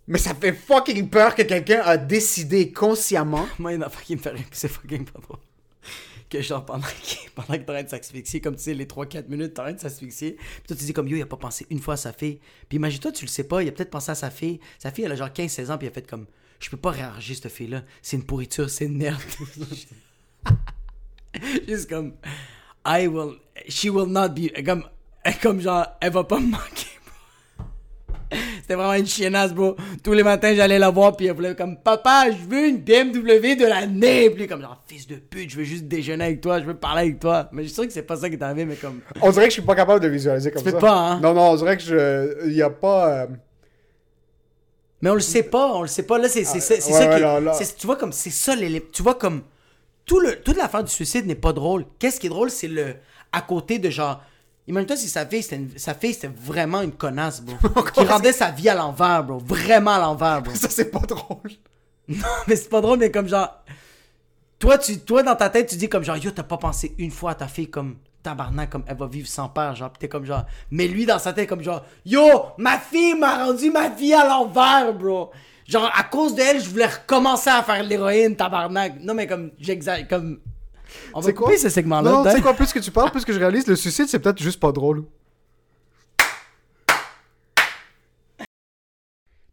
Mais 0.08 0.18
ça 0.18 0.34
fait 0.34 0.54
fucking 0.54 1.10
peur 1.10 1.36
que 1.36 1.44
quelqu'un 1.44 1.82
a 1.84 1.98
décidé 1.98 2.72
consciemment. 2.72 3.46
Moi, 3.60 3.74
il 3.74 3.76
y 3.76 3.78
en 3.78 3.82
a 3.82 3.90
pas 3.90 4.00
qui 4.02 4.16
me 4.16 4.22
fait 4.22 4.30
rire, 4.32 4.46
c'est 4.52 4.68
fucking 4.68 5.06
pas 5.06 5.20
drôle. 5.20 5.38
Que 6.30 6.42
genre, 6.42 6.66
pendant 6.66 6.88
que, 6.88 7.30
pendant 7.36 7.54
que 7.54 7.64
t'es 7.64 7.70
en 7.70 7.74
train 7.74 7.84
de 7.84 7.90
s'asphyxier, 7.90 8.42
comme 8.42 8.56
tu 8.56 8.64
sais, 8.64 8.74
les 8.74 8.86
3-4 8.86 9.28
minutes, 9.30 9.54
t'es 9.54 9.60
en 9.60 9.64
train 9.66 9.74
de 9.74 9.80
s'asphyxier. 9.80 10.34
Puis 10.34 10.64
toi, 10.68 10.76
tu 10.76 10.84
dis 10.86 10.94
comme 10.94 11.08
yo, 11.08 11.18
il 11.18 11.22
a 11.22 11.26
pas 11.28 11.38
pensé 11.38 11.68
une 11.70 11.80
fois 11.80 11.94
à 11.96 11.98
sa 11.98 12.14
fille. 12.14 12.40
Puis 12.68 12.78
imagine-toi, 12.78 13.12
tu 13.12 13.26
le 13.26 13.30
sais 13.30 13.44
pas, 13.46 13.62
il 13.64 13.70
a 13.70 13.72
peut-être 13.72 13.92
pensé 13.92 14.12
à 14.12 14.16
sa 14.16 14.30
fille. 14.32 14.60
Sa 14.80 14.92
fille, 14.92 15.06
elle 15.06 15.12
a 15.12 15.16
genre 15.16 15.30
15-16 15.30 15.72
ans, 15.72 15.78
puis 15.78 15.88
il 15.88 15.92
a 15.92 15.94
fait 15.94 16.08
comme 16.08 16.26
je 16.60 16.70
peux 16.70 16.78
pas 16.78 16.90
réagir, 16.92 17.36
cette 17.36 17.52
fille-là. 17.52 17.84
C'est 18.02 18.18
une 18.18 18.26
pourriture, 18.26 18.70
c'est 18.70 18.86
une 18.86 18.98
merde. 18.98 19.22
Juste 21.68 21.90
comme 21.90 22.14
I 22.86 23.08
will, 23.08 23.36
she 23.68 23.86
will 23.86 24.08
not 24.08 24.30
be. 24.30 24.52
Comme, 24.66 24.84
comme 25.42 25.62
genre, 25.62 25.86
elle 26.02 26.12
va 26.12 26.24
pas 26.24 26.40
me 26.40 26.48
manquer. 26.48 26.88
C'était 28.62 28.76
vraiment 28.76 28.94
une 28.94 29.08
chiennasse, 29.08 29.54
bro. 29.54 29.76
Tous 30.04 30.12
les 30.14 30.24
matins, 30.24 30.54
j'allais 30.54 30.80
la 30.80 30.90
voir, 30.90 31.16
puis 31.16 31.28
elle 31.28 31.34
voulait 31.36 31.56
comme, 31.56 31.78
papa, 31.78 32.26
je 32.32 32.46
veux 32.50 32.68
une 32.68 32.78
BMW 32.78 33.56
de 33.56 33.66
l'année. 33.66 34.30
Puis 34.30 34.48
comme, 34.48 34.62
genre, 34.62 34.82
fils 34.88 35.08
de 35.08 35.16
pute, 35.16 35.50
je 35.50 35.58
veux 35.58 35.64
juste 35.64 35.86
déjeuner 35.86 36.26
avec 36.26 36.42
toi, 36.42 36.60
je 36.60 36.66
veux 36.66 36.74
parler 36.76 37.04
avec 37.04 37.20
toi. 37.20 37.48
Mais 37.54 37.62
je 37.64 37.68
suis 37.68 37.76
sûr 37.76 37.86
que 37.88 37.94
c'est 37.94 38.02
pas 38.02 38.18
ça 38.18 38.28
qui 38.30 38.36
est 38.36 38.44
arrivé, 38.44 38.66
mais 38.66 38.76
comme, 38.76 39.00
On 39.22 39.30
dirait 39.32 39.46
que 39.46 39.52
je 39.52 39.54
suis 39.60 39.62
pas 39.62 39.76
capable 39.76 40.02
de 40.02 40.10
visualiser 40.10 40.52
comme 40.52 40.64
Tu 40.64 40.72
ça. 40.72 40.78
pas, 40.78 40.94
hein? 40.94 41.20
Non, 41.22 41.34
non, 41.34 41.52
on 41.52 41.56
dirait 41.56 41.78
que 41.78 41.84
je. 41.84 42.48
Il 42.48 42.54
y 42.54 42.62
a 42.62 42.70
pas. 42.70 43.10
euh, 43.14 43.28
mais 45.02 45.12
on 45.12 45.14
le 45.14 45.20
sait 45.22 45.44
pas, 45.44 45.74
on 45.76 45.82
le 45.84 45.88
sait 45.88 46.04
pas. 46.04 46.18
Là, 46.18 46.28
c'est 46.28 46.44
c'est 46.44 46.56
ouais, 46.56 46.82
ça 46.82 47.08
ouais, 47.10 47.16
qui. 47.16 47.22
là, 47.22 47.40
là. 47.40 47.54
c'est- 47.54 47.78
Tu 47.78 47.86
vois, 47.86 47.96
comme, 47.96 48.12
c'est 48.12 48.32
ça, 48.32 48.56
les, 48.56 48.82
tu 48.92 49.04
vois, 49.04 49.14
comme, 49.16 49.44
tout 50.08 50.20
le, 50.20 50.42
toute 50.42 50.58
l'affaire 50.58 50.84
du 50.84 50.92
suicide 50.92 51.28
n'est 51.28 51.36
pas 51.36 51.54
drôle. 51.54 51.86
Qu'est-ce 52.00 52.20
qui 52.20 52.26
est 52.26 52.30
drôle, 52.32 52.50
c'est 52.50 52.68
le, 52.68 52.96
à 53.32 53.42
côté 53.42 53.78
de 53.78 53.90
genre, 53.92 54.22
Imagine-toi 54.70 54.98
si 54.98 55.08
sa 55.08 55.26
fille, 55.26 55.44
c'était 55.44 55.56
une- 55.56 55.78
sa 55.78 55.94
fille, 55.94 56.14
c'était 56.14 56.28
vraiment 56.36 56.82
une 56.82 56.92
connasse, 56.92 57.40
bro. 57.42 57.56
qui 57.94 58.04
rendait 58.04 58.34
sa 58.34 58.52
vie 58.52 58.68
à 58.68 58.76
l'envers, 58.76 59.24
bro. 59.24 59.38
Vraiment 59.38 59.92
à 59.92 60.00
l'envers, 60.00 60.42
bro. 60.42 60.54
Ça, 60.56 60.68
c'est 60.70 60.92
pas 60.92 61.00
drôle. 61.00 61.52
Non, 62.10 62.18
mais 62.48 62.56
c'est 62.58 62.70
pas 62.70 62.82
drôle, 62.82 63.00
mais 63.00 63.12
comme 63.12 63.28
genre. 63.30 63.64
Toi, 64.60 64.78
tu, 64.78 65.00
toi, 65.00 65.24
dans 65.24 65.36
ta 65.36 65.50
tête, 65.50 65.70
tu 65.70 65.76
dis 65.76 65.88
comme 65.88 66.04
genre, 66.04 66.18
yo, 66.18 66.32
t'as 66.32 66.44
pas 66.44 66.58
pensé 66.58 66.96
une 66.98 67.12
fois 67.12 67.32
à 67.32 67.36
ta 67.36 67.48
fille 67.48 67.70
comme 67.70 67.98
tabarnak, 68.24 68.70
comme 68.70 68.84
elle 68.88 68.98
va 68.98 69.08
vivre 69.08 69.28
sans 69.28 69.50
père, 69.50 69.76
genre, 69.76 69.92
pis 69.92 70.00
t'es 70.00 70.08
comme 70.10 70.26
genre. 70.26 70.46
Mais 70.72 70.88
lui, 70.88 71.06
dans 71.06 71.20
sa 71.20 71.32
tête, 71.34 71.48
comme 71.48 71.62
genre, 71.64 71.86
yo, 72.06 72.22
ma 72.58 72.78
fille 72.80 73.14
m'a 73.16 73.46
rendu 73.46 73.70
ma 73.72 73.90
vie 73.90 74.14
à 74.14 74.28
l'envers, 74.28 74.94
bro. 74.94 75.32
Genre, 75.68 75.92
à 75.94 76.04
cause 76.04 76.34
d'elle, 76.34 76.62
je 76.62 76.70
voulais 76.70 76.86
recommencer 76.86 77.50
à 77.50 77.62
faire 77.62 77.84
l'héroïne, 77.84 78.36
tabarnak. 78.36 79.00
Non, 79.02 79.14
mais 79.14 79.28
comme, 79.28 79.52
j'exagère, 79.60 80.08
comme. 80.08 80.40
On 81.14 81.20
va 81.20 81.26
C'est 81.26 81.34
quoi? 81.34 81.56
ce 81.58 81.68
segment-là, 81.68 82.10
Non, 82.10 82.24
tu 82.24 82.32
sais 82.32 82.42
quoi, 82.42 82.54
plus 82.54 82.72
que 82.72 82.80
tu 82.80 82.90
parles, 82.92 83.12
plus 83.12 83.26
que 83.26 83.34
je 83.34 83.40
réalise, 83.40 83.68
le 83.68 83.76
suicide, 83.76 84.08
c'est 84.08 84.20
peut-être 84.20 84.42
juste 84.42 84.60
pas 84.62 84.72
drôle. 84.72 85.04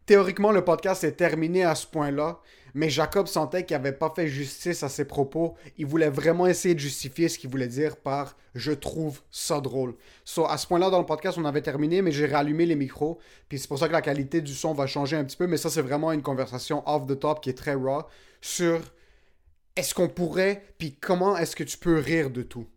Théoriquement, 0.05 0.51
le 0.51 0.63
podcast 0.63 1.03
est 1.03 1.13
terminé 1.13 1.63
à 1.63 1.73
ce 1.75 1.87
point-là, 1.87 2.39
Mais 2.75 2.89
Jacob 2.89 3.27
sentait 3.27 3.65
qu'il 3.65 3.73
avait 3.75 3.93
pas 3.93 4.11
fait 4.13 4.27
justice 4.27 4.83
à 4.83 4.89
ses 4.89 5.05
propos. 5.05 5.55
Il 5.77 5.85
voulait 5.85 6.09
vraiment 6.09 6.45
essayer 6.45 6.75
de 6.75 6.79
justifier 6.79 7.29
ce 7.29 7.39
qu'il 7.39 7.49
voulait 7.49 7.69
dire 7.69 7.95
par 7.95 8.35
je 8.53 8.73
trouve 8.73 9.21
ça 9.31 9.61
drôle. 9.61 9.95
So, 10.25 10.45
à 10.45 10.57
ce 10.57 10.67
point-là, 10.67 10.89
dans 10.89 10.99
le 10.99 11.05
podcast, 11.05 11.37
on 11.37 11.45
avait 11.45 11.61
terminé, 11.61 12.01
mais 12.01 12.11
j'ai 12.11 12.25
rallumé 12.25 12.65
les 12.65 12.75
micros. 12.75 13.17
Puis 13.47 13.59
c'est 13.59 13.69
pour 13.69 13.79
ça 13.79 13.87
que 13.87 13.93
la 13.93 14.01
qualité 14.01 14.41
du 14.41 14.53
son 14.53 14.73
va 14.73 14.87
changer 14.87 15.15
un 15.15 15.23
petit 15.23 15.37
peu. 15.37 15.47
Mais 15.47 15.55
ça, 15.55 15.69
c'est 15.69 15.81
vraiment 15.81 16.11
une 16.11 16.21
conversation 16.21 16.83
off 16.85 17.07
the 17.07 17.17
top 17.17 17.41
qui 17.41 17.49
est 17.49 17.57
très 17.57 17.75
raw 17.75 18.03
sur 18.41 18.81
est-ce 19.77 19.93
qu'on 19.93 20.09
pourrait, 20.09 20.61
puis 20.77 20.97
comment 20.99 21.37
est-ce 21.37 21.55
que 21.55 21.63
tu 21.63 21.77
peux 21.77 21.97
rire 21.97 22.29
de 22.29 22.41
tout. 22.41 22.67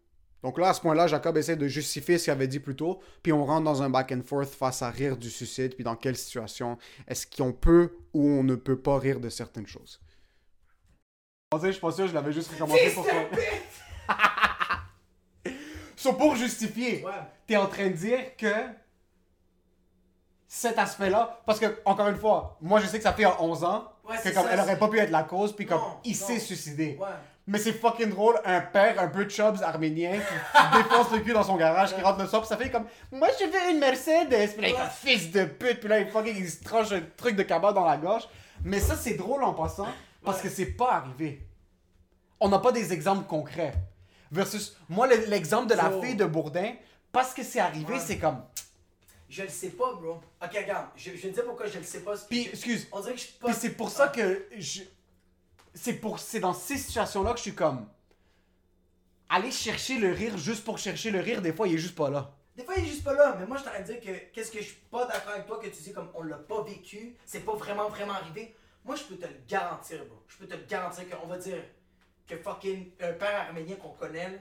Donc 0.49 0.57
là, 0.57 0.71
à 0.71 0.73
ce 0.73 0.81
point-là, 0.81 1.07
Jacob 1.07 1.37
essaie 1.37 1.57
de 1.57 1.69
justifier 1.69 2.17
ce 2.17 2.25
qu'il 2.25 2.31
avait 2.31 2.49
dit 2.49 2.59
plus 2.59 2.75
tôt, 2.75 3.03
puis 3.23 3.35
on 3.35 3.45
rentre 3.45 3.65
dans 3.65 3.83
un 3.83 3.91
back 3.91 4.13
and 4.13 4.23
forth 4.25 4.49
face 4.49 4.81
à 4.81 4.89
rire 4.89 5.19
du 5.19 5.29
suicide, 5.29 5.75
puis 5.75 5.85
dans 5.85 5.95
quelle 5.95 6.17
situation 6.17 6.79
est-ce 7.07 7.27
qu'on 7.27 7.53
peut 7.53 7.93
ou 8.15 8.27
on 8.27 8.43
ne 8.43 8.55
peut 8.55 8.79
pas 8.81 8.99
rire 8.99 9.21
de 9.21 9.29
certaines 9.29 9.67
choses. 9.67 10.01
Je 11.63 11.71
suis 11.71 11.81
pas 11.83 11.93
sûr, 11.93 12.09
je 12.09 12.15
l'avais 12.15 12.33
juste 12.33 12.51
recommencé 12.51 12.95
pour 12.95 13.05
toi. 13.05 13.13
so, 15.97 16.15
pour 16.15 16.35
justifier, 16.35 17.05
Ouais. 17.05 17.13
t'es 17.47 17.57
en 17.59 17.67
train 17.67 17.89
de 17.89 17.93
dire 17.97 18.35
que 18.39 18.55
cet 20.47 20.79
aspect-là, 20.79 21.43
parce 21.45 21.61
que, 21.61 21.79
encore 21.85 22.09
une 22.09 22.17
fois, 22.17 22.57
moi 22.63 22.81
je 22.81 22.87
sais 22.87 22.97
que 22.97 23.05
ça 23.05 23.13
fait 23.13 23.25
à 23.25 23.43
11 23.43 23.65
ans, 23.65 23.93
Ouais, 24.09 24.17
que 24.17 24.23
c'est 24.23 24.33
comme 24.33 24.45
ça, 24.45 24.55
elle 24.55 24.61
aurait 24.61 24.79
pas 24.79 24.89
pu 24.89 24.99
être 24.99 25.11
la 25.11 25.25
cause, 25.25 25.55
puis 25.55 25.67
comme 25.67 25.79
Non, 25.79 26.01
il 26.05 26.17
s'est 26.17 26.39
suicidé. 26.39 26.97
Ouais. 26.99 27.07
Mais 27.51 27.59
c'est 27.59 27.73
fucking 27.73 28.11
drôle, 28.11 28.39
un 28.45 28.61
père 28.61 29.01
un 29.01 29.09
peu 29.09 29.27
chubs 29.29 29.61
arménien 29.63 30.13
qui, 30.19 30.77
défonce 30.77 31.11
le 31.13 31.21
cul 31.21 31.33
dans 31.33 31.43
son 31.43 31.57
garage, 31.57 31.95
qui 31.95 32.01
rentre 32.03 32.21
le 32.21 32.27
soir, 32.29 32.45
ça 32.47 32.57
fait 32.59 32.71
comme 32.71 32.85
Moi 33.11 33.29
je 33.41 33.47
veux 33.47 33.71
une 33.73 33.79
Mercedes, 33.81 34.53
puis 34.57 34.71
là 34.71 34.91
il 35.05 35.09
fils 35.11 35.31
de 35.33 35.45
pute, 35.47 35.81
puis 35.81 35.89
là 35.89 35.99
il 36.01 36.09
fucking 36.11 36.37
il 36.37 36.49
se 36.51 36.63
tranche 36.63 36.93
un 36.93 37.01
truc 37.17 37.35
de 37.37 37.43
cabane 37.43 37.73
dans 37.75 37.87
la 37.87 37.97
gorge. 37.97 38.29
Mais 38.65 38.79
ça 38.81 38.97
c'est 38.97 39.15
drôle 39.15 39.43
en 39.43 39.55
passant, 39.55 39.89
parce 40.23 40.37
Ouais. 40.39 40.43
que 40.45 40.49
c'est 40.51 40.67
pas 40.67 40.93
arrivé. 40.93 41.47
On 42.39 42.49
n'a 42.51 42.59
pas 42.59 42.71
des 42.71 42.93
exemples 42.93 43.27
concrets. 43.27 43.73
Versus, 44.31 44.77
moi 44.91 45.07
le- 45.07 45.25
l'exemple 45.27 45.69
de 45.69 45.75
la 45.75 45.91
So- 45.91 46.03
fille 46.03 46.15
de 46.17 46.27
Bourdin, 46.27 46.75
parce 47.11 47.33
que 47.33 47.43
c'est 47.43 47.61
arrivé, 47.61 47.95
Ouais. 47.95 47.99
c'est 48.01 48.19
comme. 48.19 48.43
Je 49.31 49.43
le 49.43 49.49
sais 49.49 49.71
pas, 49.71 49.95
bro. 49.95 50.21
Ok, 50.43 50.51
regarde, 50.55 50.87
je, 50.97 51.11
je 51.13 51.17
vais 51.17 51.29
te 51.31 51.35
dire 51.35 51.45
pourquoi 51.47 51.67
je 51.67 51.79
le 51.79 51.85
sais 51.85 52.01
pas. 52.01 52.13
Puis, 52.29 52.49
excuse, 52.49 52.87
On 52.93 53.01
dirait 53.01 53.13
que 53.15 53.19
je 53.21 53.25
suis 53.25 53.33
pas. 53.39 53.49
Puis 53.49 53.57
c'est 53.59 53.71
pour 53.71 53.89
ça 53.91 54.09
que 54.09 54.47
je. 54.59 54.83
C'est 55.75 55.95
pour 55.95 56.19
c'est 56.19 56.41
dans 56.41 56.55
ces 56.55 56.77
situations-là 56.77 57.33
que 57.33 57.39
je 57.39 57.43
suis 57.43 57.55
comme. 57.55 57.89
Aller 59.29 59.51
chercher 59.51 59.99
le 59.99 60.13
rire 60.13 60.37
juste 60.39 60.65
pour 60.65 60.79
chercher 60.79 61.11
le 61.11 61.21
rire, 61.21 61.43
des 61.43 61.53
fois 61.53 61.69
il 61.69 61.75
est 61.75 61.79
juste 61.79 61.95
pas 61.95 62.11
là. 62.11 62.35
Des 62.59 62.65
fois, 62.65 62.75
il 62.77 62.83
est 62.83 62.89
juste 62.89 63.05
pas 63.05 63.13
là, 63.13 63.37
mais 63.39 63.47
moi, 63.47 63.57
je 63.57 63.63
t'arrête 63.63 63.87
de 63.87 63.93
dire 63.93 64.01
que 64.01 64.33
qu'est-ce 64.33 64.51
que 64.51 64.59
je 64.59 64.65
suis 64.65 64.83
pas 64.91 65.07
d'accord 65.07 65.33
avec 65.33 65.47
toi, 65.47 65.61
que 65.61 65.69
tu 65.69 65.81
dis 65.81 65.93
comme 65.93 66.11
on 66.13 66.25
l'a 66.25 66.39
pas 66.39 66.61
vécu, 66.65 67.15
c'est 67.25 67.45
pas 67.45 67.55
vraiment, 67.55 67.89
vraiment 67.89 68.15
arrivé. 68.15 68.53
Moi, 68.85 68.97
je 68.97 69.05
peux 69.05 69.15
te 69.15 69.27
le 69.27 69.37
garantir, 69.47 70.05
bro. 70.07 70.25
Je 70.27 70.39
peux 70.39 70.47
te 70.49 70.55
le 70.55 70.65
garantir 70.65 71.09
qu'on 71.09 71.29
va 71.29 71.39
dire 71.39 71.63
que 72.27 72.37
fucking 72.37 72.91
un 73.01 73.13
père 73.13 73.43
arménien 73.43 73.77
qu'on 73.77 73.91
connaît, 73.91 74.41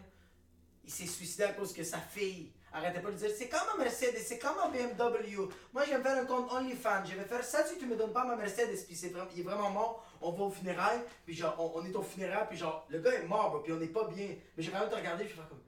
il 0.84 0.90
s'est 0.90 1.06
suicidé 1.06 1.44
à 1.44 1.54
cause 1.54 1.74
que 1.74 1.84
sa 1.84 2.00
fille 2.00 2.52
arrêtait 2.78 3.02
pas 3.02 3.12
de 3.12 3.16
dire 3.16 3.30
c'est 3.38 3.50
comme 3.50 3.68
un 3.76 3.78
Mercedes, 3.78 4.18
c'est 4.18 4.40
comme 4.40 4.58
un 4.64 4.70
BMW. 4.70 5.50
Moi, 5.74 5.84
je 5.86 5.92
vais 5.92 5.98
me 5.98 6.04
faire 6.04 6.18
un 6.18 6.26
compte 6.26 6.52
OnlyFans, 6.52 7.06
je 7.06 7.16
vais 7.16 7.26
faire 7.26 7.44
ça 7.44 7.66
si 7.66 7.78
tu 7.78 7.86
me 7.86 7.96
donnes 7.96 8.14
pas 8.14 8.26
ma 8.26 8.36
Mercedes, 8.36 8.86
puis 8.86 8.96
c'est 8.96 9.10
vraiment, 9.10 9.30
il 9.34 9.42
est 9.42 9.44
vraiment 9.44 9.70
mort. 9.70 10.06
On 10.22 10.32
va 10.32 10.44
au 10.46 10.50
funérailles, 10.50 11.02
puis 11.26 11.36
genre, 11.36 11.56
on, 11.60 11.80
on 11.80 11.86
est 11.86 11.96
au 11.96 12.02
funérailles, 12.02 12.48
puis 12.50 12.58
genre, 12.58 12.86
le 12.90 13.00
gars 13.00 13.14
est 13.14 13.28
mort, 13.28 13.52
bro, 13.52 13.60
puis 13.60 13.74
on 13.74 13.82
est 13.82 13.88
pas 13.88 14.08
bien. 14.08 14.36
Mais 14.56 14.64
j'ai 14.64 14.72
vraiment 14.72 14.90
te 14.90 14.96
regarder, 14.96 15.26
puis 15.26 15.34
je 15.36 15.42
vais 15.42 15.42
faire 15.42 15.50
comme. 15.50 15.62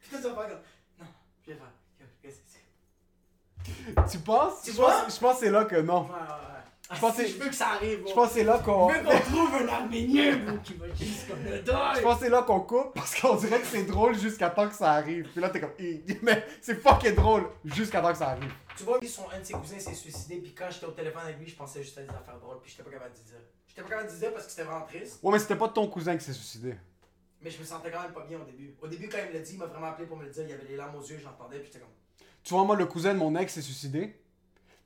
Puis 0.00 0.10
tu 0.10 0.16
vas 0.16 0.34
faire 0.34 0.48
comme. 0.48 0.62
Non, 0.98 1.06
je 1.46 1.52
vais 1.52 1.56
faire. 1.56 1.72
Tu 4.10 4.18
penses? 4.18 4.62
Tu 4.62 4.72
je, 4.72 4.76
vois? 4.76 5.02
pense 5.02 5.14
je 5.14 5.20
pense 5.20 5.34
que 5.34 5.44
c'est 5.44 5.50
là 5.50 5.64
que 5.64 5.76
non. 5.76 6.02
Ouais, 6.02 6.10
ouais, 6.10 6.16
ouais. 6.18 6.61
Je 6.94 7.00
pense 7.00 7.14
Ah, 7.18 7.22
que- 7.22 7.28
je 7.28 7.34
veux 7.38 7.48
que 7.48 7.54
ça 7.54 7.68
arrive, 7.70 8.00
Je 8.06 8.12
pense 8.12 8.28
que 8.28 8.34
c'est 8.34 8.44
là 8.44 8.58
qu'on. 8.58 8.88
Je 8.90 8.98
veux 8.98 9.04
qu'on 9.04 9.10
trouve 9.32 9.54
un 9.54 9.68
Arménien, 9.68 10.58
qui 10.62 10.74
va 10.74 10.86
juste 10.94 11.28
comme 11.28 11.42
le 11.44 11.56
Je 11.56 12.00
pense 12.02 12.18
que 12.18 12.24
c'est 12.24 12.30
là 12.30 12.42
qu'on 12.42 12.60
coupe 12.60 12.94
parce 12.94 13.18
qu'on 13.20 13.34
dirait 13.36 13.60
que 13.60 13.66
c'est 13.66 13.84
drôle 13.84 14.18
jusqu'à 14.18 14.50
temps 14.50 14.68
que 14.68 14.74
ça 14.74 14.92
arrive. 14.92 15.28
Puis 15.32 15.40
là 15.40 15.48
t'es 15.50 15.60
comme. 15.60 15.72
Hi. 15.78 16.02
Mais 16.22 16.44
c'est 16.60 16.74
fucking 16.80 17.14
drôle 17.14 17.48
jusqu'à 17.64 18.00
temps 18.00 18.12
que 18.12 18.18
ça 18.18 18.28
arrive. 18.30 18.52
Tu 18.76 18.84
vois, 18.84 18.98
son, 19.06 19.28
un 19.34 19.40
de 19.40 19.44
ses 19.44 19.52
cousins 19.54 19.78
s'est 19.78 19.94
suicidé, 19.94 20.36
puis 20.36 20.54
quand 20.54 20.66
j'étais 20.70 20.86
au 20.86 20.92
téléphone 20.92 21.22
avec 21.24 21.38
lui, 21.38 21.46
je 21.48 21.56
pensais 21.56 21.82
juste 21.82 21.98
à 21.98 22.02
des 22.02 22.08
affaires 22.10 22.38
drôles, 22.40 22.58
puis 22.62 22.70
j'étais 22.70 22.82
pas 22.82 22.90
capable 22.90 23.12
de 23.14 23.18
dire. 23.20 23.38
J'étais 23.66 23.82
pas 23.82 23.88
capable 23.88 24.10
de 24.10 24.16
dire 24.16 24.32
parce 24.32 24.44
que 24.46 24.50
c'était 24.50 24.64
vraiment 24.64 24.84
triste, 24.86 25.18
Ouais, 25.22 25.32
mais 25.32 25.38
c'était 25.38 25.56
pas 25.56 25.68
ton 25.68 25.86
cousin 25.88 26.16
qui 26.16 26.24
s'est 26.24 26.32
suicidé. 26.32 26.74
mais 27.40 27.50
je 27.50 27.58
me 27.58 27.64
sentais 27.64 27.90
quand 27.90 28.02
même 28.02 28.12
pas 28.12 28.24
bien 28.26 28.38
au 28.38 28.44
début. 28.44 28.74
Au 28.80 28.86
début, 28.86 29.08
quand 29.08 29.18
il 29.24 29.28
me 29.28 29.32
l'a 29.34 29.40
dit, 29.40 29.52
il 29.54 29.58
m'a 29.58 29.66
vraiment 29.66 29.86
appelé 29.88 30.06
pour 30.06 30.16
me 30.16 30.24
le 30.24 30.30
dire, 30.30 30.42
il 30.44 30.50
y 30.50 30.52
avait 30.52 30.64
les 30.68 30.76
larmes 30.76 30.94
aux 30.96 31.02
yeux, 31.02 31.18
j'entendais, 31.22 31.58
puis 31.58 31.66
j'étais 31.66 31.80
comme. 31.80 31.88
Tu 32.44 32.54
vois, 32.54 32.64
moi, 32.64 32.76
le 32.76 32.86
cousin 32.86 33.14
de 33.14 33.18
mon 33.18 33.34
ex 33.36 33.52
s'est 33.54 33.62
suicidé. 33.62 34.14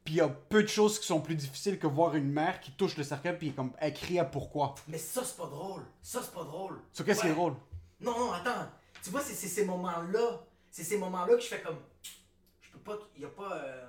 Puis 0.07 0.15
il 0.15 0.19
y 0.19 0.21
a 0.21 0.29
peu 0.29 0.63
de 0.63 0.69
choses 0.69 1.01
qui 1.01 1.07
sont 1.09 1.21
plus 1.21 1.35
difficiles 1.35 1.81
que 1.81 1.87
voir 1.89 2.15
une 2.15 2.31
mère 2.31 2.61
qui 2.61 2.71
touche 2.71 2.97
le 2.97 3.03
cercueil 3.03 3.37
puis 3.37 3.53
comme 3.53 3.73
elle 3.79 3.93
crie 3.93 4.21
à 4.21 4.25
pourquoi. 4.25 4.77
Mais 4.87 4.99
ça, 4.99 5.25
c'est 5.25 5.37
pas 5.37 5.47
drôle. 5.47 5.83
Ça, 6.01 6.23
c'est 6.23 6.33
pas 6.33 6.45
drôle. 6.45 6.81
So, 6.93 7.03
qu'est-ce 7.03 7.23
qui 7.23 7.27
est 7.27 7.33
drôle? 7.35 7.55
Non, 8.01 8.17
non, 8.17 8.33
attends. 8.33 8.69
Tu 9.03 9.11
vois, 9.11 9.21
c'est 9.21 9.35
c'est 9.35 9.49
ces 9.49 9.65
moments-là. 9.65 10.45
C'est 10.71 10.85
ces 10.85 10.97
moments-là 10.97 11.35
que 11.35 11.41
je 11.41 11.49
fais 11.49 11.61
comme. 11.61 11.79
Je 12.61 12.71
peux 12.71 12.79
pas. 12.79 12.99
Il 13.17 13.23
y 13.23 13.25
a 13.25 13.29
pas. 13.29 13.53
euh, 13.57 13.87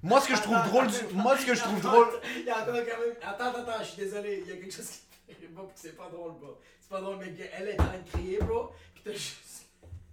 Moi, 0.00 0.20
ce 0.20 0.28
que 0.28 0.36
je 0.36 0.42
trouve 0.42 0.54
Attends, 0.54 0.68
drôle, 0.68 0.84
attends, 0.86 1.08
du- 1.08 1.14
moi, 1.14 1.36
ce 1.36 1.44
que 1.46 1.54
je 1.56 1.60
trouve 1.60 1.78
attends, 1.78 1.90
drôle, 1.90 2.20
Il 2.36 2.44
y 2.44 2.50
a 2.50 2.62
encore 2.62 2.74
quand 2.74 3.00
même. 3.00 3.16
Attends, 3.20 3.44
attends, 3.46 3.68
attends, 3.68 3.82
je 3.82 3.88
suis 3.88 4.02
désolé. 4.04 4.42
Il 4.46 4.48
y 4.48 4.52
a 4.52 4.56
quelque 4.58 4.72
chose 4.74 4.88
qui 4.88 5.00
puis 5.34 5.48
c'est 5.74 5.96
pas 5.96 6.08
drôle, 6.08 6.34
bro. 6.38 6.56
C'est 6.80 6.88
pas 6.88 7.00
drôle, 7.00 7.16
mais 7.16 7.34
elle 7.52 7.68
est 7.70 7.80
en 7.80 7.84
train 7.84 7.98
de 7.98 8.08
crier, 8.08 8.38
bro. 8.38 8.70
Puis 8.94 9.02
t'as 9.04 9.12
juste. 9.12 9.66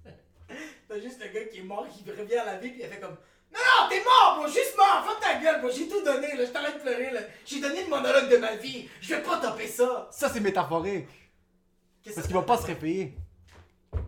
t'as 0.87 0.99
juste 0.99 1.19
le 1.23 1.27
gars 1.31 1.45
qui 1.45 1.59
est 1.59 1.63
mort, 1.63 1.87
qui 1.87 2.09
revient 2.09 2.37
à 2.37 2.45
la 2.45 2.57
vie, 2.57 2.69
puis 2.71 2.81
elle 2.81 2.89
fait 2.91 2.99
comme. 2.99 3.17
Non, 3.53 3.59
non, 3.59 3.89
t'es 3.89 4.03
mort, 4.03 4.37
bro, 4.37 4.47
juste 4.47 4.75
mort, 4.77 5.03
ferme 5.05 5.19
ta 5.21 5.39
gueule, 5.39 5.61
bro, 5.61 5.69
j'ai 5.69 5.87
tout 5.87 6.03
donné, 6.03 6.35
là, 6.35 6.45
je 6.45 6.51
t'arrête 6.51 6.75
de 6.75 6.79
pleurer, 6.81 7.11
là. 7.11 7.19
J'ai 7.45 7.59
donné 7.61 7.83
le 7.83 7.89
monologue 7.89 8.29
de 8.29 8.37
ma 8.37 8.55
vie, 8.55 8.89
je 8.99 9.13
vais 9.15 9.21
pas 9.21 9.37
topper 9.37 9.67
ça. 9.67 10.07
ça 10.11 10.29
c'est 10.29 10.39
métaphorique. 10.39 11.07
Qu'est-ce 12.03 12.15
Parce 12.15 12.27
qu'il 12.27 12.35
va 12.35 12.41
pas 12.41 12.57
se 12.57 12.65
réveiller. 12.65 13.15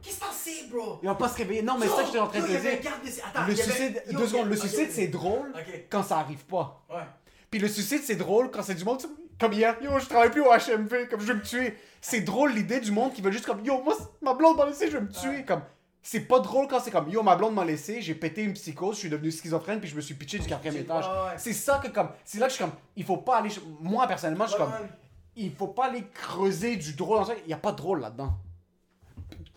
Qu'est-ce 0.02 0.20
que 0.20 0.26
t'en 0.26 0.32
sais, 0.32 0.68
bro? 0.70 1.00
Il 1.02 1.08
va 1.08 1.16
pas 1.16 1.30
se 1.30 1.38
réveiller. 1.38 1.62
Non, 1.62 1.78
mais 1.78 1.88
ça 1.88 2.04
j'étais 2.06 2.20
en 2.20 2.28
train 2.28 2.40
de 2.40 2.46
avait 2.46 2.78
dire. 2.78 2.92
Attends, 3.28 3.46
Le 3.48 3.56
suicide, 3.56 4.04
deux 4.12 4.28
secondes, 4.28 4.50
le 4.50 4.56
suicide 4.56 4.90
c'est 4.92 5.08
drôle 5.08 5.54
quand 5.90 6.04
ça 6.04 6.18
arrive 6.18 6.44
pas. 6.46 6.84
ouais. 6.90 7.04
Puis 7.52 7.60
le 7.60 7.68
suicide 7.68 8.02
c'est 8.04 8.16
drôle 8.16 8.52
quand 8.52 8.64
c'est 8.64 8.76
du 8.76 8.84
monde 8.84 9.02
comme 9.40 9.54
hier, 9.54 9.76
yo 9.82 10.00
je 10.00 10.06
travaille 10.08 10.32
plus 10.32 10.42
au 10.42 10.50
HMV, 10.50 11.08
comme 11.10 11.20
je 11.20 11.26
veux 11.28 11.36
me 11.36 11.42
tuer. 11.42 11.78
C'est 12.02 12.22
drôle 12.22 12.54
l'idée 12.54 12.80
du 12.80 12.92
monde 12.92 13.14
qui 13.14 13.22
veut 13.22 13.32
juste 13.32 13.46
comme 13.46 13.64
yo 13.66 13.82
moi 13.84 13.96
ma 14.22 14.34
blonde 14.34 14.58
m'a 14.58 14.66
laissé, 14.66 14.90
je 14.90 14.98
veux 14.98 15.04
me 15.04 15.12
tuer. 15.12 15.44
Comme 15.46 15.62
c'est 16.08 16.22
pas 16.22 16.40
drôle 16.40 16.68
quand 16.68 16.80
c'est 16.80 16.92
comme 16.92 17.10
yo 17.10 17.24
ma 17.24 17.36
blonde 17.36 17.56
m'a 17.56 17.66
laissé, 17.66 18.00
j'ai 18.02 18.14
pété 18.14 18.44
une 18.44 18.54
psychose, 18.54 18.96
je 18.96 19.00
suis 19.02 19.10
devenu 19.10 19.32
schizophrène 19.32 19.80
puis 19.80 19.90
je 19.90 19.96
me 19.96 20.02
suis 20.02 20.14
pitché 20.14 20.38
du 20.38 20.48
quatrième 20.48 20.78
étage. 20.78 21.04
ouais. 21.06 21.38
C'est 21.38 21.54
ça 21.54 21.80
que 21.80 21.88
comme 21.88 22.10
c'est 22.24 22.38
là 22.38 22.46
que 22.46 22.52
je 22.52 22.56
suis 22.58 22.64
comme 22.64 22.74
il 22.96 23.04
faut 23.04 23.18
pas 23.18 23.38
aller 23.38 23.50
moi 23.82 24.06
personnellement 24.08 24.46
je 24.46 24.52
suis 24.54 24.62
Ouais, 24.62 24.68
comme 24.68 24.82
ouais. 24.82 24.90
il 25.36 25.52
faut 25.56 25.68
pas 25.70 25.88
aller 25.88 26.04
creuser 26.14 26.76
du 26.76 26.94
drôle 26.94 27.18
dans 27.18 27.26
ça, 27.26 27.34
il 27.44 27.50
y 27.50 27.54
a 27.54 27.58
pas 27.58 27.72
de 27.72 27.78
drôle 27.78 28.02
là-dedans. 28.02 28.38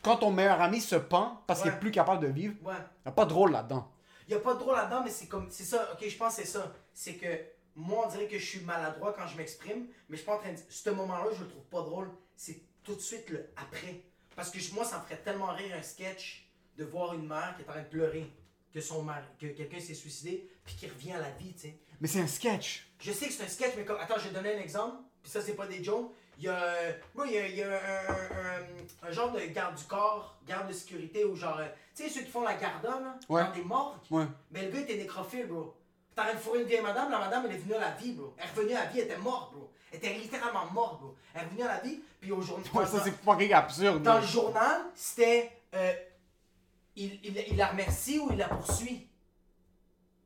Quand 0.02 0.16
ton 0.16 0.30
meilleur 0.30 0.60
ami 0.62 0.80
se 0.80 0.96
pend 0.96 1.42
parce 1.46 1.60
qu'il 1.60 1.70
est 1.70 1.78
plus 1.78 1.90
capable 1.90 2.22
de 2.26 2.30
vivre, 2.32 2.54
il 2.64 2.68
y 3.06 3.08
a 3.08 3.12
pas 3.12 3.24
de 3.24 3.30
drôle 3.30 3.52
là-dedans. 3.52 3.90
Il 4.28 4.34
a 4.34 4.38
pas 4.38 4.54
de 4.54 4.58
drôle 4.58 4.76
là-dedans, 4.76 5.02
mais 5.04 5.10
c'est 5.10 5.26
comme. 5.26 5.48
C'est 5.50 5.64
ça, 5.64 5.88
ok, 5.92 6.08
je 6.08 6.16
pense 6.16 6.36
que 6.36 6.42
c'est 6.42 6.48
ça. 6.48 6.72
C'est 6.94 7.14
que 7.14 7.26
moi, 7.74 8.04
on 8.06 8.10
dirait 8.10 8.26
que 8.26 8.38
je 8.38 8.44
suis 8.44 8.60
maladroit 8.60 9.14
quand 9.18 9.26
je 9.26 9.36
m'exprime, 9.36 9.86
mais 10.08 10.16
je 10.16 10.22
suis 10.22 10.26
pas 10.26 10.36
en 10.36 10.38
train 10.38 10.52
de. 10.52 10.58
Ce 10.68 10.90
moment-là, 10.90 11.26
je 11.36 11.42
le 11.44 11.48
trouve 11.48 11.64
pas 11.64 11.80
drôle. 11.82 12.10
C'est 12.36 12.60
tout 12.84 12.94
de 12.94 13.00
suite 13.00 13.28
le 13.30 13.50
après. 13.56 14.02
Parce 14.38 14.50
que 14.50 14.58
moi, 14.72 14.84
ça 14.84 14.98
me 14.98 15.02
ferait 15.02 15.16
tellement 15.16 15.48
rire 15.52 15.74
un 15.76 15.82
sketch 15.82 16.46
de 16.76 16.84
voir 16.84 17.12
une 17.14 17.26
mère 17.26 17.54
qui 17.56 17.62
est 17.62 17.68
en 17.68 17.72
train 17.72 17.82
de 17.82 17.88
pleurer, 17.88 18.30
que 18.72 18.80
son 18.80 19.02
mari, 19.02 19.26
que 19.40 19.48
quelqu'un 19.48 19.80
s'est 19.80 19.94
suicidé, 19.94 20.48
puis 20.64 20.76
qui 20.76 20.86
revient 20.86 21.10
à 21.14 21.18
la 21.18 21.30
vie, 21.30 21.52
tu 21.54 21.62
sais. 21.62 21.76
Mais 22.00 22.06
c'est 22.06 22.20
un 22.20 22.28
sketch. 22.28 22.86
Je 23.00 23.10
sais 23.10 23.26
que 23.26 23.32
c'est 23.32 23.42
un 23.42 23.48
sketch, 23.48 23.72
mais 23.76 23.84
comme. 23.84 23.98
Attends, 23.98 24.14
je 24.18 24.28
vais 24.28 24.34
donner 24.34 24.54
un 24.54 24.60
exemple. 24.60 24.98
Puis 25.24 25.32
ça, 25.32 25.42
c'est 25.42 25.54
pas 25.54 25.66
des 25.66 25.82
jokes. 25.82 26.12
Il 26.38 26.44
y 26.44 26.48
a. 26.48 26.72
Moi, 27.16 27.26
il 27.26 27.32
y 27.32 27.38
a, 27.38 27.46
il 27.48 27.56
y 27.56 27.62
a 27.64 27.68
un, 27.68 28.12
un- 28.14 29.08
un 29.08 29.10
genre 29.10 29.32
de 29.32 29.40
garde 29.40 29.74
du 29.76 29.82
corps, 29.86 30.38
garde 30.46 30.68
de 30.68 30.72
sécurité, 30.72 31.24
ou 31.24 31.34
genre. 31.34 31.58
euh, 31.58 31.66
Tu 31.96 32.04
sais, 32.04 32.08
ceux 32.08 32.20
qui 32.20 32.30
font 32.30 32.42
la 32.42 32.54
garda, 32.54 33.00
là, 33.00 33.18
Ouais. 33.28 33.42
dans 33.42 33.50
des 33.52 33.64
morgues. 33.64 33.98
Ouais. 34.12 34.26
Mais 34.52 34.62
le 34.66 34.70
gars 34.70 34.78
était 34.82 34.96
nécrophile, 34.98 35.46
bro. 35.48 35.74
T'as 36.14 36.22
rien 36.26 36.34
de 36.34 36.38
fourrer 36.38 36.60
une 36.62 36.68
vieille 36.68 36.80
madame, 36.82 37.10
la 37.10 37.18
madame, 37.18 37.46
elle 37.46 37.56
est 37.56 37.58
venue 37.58 37.74
à 37.74 37.80
la 37.80 37.90
vie, 37.92 38.12
bro. 38.12 38.34
Elle 38.38 38.44
est 38.46 38.50
revenue 38.54 38.74
à 38.74 38.84
la 38.84 38.90
vie, 38.90 39.00
elle 39.00 39.06
était 39.06 39.16
morte, 39.18 39.52
bro. 39.52 39.72
Elle 39.92 39.98
était 39.98 40.14
littéralement 40.14 40.66
morte, 40.72 41.00
bro. 41.00 41.14
Elle 41.34 41.40
est 41.40 41.44
revenue 41.44 41.62
à 41.62 41.68
la 41.68 41.80
vie, 41.80 42.00
puis 42.20 42.30
au 42.32 42.40
journal. 42.42 42.66
Ouais, 42.74 42.86
ça 42.86 43.00
c'est 43.02 43.12
fucking 43.24 43.52
absurde. 43.52 44.02
Dans 44.02 44.18
le 44.18 44.26
journal, 44.26 44.82
c'était. 44.94 45.50
euh, 45.74 45.92
il, 46.96 47.18
il, 47.24 47.44
il 47.50 47.56
la 47.56 47.68
remercie 47.68 48.18
ou 48.18 48.28
il 48.32 48.38
la 48.38 48.48
poursuit. 48.48 49.06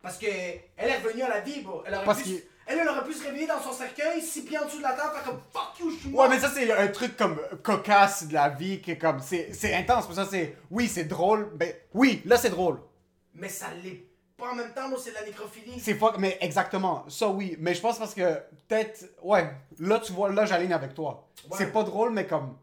Parce 0.00 0.18
que 0.18 0.26
elle 0.26 0.88
est 0.90 0.98
revenue 0.98 1.22
à 1.22 1.28
la 1.28 1.40
vie, 1.40 1.60
bro. 1.60 1.82
Elle 1.86 1.94
aurait, 1.94 2.04
Parce 2.04 2.22
pu, 2.22 2.42
elle, 2.66 2.78
elle 2.78 2.88
aurait 2.88 3.04
pu 3.04 3.12
se 3.12 3.22
réveiller 3.24 3.46
dans 3.46 3.60
son 3.60 3.72
cercueil, 3.72 4.20
six 4.20 4.42
pieds 4.42 4.58
en 4.58 4.64
dessous 4.64 4.78
de 4.78 4.82
la 4.82 4.94
table, 4.94 5.12
faire 5.14 5.24
comme 5.24 5.40
fuck 5.52 5.78
you, 5.78 5.90
je 5.90 5.96
suis 5.96 6.08
Ouais, 6.08 6.28
mais 6.28 6.40
ça, 6.40 6.50
c'est 6.50 6.72
un 6.72 6.88
truc 6.88 7.16
comme 7.16 7.40
cocasse 7.62 8.26
de 8.26 8.34
la 8.34 8.48
vie, 8.48 8.80
qui 8.80 8.90
est 8.92 8.98
comme. 8.98 9.20
C'est 9.20 9.74
intense, 9.74 10.12
ça, 10.12 10.26
c'est. 10.28 10.56
Oui, 10.70 10.88
c'est 10.88 11.04
drôle, 11.04 11.52
mais. 11.60 11.86
Oui, 11.94 12.20
là, 12.24 12.36
c'est 12.36 12.50
drôle. 12.50 12.80
Mais 13.34 13.48
ça 13.48 13.66
l'est 13.82 14.04
pas 14.42 14.52
en 14.52 14.54
même 14.54 14.72
temps, 14.74 14.88
moi, 14.88 14.98
c'est 15.02 15.10
de 15.10 15.14
la 15.16 15.24
nécrophilie. 15.24 15.78
C'est 15.80 15.94
fuck, 15.94 16.18
mais 16.18 16.36
exactement. 16.40 17.04
Ça, 17.08 17.28
oui. 17.28 17.56
Mais 17.60 17.74
je 17.74 17.80
pense 17.80 17.98
parce 17.98 18.14
que, 18.14 18.34
peut-être. 18.68 19.04
Ouais, 19.22 19.50
là, 19.78 19.98
tu 20.00 20.12
vois, 20.12 20.32
là, 20.32 20.44
j'aligne 20.46 20.72
avec 20.72 20.94
toi. 20.94 21.28
Ouais. 21.50 21.56
C'est 21.58 21.72
pas 21.72 21.82
drôle, 21.84 22.10
mais 22.12 22.26
comme. 22.26 22.56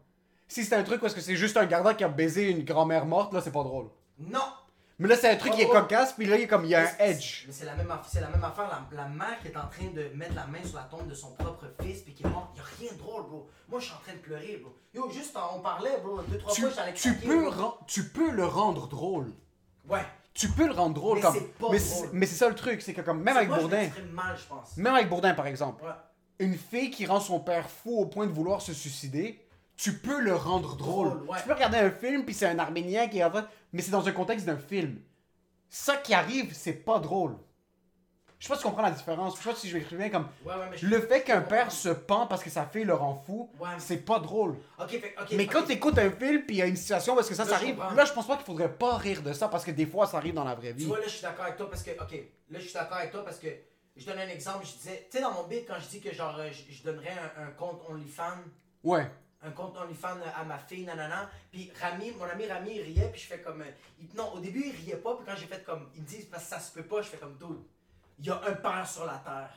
Si 0.48 0.64
c'était 0.64 0.76
un 0.76 0.82
truc 0.82 1.00
parce 1.00 1.14
que 1.14 1.20
c'est 1.20 1.36
juste 1.36 1.56
un 1.56 1.66
gardien 1.66 1.94
qui 1.94 2.02
a 2.04 2.08
baisé 2.08 2.50
une 2.50 2.64
grand-mère 2.64 3.06
morte, 3.06 3.32
là, 3.32 3.40
c'est 3.40 3.52
pas 3.52 3.62
drôle. 3.62 3.86
Non. 4.18 4.40
Mais 4.98 5.08
là, 5.08 5.16
c'est 5.16 5.30
un 5.30 5.36
truc 5.36 5.52
qui 5.54 5.62
est 5.62 5.66
Oh, 5.70 5.72
cocasse, 5.72 6.12
puis 6.12 6.26
là, 6.26 6.36
il 6.36 6.42
y 6.42 6.44
a 6.44 6.46
comme, 6.46 6.64
il 6.64 6.72
y 6.72 6.74
a 6.74 6.80
un 6.82 6.96
edge. 6.98 7.40
c'est- 7.42 7.46
Mais 7.46 7.52
c'est 7.54 7.64
la 7.64 7.74
même 7.74 7.90
affaire, 7.90 8.10
c'est 8.12 8.20
la 8.20 8.28
même 8.28 8.44
affaire. 8.44 8.68
La, 8.92 9.04
la 9.04 9.08
mère 9.08 9.40
qui 9.40 9.48
est 9.48 9.56
en 9.56 9.66
train 9.68 9.86
de 9.94 10.10
mettre 10.14 10.34
la 10.34 10.46
main 10.46 10.62
sur 10.62 10.76
la 10.76 10.82
tombe 10.82 11.06
de 11.08 11.14
son 11.14 11.30
propre 11.36 11.64
fils 11.80 12.02
puis 12.02 12.12
qui 12.12 12.22
est 12.24 12.28
mort. 12.28 12.52
Y 12.54 12.60
a 12.60 12.62
rien 12.80 12.92
de 12.92 12.98
drôle, 12.98 13.22
bro. 13.22 13.48
Moi, 13.68 13.80
je 13.80 13.86
suis 13.86 13.94
en 13.94 14.00
train 14.00 14.12
de 14.12 14.18
pleurer, 14.18 14.60
bro. 14.62 14.74
Yo, 14.92 15.08
juste 15.10 15.34
on 15.54 15.60
parlait, 15.60 15.98
bro. 16.04 16.20
Deux 16.28 16.36
trois 16.36 16.52
Tu, 16.52 16.60
fois, 16.62 16.70
j'allais 16.76 16.92
tu 16.92 17.14
peux, 17.14 17.46
tu 17.86 18.08
peux 18.10 18.30
le 18.30 18.44
rendre 18.44 18.88
drôle. 18.88 19.32
Ouais. 19.88 20.04
Tu 20.32 20.48
peux 20.48 20.66
le 20.66 20.72
rendre 20.72 20.94
drôle 20.94 21.16
Mais 21.16 21.22
comme. 21.22 21.34
c'est 21.34 21.54
pas 21.58 21.68
mais 21.72 21.78
drôle. 21.78 22.08
mais 22.12 22.26
c'est 22.26 22.36
ça 22.36 22.48
le 22.48 22.54
truc, 22.54 22.82
c'est 22.82 22.94
que 22.94 23.00
comme 23.00 23.22
même 23.22 23.36
avec 23.36 23.48
moi, 23.48 23.58
Bourdin, 23.58 23.78
m'exprime 23.78 24.10
mal, 24.10 24.36
je 24.38 24.46
pense. 24.46 24.76
même 24.76 24.94
avec 24.94 25.08
Bourdin 25.08 25.34
par 25.34 25.46
exemple, 25.46 25.84
Ouais. 25.84 25.90
une 26.38 26.56
fille 26.56 26.90
qui 26.90 27.04
rend 27.06 27.20
son 27.20 27.40
père 27.40 27.68
fou 27.68 27.98
au 27.98 28.06
point 28.06 28.26
de 28.26 28.32
vouloir 28.32 28.62
se 28.62 28.72
suicider, 28.72 29.40
tu 29.76 29.98
peux 29.98 30.20
le 30.20 30.34
rendre 30.36 30.76
drôle. 30.76 31.08
Drôle, 31.08 31.28
ouais. 31.30 31.38
Tu 31.40 31.48
peux 31.48 31.54
regarder 31.54 31.78
un 31.78 31.90
film 31.90 32.24
puis 32.24 32.34
c'est 32.34 32.46
un 32.46 32.58
Arménien 32.58 33.08
qui 33.08 33.18
est 33.18 33.24
en 33.24 33.30
fait, 33.32 33.44
mais 33.72 33.82
c'est 33.82 33.90
dans 33.90 34.06
un 34.06 34.12
contexte 34.12 34.46
d'un 34.46 34.58
film. 34.58 35.00
Ça 35.68 35.96
qui 35.96 36.14
arrive, 36.14 36.52
c'est 36.54 36.72
pas 36.84 36.98
drôle. 37.00 37.36
Je 38.40 38.46
sais 38.46 38.48
pas 38.48 38.54
si 38.56 38.62
tu 38.62 38.68
comprends 38.68 38.82
la 38.82 38.90
différence. 38.90 39.36
Je 39.36 39.42
sais 39.42 39.50
pas 39.50 39.54
si 39.54 39.68
je 39.68 39.74
vais 39.74 39.80
exprimer 39.80 40.10
comme 40.10 40.26
Ouais, 40.46 40.54
ouais, 40.54 40.66
mais 40.70 40.78
je- 40.78 40.86
le 40.86 40.98
fait 41.02 41.22
qu'un 41.22 41.42
père 41.42 41.70
se 41.70 41.90
pend 41.90 42.26
parce 42.26 42.42
que 42.42 42.48
sa 42.48 42.64
fille 42.64 42.84
le 42.84 42.94
rend 42.94 43.22
fou, 43.26 43.50
Ouais. 43.60 43.68
c'est 43.78 43.98
pas 43.98 44.18
drôle. 44.18 44.56
Fait. 44.88 45.02
Mais 45.32 45.46
quand 45.46 45.62
tu 45.64 45.72
écoutes 45.72 45.98
un 45.98 46.10
film 46.10 46.42
puis 46.46 46.56
il 46.56 46.58
y 46.58 46.62
a 46.62 46.66
une 46.66 46.74
situation 46.76 47.14
parce 47.14 47.28
que 47.28 47.34
ça, 47.34 47.44
Là, 47.44 47.50
ça 47.50 47.56
arrive, 47.56 47.76
comprends. 47.76 47.90
là 47.92 48.04
je 48.06 48.12
pense 48.14 48.26
pas 48.26 48.36
qu'il 48.36 48.46
faudrait 48.46 48.72
pas 48.72 48.96
rire 48.96 49.20
de 49.22 49.34
ça 49.34 49.48
parce 49.48 49.62
que 49.62 49.70
des 49.72 49.84
fois 49.84 50.06
ça 50.06 50.16
arrive 50.16 50.32
dans 50.34 50.44
la 50.44 50.54
vraie 50.54 50.70
Tu 50.72 50.78
vie. 50.78 50.84
vois, 50.86 50.98
là, 50.98 51.04
je 51.04 51.10
suis 51.10 51.22
d'accord 51.22 51.44
avec 51.44 51.58
toi 51.58 51.68
parce 51.68 51.82
que, 51.82 51.90
ok, 51.90 52.12
là, 52.50 52.58
je 52.58 52.64
suis 52.64 52.72
d'accord 52.72 52.96
avec 52.96 53.10
toi 53.12 53.22
parce 53.24 53.38
que, 53.38 53.48
je 53.94 54.06
donne 54.06 54.18
un 54.18 54.28
exemple, 54.28 54.64
je 54.64 54.72
disais, 54.72 55.06
tu 55.10 55.18
sais, 55.18 55.22
dans 55.22 55.32
mon 55.32 55.42
bit, 55.42 55.66
quand 55.68 55.78
je 55.78 55.88
dis 55.88 56.00
que, 56.00 56.10
genre, 56.14 56.34
euh, 56.38 56.48
je, 56.50 56.72
je 56.74 56.82
donnerais 56.82 57.12
un, 57.36 57.42
un 57.42 57.50
compte 57.50 57.82
OnlyFans, 57.90 58.38
Ouais. 58.82 59.06
un 59.42 59.50
compte 59.50 59.76
OnlyFans 59.76 60.16
à 60.34 60.44
ma 60.44 60.56
fille, 60.56 60.86
nanana, 60.86 61.28
puis 61.52 61.70
Rami, 61.78 62.12
mon 62.18 62.24
ami 62.24 62.46
Rami, 62.46 62.70
il 62.76 62.82
riait, 62.82 63.10
puis 63.12 63.20
je 63.20 63.26
fais 63.26 63.40
comme, 63.40 63.60
euh, 63.60 63.66
il- 64.00 64.08
non, 64.16 64.32
au 64.32 64.38
début, 64.38 64.64
il 64.64 64.74
riait 64.86 64.96
pas, 64.96 65.14
puis 65.16 65.26
quand 65.26 65.36
j'ai 65.38 65.46
fait 65.46 65.62
comme, 65.62 65.90
il 65.94 66.00
me 66.00 66.06
dit, 66.06 66.26
parce 66.30 66.44
que 66.44 66.48
ça 66.48 66.58
se 66.58 66.72
peut 66.72 66.84
pas, 66.84 67.02
je 67.02 67.08
fais 67.08 67.18
comme, 67.18 67.36
dude, 67.36 67.58
il 68.20 68.26
y 68.26 68.30
a 68.30 68.40
un 68.46 68.52
père 68.52 68.86
sur 68.88 69.04
la 69.06 69.14
terre 69.24 69.50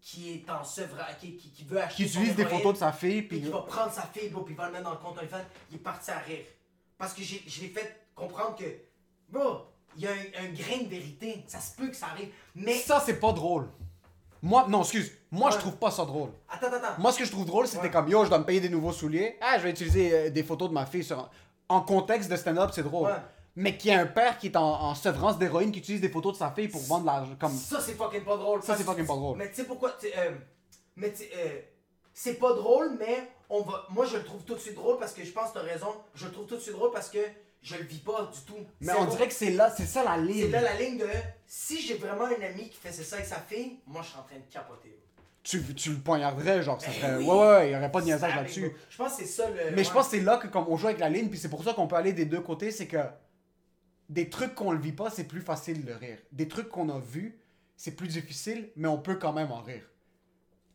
qui 0.00 0.32
est 0.34 0.50
en 0.50 0.62
sevrage, 0.62 1.18
qui, 1.20 1.36
qui, 1.36 1.50
qui 1.50 1.64
veut 1.64 1.80
acheter 1.82 2.04
Qui 2.04 2.08
utilise 2.08 2.36
des 2.36 2.44
photos 2.46 2.74
de 2.74 2.78
sa 2.78 2.92
fille 2.92 3.22
puis 3.22 3.40
qui 3.42 3.48
va 3.50 3.62
prendre 3.62 3.92
sa 3.92 4.02
fille, 4.02 4.28
bro, 4.28 4.42
puis 4.42 4.54
il 4.54 4.56
va 4.56 4.66
le 4.66 4.72
mettre 4.72 4.84
dans 4.84 4.92
le 4.92 4.96
compte 4.98 5.18
OnlyFans, 5.18 5.44
il 5.70 5.76
est 5.76 5.80
parti 5.80 6.10
à 6.12 6.18
rire. 6.18 6.44
Parce 6.96 7.12
que 7.12 7.22
j'ai- 7.22 7.42
je 7.46 7.60
l'ai 7.62 7.68
fait 7.68 8.06
comprendre 8.14 8.54
que, 8.56 8.64
bro, 9.28 9.62
il 9.96 10.02
y 10.04 10.06
a 10.06 10.12
un, 10.12 10.44
un 10.44 10.48
grain 10.52 10.84
de 10.84 10.88
vérité. 10.88 11.42
Ça 11.48 11.58
se 11.58 11.74
peut 11.74 11.88
que 11.88 11.96
ça 11.96 12.06
arrive. 12.06 12.28
Mais. 12.54 12.74
ça 12.76 13.02
c'est 13.04 13.18
pas 13.18 13.32
drôle. 13.32 13.68
Moi 14.42 14.66
non, 14.68 14.82
excuse, 14.82 15.10
moi 15.30 15.50
je 15.50 15.56
trouve 15.56 15.76
pas 15.76 15.90
ça 15.90 16.04
drôle. 16.04 16.30
Attends, 16.48 16.66
attends, 16.68 16.76
attends. 16.76 17.00
Moi 17.00 17.10
ce 17.10 17.18
que 17.18 17.24
je 17.24 17.30
trouve 17.32 17.46
drôle, 17.46 17.66
c'était 17.66 17.84
Ouais. 17.84 17.90
comme 17.90 18.08
yo, 18.08 18.22
je 18.24 18.28
dois 18.28 18.38
me 18.38 18.44
payer 18.44 18.60
des 18.60 18.68
nouveaux 18.68 18.92
souliers. 18.92 19.36
Ah, 19.40 19.56
je 19.58 19.62
vais 19.64 19.70
utiliser 19.70 20.12
euh, 20.14 20.30
des 20.30 20.42
photos 20.44 20.68
de 20.68 20.74
ma 20.74 20.86
fille 20.86 21.02
sur 21.02 21.28
en 21.68 21.80
contexte 21.80 22.30
de 22.30 22.36
stand-up, 22.36 22.70
c'est 22.72 22.82
drôle. 22.84 23.08
Ouais. 23.10 23.16
Mais 23.56 23.76
qu'il 23.76 23.90
y 23.90 23.94
a 23.94 24.00
un 24.00 24.06
père 24.06 24.38
qui 24.38 24.48
est 24.48 24.56
en, 24.56 24.62
en 24.82 24.94
sevrance 24.94 25.38
d'héroïne 25.38 25.72
qui 25.72 25.78
utilise 25.78 26.00
des 26.02 26.10
photos 26.10 26.34
de 26.34 26.38
sa 26.38 26.50
fille 26.50 26.68
pour 26.68 26.82
vendre 26.82 27.06
l'argent 27.06 27.34
comme 27.40 27.52
Ça, 27.56 27.80
c'est 27.80 27.94
fucking 27.94 28.22
pas 28.22 28.36
drôle. 28.36 28.62
Ça, 28.62 28.76
c'est 28.76 28.84
fucking 28.84 29.06
pas 29.06 29.14
drôle. 29.14 29.38
Mais 29.38 29.48
tu 29.48 29.56
sais 29.56 29.64
pourquoi. 29.64 29.92
tu 29.98 30.06
sais, 30.08 30.14
euh, 30.18 30.32
mais 30.96 31.12
tu 31.12 31.22
euh, 31.34 31.58
c'est 32.12 32.34
pas 32.34 32.52
drôle, 32.54 32.96
mais 32.98 33.30
on 33.48 33.62
va. 33.62 33.86
Moi, 33.90 34.04
je 34.06 34.16
le 34.18 34.24
trouve 34.24 34.42
tout 34.44 34.54
de 34.54 34.60
suite 34.60 34.74
drôle 34.74 34.98
parce 34.98 35.12
que 35.14 35.24
je 35.24 35.30
pense 35.32 35.50
que 35.50 35.54
t'as 35.58 35.64
raison. 35.64 35.88
Je 36.14 36.26
le 36.26 36.32
trouve 36.32 36.46
tout 36.46 36.56
de 36.56 36.60
suite 36.60 36.74
drôle 36.74 36.90
parce 36.92 37.08
que 37.08 37.18
je 37.62 37.76
le 37.76 37.84
vis 37.84 37.98
pas 37.98 38.30
du 38.32 38.40
tout. 38.46 38.58
Mais 38.80 38.92
C'est 38.92 38.98
on 38.98 39.04
dirait 39.06 39.26
que 39.28 39.34
c'est 39.34 39.50
là, 39.50 39.72
c'est 39.74 39.86
ça 39.86 40.04
la 40.04 40.16
C'est 40.16 40.22
ligne. 40.22 40.50
là 40.50 40.60
la 40.60 40.74
ligne 40.74 40.98
de. 40.98 41.08
Si 41.46 41.80
j'ai 41.80 41.94
vraiment 41.94 42.24
un 42.26 42.42
ami 42.44 42.68
qui 42.68 42.76
faisait 42.78 43.02
ça 43.04 43.16
avec 43.16 43.26
sa 43.28 43.36
fille, 43.40 43.78
moi, 43.86 44.02
je 44.02 44.08
suis 44.08 44.18
en 44.18 44.22
train 44.22 44.36
de 44.36 44.52
capoter. 44.52 44.98
Tu, 45.42 45.62
tu 45.74 45.90
le 45.92 45.98
poignarderais, 45.98 46.62
genre 46.62 46.80
ça 46.80 46.88
Ben 46.88 46.94
serait. 47.00 47.16
oui. 47.18 47.24
Ouais, 47.24 47.38
ouais, 47.38 47.68
il 47.70 47.72
y 47.72 47.76
aurait 47.76 47.90
pas 47.92 48.00
de 48.00 48.06
niaisage 48.06 48.34
là-dessus. 48.36 48.70
Je 48.90 48.96
pense 48.98 49.12
que 49.16 49.22
c'est 49.22 49.28
ça 49.28 49.48
le. 49.48 49.74
Mais 49.76 49.84
je 49.84 49.90
pense 49.90 50.06
que 50.08 50.16
c'est 50.16 50.22
là 50.22 50.36
que 50.38 50.48
comme 50.48 50.66
on 50.68 50.76
joue 50.76 50.88
avec 50.88 50.98
la 51.00 51.08
ligne, 51.08 51.28
puis 51.30 51.38
c'est 51.38 51.48
pour 51.48 51.62
ça 51.64 51.72
qu'on 51.72 51.86
peut 51.86 51.96
aller 51.96 52.12
des 52.12 52.24
deux 52.26 52.40
côtés, 52.40 52.70
c'est 52.70 52.86
que 52.86 52.98
des 54.08 54.28
trucs 54.30 54.54
qu'on 54.54 54.72
le 54.72 54.78
vit 54.78 54.92
pas, 54.92 55.10
c'est 55.10 55.24
plus 55.24 55.40
facile 55.40 55.84
de 55.84 55.92
rire. 55.92 56.18
Des 56.32 56.48
trucs 56.48 56.68
qu'on 56.68 56.88
a 56.88 56.98
vus, 56.98 57.38
c'est 57.76 57.92
plus 57.96 58.08
difficile, 58.08 58.70
mais 58.76 58.88
on 58.88 58.98
peut 58.98 59.16
quand 59.16 59.32
même 59.32 59.50
en 59.52 59.60
rire. 59.62 59.82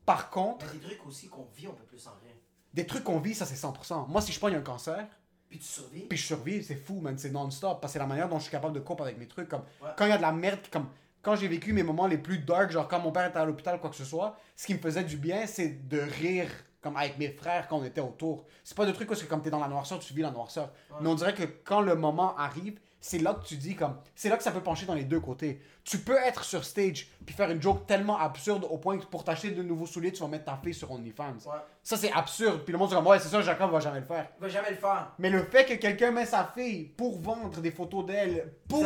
Par 0.06 0.30
contre, 0.30 0.66
Mais 0.74 0.80
des 0.80 0.86
trucs 0.86 1.06
aussi 1.08 1.28
qu'on 1.30 1.48
vit, 1.56 1.68
on 1.68 1.74
peut 1.74 1.84
plus 1.86 2.06
en 2.08 2.12
rire. 2.24 2.36
des 2.74 2.86
trucs 2.86 3.04
qu'on 3.04 3.20
vit, 3.20 3.34
ça 3.36 3.46
c'est 3.46 3.56
100%. 3.56 4.08
Moi, 4.08 4.22
si 4.22 4.32
je 4.32 4.40
pogne 4.40 4.56
un 4.56 4.62
cancer, 4.62 5.08
Puis 5.50 5.60
tu 5.60 5.66
survis. 5.66 6.02
puis 6.02 6.18
je 6.18 6.26
survis, 6.26 6.64
c'est 6.64 6.76
fou, 6.76 7.00
man, 7.02 7.18
c'est 7.18 7.30
non-stop. 7.30 7.80
Parce 7.82 7.92
que 7.92 7.94
c'est 7.94 8.00
la 8.00 8.08
manière 8.08 8.28
dont 8.30 8.38
je 8.40 8.44
suis 8.44 8.52
capable 8.52 8.74
de 8.74 8.80
couper 8.80 9.04
avec 9.04 9.18
mes 9.18 9.28
trucs. 9.28 9.48
Comme 9.50 9.64
Ouais. 9.82 9.90
quand 9.98 10.06
il 10.06 10.10
y 10.10 10.14
a 10.14 10.18
de 10.18 10.22
la 10.22 10.32
merde, 10.32 10.60
comme 10.72 10.88
quand 11.22 11.36
j'ai 11.36 11.48
vécu 11.48 11.72
mes 11.74 11.84
moments 11.84 12.08
les 12.08 12.18
plus 12.18 12.40
dark, 12.40 12.72
genre 12.72 12.88
quand 12.88 13.00
mon 13.00 13.12
père 13.12 13.28
était 13.28 13.38
à 13.38 13.46
l'hôpital, 13.46 13.80
quoi 13.80 13.90
que 13.90 13.96
ce 13.96 14.06
soit, 14.06 14.38
ce 14.56 14.66
qui 14.66 14.74
me 14.74 14.80
faisait 14.80 15.04
du 15.04 15.18
bien, 15.18 15.46
c'est 15.46 15.88
de 15.88 16.00
rire 16.00 16.50
comme 16.82 16.98
avec 16.98 17.18
mes 17.20 17.30
frères 17.30 17.68
quand 17.68 17.78
on 17.78 17.84
était 17.84 18.02
autour. 18.02 18.46
C'est 18.64 18.76
pas 18.76 18.88
de 18.88 18.92
trucs 18.92 19.08
parce 19.08 19.22
que 19.22 19.28
comme 19.28 19.42
t'es 19.44 19.52
dans 19.52 19.60
la 19.60 19.68
noirceur, 19.68 20.00
tu 20.00 20.14
vis 20.16 20.24
la 20.24 20.32
noirceur. 20.32 20.72
Mais 21.00 21.08
on 21.10 21.16
dirait 21.16 21.36
que 21.36 21.44
quand 21.44 21.82
le 21.82 21.96
moment 21.96 22.36
arrive, 22.38 22.80
c'est 23.04 23.18
là 23.18 23.34
que 23.34 23.44
tu 23.46 23.58
dis 23.58 23.76
comme. 23.76 23.98
C'est 24.16 24.30
là 24.30 24.38
que 24.38 24.44
ça 24.44 24.52
peut 24.52 24.62
pencher 24.62 24.86
dans 24.86 24.94
les 24.94 25.04
deux 25.04 25.20
côtés. 25.20 25.60
Tu 25.84 25.98
peux 25.98 26.16
être 26.18 26.44
sur 26.44 26.64
stage 26.64 27.08
puis 27.26 27.34
faire 27.36 27.50
une 27.50 27.60
joke 27.62 27.88
tellement 27.88 28.18
absurde 28.20 28.66
au 28.70 28.78
point 28.78 28.98
que 29.00 29.06
pour 29.06 29.24
t'acheter 29.24 29.50
de 29.52 29.64
nouveaux 29.64 29.88
souliers, 29.88 30.12
tu 30.14 30.22
vas 30.22 30.28
mettre 30.28 30.46
ta 30.46 30.56
fille 30.64 30.74
sur 30.76 30.92
OnlyFans. 30.92 31.34
Ouais. 31.46 31.58
Ça 31.82 31.98
c'est 31.98 32.12
absurde. 32.12 32.62
Puis 32.64 32.72
le 32.72 32.78
monde 32.78 32.90
dit 32.90 32.96
comme 32.96 33.08
ouais, 33.08 33.18
c'est 33.20 33.30
ça, 33.30 33.42
Jacob 33.42 33.72
va 33.72 33.80
jamais 33.80 34.00
le 34.02 34.06
faire. 34.06 34.30
Il 34.38 34.42
va 34.44 34.48
jamais 34.50 34.70
le 34.70 34.76
faire. 34.78 35.12
Mais 35.18 35.30
le 35.32 35.44
fait 35.44 35.66
que 35.66 35.74
quelqu'un 35.74 36.12
met 36.12 36.26
sa 36.28 36.46
fille 36.56 36.84
pour 36.86 37.20
vendre 37.20 37.60
des 37.60 37.72
photos 37.72 38.06
d'elle, 38.06 38.54
pour, 38.70 38.80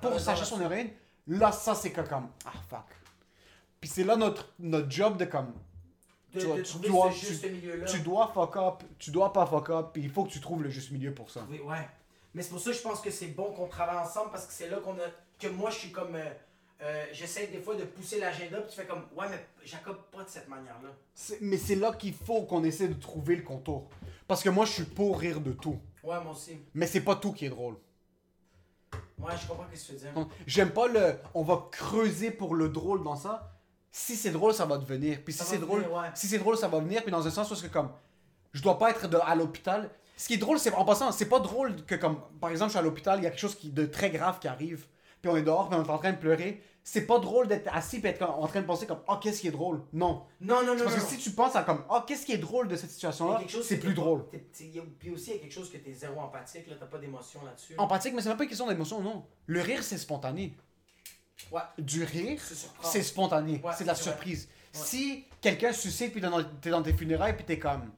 pour 0.00 0.12
Ouais, 0.12 0.18
s'acheter 0.18 0.44
son 0.46 0.60
héroïne, 0.60 0.90
là, 1.28 1.52
ça, 1.52 1.74
c'est 1.76 1.92
comme, 1.92 2.28
ah, 2.44 2.50
fuck. 2.68 2.84
Puis 3.80 3.88
c'est 3.90 4.04
là 4.04 4.16
notre, 4.16 4.48
notre 4.58 4.90
job 4.90 5.16
de 5.16 5.26
comme, 5.26 5.52
De, 6.32 6.40
Tu 6.40 6.46
de 6.48 6.62
tu 6.62 6.78
dois- 6.88 7.10
milieu-là. 7.10 7.84
tu 7.86 8.00
dois 8.00 8.30
fuck 8.34 8.56
up, 8.56 8.82
tu 8.98 9.10
dois 9.12 9.32
pas 9.32 9.46
fuck 9.46 9.70
up, 9.70 9.86
puis 9.92 10.02
il 10.02 10.10
faut 10.10 10.24
que 10.24 10.30
tu 10.30 10.40
trouves 10.40 10.62
le 10.64 10.70
juste 10.70 10.90
milieu 10.90 11.12
pour 11.14 11.30
ça. 11.30 11.46
Oui, 11.48 11.60
ouais. 11.64 11.86
Mais 12.34 12.42
c'est 12.42 12.50
pour 12.50 12.60
ça 12.60 12.70
que 12.70 12.76
je 12.76 12.82
pense 12.82 13.00
que 13.00 13.10
c'est 13.10 13.28
bon 13.28 13.52
qu'on 13.52 13.68
travaille 13.68 13.96
ensemble 13.96 14.30
parce 14.32 14.46
que 14.46 14.52
c'est 14.52 14.68
là 14.68 14.78
qu'on 14.78 14.94
a. 14.94 15.06
Que 15.38 15.48
moi, 15.48 15.70
je 15.70 15.76
suis 15.78 15.92
comme. 15.92 16.14
euh, 16.16 16.24
euh, 16.82 17.04
J'essaie 17.12 17.46
des 17.46 17.58
fois 17.60 17.74
de 17.76 17.84
pousser 17.84 18.18
l'agenda, 18.18 18.60
puis 18.60 18.70
tu 18.70 18.76
fais 18.80 18.86
comme. 18.86 19.04
Ouais, 19.16 19.26
mais 19.30 19.46
Jacob, 19.64 19.96
pas 20.10 20.24
de 20.24 20.28
cette 20.28 20.48
manière-là. 20.48 20.90
Mais 21.40 21.56
c'est 21.56 21.76
là 21.76 21.92
qu'il 21.92 22.14
faut 22.14 22.42
qu'on 22.42 22.64
essaie 22.64 22.88
de 22.88 22.94
trouver 23.00 23.36
le 23.36 23.42
contour. 23.42 23.88
Parce 24.26 24.42
que 24.42 24.48
moi, 24.50 24.64
je 24.64 24.72
suis 24.72 24.84
pour 24.84 25.18
rire 25.20 25.40
de 25.40 25.52
tout. 25.52 25.78
Ouais, 26.02 26.20
moi 26.22 26.32
aussi. 26.32 26.58
Mais 26.74 26.86
c'est 26.86 27.00
pas 27.02 27.14
tout 27.16 27.32
qui 27.32 27.46
est 27.46 27.50
drôle. 27.50 27.76
Ouais, 29.18 29.32
je 29.40 29.46
comprends 29.46 29.64
ce 29.72 29.80
que 29.80 29.86
tu 29.86 29.92
veux 29.92 29.98
dire. 30.12 30.26
J'aime 30.46 30.70
pas 30.72 30.88
le. 30.88 31.16
On 31.34 31.42
va 31.42 31.68
creuser 31.70 32.30
pour 32.30 32.54
le 32.54 32.68
drôle 32.68 33.02
dans 33.04 33.16
ça. 33.16 33.50
Si 33.90 34.16
c'est 34.16 34.30
drôle, 34.32 34.52
ça 34.52 34.66
va 34.66 34.76
devenir. 34.76 35.22
Puis 35.24 35.32
si 35.32 35.44
c'est 35.44 35.58
drôle, 35.58 35.82
venir, 35.82 35.96
ouais. 35.96 36.08
si 36.14 36.26
c'est 36.26 36.38
drôle, 36.38 36.56
ça 36.56 36.66
va 36.68 36.80
venir. 36.80 37.02
Puis 37.02 37.12
dans 37.12 37.24
un 37.26 37.30
sens 37.30 37.48
où 37.50 37.54
c'est 37.54 37.68
que 37.68 37.72
comme, 37.72 37.92
je 38.52 38.60
dois 38.60 38.76
pas 38.76 38.90
être 38.90 39.06
de- 39.08 39.18
à 39.24 39.34
l'hôpital. 39.36 39.88
Ce 40.16 40.28
qui 40.28 40.34
est 40.34 40.38
drôle, 40.38 40.58
c'est 40.58 40.72
en 40.74 40.84
passant, 40.84 41.10
c'est 41.12 41.28
pas 41.28 41.40
drôle 41.40 41.74
que 41.86 41.94
comme, 41.96 42.18
par 42.40 42.50
exemple, 42.50 42.68
je 42.70 42.72
suis 42.72 42.78
à 42.78 42.82
l'hôpital, 42.82 43.18
il 43.18 43.24
y 43.24 43.26
a 43.26 43.30
quelque 43.30 43.40
chose 43.40 43.56
qui, 43.56 43.70
de 43.70 43.84
très 43.86 44.10
grave 44.10 44.38
qui 44.38 44.46
arrive. 44.48 44.86
Puis 45.20 45.30
on 45.30 45.36
est 45.36 45.42
dehors, 45.42 45.68
puis 45.68 45.78
on 45.78 45.84
est 45.84 45.90
en 45.90 45.98
train 45.98 46.12
de 46.12 46.18
pleurer. 46.18 46.62
C'est 46.86 47.06
pas 47.06 47.18
drôle 47.18 47.48
d'être 47.48 47.68
assis 47.74 47.98
puis 47.98 48.10
être 48.10 48.18
comme- 48.18 48.28
en 48.28 48.46
train 48.46 48.60
de 48.60 48.66
penser 48.66 48.86
comme, 48.86 49.00
oh 49.08 49.14
qu'est-ce 49.20 49.40
qui 49.40 49.48
est 49.48 49.52
drôle? 49.52 49.82
Non. 49.94 50.22
Non, 50.40 50.62
non, 50.62 50.74
non. 50.76 50.84
Parce 50.84 50.96
non, 50.98 51.02
que 51.02 51.08
si 51.08 51.16
tu 51.16 51.30
penses 51.30 51.56
à 51.56 51.62
comme, 51.62 51.82
oh 51.90 52.00
qu'est-ce 52.06 52.26
qui 52.26 52.32
est 52.32 52.38
drôle 52.38 52.68
de 52.68 52.76
cette 52.76 52.90
situation-là, 52.90 53.40
c'est 53.62 53.78
plus 53.78 53.94
drôle. 53.94 54.26
y 54.32 54.78
a- 54.78 54.82
Puis 54.98 55.10
aussi, 55.10 55.30
il 55.30 55.36
y 55.36 55.38
a 55.38 55.40
quelque 55.40 55.52
chose 55.52 55.70
que 55.72 55.78
t'es 55.78 55.94
zéro 55.94 56.20
empathique, 56.20 56.66
là, 56.68 56.74
t'as 56.78 56.84
pas 56.86 56.98
d'émotion 56.98 57.40
là-dessus. 57.42 57.74
Empathique, 57.78 58.12
mais 58.14 58.20
c'est 58.20 58.28
même 58.28 58.36
pas 58.36 58.44
une 58.44 58.50
question 58.50 58.68
d'émotion, 58.68 59.00
non. 59.00 59.24
Le 59.46 59.60
rire, 59.62 59.82
c'est 59.82 59.96
spontané. 59.96 60.54
Ouais. 61.50 61.60
Du 61.78 62.04
rire, 62.04 62.40
C'est 62.82 63.02
spontané. 63.02 63.62
Ouais, 63.64 63.72
c'est 63.76 63.84
de 63.84 63.88
la 63.88 63.94
surprise. 63.94 64.48
Ouais. 64.74 64.80
Si 64.84 65.24
quelqu'un 65.40 65.72
suicide 65.72 66.12
puis 66.12 66.20
t'es 66.20 66.28
dans, 66.28 66.44
t'es 66.60 66.70
dans 66.70 66.82
tes 66.82 66.92
funérailles 66.92 67.34
puis 67.34 67.44
t'es 67.44 67.58
comme. 67.58 67.90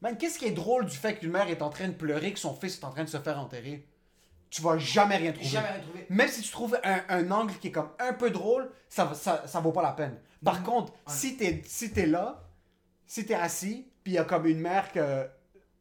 Man, 0.00 0.16
qu'est-ce 0.16 0.38
qui 0.38 0.44
est 0.46 0.52
drôle 0.52 0.86
du 0.86 0.96
fait 0.96 1.16
qu'une 1.18 1.30
mère 1.30 1.48
est 1.48 1.60
en 1.62 1.70
train 1.70 1.88
de 1.88 1.92
pleurer 1.92 2.32
que 2.32 2.38
son 2.38 2.54
fils 2.54 2.78
est 2.78 2.84
en 2.84 2.90
train 2.90 3.04
de 3.04 3.08
se 3.08 3.18
faire 3.18 3.38
enterrer? 3.38 3.86
Tu 4.50 4.62
vas 4.62 4.78
jamais 4.78 5.16
rien 5.16 5.32
trouver. 5.32 5.48
Jamais 5.48 5.68
rien 5.68 5.80
trouvé. 5.80 6.06
Même 6.08 6.28
si 6.28 6.40
tu 6.42 6.50
trouves 6.50 6.78
un, 6.84 7.00
un 7.08 7.30
angle 7.30 7.54
qui 7.58 7.68
est 7.68 7.72
comme 7.72 7.90
un 7.98 8.12
peu 8.12 8.30
drôle, 8.30 8.70
ça, 8.88 9.12
ça, 9.14 9.46
ça 9.46 9.60
vaut 9.60 9.72
pas 9.72 9.82
la 9.82 9.92
peine. 9.92 10.18
Par 10.44 10.62
contre, 10.62 10.92
Ouais. 10.92 10.98
si 11.08 11.36
t'es 11.36 11.62
si 11.66 11.92
t'es 11.92 12.06
là, 12.06 12.44
si 13.06 13.26
t'es 13.26 13.34
assis, 13.34 13.90
puis 14.04 14.12
il 14.12 14.16
y 14.16 14.18
a 14.18 14.24
comme 14.24 14.46
une 14.46 14.60
mère 14.60 14.90
que 14.92 15.28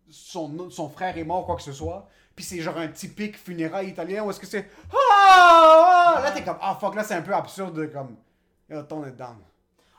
son, 0.10 0.70
son 0.70 0.90
frère 0.90 1.18
est 1.18 1.24
mort, 1.24 1.46
quoi 1.46 1.56
que 1.56 1.62
ce 1.62 1.72
soit, 1.72 2.10
puis 2.36 2.44
c'est 2.44 2.60
genre 2.60 2.78
un 2.78 2.88
typique 2.88 3.38
funérail 3.38 3.90
italien 3.90 4.24
où 4.24 4.32
est-ce 4.32 4.40
que 4.40 4.48
c'est 4.48 4.68
ah, 4.92 6.16
ah! 6.18 6.22
Là, 6.24 6.32
t'es 6.32 6.44
comme 6.44 6.58
ah 6.62 6.76
fuck, 6.80 6.96
là 6.96 7.04
c'est 7.04 7.14
un 7.14 7.22
peu 7.22 7.34
absurde, 7.34 7.76
de 7.76 7.86
comme 7.86 8.18
ton 8.88 9.06
est 9.06 9.12
down. 9.12 9.38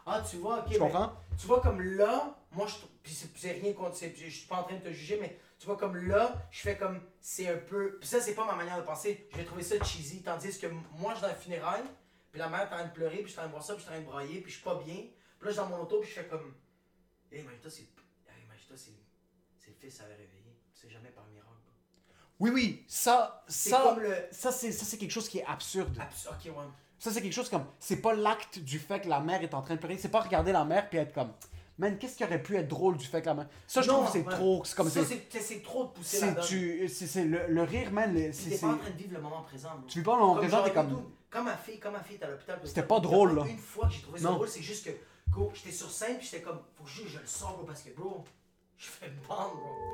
Ah, 0.05 0.23
tu 0.29 0.37
vois, 0.39 0.59
ok. 0.61 0.65
Tu 0.67 0.73
mais- 0.73 0.79
comprends? 0.79 1.13
Tu 1.39 1.47
vois, 1.47 1.61
comme 1.61 1.81
là, 1.81 2.35
moi, 2.53 2.67
je 2.67 2.75
trou- 2.75 2.89
puis 3.15 3.41
c'est 3.41 3.53
rien 3.53 3.73
contre. 3.73 3.97
Je 3.99 4.29
suis 4.29 4.47
pas 4.47 4.57
en 4.57 4.65
train 4.65 4.77
de 4.77 4.83
te 4.83 4.93
juger, 4.93 5.19
mais 5.21 5.39
tu 5.59 5.67
vois, 5.67 5.77
comme 5.77 5.97
là, 5.97 6.35
je 6.51 6.61
fais 6.61 6.77
comme. 6.77 7.01
C'est 7.21 7.49
un 7.49 7.57
peu. 7.57 7.99
Puis 7.99 8.09
ça, 8.09 8.21
c'est 8.21 8.35
pas 8.35 8.45
ma 8.47 8.55
manière 8.55 8.77
de 8.79 8.83
penser. 8.83 9.29
Je 9.33 9.37
vais 9.39 9.45
trouver 9.45 9.63
ça 9.63 9.83
cheesy. 9.85 10.23
Tandis 10.23 10.59
que 10.59 10.67
moi, 10.99 11.13
je 11.13 11.19
suis 11.19 11.23
dans 11.23 11.33
le 11.33 11.39
funérail, 11.39 11.83
puis 12.31 12.39
la 12.39 12.49
mère 12.49 12.61
est 12.61 12.67
en 12.67 12.79
train 12.79 12.85
de 12.87 12.93
pleurer, 12.93 13.17
puis 13.19 13.27
je 13.27 13.31
suis 13.31 13.39
en 13.39 13.43
train 13.43 13.47
de 13.49 13.53
voir 13.53 13.65
ça, 13.65 13.75
puis 13.75 13.83
je 13.83 13.89
suis 13.89 13.91
en 13.91 13.97
train 13.97 14.05
de 14.07 14.11
brailler, 14.11 14.41
puis 14.41 14.51
je 14.51 14.57
suis 14.57 14.65
pas 14.65 14.77
bien. 14.77 14.95
Puis 14.95 15.05
là, 15.05 15.47
je 15.47 15.51
suis 15.51 15.57
dans 15.59 15.67
mon 15.69 15.81
auto, 15.83 16.01
puis 16.01 16.09
je 16.11 16.15
fais 16.21 16.27
comme. 16.27 16.55
Hey, 17.33 17.41
imagine-toi, 17.41 17.71
c'est. 17.71 17.83
hey, 17.83 18.45
imagine-toi, 18.45 18.77
c'est. 18.77 18.93
C'est 19.59 19.71
le 19.71 19.77
fils 19.77 20.01
avait 20.01 20.15
réveillé. 20.15 20.57
C'est 20.73 20.91
jamais 20.91 21.11
par 21.11 21.25
miracle. 21.27 21.49
Oui, 22.41 22.51
oui, 22.51 22.85
ça, 22.87 23.45
C'est 23.49 23.71
ça, 23.71 23.81
comme 23.83 24.01
le. 24.01 24.15
ça 24.31 24.53
c'est 24.53 24.71
ça, 24.71 24.85
c'est 24.85 24.97
quelque 24.97 25.11
chose 25.11 25.29
qui 25.29 25.39
est 25.39 25.45
absurde. 25.45 25.99
Abs- 25.99 26.29
Ok, 26.29 26.45
ouais. 26.57 26.65
Ça, 27.01 27.11
c'est 27.13 27.21
quelque 27.23 27.33
chose 27.33 27.49
comme. 27.49 27.67
C'est 27.81 28.01
pas 28.01 28.15
l'acte 28.15 28.59
du 28.61 28.79
fait 28.79 29.01
que 29.01 29.09
la 29.09 29.19
mère 29.21 29.43
est 29.43 29.55
en 29.55 29.63
train 29.63 29.75
de 29.75 29.81
pleurer. 29.81 29.99
C'est 29.99 30.09
pas 30.09 30.21
regarder 30.21 30.53
la 30.53 30.65
mère 30.65 30.89
puis 30.89 30.99
être 30.99 31.13
comme 31.13 31.33
man, 31.79 31.97
qu'est-ce 31.99 32.17
qui 32.17 32.25
aurait 32.25 32.43
pu 32.43 32.57
être 32.57 32.69
drôle 32.69 32.97
du 32.97 33.07
fait 33.07 33.21
que 33.21 33.27
la 33.27 33.35
main. 33.35 33.49
Ça, 33.67 33.83
je 33.83 33.89
non, 33.89 34.03
trouve, 34.03 34.11
c'est 34.13 34.25
trop. 34.25 34.63
C'est 34.65 34.77
comme 34.77 34.91
ça. 34.91 35.01
C'est 35.05 35.63
trop 35.63 35.85
de 35.85 35.89
pousser 35.91 36.21
la 36.21 36.43
C'est 36.43 37.25
le, 37.25 37.47
le, 37.49 37.63
rire, 37.63 37.91
man. 37.93 38.15
C'est 38.33 38.61
pas 38.61 38.69
en 38.69 38.77
train 38.77 38.91
de 38.91 38.97
vivre 38.97 39.15
le 39.15 39.21
moment 39.21 39.43
présent. 39.43 39.71
Bro. 39.71 39.87
Tu 39.89 39.99
vis 40.01 40.05
pas 40.05 40.15
le 40.15 40.21
moment 40.21 40.35
présent, 40.37 40.63
t'es 40.65 40.73
comme. 40.73 41.03
Comme 41.31 41.45
ma 41.45 41.57
fille, 41.59 41.79
comme 41.79 41.93
ma 41.93 42.03
fille 42.03 42.17
était 42.17 42.25
à 42.25 42.31
l'hôpital. 42.31 42.59
C'était 42.65 42.83
pas 42.83 43.01
drôle, 43.01 43.35
là. 43.37 43.45
Une 43.47 43.59
fois 43.59 43.87
que 43.87 43.93
j'ai 43.93 44.01
trouvé 44.01 44.19
ça 44.19 44.29
drôle, 44.29 44.49
c'est 44.49 44.63
juste 44.63 44.87
que, 44.87 44.91
go, 45.31 45.51
j'étais 45.55 45.73
sur 45.73 45.91
scène, 45.91 46.17
puis 46.17 46.27
j'étais 46.27 46.43
comme, 46.43 46.59
faut 46.75 46.85
que 46.85 46.91
je, 46.91 47.03
le 47.03 47.27
sors, 47.27 47.55
bro, 47.55 47.67
parce 47.67 47.83
que, 47.83 47.91
bro, 47.91 48.25
je 48.79 48.87
fais 48.87 49.09
une 49.09 49.21
bande, 49.29 49.53
bro. 49.59 49.93